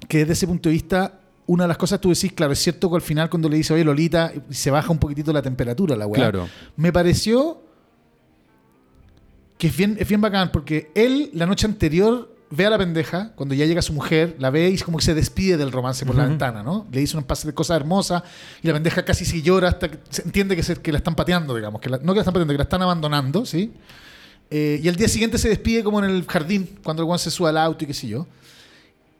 que 0.07 0.19
desde 0.19 0.33
ese 0.33 0.47
punto 0.47 0.69
de 0.69 0.73
vista, 0.73 1.18
una 1.51 1.63
de 1.63 1.67
las 1.69 1.77
cosas 1.77 1.99
tú 1.99 2.09
decís, 2.09 2.31
claro, 2.33 2.53
es 2.53 2.59
cierto 2.59 2.89
que 2.89 2.95
al 2.95 3.01
final 3.01 3.29
cuando 3.29 3.49
le 3.49 3.57
dice, 3.57 3.73
oye 3.73 3.83
Lolita, 3.83 4.31
se 4.49 4.69
baja 4.71 4.91
un 4.91 4.99
poquitito 4.99 5.33
la 5.33 5.41
temperatura 5.41 5.95
la 5.95 6.05
weá. 6.07 6.21
Claro. 6.29 6.47
Me 6.75 6.91
pareció 6.93 7.61
que 9.57 9.67
es 9.67 9.75
bien, 9.75 9.97
es 9.99 10.07
bien 10.07 10.21
bacán 10.21 10.51
porque 10.51 10.91
él 10.95 11.29
la 11.33 11.45
noche 11.45 11.65
anterior 11.65 12.33
ve 12.51 12.65
a 12.65 12.69
la 12.71 12.77
pendeja, 12.79 13.33
cuando 13.35 13.53
ya 13.53 13.65
llega 13.65 13.81
su 13.81 13.93
mujer, 13.93 14.35
la 14.39 14.49
ve 14.49 14.69
y 14.69 14.77
como 14.79 14.97
que 14.97 15.05
se 15.05 15.13
despide 15.13 15.55
del 15.57 15.71
romance 15.71 16.03
por 16.05 16.15
la 16.15 16.25
ventana, 16.25 16.63
¿no? 16.63 16.87
Le 16.91 16.99
dice 17.01 17.15
un 17.17 17.23
pase 17.23 17.45
de 17.47 17.53
cosas 17.53 17.77
hermosas 17.77 18.23
y 18.63 18.67
la 18.67 18.73
pendeja 18.73 19.03
casi 19.05 19.23
se 19.25 19.41
llora 19.43 19.67
hasta 19.69 19.89
que 19.91 19.99
se 20.09 20.23
entiende 20.23 20.55
que, 20.55 20.63
se- 20.63 20.77
que 20.81 20.91
la 20.91 20.97
están 20.97 21.13
pateando, 21.15 21.53
digamos, 21.55 21.79
que 21.79 21.89
la- 21.89 21.97
no 21.97 22.13
que 22.13 22.15
la 22.17 22.21
están 22.21 22.33
pateando, 22.33 22.53
que 22.53 22.57
la 22.57 22.63
están 22.63 22.81
abandonando, 22.81 23.45
¿sí? 23.45 23.71
Eh, 24.49 24.79
y 24.81 24.87
al 24.87 24.95
día 24.95 25.07
siguiente 25.07 25.37
se 25.37 25.47
despide 25.49 25.83
como 25.83 25.99
en 26.03 26.09
el 26.09 26.25
jardín, 26.25 26.79
cuando 26.83 27.03
el 27.03 27.05
guan 27.05 27.19
se 27.19 27.29
sube 27.29 27.49
al 27.49 27.57
auto 27.57 27.83
y 27.83 27.87
qué 27.87 27.93
sé 27.93 28.07
yo. 28.07 28.25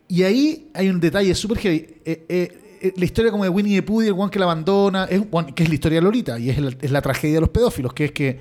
Y 0.10 0.24
ahí 0.24 0.70
hay 0.74 0.90
un 0.90 1.00
detalle 1.00 1.34
súper 1.36 1.60
heavy. 1.60 1.76
Eh, 2.04 2.26
eh, 2.28 2.60
eh, 2.82 2.94
la 2.98 3.06
historia 3.06 3.32
como 3.32 3.44
de 3.44 3.50
Winnie 3.50 3.76
the 3.76 3.84
Pooh 3.84 4.02
y 4.02 4.08
el 4.08 4.14
guan 4.14 4.32
que 4.32 4.40
la 4.40 4.46
abandona, 4.46 5.06
es, 5.06 5.22
que 5.56 5.64
es 5.64 5.70
la 5.70 5.76
historia 5.76 6.00
de 6.00 6.02
Lolita 6.02 6.40
y 6.40 6.50
es 6.50 6.58
la, 6.58 6.72
es 6.82 6.92
la 6.92 7.02
tragedia 7.02 7.36
de 7.36 7.42
los 7.42 7.50
pedófilos, 7.50 7.94
que 7.94 8.06
es 8.06 8.12
que 8.12 8.40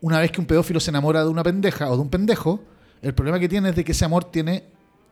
una 0.00 0.18
vez 0.18 0.32
que 0.32 0.40
un 0.40 0.46
pedófilo 0.46 0.80
se 0.80 0.90
enamora 0.90 1.22
de 1.22 1.30
una 1.30 1.44
pendeja 1.44 1.88
o 1.90 1.94
de 1.94 2.02
un 2.02 2.10
pendejo, 2.10 2.60
el 3.02 3.14
problema 3.14 3.38
que 3.38 3.48
tiene 3.48 3.68
es 3.68 3.76
de 3.76 3.84
que 3.84 3.92
ese 3.92 4.04
amor 4.04 4.24
tiene 4.24 4.64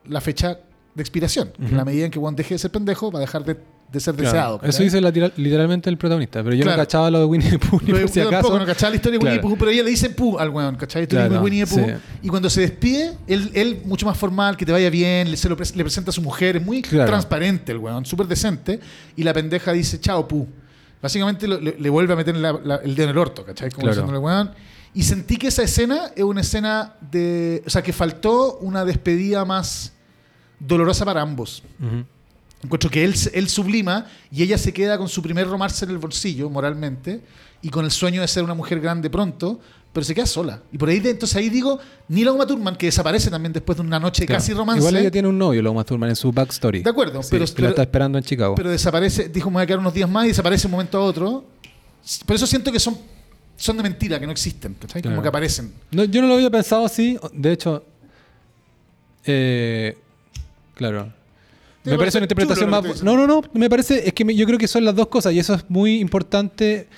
la 0.07 0.21
fecha 0.21 0.59
de 0.95 1.03
expiración. 1.03 1.53
Que 1.53 1.67
En 1.67 1.77
la 1.77 1.85
medida 1.85 2.07
en 2.07 2.11
que 2.11 2.19
Juan 2.19 2.35
deje 2.35 2.55
de 2.55 2.59
ser 2.59 2.73
pendejo, 2.73 3.13
va 3.13 3.21
a 3.21 3.21
dejar 3.21 3.45
de, 3.45 3.57
de 3.95 4.01
ser 4.01 4.15
Claro. 4.15 4.31
deseado. 4.33 4.61
Eso 4.63 4.83
dice 4.83 5.01
la- 5.01 5.11
literalmente 5.37 5.89
el 5.89 5.97
protagonista. 5.97 6.43
Pero 6.45 6.55
yo 6.55 6.63
Claro. 6.65 6.77
no 6.77 6.83
cachaba 6.83 7.11
lo 7.11 7.21
de 7.21 7.25
Winnie 7.25 7.51
the 7.51 7.59
Pooh, 7.59 7.79
por 7.81 8.09
si 8.09 8.21
acaso. 8.21 8.31
tampoco 8.31 8.59
no 8.59 8.67
cachaba 8.67 8.91
la 8.91 8.97
historia 8.97 9.19
de 9.19 9.25
Winnie 9.25 9.39
the 9.39 9.43
Pooh, 9.43 9.57
pero 9.59 9.71
ella 9.71 9.83
le 9.83 9.91
dice 9.91 10.11
Pooh 10.11 10.39
al 10.39 10.51
weón, 10.51 10.77
¿cachai? 10.77 11.05
Estoy 11.05 11.19
Claro, 11.19 11.41
Winnie 11.43 11.65
the 11.65 11.75
Pooh. 11.75 11.87
sí. 11.87 11.95
Y 12.23 12.29
cuando 12.29 12.51
se 12.51 12.61
despide, 12.61 13.13
él, 13.27 13.51
él 13.55 13.81
mucho 13.85 14.05
más 14.07 14.19
formal, 14.19 14.57
que 14.57 14.67
te 14.67 14.73
vaya 14.73 14.91
bien, 14.91 15.31
le, 15.31 15.37
se 15.37 15.49
lo 15.49 15.57
le 15.57 15.85
presenta 15.85 16.11
a 16.11 16.13
su 16.13 16.21
mujer, 16.23 16.57
es 16.57 16.65
muy 16.65 16.83
transparente 16.83 17.73
el 17.73 17.79
weón, 17.79 18.05
súper 18.05 18.27
decente. 18.27 18.81
Y 19.17 19.23
la 19.23 19.33
pendeja 19.33 19.73
dice, 19.73 19.99
chao 20.01 20.27
Pooh. 20.29 20.47
Básicamente 21.01 21.47
lo- 21.47 21.61
le, 21.61 21.77
le 21.79 21.91
vuelve 21.91 22.13
a 22.15 22.17
meter 22.17 22.35
la- 22.37 22.53
la- 22.65 22.77
el 22.77 22.95
dedo 22.95 23.05
en 23.05 23.11
el 23.11 23.19
orto, 23.19 23.45
¿cachai? 23.45 23.71
Como 23.71 23.89
diciéndole, 23.89 24.19
weón. 24.19 24.51
Y 24.95 25.03
sentí 25.03 25.37
que 25.37 25.49
esa 25.49 25.63
escena 25.63 26.13
es 26.15 26.23
una 26.23 26.41
escena 26.41 26.95
de. 27.11 27.63
O 27.67 27.71
sea, 27.71 27.83
que 27.83 27.93
faltó 27.93 28.59
una 28.59 28.85
despedida 28.85 29.45
más 29.45 29.93
dolorosa 30.61 31.05
para 31.05 31.21
ambos. 31.21 31.63
Ujú. 31.81 32.05
Encuentro 32.65 32.91
que 32.91 33.05
él, 33.05 33.15
él 33.35 33.49
sublima 33.49 34.07
y 34.33 34.43
ella 34.43 34.57
se 34.59 34.73
queda 34.73 34.97
con 34.99 35.09
su 35.09 35.23
primer 35.23 35.47
romance 35.47 35.85
en 35.85 35.91
el 35.91 35.99
bolsillo, 35.99 36.49
moralmente, 36.51 37.21
y 37.62 37.69
con 37.69 37.85
el 37.85 37.91
sueño 37.91 38.23
de 38.23 38.29
ser 38.29 38.43
una 38.43 38.55
mujer 38.55 38.81
grande 38.81 39.11
pronto, 39.11 39.61
pero 39.93 40.03
se 40.05 40.15
queda 40.15 40.27
sola. 40.27 40.61
Y 40.73 40.79
por 40.79 40.89
ahí, 40.89 40.99
de, 40.99 41.11
entonces 41.11 41.37
ahí 41.37 41.49
digo, 41.51 41.79
Nila 42.09 42.33
Uma 42.33 42.47
Thurman, 42.47 42.75
que 42.77 42.87
desaparece 42.87 43.31
también 43.31 43.53
después 43.53 43.77
de 43.77 43.83
una 43.83 44.01
noche 44.01 44.27
Claro. 44.27 44.41
casi 44.41 44.53
romance. 44.55 44.81
Igual 44.81 44.97
ella 44.97 45.11
tiene 45.11 45.29
un 45.29 45.39
novio, 45.39 45.62
lo 45.62 45.71
Uma 45.73 45.85
Thurman, 45.85 46.09
en 46.11 46.17
su 46.17 46.33
backstory. 46.33 46.83
De 46.83 46.91
acuerdo, 46.91 47.23
Sí, 47.23 47.29
pero, 47.31 47.45
que 47.45 47.51
la 47.51 47.55
pero, 47.57 47.69
está 47.69 47.83
esperando 47.83 48.19
en 48.19 48.25
Chicago. 48.25 48.55
pero 48.57 48.71
desaparece, 48.71 49.29
dijo, 49.29 49.51
me 49.51 49.55
voy 49.55 49.62
a 49.62 49.67
quedar 49.67 49.79
unos 49.79 49.95
días 49.95 50.09
más 50.11 50.25
y 50.25 50.29
desaparece 50.29 50.62
de 50.62 50.67
un 50.69 50.73
momento 50.73 50.99
a 50.99 51.03
otro. 51.03 51.45
Por 52.27 52.35
eso 52.35 52.47
siento 52.47 52.73
que 52.73 52.81
son, 52.81 52.97
son 53.57 53.77
de 53.77 53.83
mentira, 53.83 54.19
que 54.19 54.27
no 54.27 54.33
existen, 54.33 54.75
¿cachai? 54.81 55.01
Como 55.03 55.12
Claro. 55.12 55.23
que 55.23 55.29
aparecen. 55.29 55.73
No, 55.93 56.05
yo 56.05 56.23
no 56.23 56.29
lo 56.29 56.35
había 56.35 56.51
pensado 56.51 56.85
así. 56.87 57.19
De 57.33 57.53
hecho, 57.53 57.85
eh, 59.27 59.97
claro. 60.75 61.12
¿Te 61.85 61.91
Me 61.91 61.99
parece 61.99 62.18
una 62.18 62.24
interpretación 62.24 62.70
más. 62.70 62.82
que 62.82 63.05
No, 63.05 63.16
no, 63.16 63.26
no. 63.26 63.43
Me 63.53 63.68
parece. 63.70 64.09
Es 64.09 64.12
que 64.14 64.24
me- 64.24 64.35
yo 64.35 64.47
creo 64.47 64.59
que 64.59 64.66
son 64.66 64.85
las 64.85 64.97
dos 64.97 65.07
cosas. 65.09 65.32
Y 65.35 65.39
eso 65.39 65.55
es 65.55 65.64
muy 65.68 66.01
importante. 66.01 66.89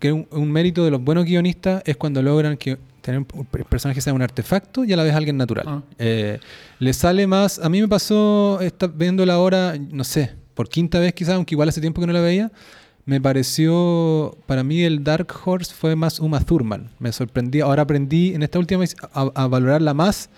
Que 0.00 0.12
un, 0.12 0.26
un 0.30 0.50
mérito 0.50 0.82
de 0.84 0.90
los 0.90 1.00
buenos 1.04 1.26
guionistas 1.26 1.82
es 1.84 1.94
cuando 1.96 2.22
logran 2.22 2.56
que 2.56 2.78
tener 3.02 3.20
un 3.34 3.44
per- 3.44 3.66
personaje 3.66 4.00
sea 4.00 4.14
un 4.14 4.22
artefacto 4.22 4.82
y 4.84 4.92
a 4.94 4.96
la 4.96 5.02
vez 5.04 5.14
alguien 5.14 5.36
natural. 5.36 5.64
Ah. 5.68 5.82
Eh, 5.98 6.40
le 6.78 6.92
sale 6.94 7.26
más. 7.26 7.58
A 7.58 7.68
mí 7.68 7.80
me 7.82 7.86
pasó 7.88 8.58
esta, 8.62 8.86
viéndola 8.86 9.34
ahora, 9.34 9.76
no 9.78 10.04
sé, 10.04 10.32
por 10.54 10.68
quinta 10.70 10.98
vez 11.00 11.12
quizás, 11.12 11.34
aunque 11.34 11.54
igual 11.54 11.68
hace 11.68 11.82
tiempo 11.82 12.00
que 12.00 12.06
no 12.06 12.14
la 12.14 12.20
veía. 12.22 12.50
Me 13.04 13.20
pareció, 13.20 14.36
para 14.46 14.62
mí 14.64 14.82
el 14.82 15.04
Dark 15.04 15.28
Horse 15.44 15.74
fue 15.74 15.96
más 15.96 16.18
Uma 16.20 16.40
Thurman. 16.40 16.88
Me 16.98 17.12
sorprendí. 17.12 17.60
Ahora 17.60 17.82
aprendí 17.82 18.34
en 18.34 18.42
esta 18.42 18.58
última 18.58 18.80
vez 18.80 18.96
a, 19.12 19.30
a 19.34 19.46
valorarla 19.48 19.92
más. 19.92 20.30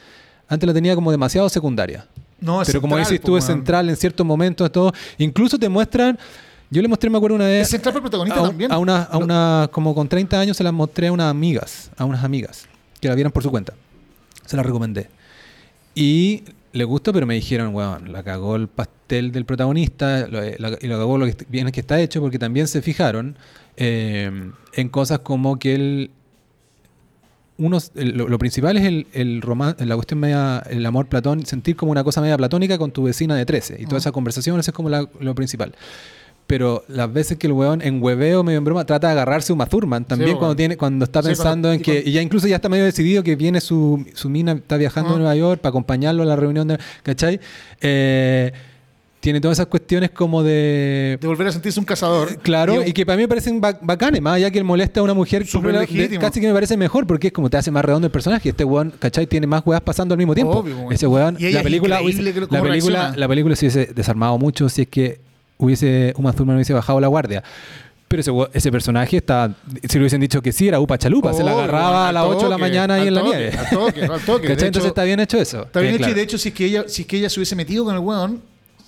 Antes 0.48 0.66
la 0.66 0.74
tenía 0.74 0.94
como 0.96 1.10
demasiado 1.12 1.48
secundaria. 1.48 2.06
No, 2.42 2.60
Pero 2.66 2.80
como 2.80 2.96
central, 2.96 3.10
dices 3.10 3.20
po, 3.20 3.26
tú, 3.28 3.36
es 3.38 3.44
central 3.44 3.88
en 3.88 3.96
ciertos 3.96 4.26
momentos. 4.26 4.70
Todo. 4.70 4.92
Incluso 5.18 5.58
te 5.58 5.68
muestran. 5.68 6.18
Yo 6.70 6.82
le 6.82 6.88
mostré, 6.88 7.08
me 7.10 7.16
acuerdo 7.18 7.36
una 7.36 7.46
vez. 7.46 7.62
Es 7.62 7.68
central 7.70 7.92
para 7.94 7.98
el 8.04 8.10
protagonista 8.10 8.40
a, 8.40 8.44
también. 8.48 8.72
a 8.72 8.78
una, 8.78 9.02
a 9.04 9.16
una, 9.18 9.68
como 9.72 9.94
con 9.94 10.08
30 10.08 10.38
años 10.40 10.56
se 10.56 10.64
las 10.64 10.72
mostré 10.72 11.06
a 11.08 11.12
unas 11.12 11.30
amigas, 11.30 11.90
a 11.96 12.04
unas 12.04 12.24
amigas, 12.24 12.66
que 13.00 13.08
la 13.08 13.14
vieron 13.14 13.30
por 13.32 13.42
su 13.42 13.50
cuenta. 13.50 13.74
Se 14.46 14.56
las 14.56 14.64
recomendé. 14.66 15.08
Y 15.94 16.44
le 16.72 16.84
gustó, 16.84 17.12
pero 17.12 17.26
me 17.26 17.34
dijeron, 17.34 17.74
weón, 17.74 18.10
la 18.12 18.22
cagó 18.22 18.56
el 18.56 18.68
pastel 18.68 19.30
del 19.32 19.44
protagonista 19.44 20.26
lo- 20.26 20.40
la- 20.40 20.78
y 20.80 20.86
lo 20.86 20.98
cagó 20.98 21.18
lo 21.18 21.26
que 21.26 21.36
bien 21.48 21.70
que 21.70 21.80
está 21.80 22.00
hecho, 22.00 22.20
porque 22.22 22.38
también 22.38 22.66
se 22.66 22.80
fijaron 22.80 23.36
eh, 23.76 24.30
en 24.72 24.88
cosas 24.88 25.18
como 25.20 25.58
que 25.58 25.74
él. 25.74 26.10
Unos, 27.58 27.92
el- 27.94 28.16
lo, 28.16 28.28
lo 28.28 28.38
principal 28.38 28.76
es 28.76 28.84
el, 28.84 29.06
el 29.12 29.42
romance, 29.42 29.84
la 29.84 29.94
cuestión 29.94 30.20
media, 30.20 30.62
el 30.70 30.84
amor 30.86 31.06
platón, 31.06 31.44
sentir 31.46 31.76
como 31.76 31.92
una 31.92 32.02
cosa 32.02 32.20
media 32.20 32.36
platónica 32.36 32.78
con 32.78 32.90
tu 32.92 33.02
vecina 33.04 33.36
de 33.36 33.44
13. 33.46 33.76
Y 33.80 33.84
toda 33.84 33.96
Ah. 33.96 33.98
esa 33.98 34.12
conversación, 34.12 34.58
eso 34.58 34.70
es 34.70 34.74
como 34.74 34.88
la- 34.88 35.08
lo 35.20 35.34
principal. 35.34 35.74
pero 36.44 36.84
las 36.88 37.10
veces 37.10 37.38
que 37.38 37.46
el 37.46 37.52
weón 37.54 37.80
en 37.80 38.02
hueveo 38.02 38.42
medio 38.42 38.58
en 38.58 38.64
broma 38.64 38.84
trata 38.84 39.06
de 39.06 39.12
agarrarse 39.12 39.52
a 39.52 39.54
Uma 39.54 39.64
Thurman 39.66 40.04
también 40.04 40.32
Sí, 40.32 40.36
cuando 40.36 40.54
tiene 40.56 40.76
cuando 40.76 41.04
está 41.04 41.22
Sí, 41.22 41.28
pensando 41.28 41.68
cuando- 41.68 41.72
en 41.72 41.80
que 41.82 42.02
y 42.04 42.12
ya 42.12 42.20
incluso 42.20 42.46
ya 42.46 42.56
está 42.56 42.68
medio 42.68 42.84
decidido 42.84 43.22
que 43.22 43.36
viene 43.36 43.60
su, 43.60 44.04
su 44.12 44.28
mina 44.28 44.52
está 44.52 44.76
viajando 44.76 45.10
Ah. 45.10 45.14
a 45.14 45.18
Nueva 45.18 45.36
York 45.36 45.60
para 45.62 45.70
acompañarlo 45.70 46.24
a 46.24 46.26
la 46.26 46.36
reunión 46.36 46.68
de 46.68 46.78
¿cachai? 47.04 47.40
Eh, 47.80 48.52
tiene 49.22 49.40
todas 49.40 49.56
esas 49.56 49.68
cuestiones 49.68 50.10
como 50.10 50.42
de 50.42 51.16
De 51.20 51.26
volver 51.28 51.46
a 51.46 51.52
sentirse 51.52 51.78
un 51.78 51.86
cazador. 51.86 52.38
Claro, 52.40 52.82
Y- 52.84 52.90
y 52.90 52.92
que 52.92 53.06
para 53.06 53.16
mí 53.16 53.22
me 53.22 53.28
parecen 53.28 53.60
ba- 53.60 53.78
bacanes, 53.80 54.20
más 54.20 54.34
allá 54.34 54.50
que 54.50 54.58
él 54.58 54.64
molesta 54.64 54.98
a 54.98 55.04
una 55.04 55.14
mujer, 55.14 55.46
casi 56.20 56.40
que 56.40 56.46
me 56.48 56.52
parece 56.52 56.76
mejor 56.76 57.06
porque 57.06 57.28
es 57.28 57.32
como 57.32 57.48
te 57.48 57.56
hace 57.56 57.70
más 57.70 57.84
redondo 57.84 58.06
el 58.06 58.10
personaje. 58.10 58.48
Este 58.48 58.64
weón, 58.64 58.92
¿cachai? 58.98 59.26
Tiene 59.28 59.46
más 59.46 59.62
weas 59.64 59.80
pasando 59.80 60.12
al 60.14 60.18
mismo 60.18 60.34
tiempo. 60.34 60.58
Obvio. 60.58 60.90
Ese 60.90 61.06
weón, 61.06 61.36
Y 61.38 61.50
la 61.52 61.62
película, 61.62 62.02
hubiese- 62.02 62.20
la 62.22 62.32
película, 62.32 62.60
reacciona. 62.62 63.16
la 63.16 63.28
película 63.28 63.56
se 63.56 63.66
hubiese 63.66 63.94
desarmado 63.94 64.36
mucho 64.38 64.68
si 64.68 64.82
es 64.82 64.88
que 64.88 65.20
hubiese 65.56 66.12
Uma 66.16 66.32
Thurman 66.32 66.56
hubiese 66.56 66.72
bajado 66.74 66.98
la 67.00 67.06
guardia. 67.06 67.44
Pero 68.08 68.20
ese, 68.20 68.30
ese 68.52 68.70
personaje 68.70 69.16
está, 69.18 69.54
si 69.88 69.94
le 69.96 70.00
hubiesen 70.00 70.20
dicho 70.20 70.42
que 70.42 70.52
sí, 70.52 70.68
era 70.68 70.78
Upa 70.80 70.98
Chalupa, 70.98 71.32
se 71.32 71.42
la 71.44 71.52
agarraba 71.52 72.08
a 72.08 72.12
las 72.12 72.24
8 72.26 72.44
de 72.44 72.50
la 72.50 72.58
mañana 72.58 72.94
ahí 72.94 73.06
en 73.08 73.14
la 73.14 73.22
nieve. 73.22 73.52
al 73.56 73.70
toque, 73.70 74.02
al 74.04 74.20
toque. 74.20 74.46
Entonces 74.52 74.68
hecho- 74.76 74.86
está 74.88 75.04
bien 75.04 75.20
hecho 75.20 75.38
eso. 75.38 75.62
Está 75.62 75.80
bien 75.80 75.94
Eh, 75.94 75.96
hecho 75.98 76.10
y 76.10 76.14
de 76.14 76.22
hecho 76.22 76.36
si 76.38 76.48
es 76.50 76.54
que 76.54 76.66
ella, 76.66 76.84
si 76.88 77.02
es 77.02 77.08
que 77.08 77.16
ella 77.18 77.30
se 77.30 77.38
hubiese 77.40 77.54
metido 77.56 77.84
con 77.84 77.94
el 77.94 78.00
weón, 78.00 78.42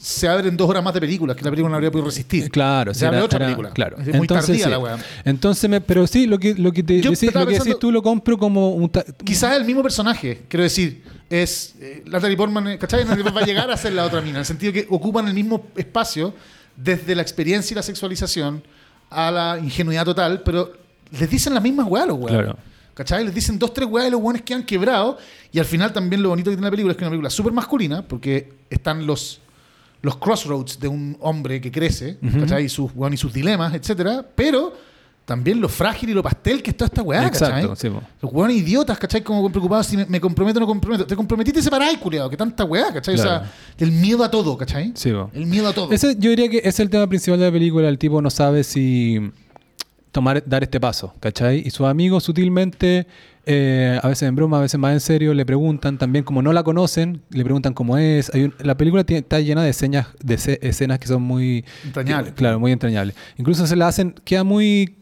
se 0.04 0.28
abren 0.28 0.54
dos 0.54 0.68
horas 0.68 0.84
más 0.84 0.92
de 0.92 1.00
películas, 1.00 1.34
que 1.34 1.42
la 1.42 1.50
película 1.50 1.70
no 1.70 1.76
habría 1.76 1.90
podido 1.90 2.08
resistir. 2.08 2.50
Claro, 2.50 2.92
se 2.92 3.06
abre 3.06 3.22
otra 3.22 3.38
película. 3.38 3.70
Claro. 3.70 3.96
Es 3.98 4.14
muy 4.14 4.26
tardía 4.26 4.64
sí. 4.64 4.70
la 4.70 4.78
weá. 4.78 4.98
Entonces, 5.24 5.70
me- 5.70 5.80
pero 5.80 6.06
sí, 6.06 6.26
lo 6.26 6.38
que, 6.38 6.54
lo 6.54 6.72
que, 6.72 6.82
te 6.82 7.00
Yo 7.00 7.10
decís, 7.10 7.32
lo 7.34 7.46
que 7.46 7.58
decís 7.58 7.78
tú 7.78 7.90
lo 7.90 8.02
compro 8.02 8.36
como 8.36 8.72
un. 8.72 8.90
Quizás 9.24 9.56
el 9.56 9.64
mismo 9.64 9.82
personaje, 9.82 10.42
quiero 10.46 10.62
decir, 10.62 11.02
es 11.30 11.76
eh, 11.80 12.02
Natalie 12.04 12.36
Portman, 12.36 12.68
eh, 12.68 12.78
¿cachai? 12.78 13.04
Natalie 13.04 13.22
Portman 13.22 13.42
va 13.42 13.44
a 13.44 13.48
llegar 13.48 13.70
a 13.70 13.76
ser 13.78 13.94
la 13.94 14.04
otra 14.04 14.20
mina, 14.20 14.32
en 14.32 14.40
el 14.40 14.44
sentido 14.44 14.74
que 14.74 14.86
ocupan 14.90 15.26
el 15.26 15.32
mismo 15.32 15.68
espacio 15.74 16.34
desde 16.76 17.14
la 17.14 17.22
experiencia 17.22 17.72
y 17.72 17.76
la 17.76 17.82
sexualización 17.82 18.62
a 19.08 19.30
la 19.30 19.58
ingenuidad 19.58 20.04
total, 20.04 20.42
pero 20.44 20.70
les 21.18 21.30
dicen 21.30 21.54
las 21.54 21.62
mismas 21.62 21.86
weas 21.88 22.06
los 22.06 22.18
weones. 22.18 22.42
Claro. 22.42 22.58
¿Cachai? 22.92 23.24
Les 23.24 23.34
dicen 23.34 23.58
dos, 23.58 23.72
tres 23.72 23.88
weas 23.88 24.04
de 24.04 24.10
los 24.10 24.20
weones 24.20 24.42
que 24.42 24.52
han 24.52 24.64
quebrado. 24.64 25.16
Y 25.50 25.58
al 25.58 25.64
final 25.64 25.92
también 25.94 26.22
lo 26.22 26.28
bonito 26.28 26.50
que 26.50 26.56
tiene 26.56 26.66
la 26.66 26.70
película 26.70 26.92
es 26.92 26.96
que 26.96 27.04
es 27.04 27.06
una 27.06 27.10
película 27.10 27.30
súper 27.30 27.52
masculina, 27.52 28.02
porque 28.02 28.52
están 28.70 29.06
los, 29.06 29.40
los 30.04 30.16
crossroads 30.18 30.78
de 30.78 30.86
un 30.88 31.16
hombre 31.20 31.60
que 31.60 31.72
crece, 31.72 32.18
Ujú. 32.22 32.40
¿cachai? 32.40 32.66
Y 32.66 32.68
sus, 32.68 32.90
weón, 32.94 33.14
y 33.14 33.16
sus 33.16 33.32
dilemas, 33.32 33.74
etcétera. 33.74 34.24
Pero 34.34 34.72
también 35.24 35.58
lo 35.58 35.70
frágil 35.70 36.10
y 36.10 36.12
lo 36.12 36.22
pastel 36.22 36.62
que 36.62 36.70
es 36.72 36.76
toda 36.76 36.88
esta 36.88 37.00
weá, 37.02 37.26
Exacto, 37.26 37.70
¿cachai? 37.70 37.90
sí. 37.90 37.96
Los 38.20 38.30
weones 38.30 38.58
idiotas, 38.58 38.98
¿cachai? 38.98 39.22
Como 39.22 39.48
preocupados 39.48 39.86
si 39.86 39.96
me, 39.96 40.04
me 40.04 40.20
comprometo 40.20 40.58
o 40.58 40.60
no 40.60 40.66
comprometo. 40.66 41.06
Te 41.06 41.16
comprometiste 41.16 41.60
y 41.60 41.62
separáis, 41.62 41.96
culiado, 41.96 42.28
que 42.28 42.36
tanta 42.36 42.64
weá, 42.64 42.92
¿cachai? 42.92 43.14
O 43.14 43.16
Claro. 43.22 43.44
sea, 43.46 43.52
el 43.78 43.90
miedo 43.92 44.22
a 44.22 44.30
todo, 44.30 44.56
¿cachai? 44.58 44.92
Sí, 44.94 45.10
po. 45.10 45.30
El 45.32 45.46
miedo 45.46 45.66
a 45.68 45.72
todo. 45.72 45.90
Ese, 45.90 46.14
yo 46.18 46.28
diría 46.28 46.50
que 46.50 46.58
ese 46.58 46.68
es 46.68 46.80
el 46.80 46.90
tema 46.90 47.06
principal 47.06 47.40
de 47.40 47.46
la 47.46 47.52
película. 47.52 47.88
El 47.88 47.96
tipo 47.98 48.20
no 48.20 48.28
sabe 48.28 48.62
si 48.62 49.32
tomar, 50.14 50.42
dar 50.46 50.62
este 50.62 50.78
paso, 50.78 51.12
¿cachai? 51.18 51.62
Y 51.66 51.70
sus 51.70 51.86
amigos 51.88 52.22
sutilmente, 52.22 53.06
eh, 53.46 53.98
a 54.00 54.06
veces 54.06 54.28
en 54.28 54.36
broma, 54.36 54.58
a 54.58 54.60
veces 54.60 54.78
más 54.78 54.92
en 54.92 55.00
serio, 55.00 55.34
le 55.34 55.44
preguntan 55.44 55.98
también, 55.98 56.24
como 56.24 56.40
no 56.40 56.52
la 56.52 56.62
conocen, 56.62 57.20
le 57.30 57.42
preguntan 57.42 57.74
cómo 57.74 57.98
es. 57.98 58.32
Hay 58.32 58.44
un- 58.44 58.54
la 58.60 58.76
película 58.76 59.02
tiene- 59.02 59.20
está 59.20 59.40
llena 59.40 59.64
de 59.64 59.70
escenas, 59.70 60.06
de 60.22 60.38
ce- 60.38 60.60
escenas 60.62 61.00
que 61.00 61.08
son 61.08 61.20
muy... 61.20 61.64
Entrañables. 61.84 62.32
Claro, 62.34 62.60
muy 62.60 62.70
entrañables. 62.70 63.16
Incluso 63.38 63.66
se 63.66 63.74
la 63.74 63.88
hacen, 63.88 64.14
queda 64.24 64.44
muy 64.44 64.94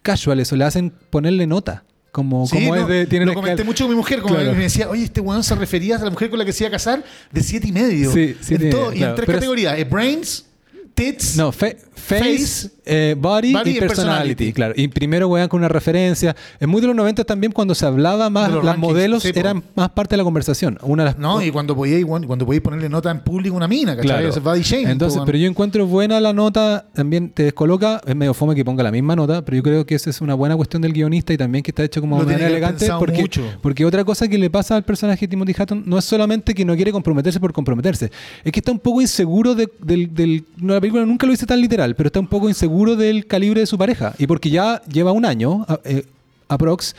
casual 0.00 0.38
eso, 0.38 0.54
le 0.54 0.64
hacen 0.64 0.92
ponerle 1.10 1.46
nota. 1.48 1.82
Como, 2.12 2.46
Sí, 2.46 2.54
como 2.56 2.76
no, 2.76 2.82
es 2.82 2.88
de... 2.88 3.06
Tiene 3.06 3.26
lo 3.26 3.34
comenté 3.34 3.64
mucho 3.64 3.84
con 3.84 3.90
mi 3.90 3.96
mujer, 3.96 4.20
como 4.20 4.36
Claro. 4.36 4.52
me 4.52 4.58
decía, 4.62 4.88
oye, 4.88 5.02
este 5.02 5.20
weón 5.20 5.42
se 5.42 5.54
refería 5.56 5.96
a 5.96 6.04
la 6.04 6.10
mujer 6.10 6.30
con 6.30 6.38
la 6.38 6.44
que 6.44 6.52
se 6.52 6.62
iba 6.62 6.68
a 6.68 6.72
casar 6.72 7.02
de 7.32 7.42
siete 7.42 7.66
y 7.66 7.72
medio. 7.72 8.12
Sí, 8.12 8.36
siete 8.40 8.64
en 8.64 8.68
y 8.68 8.70
todo, 8.70 8.92
y 8.92 9.02
en 9.02 9.14
tres 9.16 9.26
Pero 9.26 9.38
categorías: 9.38 9.90
brains, 9.90 10.46
tits. 10.94 11.36
No, 11.36 11.52
fe- 11.52 11.76
face, 11.94 12.36
Face, 12.36 12.70
eh, 12.84 13.14
body, 13.16 13.52
body 13.52 13.70
y 13.76 13.78
personality, 13.78 13.80
personality. 13.80 14.52
claro. 14.52 14.74
Y 14.76 14.88
primero 14.88 15.28
wean 15.28 15.48
con 15.48 15.58
una 15.60 15.68
referencia. 15.68 16.34
Es 16.58 16.66
muy 16.66 16.80
de 16.80 16.88
los 16.88 16.96
90 16.96 17.22
también 17.24 17.52
cuando 17.52 17.74
se 17.76 17.86
hablaba 17.86 18.28
más, 18.28 18.50
las 18.50 18.64
rankings, 18.64 18.78
modelos 18.78 19.22
sí, 19.22 19.30
eran 19.34 19.62
más 19.76 19.90
parte 19.90 20.14
de 20.14 20.16
la 20.18 20.24
conversación. 20.24 20.78
Una 20.82 21.04
de 21.04 21.10
las, 21.10 21.18
No, 21.18 21.40
y 21.42 21.50
cuando 21.52 21.76
podíais, 21.76 22.04
cuando 22.04 22.44
podíais 22.44 22.62
ponerle 22.62 22.88
nota 22.88 23.10
en 23.10 23.20
público 23.20 23.54
a 23.54 23.58
una 23.58 23.68
mina, 23.68 23.92
¿cachai? 23.94 24.08
Claro. 24.10 24.28
Ese 24.28 24.40
body 24.40 24.62
shaming, 24.62 24.88
Entonces, 24.88 25.18
po, 25.20 25.24
pero 25.26 25.38
yo 25.38 25.46
encuentro 25.46 25.86
buena 25.86 26.18
la 26.20 26.32
nota, 26.32 26.86
también 26.92 27.30
te 27.30 27.44
descoloca, 27.44 28.00
es 28.06 28.16
medio 28.16 28.34
fome 28.34 28.54
que 28.56 28.64
ponga 28.64 28.82
la 28.82 28.90
misma 28.90 29.14
nota, 29.14 29.44
pero 29.44 29.56
yo 29.58 29.62
creo 29.62 29.86
que 29.86 29.94
esa 29.94 30.10
es 30.10 30.20
una 30.20 30.34
buena 30.34 30.56
cuestión 30.56 30.82
del 30.82 30.92
guionista 30.92 31.32
y 31.32 31.36
también 31.36 31.62
que 31.62 31.70
está 31.70 31.84
hecho 31.84 32.00
como 32.00 32.18
de 32.20 32.26
manera 32.26 32.48
elegante. 32.48 32.88
Porque, 32.98 33.20
mucho. 33.20 33.42
porque 33.62 33.84
otra 33.84 34.04
cosa 34.04 34.26
que 34.26 34.38
le 34.38 34.50
pasa 34.50 34.74
al 34.76 34.82
personaje 34.84 35.20
de 35.26 35.28
Timothy 35.30 35.54
Hatton 35.56 35.84
no 35.86 35.98
es 35.98 36.04
solamente 36.04 36.52
que 36.54 36.64
no 36.64 36.74
quiere 36.74 36.90
comprometerse 36.90 37.38
por 37.38 37.52
comprometerse, 37.52 38.10
es 38.42 38.50
que 38.52 38.58
está 38.58 38.72
un 38.72 38.80
poco 38.80 39.00
inseguro 39.00 39.54
de- 39.54 39.70
del, 39.84 40.12
del- 40.12 40.44
la 40.60 40.80
película 40.82 41.06
nunca 41.06 41.24
lo 41.26 41.32
dice 41.32 41.46
tan 41.46 41.60
literal, 41.62 41.96
pero 41.96 42.08
está 42.08 42.20
un 42.20 42.26
poco 42.26 42.48
inseguro 42.50 42.94
del 42.96 43.26
calibre 43.26 43.60
de 43.60 43.66
su 43.66 43.78
pareja. 43.78 44.14
Y 44.18 44.26
porque 44.26 44.50
ya 44.50 44.82
lleva 44.82 45.12
un 45.12 45.24
año, 45.24 45.64
a- 45.66 45.80
eh, 45.84 46.04
aprox, 46.48 46.94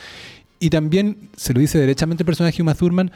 y 0.59 0.71
también 0.71 1.17
se 1.37 1.53
lo 1.53 1.59
dice 1.59 1.77
derechamente 1.77 2.23
el 2.23 2.25
personaje 2.25 2.57
de 2.57 2.63
Uma 2.63 2.73
Thurman. 2.73 3.11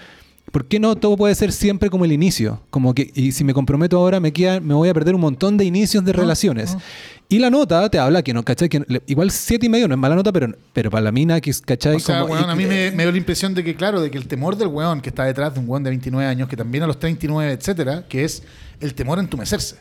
¿Por 0.52 0.66
qué 0.66 0.80
no 0.80 0.96
todo 0.96 1.18
puede 1.18 1.36
ser 1.36 1.52
siempre 1.52 1.90
como 1.90 2.06
el 2.06 2.12
inicio? 2.14 2.62
Como 2.70 2.94
que, 2.94 3.12
y 3.14 3.34
si 3.34 3.44
me 3.44 3.54
comprometo 3.54 3.98
ahora, 3.98 4.22
me, 4.22 4.32
queda, 4.32 4.62
me 4.62 4.74
voy 4.74 4.88
a 4.88 4.94
perder 4.94 5.14
un 5.14 5.20
montón 5.20 5.58
de 5.58 5.66
inicios 5.66 6.06
de 6.06 6.12
Ah, 6.12 6.16
relaciones. 6.16 6.74
ah. 6.78 6.80
Y 7.28 7.40
la 7.40 7.50
nota 7.50 7.90
te 7.90 8.00
habla 8.00 8.22
que 8.24 8.34
no, 8.34 8.44
¿cachai? 8.44 8.70
Que 8.70 8.82
igual 9.08 9.32
siete 9.32 9.66
y 9.66 9.70
medio 9.70 9.90
no 9.90 9.96
es 9.96 10.00
mala 10.00 10.16
nota, 10.16 10.32
pero, 10.32 10.56
pero 10.72 10.90
para 10.90 11.02
la 11.04 11.12
mina, 11.12 11.42
¿cachai? 11.42 11.98
O 11.98 12.00
sea, 12.00 12.22
Como- 12.22 12.34
weón, 12.34 12.48
y- 12.48 12.52
a 12.52 12.56
mí 12.56 12.66
me, 12.66 12.92
me 12.92 13.04
dio 13.04 13.12
la 13.12 13.18
impresión 13.18 13.54
de 13.56 13.62
que, 13.66 13.76
claro, 13.76 14.00
de 14.00 14.10
que 14.10 14.18
el 14.18 14.28
temor 14.28 14.56
del 14.56 14.70
weón 14.70 15.02
que 15.02 15.10
está 15.10 15.26
detrás 15.26 15.54
de 15.54 15.60
un 15.60 15.68
weón 15.70 15.84
de 15.84 15.90
29 15.90 16.26
años, 16.30 16.48
que 16.48 16.56
también 16.56 16.84
a 16.86 16.88
los 16.88 16.98
39, 16.98 17.52
etcétera, 17.52 18.06
que 18.08 18.24
es 18.24 18.42
el 18.80 18.94
temor 18.94 19.18
a 19.18 19.22
entumecerse. 19.22 19.76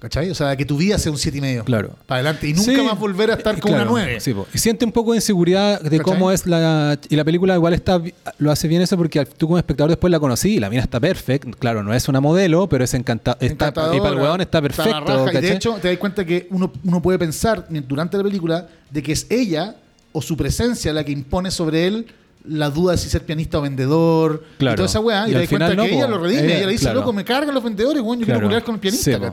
¿Cachai? 0.00 0.30
O 0.30 0.34
sea, 0.34 0.56
que 0.56 0.64
tu 0.64 0.76
vida 0.76 0.96
sea 0.96 1.10
un 1.10 1.18
7 1.18 1.38
y 1.38 1.40
medio. 1.40 1.64
Claro. 1.64 1.96
Para 2.06 2.20
adelante. 2.20 2.46
Y 2.46 2.52
nunca 2.52 2.70
Sí, 2.72 2.80
más 2.82 2.96
volver 2.98 3.32
a 3.32 3.34
estar 3.34 3.56
eh, 3.56 3.60
con 3.60 3.72
claro, 3.72 3.90
una 3.90 4.02
9. 4.04 4.20
sí, 4.20 4.32
po. 4.32 4.46
y 4.54 4.58
siente 4.58 4.84
un 4.84 4.92
poco 4.92 5.10
de 5.10 5.16
inseguridad 5.18 5.80
de 5.80 5.98
¿Cachai? 5.98 6.04
cómo 6.14 6.30
es 6.30 6.46
la. 6.46 6.96
Y 7.08 7.16
la 7.16 7.24
película 7.24 7.54
igual 7.56 7.74
está 7.74 8.00
lo 8.38 8.50
hace 8.52 8.68
bien 8.68 8.80
eso 8.80 8.96
porque 8.96 9.24
tú 9.26 9.46
como 9.46 9.58
espectador 9.58 9.90
después 9.90 10.10
la 10.10 10.20
conocí 10.20 10.54
y 10.54 10.60
la 10.60 10.70
mina 10.70 10.82
está 10.82 11.00
perfecta. 11.00 11.50
Claro, 11.58 11.82
no 11.82 11.92
es 11.92 12.08
una 12.08 12.20
modelo, 12.20 12.68
pero 12.68 12.84
es 12.84 12.94
encanta 12.94 13.36
está, 13.40 13.68
Y 13.92 13.98
para 13.98 14.10
el 14.10 14.20
weón 14.20 14.40
está 14.40 14.62
perfecto. 14.62 15.00
raja. 15.00 15.22
Y 15.22 15.26
de 15.26 15.32
¿cachai? 15.32 15.56
hecho, 15.56 15.74
te 15.82 15.88
das 15.88 15.98
cuenta 15.98 16.24
que 16.24 16.46
uno, 16.50 16.72
uno 16.84 17.02
puede 17.02 17.18
pensar 17.18 17.66
durante 17.68 18.16
la 18.16 18.22
película 18.22 18.68
de 18.90 19.02
que 19.02 19.10
es 19.12 19.26
ella 19.30 19.74
o 20.12 20.22
su 20.22 20.36
presencia 20.36 20.92
la 20.92 21.02
que 21.02 21.10
impone 21.10 21.50
sobre 21.50 21.88
él 21.88 22.06
la 22.44 22.70
duda 22.70 22.92
de 22.92 22.98
si 22.98 23.08
ser 23.10 23.26
pianista 23.26 23.58
o 23.58 23.62
vendedor 23.62 24.44
Claro. 24.58 24.74
y 24.74 24.76
toda 24.76 24.86
esa 24.86 25.00
weá. 25.00 25.26
Y 25.26 25.30
Y, 25.30 25.34
te 25.34 25.38
das 25.40 25.48
cuenta 25.48 25.74
no, 25.74 25.82
que 25.82 25.94
ella 25.96 26.06
lo 26.06 26.18
redime. 26.18 26.44
Ella- 26.44 26.56
Ella, 26.58 26.66
le 26.66 26.72
dice, 26.72 26.84
claro. 26.84 27.00
loco, 27.00 27.12
me 27.12 27.24
cargan 27.24 27.52
los 27.52 27.64
vendedores, 27.64 28.00
weón, 28.00 28.20
yo 28.20 28.24
Claro. 28.26 28.38
quiero 28.38 28.48
culiar 28.48 28.64
con 28.64 28.74
el 28.76 28.80
pianista, 28.80 29.10
Sí, 29.12 29.16
po. 29.18 29.26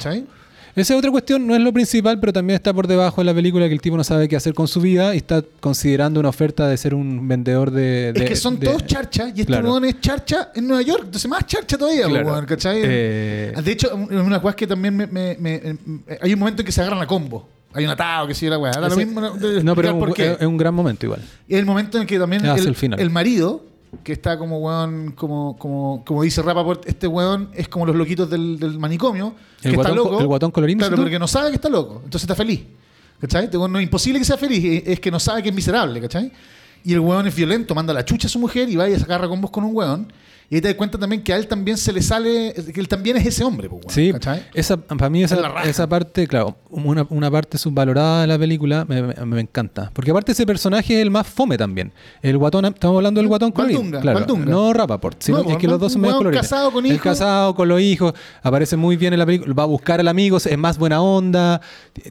Esa 0.76 0.93
es 0.93 0.97
otra 0.99 1.09
cuestión, 1.09 1.47
no 1.47 1.55
es 1.55 1.61
lo 1.61 1.71
principal, 1.71 2.19
pero 2.19 2.34
también 2.34 2.55
está 2.55 2.73
por 2.73 2.86
debajo 2.88 3.21
de 3.21 3.26
la 3.26 3.34
película 3.34 3.67
que 3.67 3.73
el 3.73 3.80
tipo 3.80 3.95
no 3.95 4.03
sabe 4.03 4.28
qué 4.28 4.36
hacer 4.36 4.53
con 4.53 4.67
su 4.67 4.82
vida 4.82 5.13
y 5.13 5.17
está 5.19 5.41
considerando 5.61 6.19
una 6.19 6.28
oferta 6.30 6.67
de 6.67 6.76
ser 6.78 6.93
un 6.93 7.28
vendedor 7.28 7.71
de. 7.71 8.11
de- 8.11 8.23
es 8.23 8.30
que 8.30 8.36
son 8.36 8.59
de- 8.59 8.67
todos 8.67 8.86
charchas 8.86 9.28
y 9.36 9.41
este 9.41 9.45
Claro. 9.45 9.84
es 9.86 10.01
charcha 10.01 10.49
en 10.53 10.67
Nueva 10.67 10.82
York, 10.84 11.03
entonces 11.05 11.30
más 11.30 11.45
charcha 11.45 11.78
todavía, 11.78 12.07
Claro. 12.07 12.28
weón, 12.28 12.45
¿cachai? 12.45 12.82
Eh, 12.84 13.53
De 13.63 13.71
hecho, 13.71 13.95
una 13.95 14.21
de 14.23 14.30
las 14.30 14.39
cosas 14.41 14.55
que 14.57 14.67
también 14.67 14.95
me, 14.97 15.07
me- 15.07 15.38
me- 15.39 15.55
eh, 15.55 15.76
hay 16.21 16.34
un 16.34 16.39
momento 16.39 16.61
en 16.61 16.65
que 16.65 16.71
se 16.73 16.82
agarran 16.82 17.01
a 17.01 17.07
combo. 17.07 17.47
Hay 17.73 17.84
un 17.84 17.91
atado, 17.91 18.28
que 18.28 18.34
sigue 18.34 18.49
la 18.49 18.57
weá. 18.57 18.71
No, 18.71 19.76
pero 19.76 19.89
es 19.89 19.95
un, 19.95 20.13
es 20.53 20.57
gran 20.57 20.73
momento 20.73 21.05
igual. 21.05 21.21
Es 21.47 21.57
el 21.59 21.65
momento 21.65 21.97
en 21.97 22.01
el 22.03 22.07
que 22.07 22.17
también 22.19 22.41
el 22.97 23.09
marido, 23.09 23.63
que 24.04 24.14
está 24.14 24.38
como 24.38 24.60
weón, 24.60 25.12
como, 25.14 25.58
como, 25.58 26.04
como 26.06 26.24
dice 26.24 26.41
Rapaport, 26.41 26.88
este 26.88 27.08
weón 27.08 27.50
es 27.54 27.68
como 27.68 27.86
los 27.86 27.96
loquitos 27.96 28.30
del, 28.30 28.60
del 28.60 28.78
manicomio, 28.80 29.36
El 29.64 29.72
que 29.72 29.76
guatón 29.76 29.91
está 29.93 30.04
co- 30.04 30.10
loco. 30.12 30.22
el 30.22 30.28
guatón 30.28 30.52
colorín, 30.52 30.78
Claro, 30.78 30.98
porque 30.98 31.20
no 31.20 31.28
sabe 31.28 31.50
que 31.50 31.56
está 31.56 31.70
loco, 31.70 31.96
entonces 32.04 32.24
está 32.24 32.36
feliz. 32.36 32.62
¿Cachai? 33.20 33.46
Este 33.46 33.58
weón 33.58 33.72
no 33.72 33.80
es 33.80 33.84
imposible 33.84 34.20
que 34.20 34.26
sea 34.26 34.38
feliz, 34.38 34.64
eh, 34.66 34.84
es 34.86 35.00
que 35.00 35.10
no 35.10 35.20
sabe 35.20 35.41
que 35.41 35.50
es 35.50 35.56
miserable, 35.56 36.02
¿cachai? 36.02 36.32
Y 36.84 36.93
el 36.93 37.00
weón 37.00 37.26
es 37.28 37.36
violento, 37.36 37.74
manda 37.74 37.93
la 37.93 38.04
chucha 38.06 38.28
a 38.28 38.30
su 38.30 38.39
mujer 38.39 38.70
y 38.70 38.76
va 38.76 38.88
y 38.89 38.96
se 38.98 39.04
agarra 39.04 39.28
con 39.28 39.39
vos 39.41 39.50
con 39.52 39.64
un 39.64 39.76
weón. 39.76 40.12
Y 40.50 40.56
ahí 40.56 40.62
te 40.62 40.68
das 40.68 40.76
cuenta 40.78 40.98
también 41.00 41.24
que 41.24 41.34
a 41.34 41.38
él 41.38 41.48
también 41.48 41.76
se 41.78 41.91
le 41.91 42.02
sale, 42.04 42.54
que 42.74 42.80
él 42.80 42.88
también 42.88 43.18
es 43.18 43.26
ese 43.26 43.43
hombre, 43.43 43.68
pues, 43.68 43.82
weón, 43.86 43.93
Sí, 43.93 44.12
¿cachai? 44.14 44.43
esa, 44.54 44.78
para 44.78 45.10
mí 45.10 45.24
esa, 45.24 45.38
esa 45.64 45.88
parte, 45.88 46.28
claro, 46.28 46.56
una, 46.70 47.06
una 47.10 47.32
parte 47.32 47.58
subvalorada 47.58 48.22
de 48.22 48.28
la 48.28 48.38
película 48.38 48.86
me, 48.88 49.02
me- 49.02 49.26
me 49.26 49.41
encanta. 49.41 49.89
Porque 49.93 50.12
aparte 50.12 50.34
ese 50.34 50.46
personaje 50.46 50.93
es 50.96 51.02
el 51.02 51.10
más 51.10 51.26
fome 51.26 51.58
también. 51.58 51.91
El 52.22 52.38
guatón, 52.38 52.66
estamos 52.66 52.98
hablando 52.98 53.20
del 53.22 53.28
guatón 53.28 53.52
colorín. 53.52 53.89
Claro, 53.89 54.20
Valdunga. 54.20 54.46
No 54.46 54.72
Rapaport, 54.74 55.22
sino 55.22 55.41
No, 55.43 55.50
es 55.50 55.58
que 55.58 55.68
los 55.68 55.80
dos 55.80 55.91
son 55.93 56.02
medio 56.02 56.14
weón 56.14 56.20
colorines. 56.26 56.41
casado 56.48 56.72
con 56.72 56.86
El 56.86 56.91
hijos. 56.91 57.04
casado 57.04 57.56
con 57.56 57.68
los 57.68 57.82
hijos, 57.82 58.14
aparece 58.43 58.78
muy 58.78 58.98
bien 58.98 59.14
en 59.14 59.20
la 59.20 59.26
película, 59.26 59.54
va 59.54 59.64
a 59.64 59.68
buscar 59.68 60.00
al 60.00 60.08
amigo, 60.08 60.38
es 60.38 60.58
más 60.58 60.78
buena 60.78 61.02
onda, 61.02 61.60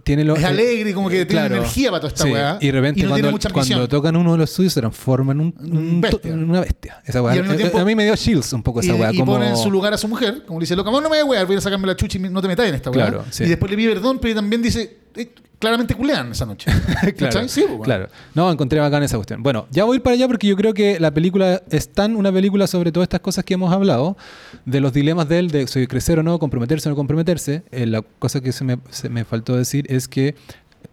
tiene 0.02 0.24
los, 0.24 0.38
Es 0.38 0.44
alegre, 0.44 0.92
como 0.92 1.08
que 1.08 1.24
tiene 1.24 1.46
energía 1.46 1.90
para 1.90 2.00
toda 2.00 2.08
esta 2.08 2.24
Sí, 2.24 2.30
weá, 2.32 2.58
Y 2.60 2.66
de 2.66 2.72
repente 2.72 3.00
y 3.00 3.02
no 3.04 3.10
cuando, 3.10 3.38
cuando 3.52 3.88
tocan 3.88 4.16
uno 4.16 4.32
de 4.32 4.38
los 4.38 4.50
suyos 4.50 4.72
se 4.72 4.80
transforma 4.80 5.32
en 5.32 5.40
un, 5.40 5.54
un- 5.60 6.00
Bestia. 6.00 6.32
en 6.32 6.50
una 6.50 6.60
bestia. 6.60 7.00
Esa 7.04 7.22
weá. 7.22 7.36
Eh, 7.36 7.42
tiempo- 7.56 7.78
a 7.78 7.84
mí 7.84 7.94
me 7.94 8.04
dio 8.04 8.16
chills 8.24 8.52
un 8.52 8.62
poco 8.62 8.80
y, 8.80 8.86
esa 8.86 8.94
weá. 8.94 9.12
y 9.12 9.18
como... 9.18 9.32
pone 9.32 9.48
en 9.48 9.56
su 9.56 9.70
lugar 9.70 9.92
a 9.92 9.98
su 9.98 10.08
mujer, 10.08 10.44
como 10.46 10.58
le 10.58 10.64
dice, 10.64 10.76
loca, 10.76 10.90
vos 10.90 11.02
no 11.02 11.08
me 11.08 11.16
voy 11.16 11.18
a 11.18 11.24
wear, 11.24 11.46
voy 11.46 11.56
a 11.56 11.60
sacarme 11.60 11.86
la 11.86 11.96
chucha 11.96 12.18
y 12.18 12.20
no 12.20 12.40
te 12.40 12.48
metas 12.48 12.66
en 12.66 12.74
esta 12.74 12.90
weá. 12.90 13.08
Claro, 13.08 13.24
sí. 13.30 13.44
Y 13.44 13.48
después 13.48 13.70
le 13.70 13.76
pide 13.76 13.94
perdón, 13.94 14.18
pero 14.20 14.34
también 14.34 14.62
dice, 14.62 14.98
eh, 15.14 15.30
claramente 15.58 15.94
culean 15.94 16.32
esa 16.32 16.46
noche. 16.46 16.70
claro. 17.16 17.48
Sí, 17.48 17.60
pues, 17.60 17.68
bueno. 17.68 17.84
claro. 17.84 18.08
No, 18.34 18.50
encontré 18.50 18.80
bacán 18.80 19.02
esa 19.02 19.16
cuestión. 19.16 19.42
Bueno, 19.42 19.66
ya 19.70 19.84
voy 19.84 19.94
a 19.94 19.96
ir 19.96 20.02
para 20.02 20.14
allá 20.14 20.26
porque 20.26 20.46
yo 20.46 20.56
creo 20.56 20.74
que 20.74 21.00
la 21.00 21.12
película 21.12 21.62
es 21.70 21.88
tan 21.88 22.16
una 22.16 22.32
película 22.32 22.66
sobre 22.66 22.92
todas 22.92 23.06
estas 23.06 23.20
cosas 23.20 23.44
que 23.44 23.54
hemos 23.54 23.72
hablado, 23.72 24.16
de 24.64 24.80
los 24.80 24.92
dilemas 24.92 25.28
de 25.28 25.38
él, 25.38 25.50
de 25.50 25.66
soy 25.66 25.86
crecer 25.86 26.18
o 26.18 26.22
no, 26.22 26.38
comprometerse 26.38 26.88
o 26.88 26.90
no 26.90 26.96
comprometerse. 26.96 27.62
Eh, 27.70 27.86
la 27.86 28.02
cosa 28.18 28.40
que 28.40 28.52
se 28.52 28.64
me, 28.64 28.78
se 28.90 29.08
me 29.08 29.24
faltó 29.24 29.56
decir 29.56 29.86
es 29.88 30.08
que 30.08 30.34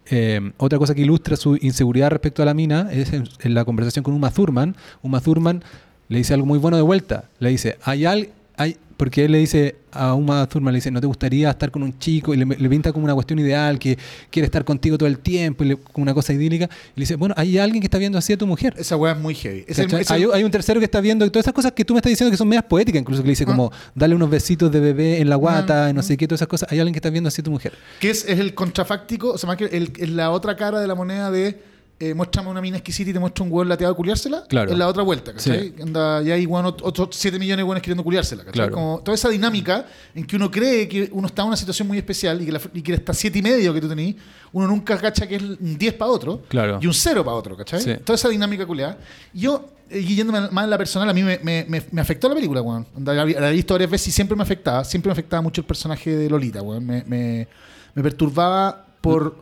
eh, 0.05 0.51
otra 0.57 0.79
cosa 0.79 0.95
que 0.95 1.01
ilustra 1.01 1.35
su 1.35 1.57
inseguridad 1.57 2.09
respecto 2.09 2.41
a 2.41 2.45
la 2.45 2.53
mina 2.53 2.89
es 2.91 3.13
en, 3.13 3.27
en 3.39 3.53
la 3.53 3.65
conversación 3.65 4.03
con 4.03 4.13
Uma 4.13 4.31
Thurman. 4.31 4.75
Uma 5.01 5.21
Thurman 5.21 5.63
le 6.11 6.17
dice 6.19 6.33
algo 6.33 6.45
muy 6.45 6.59
bueno 6.59 6.77
de 6.77 6.83
vuelta. 6.83 7.23
Le 7.39 7.49
dice, 7.49 7.77
hay 7.83 8.05
al, 8.05 8.29
hay, 8.57 8.75
porque 8.97 9.25
él 9.25 9.31
le 9.31 9.39
dice 9.39 9.75
a 9.93 10.13
Uma 10.13 10.45
Thurman, 10.47 10.73
le 10.73 10.77
dice, 10.77 10.91
¿no 10.91 11.01
te 11.01 11.07
gustaría 11.07 11.49
estar 11.49 11.71
con 11.71 11.81
un 11.83 11.97
chico? 11.97 12.33
Y 12.33 12.37
le, 12.37 12.45
le 12.45 12.69
pinta 12.69 12.93
como 12.93 13.03
una 13.05 13.13
cuestión 13.15 13.39
ideal, 13.39 13.79
que 13.79 13.97
quiere 14.29 14.45
estar 14.45 14.63
contigo 14.63 14.97
todo 14.97 15.07
el 15.07 15.17
tiempo, 15.19 15.63
y 15.63 15.69
le- 15.69 15.77
como 15.77 16.03
una 16.03 16.13
cosa 16.13 16.33
idílica. 16.33 16.65
Y 16.95 16.99
le 16.99 17.03
dice, 17.03 17.15
bueno, 17.15 17.33
hay 17.37 17.57
alguien 17.57 17.81
que 17.81 17.87
está 17.87 17.97
viendo 17.97 18.17
así 18.17 18.31
a 18.33 18.37
tu 18.37 18.45
mujer. 18.45 18.75
Esa 18.77 18.95
weá 18.97 19.13
es 19.13 19.19
muy 19.19 19.33
heavy. 19.35 19.65
Es 19.67 19.79
el- 19.79 19.85
¿Cachai? 19.87 20.01
es 20.01 20.11
el- 20.27 20.33
hay, 20.33 20.43
un 20.43 20.51
tercero 20.51 20.79
que 20.79 20.85
está 20.85 21.01
viendo 21.01 21.25
todas 21.31 21.45
esas 21.45 21.53
cosas 21.53 21.71
que 21.71 21.83
tú 21.83 21.93
me 21.93 21.99
estás 21.99 22.11
diciendo 22.11 22.29
que 22.29 22.37
son 22.37 22.47
medias 22.47 22.65
poéticas, 22.65 23.01
incluso 23.01 23.21
que 23.23 23.27
le 23.27 23.31
dice 23.31 23.45
como, 23.45 23.71
dale 23.95 24.13
unos 24.13 24.29
besitos 24.29 24.71
de 24.71 24.79
bebé 24.81 25.19
en 25.19 25.29
la 25.29 25.35
guata, 25.37 25.89
y 25.89 25.93
no 25.93 26.03
sé 26.03 26.15
qué, 26.15 26.27
todas 26.27 26.39
esas 26.39 26.47
cosas. 26.49 26.71
Hay 26.71 26.79
alguien 26.79 26.93
que 26.93 26.99
está 26.99 27.09
viendo 27.09 27.29
así 27.29 27.41
a 27.41 27.43
tu 27.43 27.51
mujer. 27.51 27.73
que 27.99 28.09
es, 28.11 28.23
es 28.25 28.37
el 28.39 28.53
contrafáctico, 28.53 29.31
o 29.31 29.37
sea, 29.37 29.47
más 29.47 29.57
que 29.57 29.65
el- 29.65 29.91
es 29.97 30.09
la 30.09 30.29
otra 30.31 30.55
cara 30.55 30.79
de 30.79 30.87
la 30.87 30.93
moneda 30.95 31.31
de 31.31 31.70
eh, 32.01 32.13
muéstrame 32.13 32.49
una 32.49 32.59
mina 32.61 32.77
exquisita 32.77 33.09
y 33.11 33.13
te 33.13 33.19
muestro 33.19 33.45
un 33.45 33.51
hueón 33.51 33.69
lateado 33.69 33.93
a 33.93 33.95
culiársela. 33.95 34.43
Claro. 34.49 34.71
Es 34.71 34.77
la 34.77 34.87
otra 34.87 35.03
vuelta, 35.03 35.31
¿cachai? 35.33 35.73
Anda, 35.81 36.21
y 36.23 36.31
hay 36.31 36.45
ot- 36.45 36.81
otros 36.81 37.09
7 37.11 37.37
millones 37.39 37.57
de 37.57 37.63
hueones 37.63 37.81
queriendo 37.83 38.03
culiársela, 38.03 38.43
¿cachai? 38.43 38.53
Claro. 38.53 38.73
Como 38.73 38.99
toda 39.03 39.15
esa 39.15 39.29
dinámica 39.29 39.85
en 40.15 40.25
que 40.25 40.35
uno 40.35 40.49
cree 40.51 40.87
que 40.87 41.09
uno 41.13 41.27
está 41.27 41.43
en 41.43 41.49
una 41.49 41.57
situación 41.57 41.87
muy 41.87 41.97
especial 41.97 42.41
y 42.41 42.45
que, 42.45 42.51
la, 42.51 42.61
y 42.73 42.81
que 42.81 42.93
está 42.93 43.13
7 43.13 43.37
y 43.39 43.41
medio 43.41 43.73
que 43.73 43.79
tú 43.81 43.87
tenés, 43.87 44.15
uno 44.51 44.67
nunca 44.67 44.97
cacha 44.97 45.27
que 45.27 45.35
es 45.35 45.41
un 45.41 45.77
10 45.77 45.93
para 45.93 46.11
otro 46.11 46.41
Claro. 46.49 46.79
y 46.81 46.87
un 46.87 46.93
0 46.93 47.23
para 47.23 47.37
otro, 47.37 47.55
¿cachai? 47.55 47.81
Sí. 47.81 47.93
Toda 48.03 48.15
esa 48.15 48.27
dinámica 48.29 48.65
culiada. 48.65 48.97
Yo, 49.33 49.69
eh, 49.89 50.03
yéndome 50.03 50.41
más 50.49 50.63
en 50.63 50.69
la 50.69 50.77
personal, 50.77 51.09
a 51.09 51.13
mí 51.13 51.21
me, 51.23 51.39
me- 51.43 51.65
me- 51.69 51.83
me 51.91 52.01
afectó 52.01 52.27
la 52.29 52.35
película. 52.35 52.61
Onda, 52.61 53.13
La, 53.13 53.49
he 53.49 53.53
visto 53.53 53.73
varias 53.73 53.91
veces 53.91 54.07
y 54.07 54.11
siempre 54.11 54.35
me 54.35 54.43
afectaba. 54.43 54.83
Siempre 54.83 55.09
me 55.09 55.13
afectaba 55.13 55.41
mucho 55.41 55.61
el 55.61 55.67
personaje 55.67 56.15
de 56.15 56.29
Lolita, 56.29 56.61
weón. 56.61 56.85
Me, 56.85 57.03
me, 57.05 57.47
me 57.93 58.01
perturbaba 58.03 58.85
por... 59.01 59.35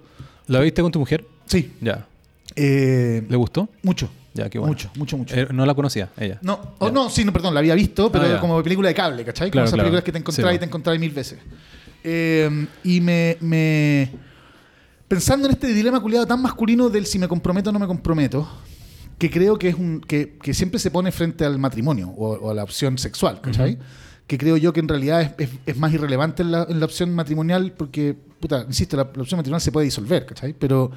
¿La 0.48 0.60
viste 0.62 0.82
con 0.82 0.92
tu 0.92 1.00
mujer? 1.00 1.26
Sí. 1.46 1.74
Ya. 1.82 2.08
Eh, 2.60 3.24
¿Le 3.28 3.36
gustó? 3.38 3.70
mucho. 3.84 4.10
Ya, 4.34 4.50
qué 4.50 4.60
bueno. 4.60 4.72
Mucho, 4.74 4.92
mucho, 4.96 5.18
mucho. 5.18 5.36
Eh, 5.36 5.48
no 5.52 5.66
la 5.66 5.74
conocía, 5.74 6.10
ella. 6.18 6.38
No, 6.44 6.76
oh, 6.78 6.92
no, 6.92 7.10
sí, 7.10 7.26
no, 7.26 7.34
perdón, 7.34 7.54
la 7.54 7.62
había 7.62 7.74
visto, 7.76 8.12
pero 8.12 8.26
Ah, 8.36 8.40
como 8.40 8.62
película 8.62 8.88
de 8.90 8.94
cable, 8.96 9.26
¿cachai? 9.26 9.50
Claro, 9.50 9.64
como 9.64 9.66
esas 9.66 9.74
claro. 9.74 9.86
películas 9.88 10.04
que 10.04 10.12
te 10.12 10.18
encontrás 10.20 10.50
Sí, 10.52 10.56
y 10.56 10.60
te 10.60 10.66
encontrás 10.66 11.00
mil 11.00 11.12
veces. 11.12 11.40
Eh, 12.04 12.68
y 12.84 13.02
me, 13.02 13.38
me- 13.42 14.10
Pensando 15.08 15.48
en 15.48 15.54
este 15.54 15.68
dilema 15.74 16.00
culiado 16.00 16.28
tan 16.28 16.42
masculino 16.42 16.90
del 16.90 17.06
si 17.08 17.18
me 17.18 17.28
comprometo 17.28 17.72
o 17.72 17.74
no 17.74 17.80
me 17.80 17.88
comprometo, 17.88 18.48
que 19.18 19.30
creo 19.32 19.58
que 19.58 19.70
es 19.70 19.76
un. 19.76 20.00
que, 20.02 20.38
que 20.42 20.54
siempre 20.54 20.80
se 20.80 20.92
pone 20.92 21.12
frente 21.12 21.44
al 21.44 21.58
matrimonio 21.58 22.10
o, 22.10 22.34
o 22.36 22.52
a 22.52 22.54
la 22.54 22.64
opción 22.64 22.98
sexual, 23.00 23.42
¿cachai? 23.42 23.80
Que 24.28 24.38
creo 24.38 24.56
yo 24.58 24.72
que 24.72 24.80
en 24.80 24.88
realidad 24.88 25.22
es, 25.22 25.32
es- 25.40 25.58
es 25.66 25.78
más 25.78 25.92
irrelevante 25.92 26.44
en 26.44 26.52
la, 26.52 26.68
en 26.70 26.80
la 26.80 26.86
opción 26.86 27.14
matrimonial, 27.16 27.74
porque, 27.76 28.16
puta, 28.40 28.64
insisto, 28.68 28.96
la, 28.96 29.04
la 29.16 29.22
opción 29.24 29.38
matrimonial 29.40 29.62
se 29.62 29.72
puede 29.72 29.86
disolver, 29.86 30.28
¿cachai? 30.28 30.54
Pero 30.54 30.92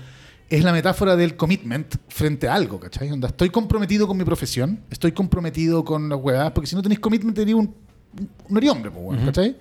es 0.53 0.63
la 0.63 0.73
metáfora 0.73 1.17
del 1.17 1.35
commitment 1.35 1.95
frente 2.09 2.47
a 2.47 2.53
algo, 2.53 2.79
¿cachai? 2.79 3.11
Onda, 3.11 3.29
estoy 3.29 3.49
comprometido 3.49 4.07
con 4.07 4.19
mi 4.19 4.25
profesión, 4.25 4.81
estoy 4.91 5.13
comprometido 5.13 5.83
con 5.83 6.11
las 6.11 6.19
huevadas, 6.21 6.53
porque 6.53 6.67
si 6.67 6.77
no 6.77 6.83
tenéis 6.83 7.01
commitment, 7.01 7.35
tenéis 7.35 7.57
un, 7.57 7.75
un 8.51 8.57
eres 8.59 8.71
hombre, 8.71 8.91
pues, 8.91 9.03
bueno, 9.03 9.25
¿cachai? 9.25 9.57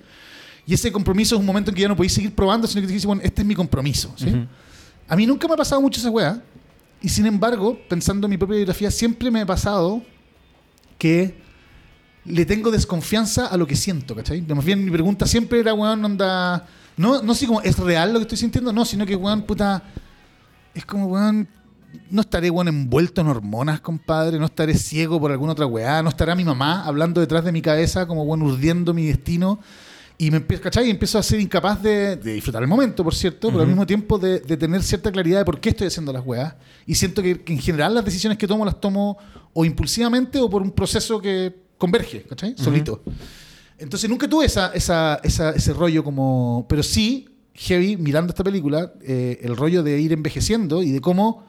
Y 0.68 0.74
ese 0.74 0.92
compromiso 0.92 1.36
es 1.36 1.40
un 1.40 1.46
momento 1.46 1.72
en 1.72 1.76
que 1.76 1.82
ya 1.84 1.88
no 1.88 1.96
podéis 1.96 2.12
seguir 2.12 2.36
probando, 2.36 2.68
sino 2.68 2.82
que 2.82 2.88
te 2.88 2.94
dices, 2.94 3.06
bueno, 3.06 3.22
este 3.24 3.42
es 3.42 3.48
mi 3.48 3.56
compromiso, 3.56 4.14
¿sí? 4.18 4.46
A 5.08 5.16
mí 5.16 5.26
nunca 5.26 5.48
me 5.48 5.54
ha 5.54 5.58
pasado 5.58 5.80
mucho 5.80 6.02
esa 6.02 6.10
hueá, 6.10 6.44
y 7.02 7.08
sin 7.08 7.26
embargo, 7.26 7.80
pensando 7.88 8.28
en 8.28 8.32
mi 8.32 8.38
propia 8.38 8.58
biografía, 8.58 8.92
siempre 8.92 9.32
me 9.32 9.40
ha 9.40 9.46
pasado 9.46 10.04
que 10.98 11.40
le 12.26 12.46
tengo 12.46 12.70
desconfianza 12.70 13.48
a 13.48 13.56
lo 13.56 13.66
que 13.66 13.78
siento, 13.78 14.14
¿cachai? 14.14 14.42
Más 14.42 14.66
bien 14.66 14.84
mi 14.84 14.92
pregunta 14.92 15.26
siempre 15.26 15.62
era, 15.62 15.74
weón, 15.74 16.04
onda... 16.04 16.68
No, 16.98 17.24
no 17.24 17.34
sé 17.34 17.48
cómo 17.48 17.62
es 17.62 17.80
real 17.80 18.12
lo 18.12 18.20
que 18.20 18.24
estoy 18.24 18.38
sintiendo, 18.38 18.74
no, 18.74 18.84
sino 18.84 19.06
que, 19.06 19.16
weón, 19.16 19.44
puta... 19.44 19.82
Es 20.74 20.86
como, 20.86 21.08
weón, 21.08 21.48
no 22.10 22.22
estaré, 22.22 22.50
weón, 22.50 22.68
envuelto 22.70 23.22
en 23.22 23.28
hormonas, 23.28 23.82
compadre, 23.82 24.40
no 24.40 24.46
estaré 24.46 24.76
ciego 24.78 25.20
por 25.20 25.32
alguna 25.32 25.52
otra 25.54 25.66
weá, 25.66 26.02
no 26.02 26.10
estará 26.10 26.36
mi 26.36 26.46
mamá 26.46 26.86
hablando 26.86 27.20
detrás 27.22 27.44
de 27.44 27.52
mi 27.52 27.62
cabeza 27.62 28.06
como, 28.08 28.24
weón, 28.24 28.42
urdiendo 28.42 28.94
mi 28.94 29.06
destino. 29.06 29.60
Y 30.18 30.30
me 30.30 30.38
empiezo, 30.38 30.62
¿cachai? 30.62 30.86
Y 30.86 30.92
empiezo 30.92 31.18
a 31.18 31.24
ser 31.24 31.40
incapaz 31.40 31.82
de, 31.82 32.16
de 32.16 32.34
disfrutar 32.34 32.62
el 32.62 32.68
momento, 32.68 33.04
por 33.04 33.16
cierto, 33.16 33.48
pero 33.50 33.62
al 33.62 33.68
mismo 33.68 33.88
tiempo 33.88 34.20
de, 34.20 34.40
de 34.40 34.56
tener 34.56 34.84
cierta 34.84 35.12
claridad 35.12 35.40
de 35.40 35.46
por 35.46 35.60
qué 35.60 35.70
estoy 35.70 35.88
haciendo 35.88 36.14
las 36.14 36.24
weas. 36.24 36.54
Y 36.86 36.94
siento 36.94 37.24
que, 37.24 37.42
que 37.42 37.54
en 37.54 37.60
general 37.60 37.96
las 37.96 38.06
decisiones 38.06 38.38
que 38.38 38.46
tomo 38.48 38.64
las 38.64 38.80
tomo 38.80 39.18
o 39.54 39.66
impulsivamente 39.66 40.40
o 40.40 40.48
por 40.48 40.62
un 40.62 40.70
proceso 40.72 41.20
que 41.20 41.56
converge, 41.76 42.22
¿cachai? 42.22 42.54
Solito. 42.56 43.02
Entonces 43.80 44.08
nunca 44.08 44.30
tuve 44.30 44.46
esa, 44.46 44.72
esa, 44.76 45.20
esa- 45.24 45.52
ese 45.54 45.74
rollo 45.74 46.04
como... 46.04 46.68
Pero 46.70 46.84
sí, 46.84 47.28
heavy, 47.54 47.98
mirando 47.98 48.32
esta 48.32 48.44
película, 48.44 48.94
eh, 49.02 49.40
el 49.44 49.56
rollo 49.58 49.84
de 49.84 50.00
ir 50.00 50.14
envejeciendo 50.14 50.82
y 50.84 50.92
de 50.92 51.02
cómo 51.02 51.46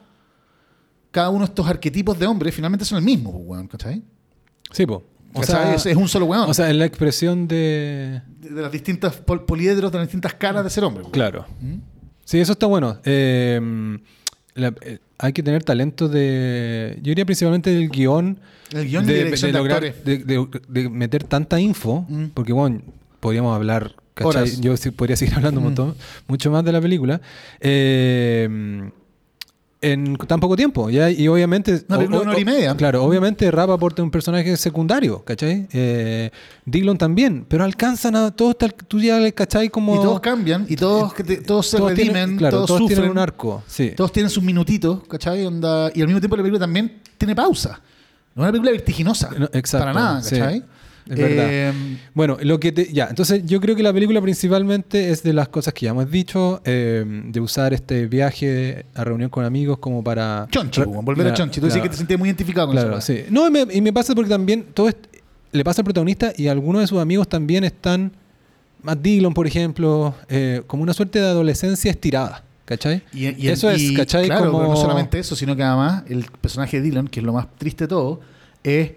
cada 1.11 1.29
uno 1.29 1.39
de 1.39 1.45
estos 1.45 1.67
arquetipos 1.67 2.17
de 2.19 2.25
hombres 2.27 2.53
finalmente 2.55 2.85
son 2.85 2.97
el 2.97 3.03
mismo, 3.03 3.31
pues, 3.31 3.43
weón, 3.45 3.67
¿cachai? 3.67 4.03
Sí, 4.71 4.85
po. 4.85 5.03
O 5.35 5.39
¿Cachai? 5.41 5.63
sea, 5.65 5.75
es, 5.75 5.85
es 5.87 5.95
un 5.95 6.07
solo 6.07 6.25
weón. 6.25 6.49
o 6.49 6.53
sea, 6.53 6.69
es 6.69 6.75
la 6.75 6.85
expresión 6.85 7.47
de... 7.47 8.21
de, 8.39 8.49
de 8.49 8.61
las 8.61 8.71
distintas 8.71 9.15
pol- 9.15 9.45
poliedros, 9.45 9.91
de 9.91 9.97
las 9.99 10.07
distintas 10.07 10.33
caras 10.35 10.63
de 10.63 10.69
ser 10.69 10.83
hombre. 10.83 11.05
Claro. 11.11 11.45
¿Mm? 11.61 11.75
Sí, 12.25 12.39
eso 12.39 12.51
está 12.53 12.67
bueno. 12.67 12.99
Eh, 13.03 13.59
la- 14.55 14.73
eh, 14.81 14.99
hay 15.17 15.33
que 15.33 15.41
tener 15.41 15.63
talento 15.63 16.07
de... 16.07 16.95
Yo 16.97 17.09
diría 17.09 17.25
principalmente 17.25 17.69
del 17.71 17.89
guion. 17.89 18.39
El 18.71 18.87
guion 18.87 19.05
de 19.05 19.31
lograr- 19.53 19.83
actores. 19.83 20.03
de, 20.05 20.17
de- 20.19 20.47
de 20.67 20.89
meter 20.89 21.23
tanta 21.23 21.59
info. 21.59 22.05
Mm. 22.09 22.25
Porque, 22.33 22.53
bueno, 22.53 22.81
podríamos 23.19 23.55
hablar... 23.55 23.95
¿cachai? 24.13 24.59
Yo 24.61 24.75
sí 24.77 24.91
podría 24.91 25.15
seguir 25.15 25.33
hablando 25.37 25.59
un 25.59 25.63
Mm. 25.65 25.67
montón, 25.69 25.95
mucho 26.27 26.51
más 26.51 26.63
de 26.63 26.71
la 26.71 26.81
película. 26.81 27.19
Eh, 27.59 28.89
en 29.81 30.15
tan 30.15 30.39
poco 30.39 30.55
tiempo. 30.55 30.89
¿ya? 30.89 31.09
Y 31.11 31.27
obviamente... 31.27 31.83
Una 31.89 31.97
película 31.97 32.17
de 32.19 32.23
una 32.23 32.31
hora 32.31 32.39
y 32.39 32.45
media. 32.45 32.75
Claro, 32.77 33.03
obviamente 33.03 33.51
Rap 33.51 33.69
aporta 33.69 34.01
un 34.01 34.11
personaje 34.11 34.55
secundario, 34.55 35.21
¿cachai? 35.25 35.67
Eh, 35.73 36.31
Dillon 36.65 36.97
también, 36.97 37.45
pero 37.49 37.65
alcanzan 37.65 38.15
a 38.15 38.31
todos, 38.31 38.55
tú 38.87 39.01
ya 39.01 39.19
le 39.19 39.33
cachai 39.33 39.67
como... 39.67 39.95
Y 39.95 39.97
todos 39.97 40.21
cambian, 40.21 40.65
y 40.69 40.77
todos, 40.77 41.13
que 41.13 41.23
te- 41.25 41.37
todos 41.37 41.67
se 41.67 41.75
todos 41.77 41.89
redimen, 41.91 42.13
tienen, 42.13 42.37
claro, 42.37 42.55
todos, 42.59 42.67
todos, 42.67 42.79
sufren, 42.79 42.95
tienen 42.97 43.11
un 43.11 43.17
arco, 43.17 43.61
sí. 43.67 43.91
todos 43.93 44.13
tienen 44.13 44.29
sus 44.29 44.41
minutitos, 44.41 45.01
¿cachai? 45.05 45.45
Onda, 45.45 45.91
y 45.93 45.99
al 45.99 46.07
mismo 46.07 46.21
tiempo 46.21 46.37
la 46.37 46.43
película 46.43 46.59
también 46.61 47.01
tiene 47.17 47.35
pausa. 47.35 47.81
No 48.35 48.41
es 48.41 48.45
una 48.45 48.51
película 48.51 48.71
vertiginosa. 48.71 49.31
No, 49.37 49.45
exacto, 49.51 49.79
Para 49.85 49.93
nada, 49.93 50.21
sí. 50.23 50.37
Es 51.09 51.17
verdad. 51.17 51.45
Eh, 51.49 51.73
Bueno, 52.13 52.37
lo 52.41 52.59
que 52.59 52.71
te, 52.71 52.91
ya, 52.93 53.07
entonces 53.09 53.43
yo 53.45 53.59
creo 53.59 53.75
que 53.75 53.83
la 53.83 53.91
película 53.93 54.21
principalmente 54.21 55.09
es 55.11 55.21
de 55.23 55.33
las 55.33 55.49
cosas 55.49 55.73
que 55.73 55.85
ya 55.85 55.91
hemos 55.91 56.09
dicho, 56.09 56.61
eh, 56.65 57.03
de 57.25 57.39
usar 57.39 57.73
este 57.73 58.05
viaje 58.07 58.85
a 58.95 59.03
reunión 59.03 59.29
con 59.29 59.43
amigos 59.45 59.79
como 59.79 60.03
para... 60.03 60.47
Chonchi, 60.49 60.81
re- 60.81 60.85
volver 60.87 61.27
a 61.27 61.33
Chonchi. 61.33 61.59
Tú 61.59 61.67
claro. 61.67 61.83
que 61.83 61.89
te 61.89 61.97
sentías 61.97 62.19
muy 62.19 62.29
identificado 62.29 62.67
con 62.67 62.75
Claro, 62.77 62.97
eso. 62.97 63.01
sí. 63.13 63.23
No, 63.29 63.47
y 63.47 63.51
me, 63.51 63.65
y 63.73 63.81
me 63.81 63.91
pasa 63.91 64.15
porque 64.15 64.29
también 64.29 64.65
todo 64.73 64.87
es- 64.89 64.95
le 65.51 65.63
pasa 65.63 65.81
al 65.81 65.85
protagonista 65.85 66.33
y 66.35 66.47
algunos 66.47 66.81
de 66.81 66.87
sus 66.87 66.99
amigos 66.99 67.27
también 67.27 67.63
están, 67.63 68.11
Matt 68.81 68.99
Dillon, 69.01 69.33
por 69.33 69.45
ejemplo, 69.45 70.15
eh, 70.29 70.61
como 70.67 70.83
una 70.83 70.93
suerte 70.93 71.19
de 71.19 71.25
adolescencia 71.27 71.91
estirada, 71.91 72.43
¿cachai? 72.65 73.03
Y, 73.13 73.27
y- 73.45 73.49
Eso 73.49 73.69
es, 73.69 73.91
¿cachai? 73.91 74.25
Claro, 74.25 74.47
Como- 74.47 74.59
pero 74.59 74.71
no 74.71 74.77
solamente 74.77 75.19
eso, 75.19 75.35
sino 75.35 75.55
que 75.55 75.63
además 75.63 76.03
el 76.09 76.25
personaje 76.41 76.77
de 76.81 76.83
Dylan, 76.89 77.07
que 77.07 77.19
es 77.19 77.25
lo 77.25 77.33
más 77.33 77.47
triste 77.57 77.83
de 77.83 77.87
todo, 77.89 78.21
es 78.63 78.91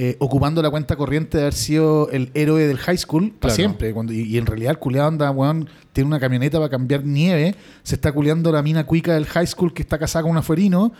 eh, 0.00 0.16
ocupando 0.20 0.62
la 0.62 0.70
cuenta 0.70 0.94
corriente 0.94 1.36
de 1.38 1.42
haber 1.42 1.54
sido 1.54 2.08
el 2.10 2.30
héroe 2.34 2.66
del 2.68 2.78
high 2.78 2.96
school 2.96 3.30
para 3.32 3.52
Claro. 3.52 3.54
siempre. 3.56 3.92
Cuando, 3.92 4.12
y, 4.12 4.20
y 4.22 4.38
en 4.38 4.46
realidad 4.46 4.70
el 4.70 4.78
culeado 4.78 5.08
anda, 5.08 5.28
weón, 5.32 5.68
tiene 5.92 6.06
una 6.06 6.20
camioneta 6.20 6.58
para 6.58 6.70
cambiar 6.70 7.04
nieve, 7.04 7.56
se 7.82 7.96
está 7.96 8.12
culeando 8.12 8.52
la 8.52 8.62
mina 8.62 8.86
cuica 8.86 9.14
del 9.14 9.26
high 9.26 9.46
school 9.46 9.74
que 9.74 9.82
está 9.82 9.98
casada 9.98 10.22
con 10.22 10.30
un 10.30 10.36
afuerino 10.38 10.92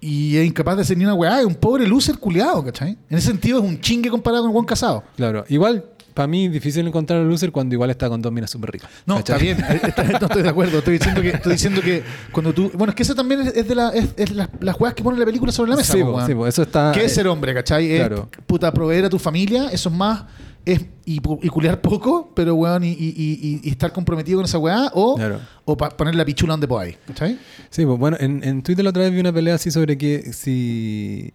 y 0.00 0.36
es 0.36 0.46
incapaz 0.46 0.76
de 0.76 0.82
hacer 0.82 0.96
ni 0.98 1.04
una 1.04 1.14
weá, 1.14 1.40
es 1.40 1.46
un 1.46 1.54
pobre 1.56 1.86
loser 1.88 2.18
culeado, 2.18 2.62
¿cachai? 2.64 2.96
En 3.10 3.18
ese 3.18 3.26
sentido 3.28 3.58
es 3.58 3.64
un 3.64 3.80
chingue 3.80 4.08
comparado 4.10 4.42
con 4.44 4.50
un 4.50 4.54
buen 4.54 4.66
casado. 4.66 5.02
Claro, 5.16 5.44
igual 5.48 5.84
para 6.14 6.26
mí 6.28 6.48
difícil 6.48 6.86
encontrar 6.86 7.20
a 7.20 7.24
loser 7.24 7.50
cuando 7.52 7.74
igual 7.74 7.90
está 7.90 8.08
con 8.08 8.22
dos 8.22 8.32
minas 8.32 8.50
súper 8.50 8.70
ricas. 8.70 8.88
No, 9.04 9.16
¿cachai? 9.16 9.48
está 9.48 9.62
bien, 10.02 10.12
no 10.20 10.26
estoy 10.26 10.42
de 10.42 10.48
acuerdo. 10.48 10.78
Estoy 10.78 10.94
diciendo 10.98 11.20
que, 11.20 11.28
estoy 11.30 11.52
diciendo 11.52 11.80
que 11.82 12.02
cuando 12.32 12.52
tú. 12.54 12.70
Bueno, 12.74 12.90
es 12.92 12.94
que 12.96 13.02
eso 13.02 13.14
también 13.14 13.40
es, 13.42 13.48
es 13.56 13.68
de 13.68 13.74
la, 13.74 13.90
es, 13.90 14.08
es 14.16 14.30
las, 14.30 14.48
las 14.60 14.76
juegas 14.76 14.94
que 14.94 15.02
pone 15.02 15.18
la 15.18 15.24
película 15.26 15.50
sobre 15.52 15.70
la 15.72 15.76
mesa. 15.76 15.92
Sí, 15.92 16.02
po, 16.02 16.24
sí, 16.26 16.34
po, 16.34 16.46
eso 16.46 16.62
está... 16.62 16.92
¿Qué 16.94 17.04
es 17.04 17.14
ser 17.14 17.26
hombre, 17.26 17.52
cachai? 17.52 17.90
Es 17.92 17.98
Claro. 18.06 18.28
puta 18.46 18.72
proveer 18.72 19.04
a 19.06 19.10
tu 19.10 19.18
familia, 19.18 19.68
eso 19.72 19.88
es 19.88 19.94
más. 19.94 20.24
Es, 20.64 20.80
y, 21.04 21.16
y 21.42 21.48
culiar 21.50 21.82
poco, 21.82 22.32
pero 22.34 22.54
weón, 22.54 22.84
y, 22.84 22.92
y- 22.92 22.94
y- 22.96 23.60
y 23.64 23.70
estar 23.70 23.92
comprometido 23.92 24.38
con 24.38 24.46
esa 24.46 24.56
weá, 24.56 24.90
o, 24.94 25.16
Claro. 25.16 25.40
o 25.66 25.76
pa- 25.76 25.90
poner 25.90 26.14
la 26.14 26.24
pichula 26.24 26.52
donde 26.54 26.66
podáis, 26.66 26.96
¿cachai? 27.06 27.38
Sí, 27.68 27.84
pues 27.84 27.98
bueno, 27.98 28.16
en, 28.18 28.42
en 28.42 28.62
Twitter 28.62 28.82
la 28.82 28.88
otra 28.88 29.02
vez 29.02 29.12
vi 29.12 29.20
una 29.20 29.30
pelea 29.32 29.56
así 29.56 29.70
sobre 29.70 29.98
que 29.98 30.32
si. 30.32 31.30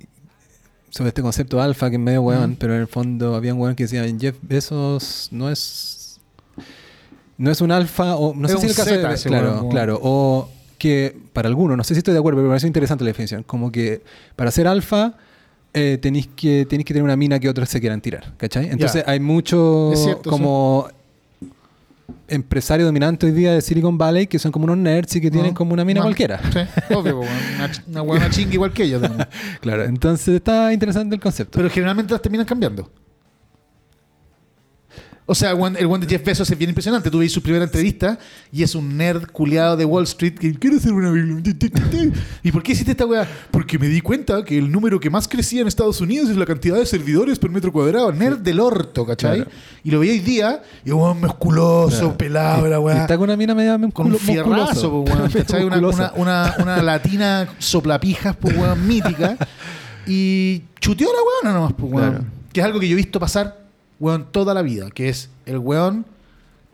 Sobre 0.90 1.10
este 1.10 1.22
concepto 1.22 1.62
alfa 1.62 1.90
que 1.90 1.96
es 1.98 2.02
medio 2.02 2.22
weón, 2.22 2.56
pero 2.60 2.74
en 2.76 2.82
el 2.82 2.88
fondo 2.88 3.36
había 3.36 3.54
un 3.54 3.60
weón 3.62 3.76
que 3.76 3.84
decía 3.84 4.04
Jeff 4.20 4.36
Bezos 4.42 5.30
no 5.32 5.50
es. 5.50 6.20
no 7.38 7.52
es 7.52 7.62
un 7.62 7.72
alfa, 7.72 8.16
o 8.16 8.34
no 8.34 8.48
Es 8.48 8.54
sé 8.54 8.58
si 8.60 8.64
un 8.66 8.70
el 8.72 8.76
caso 8.76 8.90
zeta 8.90 9.10
de- 9.14 9.18
Claro, 9.24 9.52
weón, 9.56 9.70
claro. 9.70 10.00
O 10.02 10.50
que 10.78 11.16
para 11.34 11.48
algunos, 11.50 11.76
no 11.78 11.84
sé 11.84 11.94
si 11.94 12.00
estoy 12.00 12.14
de 12.14 12.20
acuerdo, 12.20 12.38
pero 12.38 12.48
me 12.48 12.52
parece 12.52 12.68
interesante 12.68 13.04
la 13.04 13.10
definición, 13.10 13.44
como 13.44 13.72
que 13.72 14.02
para 14.36 14.50
ser 14.52 14.68
alfa 14.68 15.14
eh, 15.74 16.00
tenéis 16.02 16.28
que, 16.36 16.66
tenéis 16.68 16.86
que 16.86 16.94
tener 16.94 17.04
una 17.04 17.16
mina 17.18 17.40
que 17.40 17.48
otros 17.50 17.70
se 17.70 17.80
quieran 17.80 18.02
tirar, 18.02 18.34
¿cachai? 18.38 18.70
Entonces 18.72 19.04
hay 19.06 19.20
mucho 19.20 19.92
cierto, 19.96 20.30
como 20.30 20.88
empresario 22.28 22.86
dominante 22.86 23.26
hoy 23.26 23.32
día 23.32 23.54
de 23.54 23.62
Silicon 23.62 23.98
Valley 23.98 24.28
que 24.28 24.40
son 24.40 24.52
como 24.52 24.66
unos 24.66 24.78
nerds 24.78 25.16
y 25.16 25.22
que 25.22 25.32
tienen 25.32 25.52
No, 25.52 25.56
como 25.58 25.74
una 25.74 25.86
mina 25.86 26.02
cualquiera. 26.02 26.40
Sí, 26.52 26.60
obvio, 26.94 27.20
una, 27.20 27.72
una 27.88 28.02
huevona 28.02 28.30
chinga 28.32 28.54
igual 28.54 28.74
que 28.74 28.84
ellos. 28.84 29.02
tenemos. 29.02 29.28
Claro, 29.62 29.86
entonces 29.86 30.36
está 30.36 30.74
interesante 30.74 31.16
el 31.16 31.22
concepto. 31.22 31.58
Pero 31.58 31.70
generalmente 31.70 32.12
las 32.14 32.22
terminan 32.22 32.46
cambiando. 32.46 32.90
O 35.32 35.36
sea, 35.36 35.52
el 35.52 35.60
one- 35.62 35.80
el 35.80 35.86
one 35.86 36.06
de 36.06 36.10
Jeff 36.12 36.26
Bezos 36.26 36.50
es 36.50 36.58
bien 36.58 36.70
impresionante. 36.72 37.12
Tú 37.12 37.20
veis 37.20 37.32
su 37.32 37.42
primera 37.44 37.64
entrevista 37.64 38.18
y 38.52 38.64
es 38.64 38.74
un 38.74 38.98
nerd 38.98 39.28
culiado 39.32 39.78
de 39.78 39.86
Wall 39.86 40.06
Street 40.06 40.34
que 40.40 40.54
quiere 40.58 40.78
hacer 40.78 40.92
una... 40.92 41.12
¿Y 42.44 42.52
por 42.52 42.64
qué 42.64 42.72
hiciste 42.72 42.92
esta 42.92 43.06
weá? 43.06 43.28
Porque 43.52 43.78
me 43.78 43.88
di 43.88 44.02
cuenta 44.02 44.44
que 44.44 44.58
el 44.58 44.72
número 44.72 45.00
que 45.00 45.10
más 45.10 45.28
crecía 45.28 45.62
en 45.62 45.68
Estados 45.68 46.02
Unidos 46.02 46.30
es 46.30 46.38
la 46.38 46.46
cantidad 46.48 46.78
de 46.78 46.86
servidores 46.86 47.38
por 47.38 47.52
metro 47.52 47.72
cuadrado. 47.72 48.12
Nerd 48.12 48.40
del 48.40 48.60
orto, 48.60 49.06
¿cachai? 49.06 49.44
Claro. 49.44 49.52
Y 49.84 49.92
lo 49.92 50.00
veía 50.00 50.14
hoy 50.14 50.20
día 50.20 50.64
y 50.84 50.92
un 50.92 51.22
musculoso, 51.22 52.00
Claro. 52.00 52.18
pelado, 52.18 52.68
la 52.68 52.76
Y 52.78 52.80
weá. 52.80 53.02
está 53.02 53.16
con 53.18 53.26
una 53.26 53.38
mina 53.38 53.54
media 53.54 53.78
Con 53.94 54.08
un 54.08 54.18
fierrazo, 54.18 55.02
weón. 55.02 55.30
¿cachai? 55.32 55.64
Una, 55.64 55.78
una, 55.78 56.12
una, 56.16 56.56
una 56.60 56.82
latina 56.82 57.48
soplapijas, 57.60 58.36
pues, 58.36 58.58
weón, 58.58 58.88
mítica. 58.88 59.38
Y 60.08 60.64
chuteó 60.80 61.08
la 61.14 61.20
weona 61.52 61.60
nomás, 61.60 61.74
pues, 61.78 61.94
weón. 61.94 62.10
Claro. 62.12 62.26
Que 62.52 62.60
es 62.62 62.66
algo 62.66 62.80
que 62.80 62.88
yo 62.88 62.94
he 62.94 62.96
visto 62.98 63.20
pasar, 63.20 63.56
weón, 64.00 64.32
toda 64.32 64.54
la 64.54 64.62
vida. 64.62 64.90
Que 64.92 65.10
es 65.10 65.30
el 65.46 65.58
weón 65.58 66.06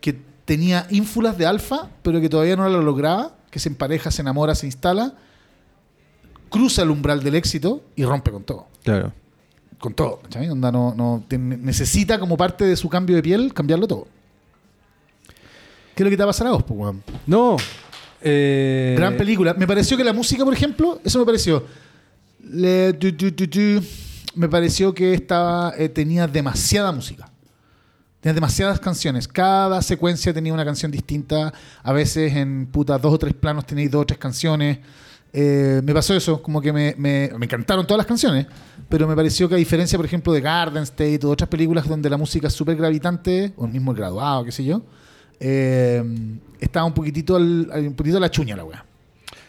que 0.02 0.19
tenía 0.45 0.88
ínfulas 0.89 1.38
de 1.38 1.45
alfa, 1.45 1.89
pero 2.02 2.22
que 2.22 2.30
todavía 2.30 2.56
no 2.56 2.68
lo 2.69 2.81
lograba. 2.81 3.35
Que 3.52 3.60
se 3.60 3.69
empareja, 3.69 4.11
se 4.11 4.22
enamora, 4.22 4.53
se 4.56 4.65
instala. 4.65 5.14
Cruza 6.49 6.84
el 6.84 6.89
umbral 6.91 7.23
del 7.23 7.35
éxito 7.35 7.84
y 7.95 8.03
rompe 8.06 8.31
con 8.31 8.43
todo. 8.43 8.68
Claro. 8.84 9.14
Con 9.80 9.93
todo, 9.93 10.19
¿cachai? 10.23 10.49
Onda 10.49 10.72
no, 10.72 10.93
no, 10.95 11.23
necesita 11.38 12.19
como 12.19 12.38
parte 12.38 12.65
de 12.65 12.76
su 12.76 12.88
cambio 12.89 13.15
de 13.15 13.22
piel 13.23 13.53
cambiarlo 13.53 13.88
todo. 13.88 14.07
¿Qué 15.95 16.03
es 16.03 16.06
lo 16.06 16.10
que 16.10 16.18
te 16.18 16.23
va 16.23 16.30
a 16.30 16.34
pasar 16.34 16.47
a 16.47 16.52
vos, 16.52 16.64
pues, 16.64 16.80
weón? 16.80 17.03
No. 17.27 17.57
eh, 18.22 18.95
Gran 18.97 19.15
película. 19.18 19.53
Me 19.53 19.68
pareció 19.68 19.95
que 19.97 20.03
la 20.03 20.14
música, 20.14 20.43
por 20.43 20.53
ejemplo, 20.53 20.99
eso 21.03 21.19
me 21.19 21.26
pareció. 21.26 21.64
Le-. 22.43 22.93
Me 24.35 24.47
pareció 24.49 24.93
que 24.93 25.13
estaba, 25.13 25.73
eh, 25.77 25.89
tenía 25.89 26.27
demasiada 26.27 26.91
música. 26.91 27.29
Tenía 28.19 28.33
demasiadas 28.35 28.79
canciones. 28.79 29.27
Cada 29.27 29.81
secuencia 29.81 30.33
tenía 30.33 30.53
una 30.53 30.65
canción 30.65 30.91
distinta. 30.91 31.53
A 31.83 31.93
veces 31.93 32.33
en 32.35 32.65
puta 32.67 32.97
dos 32.97 33.13
o 33.13 33.19
tres 33.19 33.33
planos 33.33 33.65
tenéis 33.65 33.91
dos 33.91 34.01
o 34.01 34.05
tres 34.05 34.17
canciones. 34.19 34.79
Eh, 35.31 35.81
me 35.83 35.93
pasó 35.93 36.13
eso, 36.13 36.41
como 36.41 36.61
que 36.61 36.71
me, 36.71 36.95
me- 36.97 37.29
me 37.37 37.45
encantaron 37.45 37.85
todas 37.85 37.97
las 37.97 38.07
canciones, 38.07 38.47
pero 38.87 39.05
me 39.05 39.15
pareció 39.17 39.49
que 39.49 39.55
a 39.55 39.57
diferencia, 39.57 39.97
por 39.97 40.05
ejemplo, 40.05 40.31
de 40.31 40.39
Garden 40.39 40.83
State 40.83 41.19
o 41.25 41.29
otras 41.29 41.49
películas 41.49 41.87
donde 41.89 42.09
la 42.09 42.15
música 42.15 42.47
es 42.47 42.53
súper 42.53 42.77
gravitante, 42.77 43.53
o 43.57 43.65
el 43.65 43.71
mismo 43.73 43.93
Graduado, 43.93 44.45
qué 44.45 44.53
sé 44.53 44.63
yo, 44.63 44.81
eh, 45.41 46.01
estaba 46.59 46.85
un 46.85 46.93
poquitito, 46.93 47.35
un 47.35 47.93
poquitito 47.97 48.15
a 48.17 48.21
la 48.21 48.31
chuña 48.31 48.55
la 48.55 48.63
weá. 48.63 48.84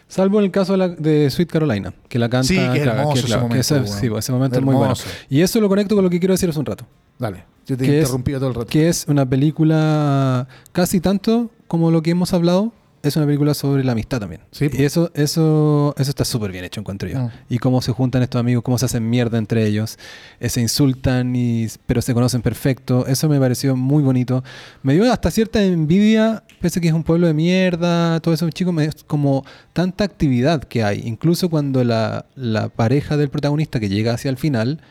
Salvo 0.07 0.39
en 0.39 0.45
el 0.45 0.51
caso 0.51 0.71
de, 0.73 0.77
la- 0.77 0.87
de 0.89 1.29
Sweet 1.29 1.49
Carolina, 1.51 1.93
que 2.07 2.17
la 2.17 2.29
canta. 2.29 2.47
Sí, 2.47 2.55
que 2.55 2.77
es 2.77 2.83
claro, 2.83 2.99
hermoso 2.99 3.17
ese 3.17 3.25
claro, 3.27 3.41
que 3.41 3.47
momento, 3.49 3.59
ese- 3.61 3.73
weón. 3.75 3.87
sí, 3.87 4.09
ese 4.17 4.31
momento 4.31 4.59
es 4.59 4.65
muy 4.65 4.75
bueno. 4.75 4.93
Y 5.29 5.41
eso 5.41 5.59
lo 5.59 5.67
conecto 5.69 5.95
con 5.95 6.03
lo 6.03 6.09
que 6.09 6.19
quiero 6.19 6.33
decir 6.33 6.49
hace 6.49 6.59
un 6.59 6.65
rato. 6.65 6.85
Dale, 7.19 7.43
yo 7.65 7.75
te 7.77 7.83
Que 7.85 7.91
he 7.95 7.99
interrumpido 7.99 8.39
todo 8.39 8.49
el 8.49 8.55
rato. 8.55 8.67
Que 8.67 8.87
es 8.87 9.05
una 9.09 9.25
película 9.27 10.47
casi 10.71 10.99
tanto 11.01 11.49
como 11.67 11.91
lo 11.91 12.01
que 12.01 12.11
hemos 12.11 12.33
hablado. 12.33 12.71
Es 13.07 13.15
una 13.15 13.25
película 13.25 13.53
sobre 13.53 13.83
la 13.83 13.93
amistad 13.93 14.19
también. 14.19 14.41
Sí, 14.51 14.69
Y 14.71 14.83
eso, 14.83 15.11
eso, 15.13 15.95
eso 15.97 16.09
está 16.09 16.25
súper 16.25 16.51
bien 16.51 16.65
hecho, 16.65 16.79
encuentro 16.79 17.09
yo. 17.09 17.19
Mm. 17.19 17.29
Y 17.49 17.57
cómo 17.59 17.81
se 17.81 17.91
juntan 17.91 18.23
estos 18.23 18.39
amigos, 18.39 18.63
cómo 18.63 18.77
se 18.77 18.85
hacen 18.85 19.09
mierda 19.09 19.37
entre 19.37 19.65
ellos, 19.65 19.97
eh, 20.39 20.49
se 20.49 20.61
insultan, 20.61 21.35
y, 21.35 21.67
pero 21.85 22.01
se 22.01 22.13
conocen 22.13 22.41
perfecto. 22.41 23.05
Eso 23.07 23.29
me 23.29 23.39
pareció 23.39 23.75
muy 23.75 24.03
bonito. 24.03 24.43
Me 24.83 24.93
dio 24.93 25.11
hasta 25.11 25.31
cierta 25.31 25.63
envidia, 25.63 26.43
pese 26.59 26.79
a 26.79 26.81
que 26.81 26.87
es 26.89 26.93
un 26.93 27.03
pueblo 27.03 27.27
de 27.27 27.33
mierda, 27.33 28.19
todo 28.19 28.33
eso, 28.33 28.49
chicos, 28.49 28.73
me 28.73 28.89
como 29.07 29.45
tanta 29.73 30.03
actividad 30.03 30.63
que 30.63 30.83
hay. 30.83 31.01
Incluso 31.05 31.49
cuando 31.49 31.83
la, 31.83 32.25
la 32.35 32.69
pareja 32.69 33.17
del 33.17 33.29
protagonista 33.29 33.79
que 33.79 33.89
llega 33.89 34.13
hacia 34.13 34.29
el 34.29 34.37
final, 34.37 34.81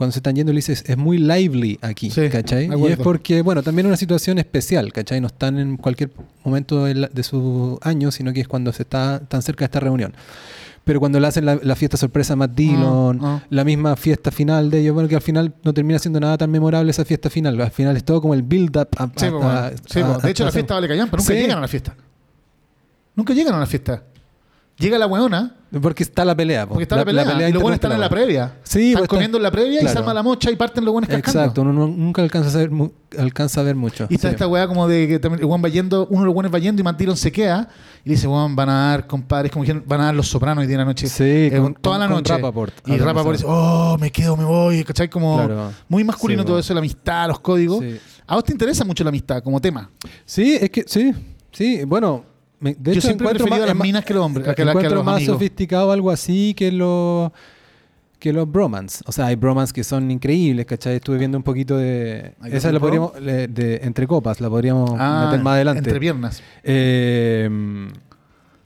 cuando 0.00 0.12
se 0.12 0.20
están 0.20 0.34
yendo, 0.34 0.50
le 0.50 0.56
dices, 0.56 0.82
es 0.86 0.96
muy 0.96 1.18
lively 1.18 1.78
aquí, 1.82 2.10
Sí, 2.10 2.30
¿cachai? 2.30 2.70
Y 2.74 2.86
es 2.86 2.96
porque, 2.96 3.42
bueno, 3.42 3.62
también 3.62 3.84
es 3.84 3.90
una 3.90 3.96
situación 3.98 4.38
especial, 4.38 4.94
¿cachai? 4.94 5.20
No 5.20 5.26
están 5.26 5.58
en 5.58 5.76
cualquier 5.76 6.10
momento 6.42 6.86
de, 6.86 6.94
la- 6.94 7.08
de 7.08 7.22
su 7.22 7.78
año, 7.82 8.10
sino 8.10 8.32
que 8.32 8.40
es 8.40 8.48
cuando 8.48 8.72
se 8.72 8.84
está 8.84 9.20
tan 9.28 9.42
cerca 9.42 9.58
de 9.60 9.66
esta 9.66 9.78
reunión. 9.80 10.14
Pero 10.84 11.00
cuando 11.00 11.20
le 11.20 11.26
hacen 11.26 11.44
la, 11.44 11.60
la 11.62 11.76
fiesta 11.76 11.98
sorpresa 11.98 12.32
a 12.32 12.36
Matt 12.36 12.52
Dillon, 12.52 13.20
ah. 13.22 13.44
la 13.50 13.62
misma 13.62 13.94
fiesta 13.96 14.30
final 14.30 14.70
de 14.70 14.80
ellos, 14.80 14.94
bueno, 14.94 15.06
que 15.06 15.16
al 15.16 15.20
final 15.20 15.52
no 15.64 15.74
termina 15.74 15.98
siendo 15.98 16.18
nada 16.18 16.38
tan 16.38 16.50
memorable 16.50 16.90
esa 16.90 17.04
fiesta 17.04 17.28
final. 17.28 17.60
Al 17.60 17.70
final 17.70 17.94
es 17.94 18.02
todo 18.02 18.22
como 18.22 18.32
el 18.32 18.42
build-up. 18.42 18.88
Sí, 19.18 19.26
a- 19.26 19.66
a- 19.66 19.72
Sí, 19.86 20.00
a- 20.00 20.16
de 20.16 20.30
hecho, 20.30 20.46
la 20.46 20.50
fiesta 20.52 20.72
vale 20.76 20.88
callan, 20.88 21.10
pero 21.10 21.22
nunca 21.22 21.34
Sí. 21.34 21.38
llegan 21.40 21.58
a 21.58 21.60
la 21.60 21.68
fiesta. 21.68 21.94
Nunca 23.14 23.34
llegan 23.34 23.54
a 23.54 23.58
la 23.58 23.66
fiesta. 23.66 24.02
Llega 24.80 24.98
la 24.98 25.06
weona, 25.06 25.56
Porque 25.82 26.02
está 26.02 26.24
la 26.24 26.34
pelea. 26.34 26.64
po. 26.66 26.70
porque 26.70 26.84
está 26.84 26.96
la, 26.96 27.04
pelea, 27.04 27.48
y 27.48 27.52
los 27.52 27.62
buenos 27.62 27.76
están 27.76 27.92
en 27.92 28.00
la 28.00 28.08
previa. 28.08 28.54
Sí, 28.64 28.88
están 28.88 29.00
pues, 29.02 29.08
comiendo 29.10 29.36
en 29.36 29.42
la 29.42 29.50
previa 29.50 29.82
y 29.82 29.86
se 29.86 29.98
arma 29.98 30.14
la 30.14 30.22
mocha 30.22 30.50
y 30.50 30.56
parten 30.56 30.84
los 30.86 30.92
buenos 30.92 31.08
cascando. 31.10 31.38
Exacto, 31.40 31.62
uno 31.62 31.72
no- 31.72 31.86
nunca 31.86 32.22
alcanza 32.22 32.60
a, 32.62 32.66
mu- 32.68 32.90
alcanza 33.18 33.60
a 33.60 33.64
ver 33.64 33.76
mucho. 33.76 34.06
Y 34.08 34.14
está 34.14 34.28
Sí. 34.28 34.34
esta 34.34 34.48
weá 34.48 34.66
como 34.66 34.88
de 34.88 35.06
que 35.06 35.18
también 35.18 35.44
weón 35.44 35.62
va 35.62 35.68
yendo, 35.68 36.06
uno 36.08 36.20
de 36.20 36.24
los 36.26 36.34
buenos 36.34 36.52
va 36.52 36.58
yendo 36.58 36.80
y 36.80 36.82
Matt 36.84 36.98
Dillon 36.98 37.16
se 37.16 37.30
queda 37.30 37.68
y 38.04 38.10
dice, 38.10 38.26
weón, 38.26 38.56
van 38.56 38.70
a 38.70 38.88
dar, 38.90 39.06
compadres, 39.06 39.52
como 39.52 39.62
dijeron, 39.64 39.84
van 39.86 40.00
a 40.00 40.04
dar 40.06 40.14
los 40.14 40.28
sopranos 40.28 40.62
hoy 40.62 40.66
día 40.66 40.76
en 40.76 40.80
la 40.80 40.84
noche. 40.86 41.06
Sí, 41.08 41.24
Eh, 41.52 41.58
con- 41.60 41.74
toda 41.74 41.98
la 41.98 42.06
con 42.06 42.16
noche. 42.16 42.32
Rappaport. 42.34 42.72
Y 42.86 42.96
de 42.96 43.12
dice, 43.32 43.44
oh, 43.46 43.96
me 44.00 44.10
quedo, 44.10 44.36
me 44.38 44.44
voy, 44.44 44.82
¿cachai? 44.82 45.10
Como 45.10 45.36
Claro. 45.36 45.72
muy 45.88 46.02
masculino 46.04 46.42
Sí, 46.42 46.46
todo 46.46 46.58
eso, 46.58 46.72
la 46.72 46.80
amistad, 46.80 47.28
los 47.28 47.40
códigos. 47.40 47.80
Sí. 47.84 48.00
¿A 48.26 48.34
vos 48.34 48.44
te 48.44 48.52
interesa 48.52 48.84
mucho 48.84 49.04
la 49.04 49.10
amistad 49.10 49.42
como 49.42 49.60
tema? 49.60 49.90
Sí, 50.24 50.56
es 50.60 50.70
que 50.70 50.84
sí, 50.86 51.12
sí, 51.52 51.84
bueno, 51.84 52.24
me- 52.60 52.74
de 52.74 52.78
Yo 52.82 52.92
hecho 52.92 53.00
siempre 53.08 53.26
encuentro 53.26 53.46
más- 53.48 53.60
a 53.62 53.66
las 53.66 53.76
minas 53.76 54.04
que 54.04 54.14
los 54.14 54.24
hombres, 54.24 54.54
que 54.54 54.62
encuentro 54.62 54.94
los 54.96 55.04
más 55.04 55.16
amigos. 55.16 55.34
sofisticado 55.34 55.90
algo 55.92 56.10
así 56.10 56.54
que 56.54 56.70
los 56.72 57.32
que 58.18 58.34
los 58.34 58.50
bromance. 58.52 59.02
O 59.06 59.12
sea, 59.12 59.26
hay 59.26 59.36
bromance 59.36 59.72
que 59.72 59.82
son 59.82 60.10
increíbles, 60.10 60.66
¿cachai? 60.66 60.96
Estuve 60.96 61.16
viendo 61.16 61.38
un 61.38 61.42
poquito 61.42 61.78
de 61.78 62.34
¿Hay 62.42 62.52
esa 62.52 62.70
la 62.70 62.78
podríamos 62.78 63.14
de 63.14 63.80
entre 63.82 64.06
copas, 64.06 64.40
la 64.42 64.50
podríamos 64.50 64.90
Ah, 64.98 65.24
meter 65.30 65.42
más 65.42 65.54
adelante. 65.54 65.78
Entre 65.78 65.98
piernas. 65.98 66.42
Eh, 66.62 67.48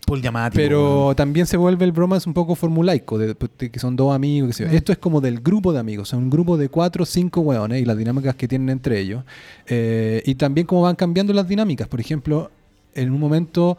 Paul 0.06 0.20
Yamati. 0.20 0.54
pero 0.56 1.14
también 1.16 1.46
se 1.46 1.56
vuelve 1.56 1.84
el 1.86 1.92
bromance 1.92 2.28
un 2.28 2.34
poco 2.34 2.54
formulaico, 2.54 3.16
de, 3.16 3.28
de 3.58 3.70
que 3.70 3.78
son 3.78 3.96
dos 3.96 4.14
amigos. 4.14 4.60
Mm. 4.60 4.64
Esto 4.74 4.92
es 4.92 4.98
como 4.98 5.20
del 5.22 5.40
grupo 5.40 5.72
de 5.72 5.78
amigos, 5.78 6.10
son 6.10 6.24
un 6.24 6.30
grupo 6.30 6.58
de 6.58 6.68
cuatro 6.68 7.04
o 7.04 7.06
cinco 7.06 7.40
hueones 7.40 7.80
y 7.80 7.84
las 7.86 7.96
dinámicas 7.96 8.34
que 8.34 8.46
tienen 8.46 8.68
entre 8.68 8.98
ellos. 9.00 9.24
Eh, 9.66 10.20
y 10.26 10.34
también 10.34 10.66
cómo 10.66 10.82
van 10.82 10.96
cambiando 10.96 11.32
las 11.32 11.48
dinámicas. 11.48 11.88
Por 11.88 12.00
ejemplo, 12.00 12.50
en 12.94 13.10
un 13.12 13.20
momento 13.20 13.76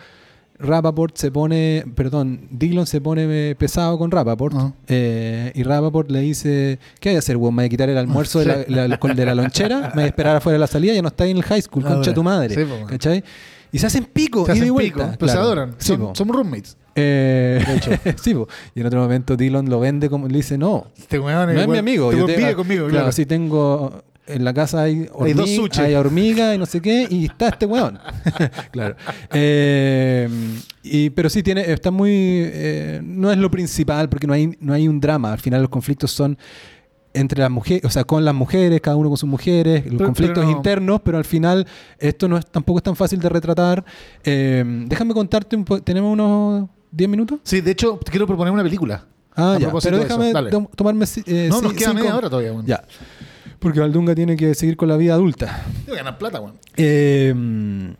Rappaport 0.58 1.18
se 1.18 1.32
pone, 1.32 1.84
perdón, 1.96 2.48
Dillon 2.50 2.88
se 2.88 3.02
pone 3.02 3.56
pesado 3.56 3.98
con 3.98 4.10
Rappaport 4.10 4.56
Ah. 4.58 4.72
eh, 4.88 5.52
y 5.54 5.64
Rappaport 5.64 6.10
le 6.10 6.22
dice, 6.22 6.80
¿qué 7.02 7.10
hay 7.10 7.16
a 7.18 7.20
hacer, 7.20 7.36
weón? 7.36 7.54
¿Me 7.56 7.64
voy 7.64 7.66
a 7.66 7.70
quitar 7.70 7.90
el 7.90 7.98
almuerzo 7.98 8.40
de, 8.40 8.66
la, 8.70 8.88
la- 8.88 8.98
con- 8.98 9.16
de 9.16 9.26
la 9.26 9.36
lonchera? 9.36 9.82
¿Me 9.90 9.94
voy 9.96 10.04
a 10.04 10.08
esperar 10.08 10.38
afuera 10.38 10.54
de 10.54 10.60
la 10.60 10.68
salida? 10.68 10.94
Ya 10.94 11.02
no 11.02 11.10
está 11.10 11.26
en 11.26 11.36
el 11.38 11.44
high 11.44 11.62
school, 11.62 11.84
Ah, 11.86 11.96
concha 11.96 12.14
tu 12.14 12.24
madre. 12.24 12.56
Sí. 12.56 12.62
¿Cachai? 12.88 13.22
Y 13.74 13.80
se 13.80 13.88
hacen 13.88 14.06
pico, 14.06 14.46
Se 14.46 14.54
y 14.54 14.60
hacen 14.60 14.72
vuelta. 14.74 14.94
pico, 15.08 15.16
pero 15.20 15.28
se 15.28 15.34
Claro. 15.34 15.42
adoran. 15.42 15.76
Sí, 15.78 15.98
Son- 16.14 16.30
roommates. 16.30 16.78
Eh, 16.96 17.62
sí, 18.24 18.34
po. 18.34 18.48
y 18.74 18.80
en 18.80 18.86
otro 18.88 19.02
momento 19.02 19.36
Dillon 19.36 19.70
lo 19.70 19.82
vende 19.82 20.10
como 20.10 20.30
le 20.30 20.38
dice, 20.38 20.58
no, 20.58 20.88
Este 20.98 21.20
weón 21.20 21.54
no 21.54 21.60
es 21.62 21.68
mi 21.68 21.78
amigo. 21.78 22.12
Te 22.12 22.18
yo 22.18 22.26
te- 22.26 22.46
ah, 22.46 22.56
conmigo, 22.56 22.84
claro. 22.86 22.92
claro. 23.00 23.12
sí 23.12 23.26
tengo 23.26 24.04
en 24.28 24.44
la 24.44 24.54
casa 24.54 24.82
hay, 24.84 25.08
Hay 25.20 25.34
dos 25.34 25.48
hormi- 25.50 25.56
sushi. 25.56 25.82
hay 25.82 25.96
hormiga 25.96 26.56
y 26.56 26.58
no 26.58 26.66
sé 26.66 26.82
qué, 26.82 27.08
y 27.10 27.26
está 27.26 27.50
este 27.50 27.66
weón. 27.66 28.00
claro. 28.72 28.96
Eh, 29.34 30.28
y, 30.84 31.10
pero 31.12 31.30
sí 31.30 31.44
tiene, 31.44 31.72
está 31.72 31.92
muy 31.92 32.10
eh, 32.12 33.02
no 33.04 33.32
es 33.32 33.38
lo 33.38 33.50
principal, 33.52 34.10
porque 34.10 34.28
no 34.28 34.34
hay, 34.34 34.56
no 34.60 34.74
hay 34.74 34.88
un 34.88 35.00
drama. 35.00 35.34
Al 35.34 35.40
final 35.40 35.62
los 35.62 35.70
conflictos 35.70 36.12
son 36.12 36.38
entre 37.14 37.40
las 37.40 37.50
mujeres, 37.52 37.86
o 37.86 37.90
sea, 37.90 38.04
con 38.04 38.26
las 38.26 38.36
mujeres, 38.36 38.82
cada 38.82 38.98
uno 38.98 39.10
con 39.10 39.18
sus 39.18 39.30
mujeres, 39.30 39.86
los 39.86 39.94
Pero- 39.96 40.06
conflictos 40.06 40.40
pero 40.40 40.52
no- 40.52 40.58
internos, 40.58 41.02
pero 41.04 41.18
al 41.18 41.26
final 41.26 41.66
esto 42.00 42.28
no 42.28 42.38
es, 42.38 42.46
tampoco 42.46 42.80
es 42.80 42.84
tan 42.84 42.96
fácil 42.96 43.20
de 43.20 43.30
retratar. 43.30 43.86
Eh, 44.24 44.64
déjame 44.88 45.14
contarte 45.14 45.56
un 45.56 45.64
po- 45.64 45.82
¿tenemos 45.82 46.12
unos 46.12 46.68
10 46.92 47.10
minutos? 47.10 47.40
Sí, 47.44 47.62
de 47.62 47.72
hecho, 47.72 48.00
te 48.04 48.12
quiero 48.12 48.28
proponer 48.28 48.52
una 48.54 48.64
película. 48.64 49.06
Ah, 49.38 49.54
A 49.56 49.60
ya. 49.60 49.70
Pero 49.84 49.98
de 49.98 50.04
eso, 50.06 50.18
déjame 50.18 50.50
tomarme. 50.76 51.06
eh, 51.26 51.48
no, 51.50 51.62
nos 51.62 51.74
queda 51.74 51.90
cinco- 51.90 51.94
media 52.04 52.16
hora 52.18 52.30
todavía. 52.30 52.54
Ya. 52.66 52.84
Porque 53.60 53.80
Valdunga 53.80 54.14
tiene 54.16 54.36
que 54.36 54.54
seguir 54.56 54.78
con 54.78 54.88
la 54.90 54.98
vida 54.98 55.14
adulta. 55.14 55.64
Que 55.86 55.96
ganar 55.96 56.18
plata, 56.18 56.40
weón. 56.40 56.56
Eh, 56.78 57.94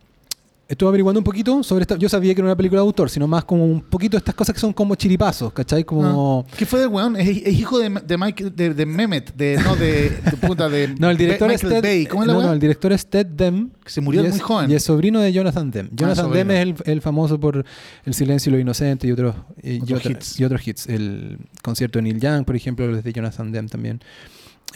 estuve 0.68 0.88
averiguando 0.88 1.20
un 1.20 1.24
poquito 1.24 1.62
sobre 1.62 1.82
esta. 1.82 1.96
Yo 1.96 2.08
sabía 2.08 2.34
que 2.34 2.40
era 2.40 2.48
una 2.48 2.56
película 2.56 2.80
de 2.80 2.86
autor, 2.86 3.08
sino 3.08 3.26
más 3.28 3.44
como 3.44 3.64
un 3.64 3.80
poquito 3.80 4.16
estas 4.16 4.34
cosas 4.34 4.52
que 4.54 4.60
son 4.60 4.72
como 4.72 4.94
chiripazos, 4.96 5.52
¿cachai? 5.52 5.84
Como. 5.84 6.44
Ah. 6.48 6.54
¿Qué 6.56 6.66
fue 6.66 6.80
del 6.80 6.88
weón? 6.88 7.16
Es, 7.16 7.28
es 7.28 7.54
hijo 7.54 7.78
de, 7.78 7.88
de 7.88 8.18
Mike, 8.18 8.50
de, 8.50 8.74
de 8.74 8.86
Mehmet, 8.86 9.34
de, 9.34 9.58
no, 9.62 9.76
de, 9.76 10.10
de 10.10 10.32
puta, 10.40 10.68
de 10.68 10.88
No, 10.98 11.08
el 11.10 11.16
director 11.16 11.48
Be- 11.48 11.54
es 11.54 11.60
Ted, 11.60 11.82
Bay. 11.82 12.06
¿Cómo 12.06 12.22
es 12.22 12.26
la 12.28 12.34
no, 12.34 12.42
no, 12.42 12.52
el 12.52 12.60
director 12.60 12.92
es 12.92 13.06
Ted 13.06 13.26
Dem. 13.26 13.70
Que 13.84 13.90
se 13.90 14.00
murió 14.00 14.20
y 14.22 14.28
muy 14.28 14.36
es- 14.36 14.42
joven. 14.42 14.70
Y 14.70 14.74
es 14.74 14.82
sobrino 14.82 15.20
de 15.20 15.32
Jonathan 15.32 15.70
Demme. 15.70 15.90
Jonathan 15.92 16.24
sobrino. 16.26 16.36
Demme 16.52 16.62
es 16.72 16.80
el, 16.84 16.92
el 16.92 17.00
famoso 17.00 17.38
por 17.38 17.64
El 18.04 18.14
silencio 18.14 18.50
y 18.50 18.54
lo 18.54 18.58
inocente 18.58 19.06
y 19.06 19.12
otros, 19.12 19.36
y, 19.62 19.74
y 19.74 19.80
Otros 19.82 20.00
otra- 20.00 20.10
hits. 20.12 20.40
y 20.40 20.44
otros 20.44 20.66
hits. 20.66 20.86
El 20.88 21.38
concierto 21.62 21.98
de 21.98 22.02
Neil 22.02 22.20
Young, 22.20 22.44
por 22.44 22.56
ejemplo, 22.56 22.96
es 22.96 23.04
de 23.04 23.12
Jonathan 23.12 23.52
Demme 23.52 23.68
también. 23.68 24.00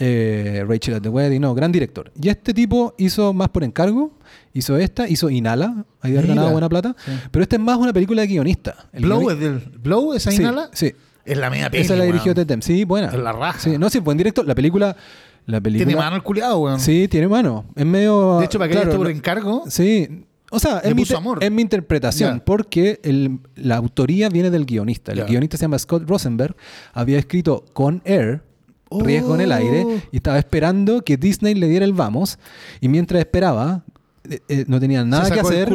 Eh, 0.03 0.65
Rachel 0.67 0.95
at 0.95 1.01
the 1.01 1.09
Wedding, 1.09 1.39
no, 1.41 1.53
gran 1.53 1.71
director. 1.71 2.11
Y 2.19 2.29
este 2.29 2.53
tipo 2.55 2.95
hizo 2.97 3.33
más 3.33 3.49
por 3.49 3.63
encargo, 3.63 4.17
hizo 4.51 4.75
esta, 4.77 5.07
hizo 5.07 5.29
Inhala, 5.29 5.85
ahí 6.01 6.13
haber 6.13 6.27
ganado 6.27 6.49
buena 6.51 6.67
plata. 6.67 6.95
Sí. 7.05 7.11
Pero 7.29 7.43
esta 7.43 7.55
es 7.57 7.61
más 7.61 7.77
una 7.77 7.93
película 7.93 8.21
de 8.23 8.27
guionista. 8.27 8.89
El 8.93 9.03
Blow 9.05 9.21
guioni- 9.21 9.33
es 9.33 9.39
del. 9.39 9.59
¿Blow 9.79 10.13
esa 10.15 10.31
Sí, 10.31 10.41
inhala? 10.41 10.69
Sí, 10.73 10.93
Es 11.23 11.37
la 11.37 11.51
media 11.51 11.69
peli, 11.69 11.83
esa 11.83 11.95
la 11.95 12.05
dirigió. 12.05 12.33
Ted. 12.33 12.49
Sí, 12.61 12.83
buena. 12.83 13.07
Es 13.09 13.13
la 13.19 13.31
raja. 13.31 13.59
Sí, 13.59 13.77
no, 13.77 13.89
sí, 13.91 13.99
buen 13.99 14.17
director. 14.17 14.45
La 14.47 14.55
película... 14.55 14.95
La 15.45 15.59
película 15.59 15.85
Tiene 15.87 15.99
mano 16.01 16.15
el 16.15 16.23
culiado, 16.23 16.59
weón. 16.59 16.79
Sí, 16.79 17.07
tiene 17.07 17.27
mano. 17.27 17.65
Es 17.75 17.85
medio. 17.85 18.39
De 18.39 18.45
hecho, 18.45 18.57
para 18.59 18.69
que 18.69 18.73
claro, 18.75 18.89
esto 18.91 18.97
por 19.01 19.09
encargo, 19.11 19.63
Sí. 19.67 20.25
O 20.51 20.59
sea, 20.59 20.79
es 20.79 20.93
mi, 20.93 21.03
amor. 21.15 21.41
es 21.43 21.49
mi 21.51 21.61
interpretación, 21.61 22.41
porque 22.45 22.99
el- 23.03 23.39
la 23.55 23.77
autoría 23.77 24.29
viene 24.29 24.49
del 24.49 24.65
guionista. 24.65 25.13
El 25.13 25.23
guionista 25.25 25.57
se 25.57 25.61
llama 25.63 25.79
Scott 25.79 26.07
Rosenberg. 26.09 26.55
Había 26.93 27.17
escrito 27.19 27.63
Con 27.73 28.01
Air, 28.03 28.43
Riesgo 28.99 29.35
en 29.35 29.41
el 29.41 29.51
aire, 29.51 29.83
Oh. 29.85 30.01
y 30.11 30.17
estaba 30.17 30.37
esperando 30.37 31.01
que 31.03 31.17
Disney 31.17 31.55
le 31.55 31.67
diera 31.67 31.85
el 31.85 31.93
vamos. 31.93 32.37
Y 32.81 32.87
mientras 32.89 33.19
esperaba, 33.19 33.83
eh, 34.29 34.39
eh, 34.49 34.65
no 34.67 34.79
tenía 34.79 35.03
nada 35.05 35.25
se 35.25 35.33
que 35.33 35.39
hacer. 35.39 35.69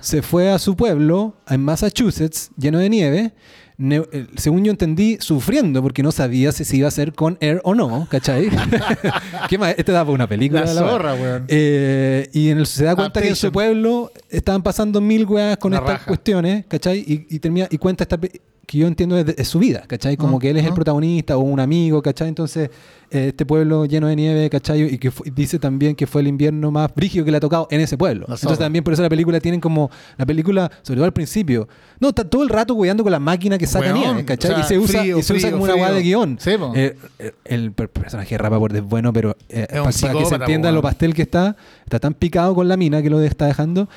Se 0.00 0.22
fue 0.22 0.50
a 0.50 0.58
su 0.58 0.74
pueblo, 0.76 1.36
en 1.48 1.62
Massachusetts, 1.62 2.50
lleno 2.56 2.78
de 2.78 2.88
nieve. 2.90 3.32
ne- 3.76 4.04
eh, 4.12 4.26
según 4.36 4.62
yo 4.64 4.70
entendí, 4.70 5.16
sufriendo 5.20 5.82
porque 5.82 6.02
no 6.04 6.12
sabía 6.12 6.52
si 6.52 6.64
se 6.64 6.76
iba 6.76 6.86
a 6.86 6.88
hacer 6.88 7.12
con 7.12 7.36
Air 7.40 7.60
o 7.64 7.74
no, 7.74 8.06
¿cachai? 8.08 8.48
¿Qué 9.48 9.58
más? 9.58 9.74
Este 9.76 9.90
da 9.90 10.02
para 10.04 10.14
una 10.14 10.28
película. 10.28 10.60
La 10.64 10.72
zorra, 10.72 11.14
weón. 11.14 11.46
Y 11.48 12.50
en 12.50 12.58
el, 12.58 12.66
se 12.66 12.84
da 12.84 12.94
cuenta 12.94 13.20
que 13.20 13.28
en 13.30 13.36
su 13.36 13.50
pueblo 13.50 14.12
estaban 14.30 14.62
pasando 14.62 15.00
mil 15.00 15.26
weas 15.26 15.56
con 15.56 15.72
La 15.72 15.78
estas 15.78 15.92
raja. 15.94 16.06
cuestiones, 16.06 16.64
¿cachai? 16.68 16.98
Y, 17.00 17.26
y 17.28 17.38
termina, 17.40 17.66
y 17.68 17.78
cuenta 17.78 18.04
esta 18.04 18.16
pe- 18.16 18.40
que 18.66 18.78
yo 18.78 18.86
entiendo 18.86 19.16
es, 19.18 19.26
de- 19.26 19.34
es 19.38 19.48
su 19.48 19.58
vida, 19.58 19.84
¿cachai? 19.86 20.16
Como 20.16 20.36
Ah, 20.36 20.40
que 20.40 20.50
él 20.50 20.56
es 20.56 20.64
el 20.64 20.72
ah. 20.72 20.74
protagonista 20.74 21.36
o 21.36 21.40
un 21.40 21.60
amigo, 21.60 22.02
¿cachai? 22.02 22.28
Entonces, 22.28 22.70
eh, 23.10 23.28
este 23.28 23.44
pueblo 23.46 23.84
lleno 23.84 24.06
de 24.08 24.16
nieve, 24.16 24.50
¿cachai? 24.50 24.82
Y 24.94 24.98
que 24.98 25.10
dice 25.34 25.58
también 25.58 25.94
que 25.94 26.06
fue 26.06 26.20
el 26.22 26.28
invierno 26.28 26.70
más 26.70 26.92
brígido 26.94 27.24
que 27.24 27.30
le 27.30 27.36
ha 27.36 27.40
tocado 27.40 27.68
en 27.70 27.80
ese 27.80 27.96
pueblo. 27.98 28.26
La 28.28 28.34
Entonces 28.34 28.58
también 28.58 28.82
por 28.82 28.92
eso 28.94 29.02
la 29.02 29.08
película 29.08 29.38
tienen 29.40 29.60
como, 29.60 29.90
la 30.16 30.26
película, 30.26 30.70
sobre 30.82 30.96
todo 30.96 31.04
al 31.04 31.12
principio, 31.12 31.68
no, 32.00 32.08
está 32.08 32.28
todo 32.28 32.42
el 32.42 32.48
rato 32.48 32.74
weando 32.74 33.02
con 33.02 33.12
la 33.12 33.20
máquina 33.20 33.56
que 33.58 33.66
saca 33.66 33.86
Weón, 33.92 33.98
nieve, 34.00 34.24
¿cachai? 34.24 34.52
o 34.52 34.54
sea, 34.56 34.64
y 34.64 34.68
se 34.68 34.78
usa, 34.78 35.00
frío, 35.00 35.18
y 35.18 35.22
se 35.22 35.32
usa 35.34 35.40
frío, 35.48 35.52
como 35.52 35.64
una 35.64 35.72
frío. 35.74 35.84
weá 35.84 35.92
de 35.94 36.02
guion. 36.02 36.36
Sí. 36.40 36.50
Eh, 36.74 36.96
eh, 37.18 37.32
el 37.44 37.72
per- 37.72 37.88
personaje 37.90 38.30
de 38.34 38.38
Rapaport 38.38 38.74
es 38.74 38.82
bueno, 38.82 39.12
pero 39.12 39.36
eh, 39.48 39.66
Es 39.70 39.78
un 39.78 39.84
pa- 39.84 39.92
para, 40.08 40.18
que 40.18 40.24
se 40.26 40.34
entienda 40.36 40.72
lo 40.72 40.82
pastel 40.82 41.14
que 41.14 41.22
está, 41.22 41.56
está 41.84 42.00
tan 42.00 42.14
picado 42.14 42.54
con 42.54 42.66
la 42.68 42.76
mina 42.76 43.00
que 43.02 43.10
lo 43.10 43.20
está 43.20 43.46
dejando 43.46 43.88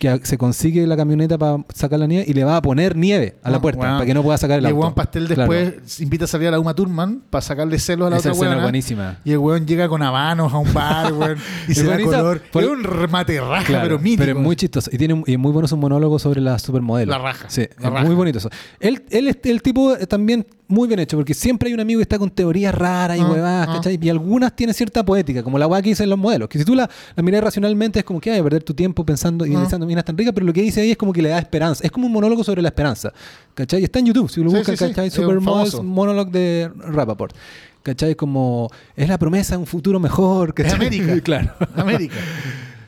que 0.00 0.18
se 0.24 0.38
consigue 0.38 0.86
la 0.86 0.96
camioneta 0.96 1.36
para 1.36 1.58
sacar 1.74 1.98
la 1.98 2.06
nieve 2.06 2.24
y 2.26 2.32
le 2.32 2.42
va 2.42 2.56
a 2.56 2.62
poner 2.62 2.96
nieve 2.96 3.36
a 3.42 3.50
la 3.50 3.58
Ah, 3.58 3.60
puerta 3.60 3.80
weón. 3.82 3.92
para 3.96 4.06
que 4.06 4.14
no 4.14 4.22
pueda 4.22 4.38
sacar 4.38 4.58
el 4.58 4.64
Y 4.64 4.66
el 4.68 4.72
auto. 4.72 4.80
weón 4.80 4.94
pastel 4.94 5.26
Claro. 5.26 5.52
después 5.52 6.00
invita 6.00 6.24
a 6.24 6.26
salir 6.26 6.48
a 6.48 6.52
la 6.52 6.58
Uma 6.58 6.74
Thurman 6.74 7.22
para 7.28 7.42
sacarle 7.42 7.78
celos 7.78 8.06
a 8.06 8.10
la 8.10 8.16
Esa 8.16 8.32
otra 8.32 8.40
weona. 8.48 8.62
buenísima. 8.62 9.18
Y 9.24 9.32
el 9.32 9.38
weón 9.38 9.66
llega 9.66 9.88
con 9.90 10.02
habanos 10.02 10.52
a 10.54 10.56
un 10.58 10.72
bar, 10.72 11.12
weón, 11.12 11.36
y 11.68 11.74
se 11.74 11.84
da 11.84 12.00
color. 12.00 12.40
por- 12.50 12.64
Es 12.64 12.70
un 12.70 12.82
remate 12.82 13.38
raja, 13.40 13.64
Claro, 13.66 13.82
pero 13.84 13.98
mítico. 13.98 14.30
es 14.30 14.36
muy 14.36 14.56
chistoso. 14.56 14.90
Y 14.90 14.96
tiene 14.96 15.22
y 15.26 15.32
es 15.34 15.38
muy 15.38 15.52
bueno 15.52 15.68
su 15.68 15.76
monólogo 15.76 16.18
sobre 16.18 16.40
la 16.40 16.58
supermodelo. 16.58 17.12
La 17.12 17.18
raja, 17.18 17.50
Sí, 17.50 17.60
la 17.78 17.88
es 17.88 17.92
raja. 17.92 18.04
muy 18.06 18.14
bonito 18.14 18.38
eso. 18.38 18.48
Él, 18.80 19.04
él 19.10 19.28
es 19.28 19.36
el 19.44 19.60
tipo 19.60 19.96
también 20.08 20.46
muy 20.66 20.86
bien 20.86 21.00
hecho, 21.00 21.16
porque 21.16 21.34
siempre 21.34 21.66
hay 21.68 21.74
un 21.74 21.80
amigo 21.80 21.98
que 21.98 22.02
está 22.02 22.16
con 22.16 22.30
teorías 22.30 22.72
raras 22.72 23.18
y 23.18 23.20
Ah, 23.20 23.28
huevadas, 23.28 23.68
ah. 23.68 23.72
¿cachai? 23.74 23.98
Y 24.00 24.08
algunas 24.08 24.54
tienen 24.54 24.72
cierta 24.72 25.04
poética, 25.04 25.42
como 25.42 25.58
la 25.58 25.66
hueá 25.66 25.82
que 25.82 25.88
dicen 25.88 26.08
los 26.08 26.16
modelos. 26.18 26.48
Que 26.48 26.58
si 26.60 26.64
tú 26.64 26.76
la, 26.76 26.88
la 27.16 27.22
miras 27.24 27.42
racionalmente 27.42 27.98
es 27.98 28.04
como 28.04 28.20
que 28.20 28.30
hay 28.30 28.38
a 28.38 28.42
perder 28.44 28.62
tu 28.62 28.72
tiempo 28.72 29.04
pensando 29.04 29.44
y 29.44 29.50
analizando 29.52 29.84
minas 29.90 30.04
tan 30.04 30.16
ricas, 30.16 30.32
pero 30.34 30.46
lo 30.46 30.52
que 30.52 30.62
dice 30.62 30.80
ahí 30.80 30.92
es 30.92 30.96
como 30.96 31.12
que 31.12 31.20
le 31.20 31.28
da 31.28 31.38
esperanza. 31.38 31.84
Es 31.84 31.90
como 31.90 32.06
un 32.06 32.12
monólogo 32.12 32.42
sobre 32.44 32.62
la 32.62 32.68
esperanza. 32.68 33.12
¿Cachai? 33.54 33.84
Está 33.84 33.98
en 33.98 34.06
YouTube, 34.06 34.30
si 34.30 34.42
lo 34.42 34.50
Sí, 34.50 34.56
buscan, 34.56 34.76
sí, 34.76 34.84
sí. 34.84 34.90
¿cachai? 34.90 35.08
Es 35.08 35.18
un 35.18 35.24
Supermodels. 35.24 35.82
Monologue 35.82 36.30
de 36.30 36.70
Rappaport. 36.76 37.34
¿Cachai? 37.82 38.14
Como 38.14 38.70
es 38.94 39.08
la 39.08 39.18
promesa 39.18 39.54
de 39.54 39.58
un 39.60 39.66
futuro 39.66 39.98
mejor. 40.00 40.54
¿cachai? 40.54 40.74
América. 40.74 41.20
claro. 41.24 41.50
América. 41.76 42.14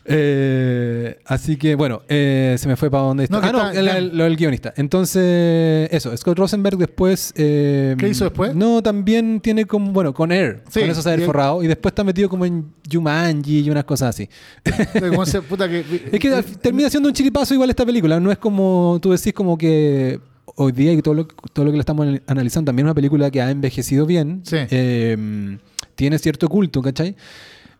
Eh, 0.04 1.18
así 1.26 1.56
que 1.56 1.74
bueno, 1.74 2.02
eh, 2.08 2.56
se 2.58 2.66
me 2.68 2.76
fue 2.76 2.90
para 2.90 3.04
donde 3.04 3.26
No, 3.30 3.38
está. 3.38 3.40
que 3.40 3.46
ah, 3.48 3.52
no, 3.52 3.68
está- 3.68 3.80
el- 3.80 3.86
ya. 3.86 3.98
el- 3.98 4.16
lo 4.18 4.24
del 4.24 4.36
guionista. 4.36 4.74
Entonces, 4.76 5.88
eso, 5.92 6.16
Scott 6.16 6.38
Rosenberg 6.38 6.76
después. 6.76 7.32
eh, 7.36 7.94
¿Qué 7.98 8.08
hizo 8.08 8.24
después? 8.24 8.54
No, 8.54 8.82
también 8.82 9.40
tiene 9.40 9.64
como, 9.64 9.92
bueno, 9.92 10.12
con 10.12 10.32
Air. 10.32 10.62
Sí, 10.70 10.80
con 10.80 10.90
eso 10.90 11.02
se 11.02 11.10
ha 11.12 11.18
forrado. 11.18 11.62
Y 11.62 11.66
después 11.68 11.92
está 11.92 12.02
metido 12.04 12.28
como 12.28 12.44
en 12.44 12.66
Jumanji 12.90 13.60
y 13.60 13.70
unas 13.70 13.84
cosas 13.84 14.10
así. 14.10 14.28
Entonces, 14.64 15.10
como 15.10 15.26
se- 15.26 15.42
puta 15.42 15.68
que- 15.68 15.84
Es 16.12 16.18
que 16.20 16.42
termina 16.60 16.90
siendo 16.90 17.08
un 17.08 17.14
chiripazo 17.14 17.54
igual 17.54 17.70
esta 17.70 17.86
película. 17.86 18.18
No 18.18 18.32
es 18.32 18.38
como 18.38 18.98
tú 19.00 19.12
decís 19.12 19.32
como 19.32 19.56
que 19.56 20.18
hoy 20.56 20.72
día 20.72 20.92
y 20.92 21.00
todo 21.00 21.14
lo, 21.14 21.26
todo 21.26 21.64
lo 21.64 21.70
que 21.70 21.76
le 21.76 21.80
estamos 21.80 22.06
anal- 22.06 22.22
analizando 22.26 22.68
también 22.70 22.86
es 22.86 22.88
una 22.90 22.94
película 22.94 23.30
que 23.30 23.40
ha 23.40 23.50
envejecido 23.50 24.04
bien. 24.04 24.40
Sí. 24.44 24.56
Eh, 24.70 25.58
tiene 25.94 26.18
cierto 26.18 26.48
culto, 26.48 26.82
¿cachai? 26.82 27.14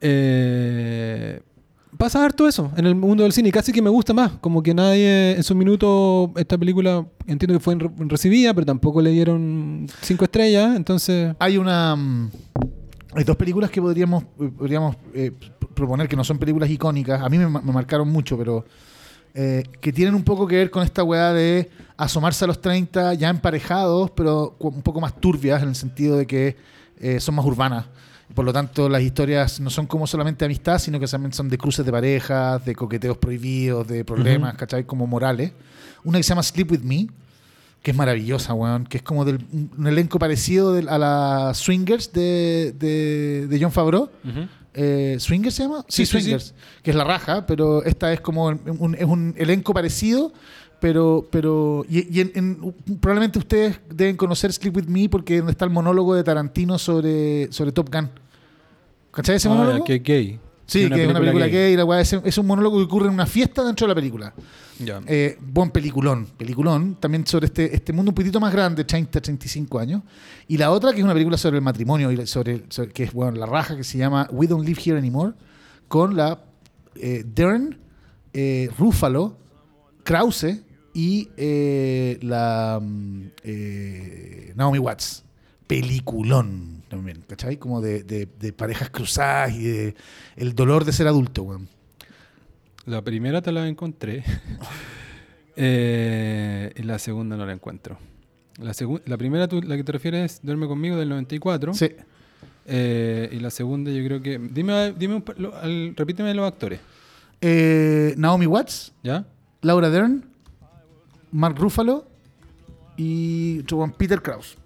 Eh, 0.01 1.41
pasa 2.03 2.25
harto 2.25 2.49
eso 2.49 2.71
en 2.77 2.85
el 2.87 2.95
mundo 2.97 3.23
del 3.23 3.33
cine 3.33 3.49
y 3.49 3.53
casi 3.53 3.71
que 3.73 3.81
me 3.81 3.89
gusta 3.91 4.13
más. 4.13 4.33
Como 4.41 4.63
que 4.63 4.75
nadie 4.75 5.37
en 5.37 5.43
su 5.45 5.55
minuto 5.55 6.33
esta 6.37 6.59
película 6.59 7.07
entiendo 7.27 7.55
que 7.55 7.61
fue 7.61 7.77
re- 7.77 7.91
recibida, 8.09 8.53
pero 8.55 8.67
tampoco 8.67 9.01
le 9.01 9.11
dieron 9.11 9.87
cinco 10.01 10.25
estrellas. 10.25 10.75
Entonces... 10.77 11.35
Hay 11.39 11.59
una. 11.59 11.95
mm, 11.95 12.31
Hay 13.15 13.25
dos 13.25 13.37
películas 13.37 13.71
que 13.71 13.81
podríamos, 13.81 14.25
eh, 14.41 14.51
podríamos 14.59 14.97
eh, 15.15 15.31
proponer 15.75 16.09
que 16.09 16.17
no 16.17 16.25
son 16.25 16.39
películas 16.39 16.69
icónicas. 16.71 17.23
A 17.23 17.29
mí 17.29 17.39
me, 17.39 17.47
ma- 17.49 17.61
me 17.63 17.73
marcaron 17.73 18.09
mucho, 18.11 18.37
pero. 18.37 18.65
eh, 19.35 19.63
que 19.81 19.93
tienen 19.93 20.15
un 20.15 20.25
poco 20.25 20.47
que 20.47 20.57
ver 20.57 20.71
con 20.71 20.83
esta 20.83 21.05
weá 21.05 21.33
de 21.33 21.71
asomarse 21.97 22.45
a 22.45 22.49
los 22.49 22.61
30 22.61 23.15
ya 23.15 23.29
emparejados, 23.31 24.11
pero 24.11 24.57
un 24.59 24.83
poco 24.83 25.01
más 25.01 25.15
turbias 25.21 25.63
en 25.63 25.69
el 25.69 25.75
sentido 25.77 26.17
de 26.17 26.27
que 26.27 26.57
son 27.21 27.35
más 27.37 27.45
urbanas. 27.45 27.87
Por 28.35 28.45
lo 28.45 28.53
tanto, 28.53 28.89
las 28.89 29.03
historias 29.03 29.61
no 29.61 29.69
son 29.71 29.87
como 29.87 30.07
solamente 30.07 30.45
amistad, 30.45 30.79
sino 30.79 30.99
que 30.99 31.07
también 31.07 31.33
son 31.33 31.49
de 31.49 31.59
cruces 31.59 31.85
de 31.85 31.93
parejas, 31.93 32.65
de 32.65 32.75
coqueteos 32.75 33.19
prohibidos, 33.19 33.87
de 33.87 34.05
problemas, 34.05 34.51
Ujú. 34.51 34.59
¿cachai? 34.61 34.85
Como 34.85 35.07
morales. 35.07 35.53
Una 36.05 36.19
que 36.19 36.23
se 36.23 36.31
llama 36.31 36.43
Sleep 36.43 36.71
With 36.73 36.81
Me, 36.81 37.09
que 37.83 37.91
es 37.91 37.97
maravillosa, 37.97 38.55
weón, 38.55 38.85
que 38.87 38.97
es 38.99 39.03
como 39.03 39.25
del, 39.25 39.37
un, 39.53 39.71
un 39.77 39.87
elenco 39.87 40.19
parecido 40.19 40.73
del- 40.73 40.89
a 40.89 40.99
la 40.99 41.53
Swingers 41.55 42.13
de, 42.13 42.75
de, 42.79 43.47
de 43.49 43.59
John 43.61 43.73
Favreau. 43.73 44.09
Eh, 44.75 45.17
¿Swingers 45.21 45.55
se 45.55 45.65
llama? 45.65 45.85
Sí, 45.89 46.07
Sí, 46.07 46.07
sí, 46.07 46.13
sí. 46.13 46.23
Swingers, 46.23 46.55
que 46.83 46.91
es 46.91 46.97
la 46.97 47.05
raja, 47.05 47.45
pero 47.47 47.85
esta 47.85 48.13
es 48.13 48.21
como 48.23 48.47
un, 48.47 48.95
es 48.95 49.05
un 49.05 49.35
elenco 49.37 49.75
parecido, 49.75 50.33
pero, 50.83 51.27
pero 51.31 51.87
y, 51.89 52.19
y 52.19 52.21
en- 52.21 52.33
en- 52.35 52.75
probablemente 53.01 53.39
ustedes 53.39 53.81
deben 53.89 54.17
conocer 54.17 54.53
Sleep 54.53 54.77
With 54.77 54.87
Me 54.89 55.09
porque 55.09 55.35
es 55.37 55.41
donde 55.41 55.53
está 55.53 55.65
el 55.65 55.71
monólogo 55.71 56.15
de 56.15 56.25
Tarantino 56.25 56.77
sobre, 56.79 57.51
sobre 57.53 57.71
Top 57.73 57.89
Gun. 57.91 58.11
¿Cachai 59.13 59.37
ese 59.37 59.49
Ah, 59.49 59.53
monólogo? 59.55 59.85
que 59.85 60.01
gay. 60.01 60.41
Sí, 60.67 60.89
que 60.89 61.03
es 61.05 61.09
una 61.11 61.21
película 61.21 61.47
gay, 61.49 61.75
y 61.75 61.77
la 61.77 61.85
weá, 61.85 62.01
es, 62.01 62.13
es 62.13 62.39
un 62.39 62.47
monólogo 62.47 62.79
que 62.79 62.85
ocurre 62.85 63.07
en 63.09 63.15
una 63.15 63.27
fiesta 63.27 63.63
dentro 63.63 63.87
de 63.87 63.89
la 63.91 63.95
película. 63.95 64.33
Ya. 64.79 65.01
Eh, 65.07 65.37
buen 65.41 65.71
peliculón, 65.71 66.27
peliculón, 66.37 66.97
también 66.99 67.27
sobre 67.27 67.47
este, 67.47 67.75
este 67.77 67.93
mundo 67.93 68.11
un 68.11 68.15
poquitito 68.15 68.41
más 68.41 68.53
grande, 68.53 68.83
30, 68.85 69.21
35 69.21 69.79
años. 69.79 70.03
Y 70.49 70.57
la 70.57 70.71
otra 70.71 70.93
que 70.93 70.99
es 70.99 71.05
una 71.05 71.13
película 71.13 71.37
sobre 71.37 71.59
el 71.59 71.63
matrimonio, 71.63 72.11
y 72.11 72.27
sobre, 72.27 72.65
sobre- 72.71 72.91
que 72.91 73.05
es 73.05 73.13
bueno, 73.13 73.33
la 73.39 73.47
raja, 73.47 73.77
que 73.77 73.85
se 73.85 73.99
llama 73.99 74.29
We 74.33 74.47
Don't 74.47 74.67
Live 74.67 74.81
Here 74.85 74.99
Anymore, 74.99 75.35
con 75.89 76.17
la 76.17 76.43
eh, 76.97 77.23
Dern, 77.27 77.79
eh, 78.33 78.71
Ruffalo, 78.79 79.37
Krause 80.05 80.63
y 80.95 81.29
eh, 81.37 82.19
la 82.23 82.79
mm, 82.83 83.23
eh, 83.45 84.53
Naomi 84.57 84.79
Watts. 84.79 85.25
Peliculón 85.67 86.83
también, 86.89 87.25
¿cachai? 87.27 87.57
Como 87.57 87.81
de, 87.81 88.03
de- 88.03 88.29
de 88.39 88.53
parejas 88.53 88.91
cruzadas 88.91 89.55
y 89.55 89.63
de 89.63 89.95
el 90.37 90.55
dolor 90.55 90.85
de 90.85 90.93
ser 90.93 91.07
adulto, 91.09 91.45
weón. 91.45 91.69
La 92.85 93.01
primera 93.03 93.41
te 93.43 93.53
la 93.53 93.67
encontré. 93.69 94.23
Eh, 95.55 96.73
y 96.77 96.83
la 96.83 96.99
segunda 96.99 97.37
no 97.37 97.45
la 97.45 97.53
encuentro. 97.53 97.99
La, 98.59 98.73
la 99.05 99.17
primera, 99.19 99.49
tú, 99.49 99.61
la 99.61 99.77
que 99.77 99.85
te 99.85 99.93
refieres, 99.93 100.33
es 100.37 100.41
Duerme 100.43 100.67
conmigo 100.67 100.97
del 100.97 101.11
94. 101.11 101.75
Sí. 101.75 101.91
Y 102.67 103.39
la 103.39 103.51
segunda, 103.51 103.91
yo 103.91 104.03
creo 104.03 104.23
que. 104.23 104.39
Dime, 104.39 104.93
dime 104.93 105.17
un 105.17 105.25
lo- 105.37 105.55
al- 105.55 105.95
repíteme 105.95 106.33
los 106.33 106.47
actores. 106.51 106.81
Naomi 108.17 108.47
Watts, 108.47 108.93
¿Ya? 109.03 109.27
Laura 109.61 109.91
Dern, 109.91 110.25
Mark 111.33 111.57
Ruffalo 111.59 112.07
y 112.97 113.63
weón, 113.73 113.93
Peter 113.93 114.21
Krause. 114.21 114.57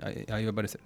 Ahí, 0.00 0.24
ahí 0.28 0.44
va 0.44 0.50
a 0.50 0.52
aparecer. 0.52 0.80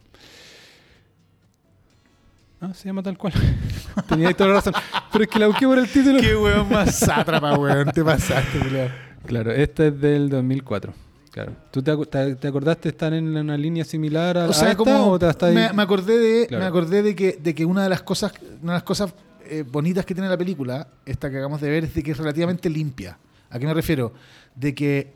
Ah, 2.61 2.73
se 2.75 2.87
llama 2.89 3.03
tal 3.03 3.17
cual. 3.17 3.33
Tenía 4.09 4.33
toda 4.35 4.51
la 4.51 4.55
razón. 4.57 4.75
Pero 5.13 5.25
es 5.25 5.31
que 5.31 5.39
la 5.39 5.47
busqué 5.47 5.67
por 5.67 5.79
el 5.79 5.89
título. 5.89 6.21
Qué 6.21 6.37
weón 6.37 6.71
más 6.71 6.95
sátrapa, 6.99 7.59
weón. 7.59 7.91
Te 7.91 8.05
pasaste, 8.05 8.59
culiao. 8.59 8.89
Claro, 9.27 9.51
esta 9.53 9.87
es 9.87 10.01
del 10.01 10.29
2004. 10.29 10.93
Claro. 11.31 11.53
¿Tú 11.71 11.83
te, 11.83 11.91
acordaste 11.91 12.83
de 12.85 12.89
estar 12.89 13.15
en 13.15 13.37
una 13.37 13.57
línea 13.57 13.85
similar 13.85 14.37
a, 14.37 14.49
O 14.49 14.53
sea, 14.53 14.69
a 14.69 14.71
esta, 14.73 14.79
como 14.79 15.13
o 15.13 15.19
te 15.19 15.27
ahí- 15.47 15.55
me, 15.55 15.73
me 15.73 15.83
acordé 15.83 16.19
de, 16.19 16.47
Claro. 16.49 16.65
me 16.65 16.69
acordé 16.69 17.03
de 17.03 17.15
que, 17.15 17.39
de 17.41 17.55
que 17.55 17.65
una 17.65 17.85
de 17.85 17.89
las 17.89 18.03
cosas, 18.03 18.33
una 18.63 18.73
de 18.73 18.77
las 18.77 18.83
cosas 18.83 19.15
eh, 19.45 19.65
bonitas 19.67 20.05
que 20.05 20.15
tiene 20.15 20.29
la 20.29 20.37
película, 20.37 20.89
esta 21.07 21.31
que 21.31 21.37
acabamos 21.37 21.61
de 21.61 21.71
ver, 21.71 21.85
es 21.85 21.95
de 21.95 22.03
que 22.03 22.11
es 22.11 22.19
relativamente 22.19 22.69
limpia. 22.69 23.17
¿A 23.51 23.59
qué 23.59 23.67
me 23.67 23.75
refiero? 23.75 24.13
De 24.55 24.75
que 24.75 25.13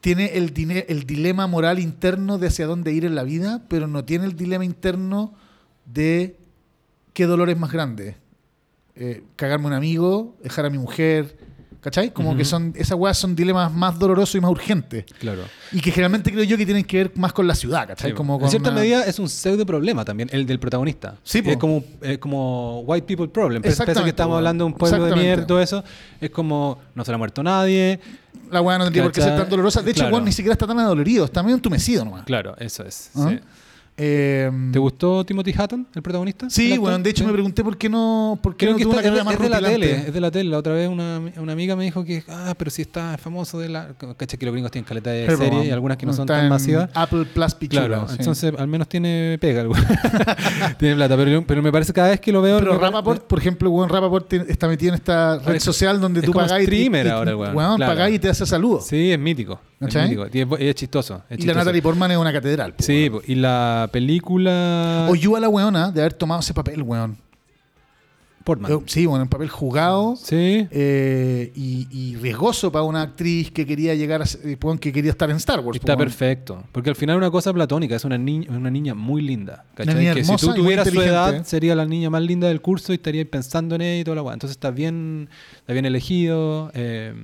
tiene 0.00 0.36
el, 0.36 0.52
el 0.88 1.06
dilema 1.06 1.46
moral 1.46 1.78
interno 1.78 2.38
de 2.38 2.48
hacia 2.48 2.66
dónde 2.66 2.92
ir 2.92 3.04
en 3.04 3.14
la 3.14 3.22
vida, 3.22 3.62
pero 3.68 3.86
no 3.86 4.04
tiene 4.04 4.26
el 4.26 4.36
dilema 4.36 4.64
interno 4.64 5.34
de 5.86 6.36
qué 7.14 7.26
dolor 7.26 7.50
es 7.50 7.58
más 7.58 7.72
grande. 7.72 8.16
Eh, 8.94 9.22
cagarme 9.36 9.68
un 9.68 9.72
amigo, 9.72 10.36
dejar 10.42 10.66
a 10.66 10.70
mi 10.70 10.78
mujer, 10.78 11.36
¿cachai? 11.82 12.10
Como 12.10 12.34
que 12.36 12.44
son, 12.46 12.72
esas 12.76 12.96
weas 12.96 13.18
son 13.18 13.34
dilemas 13.36 13.70
más 13.70 13.98
dolorosos 13.98 14.34
y 14.36 14.40
más 14.40 14.50
urgentes. 14.50 15.04
Claro. 15.18 15.42
Y 15.72 15.80
que 15.80 15.90
generalmente 15.90 16.32
creo 16.32 16.44
yo 16.44 16.56
que 16.56 16.64
tienen 16.64 16.84
que 16.84 16.96
ver 16.96 17.12
más 17.16 17.32
con 17.34 17.46
la 17.46 17.54
ciudad, 17.54 17.86
¿cachai? 17.88 18.12
Sí, 18.12 18.16
como 18.16 18.34
en 18.36 18.40
con 18.40 18.48
cierta 18.50 18.70
una- 18.70 18.80
medida 18.80 19.04
es 19.04 19.18
un 19.18 19.28
pseudo 19.28 19.66
problema 19.66 20.04
también, 20.04 20.28
el 20.32 20.46
del 20.46 20.58
protagonista. 20.58 21.16
Sí, 21.22 21.42
po. 21.42 21.50
es 21.50 21.56
como, 21.58 21.84
es 22.00 22.18
como 22.18 22.80
white 22.86 23.06
people 23.06 23.28
problem. 23.28 23.60
Pese 23.60 23.84
que 23.84 24.08
estamos 24.08 24.36
hablando 24.36 24.64
de 24.64 24.70
un 24.72 24.78
pueblo 24.78 25.04
de 25.06 25.16
mierda 25.16 25.46
todo 25.46 25.60
eso, 25.60 25.84
es 26.20 26.30
como 26.30 26.78
no 26.94 27.04
se 27.04 27.10
le 27.10 27.16
ha 27.16 27.18
muerto 27.18 27.42
nadie. 27.42 28.00
La 28.50 28.60
weá 28.62 28.78
no 28.78 28.84
tendría 28.84 29.02
por 29.02 29.12
qué 29.12 29.20
ser 29.20 29.36
tan 29.36 29.48
dolorosa. 29.48 29.82
De 29.82 29.90
hecho, 29.90 30.00
Claro. 30.00 30.14
weón 30.14 30.24
ni 30.24 30.32
siquiera 30.32 30.52
está 30.52 30.66
tan 30.66 30.78
adolorido, 30.78 31.24
está 31.24 31.42
medio 31.42 31.56
entumecido 31.56 32.04
nomás. 32.04 32.24
Claro, 32.24 32.54
eso 32.58 32.84
es. 32.84 33.10
Ajá. 33.14 33.30
sí. 33.30 33.40
Eh, 34.04 34.50
¿Te 34.72 34.78
gustó 34.80 35.24
Timothy 35.24 35.54
Hutton, 35.56 35.86
el 35.94 36.02
protagonista? 36.02 36.50
sí, 36.50 36.72
¿El 36.72 36.80
weón. 36.80 37.02
De 37.04 37.10
hecho, 37.10 37.22
Sí. 37.22 37.26
me 37.28 37.32
pregunté 37.32 37.62
por 37.62 37.76
qué 37.76 37.88
no, 37.88 38.36
por 38.42 38.56
qué 38.56 38.66
Creo 38.66 38.72
no 38.72 38.78
que 38.78 38.82
tuvo 38.84 38.94
está, 38.94 39.08
una 39.08 39.08
es, 39.08 39.14
de, 39.14 39.18
carrera 39.20 39.24
más 39.24 39.34
es 39.34 39.40
de 39.40 39.48
la 39.48 39.68
tele, 39.68 40.08
es 40.08 40.14
de 40.14 40.20
la 40.20 40.30
tele. 40.32 40.50
La 40.50 40.58
otra 40.58 40.72
vez 40.72 40.88
una, 40.88 41.20
una 41.36 41.52
amiga 41.52 41.76
me 41.76 41.84
dijo 41.84 42.04
que, 42.04 42.24
ah, 42.28 42.54
pero 42.58 42.70
si 42.70 42.82
está 42.82 43.16
famoso 43.18 43.60
de 43.60 43.68
la... 43.68 43.90
Caché 44.16 44.36
que 44.38 44.44
los 44.46 44.52
gringos 44.54 44.72
tienen 44.72 44.88
caleta 44.88 45.10
de 45.10 45.26
Pero, 45.26 45.38
weón, 45.38 45.66
y 45.66 45.70
algunas 45.70 45.96
que 45.98 46.06
no 46.06 46.12
son 46.12 46.26
tan 46.26 46.48
masivas. 46.48 46.90
Apple 46.94 47.26
Plus. 47.32 47.54
Claro, 47.68 48.08
sí. 48.08 48.16
entonces 48.18 48.52
al 48.58 48.66
menos 48.66 48.88
tiene 48.88 49.38
pega, 49.40 49.64
tiene 50.78 50.96
plata, 50.96 51.16
pero, 51.16 51.44
pero 51.46 51.62
me 51.62 51.70
parece 51.70 51.92
cada 51.92 52.08
vez 52.08 52.20
que 52.20 52.32
lo 52.32 52.42
veo... 52.42 52.58
Pero 52.58 52.78
Rapaport, 52.78 53.24
por 53.26 53.38
ejemplo, 53.38 53.70
weón, 53.70 53.88
Rapaport 53.88 54.32
está 54.32 54.66
metido 54.68 54.90
en 54.90 54.94
esta 54.96 55.38
red 55.38 55.60
social 55.60 56.00
donde 56.00 56.20
es 56.20 56.26
tú 56.26 56.32
como 56.32 56.44
y- 56.46 56.62
streamer 56.62 57.06
y, 57.06 57.08
y- 57.08 57.12
ahora 57.12 57.36
weón, 57.36 57.76
claro. 57.76 57.92
pagás 57.92 58.10
y 58.12 58.18
te 58.18 58.28
hace 58.28 58.46
saludos. 58.46 58.86
Sí, 58.86 59.12
es 59.12 59.18
mítico. 59.18 59.60
Es, 59.82 59.94
¿Cachai? 59.94 60.08
mítico. 60.08 60.26
Y 60.32 60.40
es, 60.40 60.48
y 60.60 60.68
es 60.68 60.74
chistoso. 60.74 61.22
es 61.28 61.38
y 61.40 61.46
la. 61.46 61.54
Natalie 61.54 61.82
Portman 61.82 62.10
es 62.10 62.16
una 62.18 62.32
catedral. 62.32 62.74
po, 62.74 62.82
Sí, 62.82 63.08
po, 63.10 63.20
y 63.26 63.34
la 63.34 63.88
película... 63.92 65.06
Oyó 65.10 65.36
a 65.36 65.40
la 65.40 65.48
weona 65.48 65.90
de 65.90 66.00
haber 66.00 66.12
tomado 66.14 66.40
ese 66.40 66.54
papel, 66.54 66.82
weón. 66.82 67.16
Portman. 68.42 68.72
Eh, 68.72 68.78
Sí, 68.86 69.06
bueno, 69.06 69.22
un 69.24 69.28
papel 69.28 69.48
jugado. 69.48 70.16
Sí. 70.16 70.66
eh, 70.70 71.52
y, 71.54 71.86
y 71.90 72.16
riesgoso 72.16 72.72
para 72.72 72.82
una 72.84 73.02
actriz 73.02 73.50
que 73.50 73.66
quería 73.66 73.94
llegar 73.94 74.22
a 74.22 74.24
que 74.80 74.92
quería 74.92 75.10
estar 75.10 75.30
en 75.30 75.36
Star 75.36 75.60
Wars. 75.60 75.78
Está 75.78 75.96
perfecto. 75.96 76.62
Porque 76.72 76.90
al 76.90 76.96
final 76.96 77.16
es 77.16 77.18
una 77.18 77.30
cosa 77.30 77.52
platónica, 77.52 77.96
es 77.96 78.04
una 78.04 78.18
niña, 78.18 78.50
una 78.50 78.70
niña 78.70 78.94
muy 78.94 79.22
linda. 79.22 79.64
¿cachai? 79.74 79.94
niña 79.94 80.14
que 80.14 80.24
si 80.24 80.36
tú 80.36 80.54
tuvieras 80.54 80.88
su 80.88 81.00
edad, 81.00 81.44
sería 81.44 81.74
la 81.74 81.86
niña 81.86 82.10
más 82.10 82.22
linda 82.22 82.48
del 82.48 82.60
curso 82.60 82.92
y 82.92 82.96
estarías 82.96 83.26
pensando 83.26 83.74
en 83.76 83.82
ella 83.82 84.00
y 84.00 84.04
toda 84.04 84.16
la 84.16 84.22
weá. 84.22 84.34
Entonces 84.34 84.56
está 84.56 84.70
bien, 84.70 85.28
está 85.60 85.72
bien 85.72 85.84
elegido, 85.86 86.70
eh, 86.74 87.14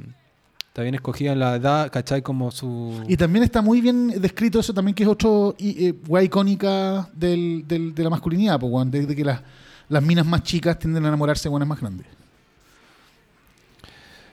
está 0.78 0.84
bien 0.84 0.94
escogida 0.94 1.34
la 1.34 1.56
edad, 1.56 1.90
¿cachai? 1.90 2.22
Como 2.22 2.52
su. 2.52 3.02
Y 3.08 3.16
también 3.16 3.42
está 3.42 3.60
muy 3.62 3.80
bien 3.80 4.08
descrito 4.20 4.60
eso 4.60 4.72
también 4.72 4.94
que 4.94 5.02
es 5.02 5.08
otro 5.08 5.56
eh, 5.58 5.92
weá 6.06 6.22
icónica 6.22 7.10
del, 7.14 7.64
del- 7.66 7.92
de 7.92 8.04
la 8.04 8.10
masculinidad, 8.10 8.60
pues, 8.60 8.72
weón, 8.72 8.88
de, 8.88 9.04
de 9.04 9.16
que 9.16 9.24
las, 9.24 9.40
las 9.88 10.00
minas 10.04 10.24
más 10.24 10.44
chicas 10.44 10.78
tienden 10.78 11.04
a 11.04 11.08
enamorarse 11.08 11.44
de 11.44 11.50
buenas 11.50 11.68
más 11.68 11.80
grandes. 11.80 12.06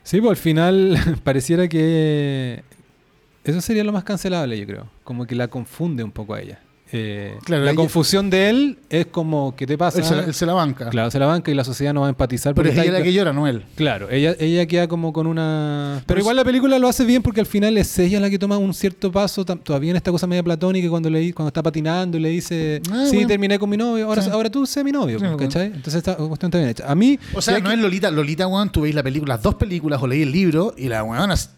Sí, 0.04 0.20
pues 0.22 0.30
al 0.30 0.36
final 0.38 1.20
pareciera 1.24 1.68
que 1.68 2.64
eso 3.44 3.60
sería 3.60 3.84
lo 3.84 3.92
más 3.92 4.04
cancelable, 4.04 4.56
yo 4.60 4.68
creo. 4.68 4.88
Como 5.04 5.26
que 5.26 5.34
la 5.34 5.48
confunde 5.48 6.04
un 6.04 6.12
poco 6.12 6.36
a 6.36 6.42
ella. 6.42 6.60
Eh, 6.98 7.36
Claro, 7.44 7.66
la 7.66 7.72
ella- 7.72 7.76
confusión 7.78 8.30
de 8.30 8.50
él 8.50 8.78
es 8.90 9.08
como, 9.08 9.54
¿qué 9.56 9.68
te 9.68 9.78
pasa? 9.78 10.00
Él 10.00 10.06
se, 10.06 10.16
la, 10.16 10.24
él 10.24 10.34
se 10.34 10.46
la 10.46 10.54
banca. 10.54 10.90
Claro, 10.90 11.12
se 11.12 11.20
la 11.20 11.26
banca 11.26 11.52
y 11.52 11.54
la 11.54 11.64
sociedad 11.66 11.94
no 11.94 12.02
va 12.02 12.08
a 12.08 12.10
empatizar. 12.10 12.56
Pero 12.56 12.70
es 12.70 12.78
ella 12.78 12.92
la 12.92 13.04
que 13.04 13.12
llora, 13.12 13.34
no 13.34 13.48
él. 13.48 13.64
Claro, 13.76 14.10
ella, 14.10 14.34
ella 14.40 14.66
queda 14.66 14.88
como 14.88 15.12
con 15.12 15.28
una... 15.28 15.96
Pero 15.98 16.06
Pero 16.08 16.20
igual 16.22 16.36
la 16.38 16.46
película 16.46 16.80
lo 16.80 16.88
hace 16.88 17.04
bien 17.04 17.22
porque 17.22 17.42
al 17.42 17.46
final 17.46 17.78
es 17.78 18.00
ella 18.00 18.20
la 18.22 18.30
que 18.30 18.40
toma 18.40 18.58
un 18.58 18.74
cierto 18.74 19.12
paso, 19.12 19.44
todavía 19.44 19.92
en 19.92 19.98
esta 19.98 20.12
cosa 20.12 20.26
media 20.28 20.44
platónica 20.44 20.90
cuando, 20.90 21.10
le, 21.10 21.34
cuando 21.34 21.50
está 21.50 21.62
patinando 21.62 22.18
y 22.18 22.22
le 22.22 22.30
dice, 22.30 22.82
Ah, 22.90 23.04
sí, 23.10 23.16
bueno. 23.16 23.28
terminé 23.28 23.60
con 23.60 23.70
mi 23.70 23.76
novio, 23.78 24.06
ahora, 24.08 24.22
Sí. 24.22 24.30
ahora 24.32 24.50
tú 24.50 24.66
sé 24.66 24.84
mi 24.84 24.92
novio, 24.94 25.20
Sí, 25.20 25.26
¿cachai? 25.38 25.66
Entonces 25.68 25.96
esta 25.96 26.16
cuestión 26.16 26.48
está 26.50 26.58
bien 26.60 26.70
hecha. 26.70 26.90
A 26.90 26.96
mí... 26.96 27.20
O 27.34 27.42
sea, 27.42 27.60
no 27.60 27.68
que- 27.70 27.76
es 27.76 27.80
Lolita. 27.82 28.10
Lolita, 28.12 28.48
weón, 28.48 28.72
tú 28.72 28.82
veis 28.82 28.96
la 28.96 29.04
película, 29.04 29.36
las 29.36 29.44
dos 29.44 29.56
películas 29.56 30.02
o 30.02 30.08
leí 30.08 30.22
el 30.22 30.32
libro 30.32 30.74
y 30.78 30.88
la 30.88 31.04
weona 31.04 31.34
s- 31.34 31.50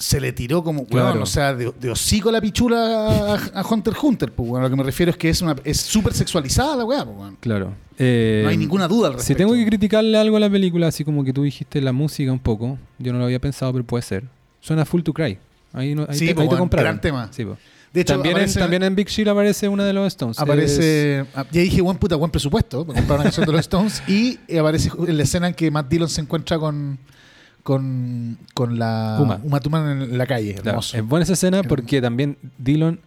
se 0.00 0.18
le 0.18 0.32
tiró 0.32 0.64
como, 0.64 0.80
weón, 0.80 0.88
Claro. 0.88 1.22
o 1.22 1.26
sea, 1.26 1.54
de, 1.54 1.72
de 1.78 1.90
hocico 1.90 2.32
la 2.32 2.40
pichula 2.40 3.34
a, 3.34 3.60
a 3.60 3.66
Hunter 3.68 3.92
Hunter, 4.02 4.32
pues, 4.32 4.48
weón. 4.48 4.62
Lo 4.62 4.70
que 4.70 4.76
me 4.76 4.82
refiero 4.82 5.10
es 5.10 5.18
que 5.18 5.28
es 5.28 5.42
una 5.42 5.54
es 5.62 5.78
súper 5.78 6.14
sexualizada 6.14 6.74
la 6.74 6.84
weá, 6.86 7.04
pues, 7.04 7.16
weón. 7.18 7.36
Claro. 7.38 7.74
eh, 7.98 8.40
No 8.42 8.48
hay 8.48 8.56
ninguna 8.56 8.88
duda 8.88 9.08
al 9.08 9.12
Si 9.12 9.18
respecto. 9.18 9.42
tengo 9.42 9.52
que 9.54 9.66
criticarle 9.66 10.16
algo 10.16 10.38
a 10.38 10.40
la 10.40 10.48
película, 10.48 10.86
así 10.88 11.04
como 11.04 11.22
que 11.22 11.32
tú 11.34 11.42
dijiste 11.42 11.82
la 11.82 11.92
música 11.92 12.32
un 12.32 12.38
poco, 12.38 12.78
yo 12.98 13.12
no 13.12 13.18
lo 13.18 13.26
había 13.26 13.38
pensado, 13.40 13.72
pero 13.72 13.84
puede 13.84 14.00
ser. 14.02 14.24
Suena 14.60 14.86
Full 14.86 15.02
to 15.02 15.12
Cry. 15.12 15.38
Ahí, 15.74 15.94
no, 15.94 16.06
ahí 16.08 16.18
Sí, 16.18 16.26
te, 16.28 16.34
po, 16.34 16.40
ahí 16.40 16.46
te 16.48 16.54
weón, 16.54 16.60
compraron. 16.60 16.84
gran 16.92 17.00
tema. 17.02 17.28
Sí, 17.30 17.44
po. 17.44 17.58
De 17.92 18.00
hecho, 18.02 18.14
también, 18.14 18.36
aparece, 18.36 18.58
en, 18.58 18.62
también 18.64 18.82
en 18.84 18.94
Big 18.94 19.08
Shit 19.08 19.26
aparece 19.28 19.68
una 19.68 19.84
de 19.84 19.92
los 19.92 20.06
Stones. 20.06 20.38
aparece 20.38 21.24
ah, 21.34 21.44
ya 21.50 21.60
dije, 21.60 21.82
buen 21.82 21.96
puta, 21.98 22.14
buen 22.16 22.30
presupuesto 22.30 22.86
para 22.86 22.98
comprar 23.00 23.18
una 23.18 23.24
canción 23.24 23.44
de 23.46 23.52
los 23.52 23.60
Stones 23.62 24.02
y 24.06 24.38
eh, 24.48 24.60
aparece 24.60 24.90
en 25.06 25.16
la 25.16 25.22
escena 25.24 25.48
en 25.48 25.54
que 25.54 25.70
Matt 25.72 25.88
Dillon 25.88 26.08
se 26.08 26.20
encuentra 26.20 26.56
con 26.58 26.98
con, 27.62 28.38
con 28.54 28.78
la 28.78 29.18
Uma. 29.20 29.60
Thurman 29.60 30.02
en 30.02 30.18
la 30.18 30.26
calle, 30.26 30.54
Claro, 30.54 30.80
es 30.80 31.02
buena 31.06 31.24
esa 31.24 31.34
escena 31.34 31.62
porque 31.62 32.00
también 32.00 32.36
Dylan, 32.58 33.00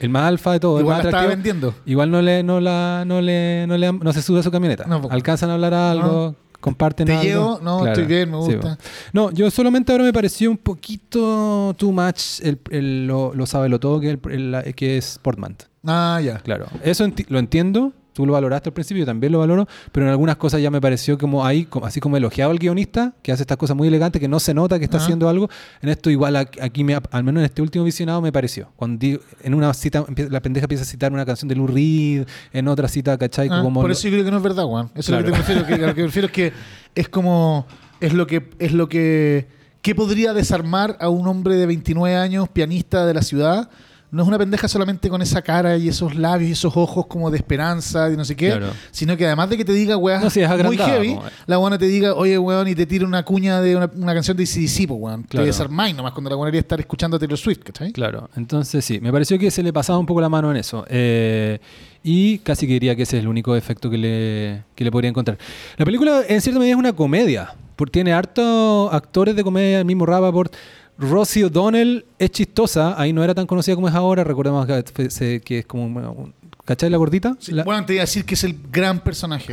el 0.00 0.08
más 0.10 0.24
alfa 0.24 0.52
de 0.52 0.60
todo, 0.60 0.80
Igual 0.80 0.98
el 1.00 1.04
la 1.06 1.10
más 1.12 1.20
estaba 1.20 1.26
vendiendo. 1.34 1.74
igual 1.86 2.10
no 2.10 2.20
le, 2.22 2.42
no 2.42 2.60
la, 2.60 3.04
no 3.06 3.20
le, 3.20 3.66
no 3.66 3.76
le, 3.76 3.92
no 3.92 4.12
se 4.12 4.22
sube 4.22 4.40
a 4.40 4.42
su 4.42 4.50
camioneta. 4.50 4.84
No. 4.86 5.00
Alcanzan 5.10 5.50
a 5.50 5.54
hablar 5.54 5.72
algo, 5.74 6.36
comparten 6.60 7.06
Te 7.06 7.12
algo. 7.12 7.24
llevo, 7.24 7.60
no, 7.62 7.78
Claro, 7.80 7.92
estoy 7.92 8.06
bien, 8.06 8.30
me 8.30 8.36
gusta. 8.38 8.78
no, 9.12 9.30
yo 9.30 9.50
solamente 9.50 9.92
ahora 9.92 10.04
me 10.04 10.12
pareció 10.12 10.50
un 10.50 10.58
poquito 10.58 11.74
too 11.78 11.92
much 11.92 12.40
el, 12.42 12.58
el- 12.70 13.06
lo, 13.06 13.34
lo 13.34 13.46
sabe 13.46 13.68
lo 13.68 13.80
todo 13.80 14.00
que, 14.00 14.10
el- 14.10 14.74
que 14.74 14.96
es 14.98 15.18
Portman. 15.22 15.56
Ah, 15.86 16.20
ya. 16.24 16.38
Claro, 16.38 16.66
eso 16.82 17.04
enti- 17.06 17.26
lo 17.28 17.38
entiendo. 17.38 17.92
Tú 18.14 18.24
lo 18.24 18.32
valoraste 18.32 18.68
al 18.68 18.72
principio, 18.72 19.00
yo 19.00 19.06
también 19.06 19.32
lo 19.32 19.40
valoro, 19.40 19.66
pero 19.92 20.06
en 20.06 20.10
algunas 20.10 20.36
cosas 20.36 20.62
ya 20.62 20.70
me 20.70 20.80
pareció 20.80 21.18
como 21.18 21.44
ahí, 21.44 21.66
así 21.82 22.00
como 22.00 22.16
elogiado 22.16 22.52
al 22.52 22.58
guionista, 22.58 23.12
que 23.22 23.32
hace 23.32 23.42
estas 23.42 23.56
cosas 23.56 23.76
muy 23.76 23.88
elegantes, 23.88 24.20
que 24.20 24.28
no 24.28 24.38
se 24.38 24.54
nota 24.54 24.78
que 24.78 24.84
está 24.84 24.98
haciendo 24.98 25.28
algo. 25.28 25.50
En 25.82 25.88
esto 25.88 26.10
igual 26.10 26.36
aquí, 26.36 26.84
me, 26.84 26.94
al 26.94 27.24
menos 27.24 27.40
en 27.40 27.46
este 27.46 27.60
último 27.60 27.84
visionado 27.84 28.22
me 28.22 28.30
pareció. 28.30 28.68
Cuando 28.76 29.04
en 29.42 29.54
una 29.54 29.74
cita, 29.74 30.04
la 30.30 30.40
pendeja 30.40 30.64
empieza 30.64 30.84
a 30.84 30.86
citar 30.86 31.12
una 31.12 31.26
canción 31.26 31.48
de 31.48 31.56
Lou 31.56 31.66
Reed, 31.66 32.24
en 32.52 32.68
otra 32.68 32.86
cita, 32.86 33.18
¿cachai? 33.18 33.48
Ah, 33.50 33.60
como 33.62 33.80
por 33.80 33.90
eso 33.90 34.08
yo 34.08 34.12
creo 34.12 34.24
que 34.24 34.30
no 34.30 34.36
es 34.36 34.42
verdad, 34.42 34.64
Juan. 34.64 34.90
Eso 34.94 35.16
es 35.16 35.20
lo 35.20 35.26
que 35.26 35.32
te 35.32 35.38
refiero. 35.38 35.66
Que, 35.66 35.78
lo 35.78 35.94
que 35.94 36.00
me 36.00 36.06
refiero 36.06 36.26
es 36.26 36.32
que 36.32 36.52
es 36.94 37.08
como. 37.08 37.66
Es 38.00 38.12
lo 38.12 38.26
que. 38.26 38.50
Es 38.58 38.72
lo 38.72 38.88
que. 38.88 39.48
¿Qué 39.82 39.94
podría 39.94 40.32
desarmar 40.32 40.96
a 41.00 41.08
un 41.08 41.26
hombre 41.26 41.56
de 41.56 41.66
29 41.66 42.16
años, 42.16 42.48
pianista 42.48 43.04
de 43.04 43.14
la 43.14 43.22
ciudad? 43.22 43.68
No 44.14 44.22
es 44.22 44.28
una 44.28 44.38
pendeja 44.38 44.68
solamente 44.68 45.08
con 45.08 45.20
esa 45.22 45.42
cara 45.42 45.76
y 45.76 45.88
esos 45.88 46.14
labios 46.14 46.48
y 46.48 46.52
esos 46.52 46.76
ojos 46.76 47.06
como 47.06 47.30
de 47.32 47.36
esperanza 47.36 48.10
y 48.10 48.16
no 48.16 48.24
sé 48.24 48.36
qué, 48.36 48.50
Claro. 48.50 48.68
sino 48.92 49.16
que 49.16 49.26
además 49.26 49.50
de 49.50 49.56
que 49.56 49.64
te 49.64 49.72
diga, 49.72 49.96
weón, 49.96 50.22
No, 50.22 50.30
muy 50.64 50.76
heavy, 50.78 51.14
como- 51.16 51.22
la 51.46 51.56
buena 51.56 51.78
te 51.78 51.86
diga, 51.86 52.14
oye, 52.14 52.38
weón, 52.38 52.68
y 52.68 52.76
te 52.76 52.86
tira 52.86 53.04
una 53.06 53.24
cuña 53.24 53.60
de 53.60 53.74
una, 53.76 53.90
una 53.96 54.14
canción 54.14 54.36
de 54.36 54.44
pues, 54.44 54.88
weón. 54.88 55.22
Te 55.24 55.28
Claro. 55.30 55.46
desarmáis 55.46 55.96
nomás 55.96 56.12
cuando 56.12 56.30
la 56.30 56.36
buena 56.36 56.48
quería 56.50 56.60
estar 56.60 56.78
escuchando 56.78 57.16
a 57.16 57.18
Taylor 57.18 57.36
Swift, 57.36 57.58
¿cachai? 57.64 57.90
Claro, 57.92 58.30
entonces 58.36 58.84
sí, 58.84 59.00
me 59.00 59.10
pareció 59.10 59.36
que 59.36 59.50
se 59.50 59.64
le 59.64 59.72
pasaba 59.72 59.98
un 59.98 60.06
poco 60.06 60.20
la 60.20 60.28
mano 60.28 60.48
en 60.52 60.58
eso. 60.58 60.84
Eh, 60.88 61.58
y 62.04 62.38
casi 62.38 62.68
que 62.68 62.74
diría 62.74 62.94
que 62.94 63.02
ese 63.02 63.16
es 63.18 63.22
el 63.24 63.28
único 63.28 63.52
defecto 63.54 63.90
que 63.90 63.98
le, 63.98 64.62
que 64.76 64.84
le 64.84 64.92
podría 64.92 65.08
encontrar. 65.10 65.38
La 65.76 65.84
película 65.84 66.22
en 66.28 66.40
cierta 66.40 66.60
medida 66.60 66.74
es 66.74 66.78
una 66.78 66.92
comedia, 66.92 67.54
porque 67.74 67.90
tiene 67.92 68.12
hartos 68.12 68.92
actores 68.92 69.34
de 69.34 69.42
comedia, 69.42 69.80
el 69.80 69.84
mismo 69.84 70.06
Rappaport. 70.06 70.54
Rosie 70.98 71.44
O'Donnell 71.44 72.04
es 72.18 72.30
chistosa, 72.30 73.00
ahí 73.00 73.12
no 73.12 73.24
era 73.24 73.34
tan 73.34 73.46
conocida 73.46 73.74
como 73.74 73.88
es 73.88 73.94
ahora, 73.94 74.24
recordemos 74.24 74.66
que, 74.66 75.40
que 75.40 75.58
es 75.58 75.66
como... 75.66 76.32
¿Cachai 76.64 76.88
la 76.88 76.96
gordita? 76.96 77.36
Sí, 77.40 77.52
La- 77.52 77.62
Bueno, 77.62 77.84
te 77.84 77.92
iba 77.92 78.00
a 78.00 78.06
decir 78.06 78.24
que 78.24 78.32
es 78.34 78.42
el 78.44 78.56
gran 78.72 79.00
personaje. 79.00 79.52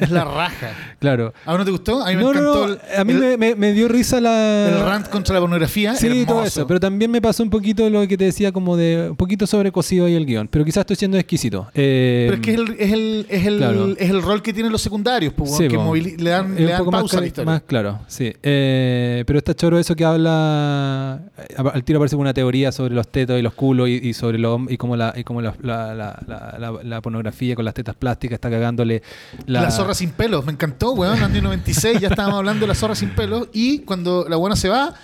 es 0.00 0.10
la 0.10 0.22
raja. 0.24 0.72
claro. 0.98 1.32
¿A 1.46 1.52
vos 1.52 1.60
no 1.60 1.64
te 1.64 1.70
gustó? 1.70 2.02
A 2.04 2.10
mí 2.10 2.16
me 2.16 2.22
No, 2.22 2.30
encantó 2.30 2.66
no, 2.68 2.76
a 2.98 3.04
mí 3.04 3.12
el- 3.14 3.18
me, 3.20 3.36
me- 3.38 3.54
me 3.54 3.72
dio 3.72 3.88
risa 3.88 4.20
la... 4.20 4.68
El 4.68 4.84
rant 4.84 5.08
contra 5.08 5.32
la 5.34 5.40
pornografía. 5.40 5.94
Sí, 5.94 6.08
hermoso. 6.08 6.26
todo 6.26 6.44
eso. 6.44 6.66
Pero 6.66 6.78
también 6.78 7.10
me 7.10 7.22
pasó 7.22 7.42
un 7.42 7.48
poquito 7.48 7.88
lo 7.88 8.06
que 8.06 8.18
te 8.18 8.24
decía, 8.24 8.52
como 8.52 8.76
de 8.76 9.08
un 9.10 9.16
poquito 9.16 9.46
sobrecocido 9.46 10.04
ahí 10.04 10.14
el 10.14 10.26
guion. 10.26 10.46
Pero 10.48 10.62
quizás 10.66 10.82
estoy 10.82 10.96
siendo 10.96 11.16
exquisito. 11.16 11.68
Eh, 11.74 12.26
Pero 12.28 12.34
es 12.34 12.40
que 12.42 12.50
es 12.52 12.58
el, 12.58 12.76
es 12.78 12.92
el, 12.92 13.26
es 13.30 13.46
el, 13.46 13.56
Claro. 13.56 13.94
es 13.96 14.10
el 14.10 14.20
rol 14.22 14.42
que 14.42 14.52
tienen 14.52 14.70
los 14.72 14.82
secundarios, 14.82 15.32
pues, 15.32 15.56
Sí, 15.56 15.68
que 15.68 15.78
movili- 15.78 16.18
le 16.18 16.30
dan, 16.30 16.54
le 16.54 16.64
dan 16.66 16.84
más, 16.84 17.00
pausa 17.00 17.16
a 17.16 17.20
la 17.22 17.26
historia. 17.28 17.50
más 17.50 17.62
claro, 17.62 18.00
sí. 18.08 18.30
Eh, 18.42 19.24
pero 19.26 19.38
está 19.38 19.54
choro 19.54 19.78
eso 19.78 19.96
que 19.96 20.04
habla. 20.04 21.22
Al 21.56 21.82
tiro 21.84 21.98
aparece 21.98 22.16
una 22.16 22.34
teoría 22.34 22.72
sobre 22.72 22.94
los 22.94 23.08
tetos 23.08 23.38
y 23.38 23.42
los 23.42 23.54
culos 23.54 23.88
y, 23.88 23.92
y 24.06 24.12
sobre 24.12 24.38
lo, 24.38 24.60
y 24.68 24.76
cómo 24.76 24.96
la, 24.96 25.14
y 25.16 25.24
cómo 25.24 25.40
la, 25.40 25.54
la- 25.62 25.94
la- 25.94 26.22
la- 26.52 26.58
la, 26.58 26.70
la- 26.72 26.82
la 26.82 27.00
pornografía 27.00 27.54
con 27.54 27.64
las 27.64 27.74
tetas 27.74 27.94
plásticas, 27.94 28.34
está 28.36 28.50
cagándole 28.50 29.02
La, 29.46 29.70
zorra 29.70 29.94
sin 29.94 30.10
pelos, 30.10 30.44
me 30.44 30.52
encantó, 30.52 30.92
weón. 30.92 31.14
En 31.16 31.18
el 31.24 31.30
año 31.30 31.42
96 31.42 32.00
ya 32.00 32.08
estábamos 32.08 32.38
hablando 32.38 32.62
de 32.62 32.68
la 32.68 32.74
zorra 32.74 32.94
sin 32.94 33.10
pelos. 33.10 33.48
Y 33.52 33.80
cuando 33.80 34.26
la 34.28 34.36
buena 34.36 34.56
se 34.56 34.68
va, 34.68 34.94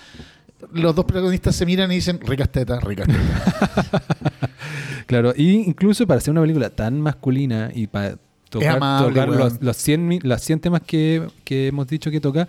los 0.73 0.93
dos 0.95 1.05
protagonistas 1.05 1.55
se 1.55 1.65
miran 1.65 1.91
y 1.91 1.95
dicen: 1.95 2.19
ricas 2.21 2.49
tetas, 2.51 2.83
ricas 2.83 3.07
tetas. 3.07 4.01
Claro, 5.05 5.33
y 5.35 5.51
incluso 5.67 6.05
para 6.05 6.19
hacer 6.19 6.31
una 6.31 6.41
película 6.41 6.69
tan 6.69 7.01
masculina 7.01 7.71
y 7.73 7.87
para 7.87 8.17
tocar, 8.49 8.77
amable, 8.77 9.07
tocar 9.09 9.29
los, 9.29 9.61
los 9.61 9.77
100, 9.77 10.07
mi- 10.07 10.19
las 10.19 10.43
100 10.43 10.59
temas 10.59 10.81
que, 10.85 11.27
que 11.43 11.67
hemos 11.67 11.87
dicho 11.87 12.11
que 12.11 12.19
toca, 12.21 12.47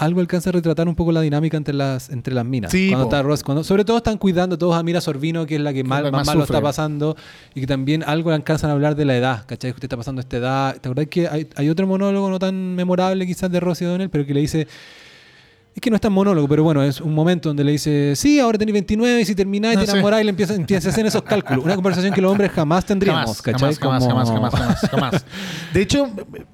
algo 0.00 0.20
alcanza 0.20 0.50
a 0.50 0.52
retratar 0.52 0.88
un 0.88 0.94
poco 0.94 1.12
la 1.12 1.20
dinámica 1.20 1.56
entre 1.56 1.74
las, 1.74 2.08
entre 2.08 2.34
las 2.34 2.44
minas. 2.44 2.72
Sí, 2.72 2.88
cuando 2.88 3.08
po. 3.08 3.14
está 3.14 3.22
Ross, 3.22 3.42
cuando, 3.42 3.62
sobre 3.62 3.84
todo 3.84 3.98
están 3.98 4.18
cuidando 4.18 4.56
todos 4.56 4.74
a 4.74 4.82
Mira 4.82 5.00
Sorbino, 5.00 5.46
que 5.46 5.56
es 5.56 5.60
la 5.60 5.72
que 5.72 5.84
más, 5.84 6.02
la 6.02 6.10
mal 6.10 6.38
lo 6.38 6.44
está 6.44 6.60
pasando, 6.60 7.16
y 7.54 7.60
que 7.60 7.66
también 7.66 8.02
algo 8.04 8.30
alcanzan 8.30 8.70
a 8.70 8.72
hablar 8.72 8.96
de 8.96 9.04
la 9.04 9.16
edad, 9.16 9.44
¿cachai? 9.46 9.72
Que 9.72 9.76
usted 9.76 9.84
está 9.84 9.96
pasando 9.96 10.20
esta 10.20 10.38
edad. 10.38 10.76
¿Te 10.80 10.88
acordás 10.88 11.06
que 11.08 11.28
hay, 11.28 11.48
hay 11.54 11.68
otro 11.68 11.86
monólogo 11.86 12.30
no 12.30 12.38
tan 12.38 12.74
memorable 12.74 13.26
quizás 13.26 13.50
de 13.50 13.60
Ross 13.60 13.82
y 13.82 13.84
O'Donnell, 13.84 14.10
pero 14.10 14.24
que 14.26 14.34
le 14.34 14.40
dice... 14.40 14.66
Es 15.74 15.80
que 15.80 15.88
no 15.88 15.94
es 15.96 16.02
tan 16.02 16.12
monólogo, 16.12 16.48
pero 16.48 16.64
bueno, 16.64 16.82
es 16.82 17.00
un 17.00 17.14
momento 17.14 17.48
donde 17.48 17.62
le 17.62 17.70
dice, 17.72 18.14
sí, 18.16 18.40
ahora 18.40 18.58
tenés 18.58 18.72
29 18.72 19.20
y 19.20 19.24
si 19.24 19.34
terminás 19.36 19.74
y 19.74 19.76
No 19.76 19.84
te 19.84 19.90
enamorás 19.92 20.20
y 20.20 20.24
le 20.24 20.30
empiezan 20.30 20.62
a 20.68 20.76
hacer 20.76 21.06
esos 21.06 21.22
cálculos. 21.22 21.64
Una 21.64 21.76
conversación 21.76 22.12
que 22.12 22.20
los 22.20 22.32
hombres 22.32 22.50
jamás 22.50 22.84
tendríamos, 22.84 23.40
Jamás, 23.40 23.42
¿cachai? 23.42 23.74
jamás, 23.76 23.78
jamás, 23.78 24.28
Como- 24.30 24.50
jamás, 24.50 24.54
jamás, 24.54 24.80
jamás, 24.80 24.90
jamás. 24.90 25.24
De 25.72 25.80
hecho, 25.80 26.08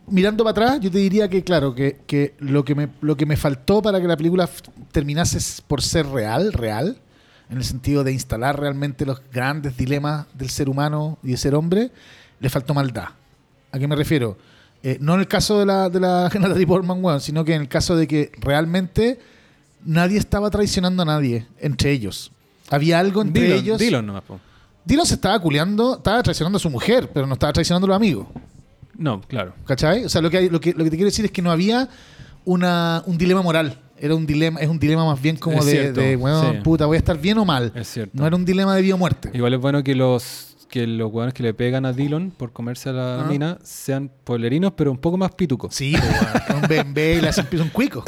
mirando 0.07 0.45
para 0.45 0.51
atrás, 0.67 0.81
yo 0.81 0.91
te 0.91 0.99
diría 0.99 1.29
que, 1.31 1.43
claro, 1.43 1.75
que, 1.75 1.97
que 2.07 2.35
lo, 2.41 2.63
que 2.65 2.75
me, 2.75 2.89
lo 3.01 3.17
que 3.17 3.25
me 3.25 3.37
faltó 3.39 3.81
para 3.81 4.01
que 4.03 4.07
la 4.07 4.17
película 4.19 4.49
terminase 4.93 5.63
por 5.67 5.81
ser 5.81 6.07
real, 6.07 6.53
real, 6.53 6.99
en 7.49 7.57
el 7.57 7.65
sentido 7.65 8.05
de 8.05 8.13
instalar 8.13 8.61
realmente 8.61 9.07
los 9.07 9.23
grandes 9.33 9.77
dilemas 9.79 10.27
del 10.35 10.51
ser 10.51 10.69
humano 10.69 11.19
y 11.23 11.31
de 11.31 11.37
ser 11.39 11.55
hombre, 11.55 11.91
le 12.39 12.51
faltó 12.51 12.75
maldad. 12.75 13.09
¿A 13.73 13.79
qué 13.79 13.89
me 13.89 13.97
refiero? 13.97 14.37
Eh, 14.89 14.99
no 15.01 15.15
en 15.15 15.21
el 15.21 15.27
caso 15.27 15.59
de 15.59 15.67
la, 15.67 15.89
de 15.91 15.99
la 15.99 16.31
Natalie 16.41 16.65
Portman, 16.67 17.03
weón, 17.03 17.21
sino 17.21 17.45
que 17.45 17.55
en 17.55 17.63
el 17.63 17.69
caso 17.69 17.97
de 17.97 18.07
que 18.07 18.31
realmente 18.41 19.19
nadie 19.85 20.17
estaba 20.19 20.49
traicionando 20.51 21.03
a 21.03 21.07
nadie 21.07 21.47
entre 21.59 21.91
ellos. 21.91 22.31
Había 22.71 23.01
algo 23.01 23.23
entre 23.23 23.53
ellos. 23.55 23.79
dilo 23.81 24.01
nomás, 24.03 24.23
po. 24.23 24.39
Dylan 24.85 25.05
se 25.07 25.15
estaba 25.15 25.41
culeando, 25.41 25.97
estaba 25.97 26.23
traicionando 26.23 26.59
a 26.59 26.61
su 26.61 26.71
mujer, 26.71 27.11
pero 27.13 27.27
no 27.27 27.33
estaba 27.33 27.53
traicionando 27.53 27.87
a 27.87 27.89
los 27.89 27.97
amigos. 27.97 28.29
No, 28.97 29.21
claro. 29.23 29.55
¿Cachai? 29.65 30.05
O 30.05 30.09
sea, 30.09 30.21
lo 30.23 30.31
que, 30.31 30.37
hay- 30.39 30.49
lo 30.51 30.61
que, 30.61 30.73
lo 30.73 30.85
que 30.85 30.91
te 30.91 30.97
quiero 30.97 31.07
decir 31.11 31.25
es 31.25 31.33
que 31.33 31.43
no 31.43 31.51
había 31.51 31.89
una, 32.45 33.03
un 33.07 33.19
dilema 33.19 33.43
moral. 33.43 33.81
Era 33.99 34.15
un 34.15 34.25
dilema, 34.27 34.61
es 34.61 34.69
un 34.69 34.79
dilema 34.79 35.05
más 35.05 35.21
bien 35.21 35.37
como 35.37 35.59
Es 35.59 35.67
de, 35.67 35.73
cierto, 35.73 36.01
de, 36.01 36.15
bueno, 36.17 36.53
sí. 36.53 36.59
puta, 36.63 36.87
voy 36.87 36.95
a 36.97 36.99
estar 36.99 37.19
bien 37.19 37.39
o 37.39 37.45
mal. 37.45 37.73
Es 37.75 37.89
cierto. 37.89 38.13
No 38.15 38.27
era 38.27 38.37
un 38.37 38.45
dilema 38.45 38.75
de 38.77 38.83
vida 38.83 38.95
o 38.95 38.99
muerte. 38.99 39.31
Igual 39.35 39.55
es 39.55 39.61
bueno 39.61 39.83
que 39.83 39.95
los 39.97 40.56
que 40.69 40.87
los 40.87 41.13
hueones 41.13 41.33
que 41.35 41.43
le 41.43 41.55
pegan 41.55 41.85
a 41.87 41.93
Dillon 41.93 42.31
por 42.31 42.53
comerse 42.53 42.89
a 42.89 42.93
la 42.93 43.21
Ah. 43.23 43.25
mina 43.29 43.59
sean 43.63 44.11
poblerinos, 44.25 44.73
pero 44.77 44.91
un 44.91 44.99
poco 44.99 45.17
más 45.17 45.33
pitucos. 45.35 45.75
Sí, 45.75 45.95
pues, 45.97 46.57
un 46.57 46.63
BMB 46.69 46.99
y 47.19 47.21
le 47.21 47.29
hacen 47.29 47.47
piso 47.47 47.63
un 47.63 47.69
cuico. 47.71 48.05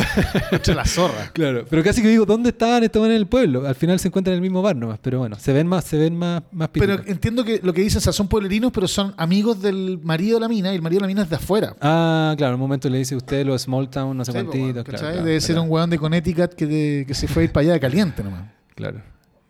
Entre 0.50 0.74
la 0.74 0.84
zorra. 0.84 1.30
Claro, 1.32 1.64
pero 1.70 1.82
casi 1.84 2.02
que 2.02 2.08
digo, 2.08 2.24
¿dónde 2.26 2.50
estaban 2.50 2.82
estos 2.84 3.06
en 3.06 3.12
el 3.12 3.26
pueblo? 3.26 3.66
Al 3.66 3.74
final 3.74 3.98
se 4.00 4.08
encuentran 4.08 4.32
en 4.32 4.38
el 4.38 4.42
mismo 4.42 4.60
bar 4.62 4.74
nomás, 4.76 4.98
pero 5.00 5.18
bueno, 5.20 5.36
se 5.38 5.52
ven 5.52 5.66
más, 5.66 5.84
se 5.84 5.96
ven 5.98 6.16
más, 6.16 6.42
más 6.52 6.68
Pero 6.72 6.86
pitucos. 6.96 7.10
entiendo 7.10 7.44
que 7.44 7.60
lo 7.62 7.72
que 7.72 7.80
dicen, 7.82 7.98
o 7.98 8.00
sea, 8.00 8.12
son 8.12 8.28
pueblerinos, 8.28 8.72
pero 8.72 8.88
son 8.88 9.14
amigos 9.16 9.62
del 9.62 9.98
marido 10.02 10.36
de 10.36 10.40
la 10.40 10.48
mina 10.48 10.72
y 10.72 10.76
el 10.76 10.82
marido 10.82 10.98
de 10.98 11.02
la 11.02 11.06
mina 11.08 11.22
es 11.22 11.30
de 11.30 11.36
afuera. 11.36 11.76
Ah, 11.80 12.34
claro, 12.36 12.54
en 12.54 12.60
un 12.60 12.60
momento 12.60 12.88
le 12.88 12.98
dice 12.98 13.14
usted 13.16 13.46
los 13.46 13.62
small 13.62 13.88
town, 13.88 14.16
no 14.16 14.24
sé 14.24 14.32
Sí, 14.32 14.38
pues, 14.38 14.46
cuántitos. 14.48 14.84
claro, 14.84 14.98
claro, 14.98 15.24
Debe 15.24 15.40
ser 15.40 15.54
claro, 15.54 15.62
un 15.64 15.70
weón 15.70 15.90
de 15.90 15.98
Connecticut 15.98 16.54
que, 16.54 16.66
de- 16.66 17.04
que 17.06 17.14
se 17.14 17.28
fue 17.28 17.42
a 17.42 17.44
ir 17.44 17.52
para 17.52 17.62
allá 17.64 17.72
de 17.74 17.80
caliente 17.80 18.22
nomás. 18.24 18.44
Claro. 18.74 19.00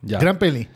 Ya. 0.02 0.18
Gran 0.18 0.38
peli. 0.38 0.68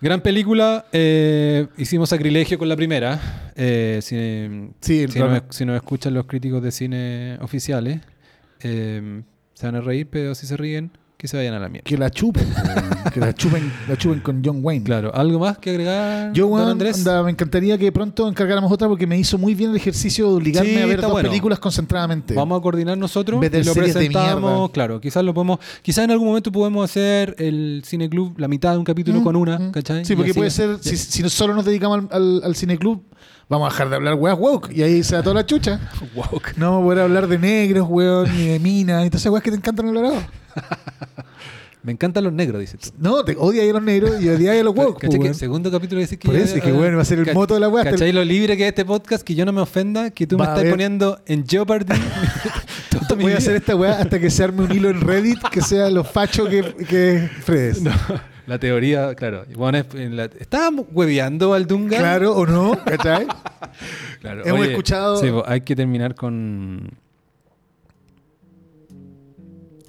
Gran 0.00 0.20
película, 0.20 0.86
eh, 0.92 1.66
hicimos 1.76 2.10
sacrilegio 2.10 2.56
con 2.56 2.68
la 2.68 2.76
primera. 2.76 3.50
Eh, 3.56 3.98
si, 4.00 4.70
Sí, 4.80 5.06
si, 5.08 5.12
claro. 5.14 5.32
nos, 5.32 5.42
si 5.50 5.64
nos 5.64 5.74
escuchan 5.74 6.14
los 6.14 6.26
críticos 6.26 6.62
de 6.62 6.70
cine 6.70 7.38
oficiales, 7.40 8.00
eh, 8.60 9.22
se 9.54 9.66
van 9.66 9.74
a 9.74 9.80
reír, 9.80 10.06
pero 10.08 10.36
si 10.36 10.46
se 10.46 10.56
ríen, 10.56 10.92
que 11.18 11.26
se 11.26 11.36
vayan 11.36 11.52
a 11.54 11.58
la 11.58 11.68
mierda. 11.68 11.84
Que 11.84 11.98
la 11.98 12.10
chupen. 12.10 12.46
que 13.12 13.18
la 13.18 13.34
chupen, 13.34 13.72
la 13.88 13.96
chupen 13.96 14.20
con 14.20 14.40
John 14.42 14.60
Wayne. 14.62 14.84
Claro, 14.84 15.12
¿algo 15.12 15.40
más 15.40 15.58
que 15.58 15.70
agregar, 15.70 16.32
Yo, 16.32 16.48
don 16.48 16.68
Andrés? 16.68 16.98
anda, 16.98 17.24
me 17.24 17.32
encantaría 17.32 17.76
que 17.76 17.90
pronto 17.90 18.28
encargáramos 18.28 18.70
otra 18.70 18.86
porque 18.86 19.04
me 19.04 19.18
hizo 19.18 19.36
muy 19.36 19.56
bien 19.56 19.70
el 19.70 19.76
ejercicio 19.76 20.28
de 20.28 20.34
obligarme 20.36 20.70
Sí, 20.70 20.76
a 20.78 20.86
ver 20.86 21.00
dos 21.00 21.10
bueno. 21.10 21.28
películas 21.28 21.58
concentradamente. 21.58 22.34
Vamos 22.34 22.56
a 22.60 22.62
coordinar 22.62 22.96
nosotros 22.96 23.44
y 23.44 23.64
lo 23.64 23.74
presentamos. 23.74 24.70
Claro, 24.70 25.00
quizás 25.00 25.24
lo 25.24 25.34
podemos. 25.34 25.58
Quizás 25.82 26.04
en 26.04 26.12
algún 26.12 26.28
momento 26.28 26.52
podemos 26.52 26.88
hacer 26.88 27.34
el 27.38 27.82
Cine 27.84 28.08
Club, 28.08 28.38
la 28.38 28.46
mitad 28.46 28.72
de 28.72 28.78
un 28.78 28.84
capítulo 28.84 29.18
Mm, 29.18 29.24
con 29.24 29.34
una, 29.34 29.58
mm. 29.58 29.70
¿cachai? 29.72 30.04
Sí, 30.04 30.14
porque 30.14 30.34
puede 30.34 30.50
ser, 30.50 30.78
si, 30.80 30.96
si 30.96 31.28
solo 31.28 31.52
nos 31.52 31.64
dedicamos 31.64 31.98
al, 31.98 32.08
al, 32.12 32.42
al 32.44 32.54
cineclub, 32.54 33.02
vamos 33.48 33.68
a 33.68 33.72
dejar 33.72 33.88
de 33.90 33.96
hablar 33.96 34.14
weas 34.14 34.38
woke 34.38 34.70
y 34.72 34.82
ahí 34.82 35.02
se 35.02 35.14
da 35.16 35.22
toda 35.22 35.34
la 35.34 35.46
chucha. 35.46 35.80
Woke. 36.14 36.54
No 36.56 36.70
vamos 36.70 36.82
a 36.82 36.84
poder 36.84 36.98
hablar 37.04 37.26
de 37.28 37.38
negros, 37.38 37.86
weón, 37.88 38.30
ni 38.36 38.46
de 38.48 38.58
minas, 38.58 39.06
y 39.06 39.10
todas 39.10 39.22
esas 39.22 39.32
weas 39.32 39.42
que 39.42 39.50
te 39.50 39.56
encantan 39.56 39.88
hablar 39.88 40.04
ahora. 40.06 40.28
Me 41.82 41.92
encantan 41.92 42.24
los 42.24 42.32
negros, 42.32 42.60
dices 42.60 42.80
tú. 42.80 42.90
No, 42.98 43.24
te 43.24 43.36
odia 43.38 43.62
a 43.62 43.72
los 43.72 43.82
negros 43.82 44.20
y 44.20 44.28
odia 44.28 44.52
a 44.52 44.62
los 44.62 44.74
woke. 44.74 44.98
¿Cachai? 45.00 45.18
que 45.18 45.22
weón. 45.24 45.34
segundo 45.34 45.70
capítulo 45.70 46.00
dice 46.00 46.18
que. 46.18 46.26
Por 46.26 46.36
eso, 46.36 46.56
es 46.56 46.62
que, 46.62 46.72
bueno, 46.72 46.96
va 46.96 47.02
a 47.02 47.06
ser 47.06 47.20
el 47.20 47.32
moto 47.32 47.54
de 47.54 47.60
la 47.60 47.68
wea, 47.68 47.84
el- 47.84 47.90
¿Cachai 47.92 48.12
lo 48.12 48.24
libre 48.24 48.56
que 48.56 48.64
es 48.64 48.68
este 48.70 48.84
podcast? 48.84 49.22
Que 49.22 49.34
yo 49.34 49.46
no 49.46 49.52
me 49.52 49.60
ofenda, 49.60 50.10
que 50.10 50.26
tú 50.26 50.36
me 50.36 50.44
estás 50.44 50.64
poniendo 50.64 51.20
en 51.26 51.46
Jeopardy. 51.46 51.94
Voy 53.20 53.32
a 53.32 53.38
hacer 53.38 53.56
esta 53.56 53.74
weá 53.74 54.00
hasta 54.00 54.18
que 54.20 54.28
se 54.30 54.44
arme 54.44 54.64
un 54.64 54.72
hilo 54.72 54.90
en 54.90 55.00
Reddit 55.00 55.40
que 55.50 55.62
sea 55.62 55.88
lo 55.88 56.04
facho 56.04 56.46
que, 56.48 56.62
que 56.88 57.16
es 57.24 57.30
Fredes. 57.42 57.80
No, 57.82 57.90
la 58.48 58.58
teoría, 58.58 59.14
claro. 59.14 59.44
Bueno, 59.54 59.78
es- 59.78 59.94
en 59.94 60.16
la- 60.16 60.24
estábamos 60.24 60.86
hueveando 60.92 61.54
al 61.54 61.66
Dunga. 61.66 61.98
Claro 61.98 62.34
o 62.34 62.46
no, 62.46 62.72
¿cachai? 62.84 63.26
Claro, 64.20 64.44
Hemos 64.44 64.66
escuchado- 64.66 65.20
Sí, 65.20 65.28
pues, 65.30 65.44
hay 65.46 65.60
que 65.60 65.76
terminar 65.76 66.14
con. 66.16 66.90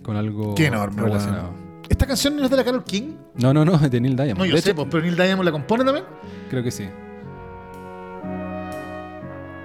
Con 0.04 0.16
algo 0.16 0.54
Qué 0.56 0.66
enorme, 0.68 1.02
relacionado. 1.02 1.54
¿Esta 1.90 2.06
canción 2.06 2.36
no 2.36 2.44
es 2.44 2.50
de 2.52 2.58
la 2.58 2.64
Carol 2.64 2.84
King? 2.84 3.16
No, 3.36 3.54
no, 3.54 3.66
no, 3.66 3.74
es 3.76 3.90
de 3.90 4.00
Neil 4.00 4.16
Diamond. 4.16 4.38
No, 4.40 4.46
yo 4.46 4.56
De 4.56 4.62
sé, 4.62 4.70
hecho, 4.70 4.76
pues, 4.76 4.88
pero 4.92 5.04
Neil 5.04 5.16
Diamond 5.16 5.44
la 5.46 5.52
compone 5.52 5.84
también. 5.84 6.06
creo 6.50 6.62
que 6.64 6.72
sí. 6.72 6.88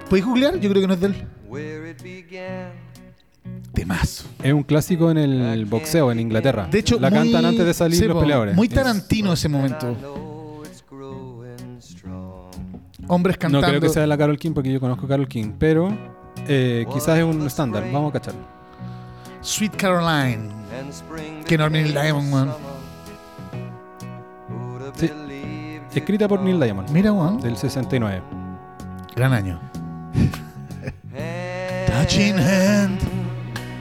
¿Podéis 0.09 0.25
googlear? 0.25 0.59
Yo 0.59 0.69
creo 0.69 0.81
que 0.81 0.87
no 0.87 0.93
es 0.93 0.99
de 1.01 1.07
él. 1.07 1.15
Temazo. 3.75 4.25
Es 4.41 4.51
un 4.53 4.63
clásico 4.63 5.11
en 5.11 5.17
el 5.19 5.65
boxeo 5.65 6.11
en 6.11 6.19
Inglaterra. 6.19 6.67
De 6.71 6.79
hecho, 6.79 6.99
la 6.99 7.09
muy- 7.11 7.19
cantan 7.19 7.45
antes 7.45 7.65
de 7.65 7.73
salir 7.73 7.99
sí, 7.99 8.05
los 8.07 8.17
peleadores. 8.19 8.55
Muy 8.55 8.67
Es- 8.67 8.73
Tarantino 8.73 9.33
ese 9.33 9.47
momento. 9.49 9.95
Hombres 13.07 13.35
No 13.35 13.39
cantando. 13.39 13.67
creo 13.67 13.81
que 13.81 13.89
sea 13.89 14.01
de 14.01 14.07
la 14.07 14.17
Carol 14.17 14.37
King 14.39 14.53
porque 14.53 14.71
yo 14.71 14.79
conozco 14.79 15.05
a 15.05 15.09
Carol 15.09 15.27
King, 15.27 15.51
pero 15.59 15.95
eh, 16.47 16.85
quizás 16.91 17.19
es 17.19 17.23
un 17.23 17.45
estándar. 17.45 17.83
Vamos 17.91 18.09
a 18.09 18.13
cacharlo. 18.13 18.41
Sweet 19.41 19.75
Caroline. 19.75 20.49
Spring 20.89 21.43
Qué 21.45 21.55
enorme 21.55 21.83
Neil 21.83 21.93
Diamond, 21.93 22.33
have 22.33 22.53
Sí. 24.95 25.11
Escrita 25.93 26.27
por 26.27 26.41
Neil 26.41 26.59
Diamond, 26.59 26.89
Mira, 26.89 27.11
weón. 27.13 27.39
del 27.39 27.55
69. 27.57 28.21
Gran 29.15 29.33
año. 29.33 29.59
Touching 31.87 32.37
hand. 32.39 32.99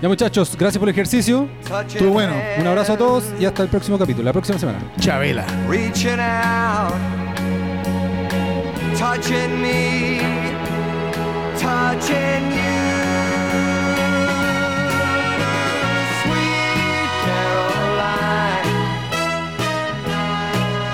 Ya 0.04 0.08
muchachos, 0.08 0.54
gracias 0.58 0.78
por 0.78 0.86
el 0.86 0.92
ejercicio. 0.92 1.48
Estuvo 1.88 2.10
bueno. 2.10 2.34
Un 2.58 2.66
abrazo 2.66 2.92
a 2.92 2.98
todos 2.98 3.24
y 3.40 3.46
hasta 3.46 3.62
el 3.62 3.70
próximo 3.70 3.96
capítulo, 3.98 4.26
la 4.26 4.34
próxima 4.34 4.58
semana. 4.58 4.78
Chabela. 5.00 5.46
reaching 5.66 6.20
out, 6.20 6.92
touching 8.98 9.62
me, 9.62 10.18
touching 11.58 12.52
you. 12.52 12.84
Sweet 16.20 17.08
Caroline, 17.24 18.68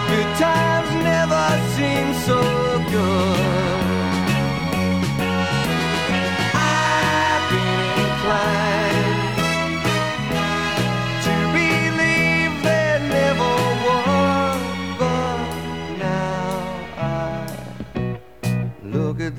good 0.07 0.39
times 0.39 0.70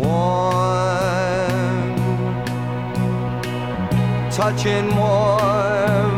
warm, 0.00 1.94
touching 4.30 4.88
warm, 4.96 6.12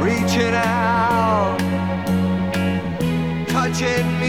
reaching 0.00 0.54
out, 0.54 1.58
touching. 3.48 4.21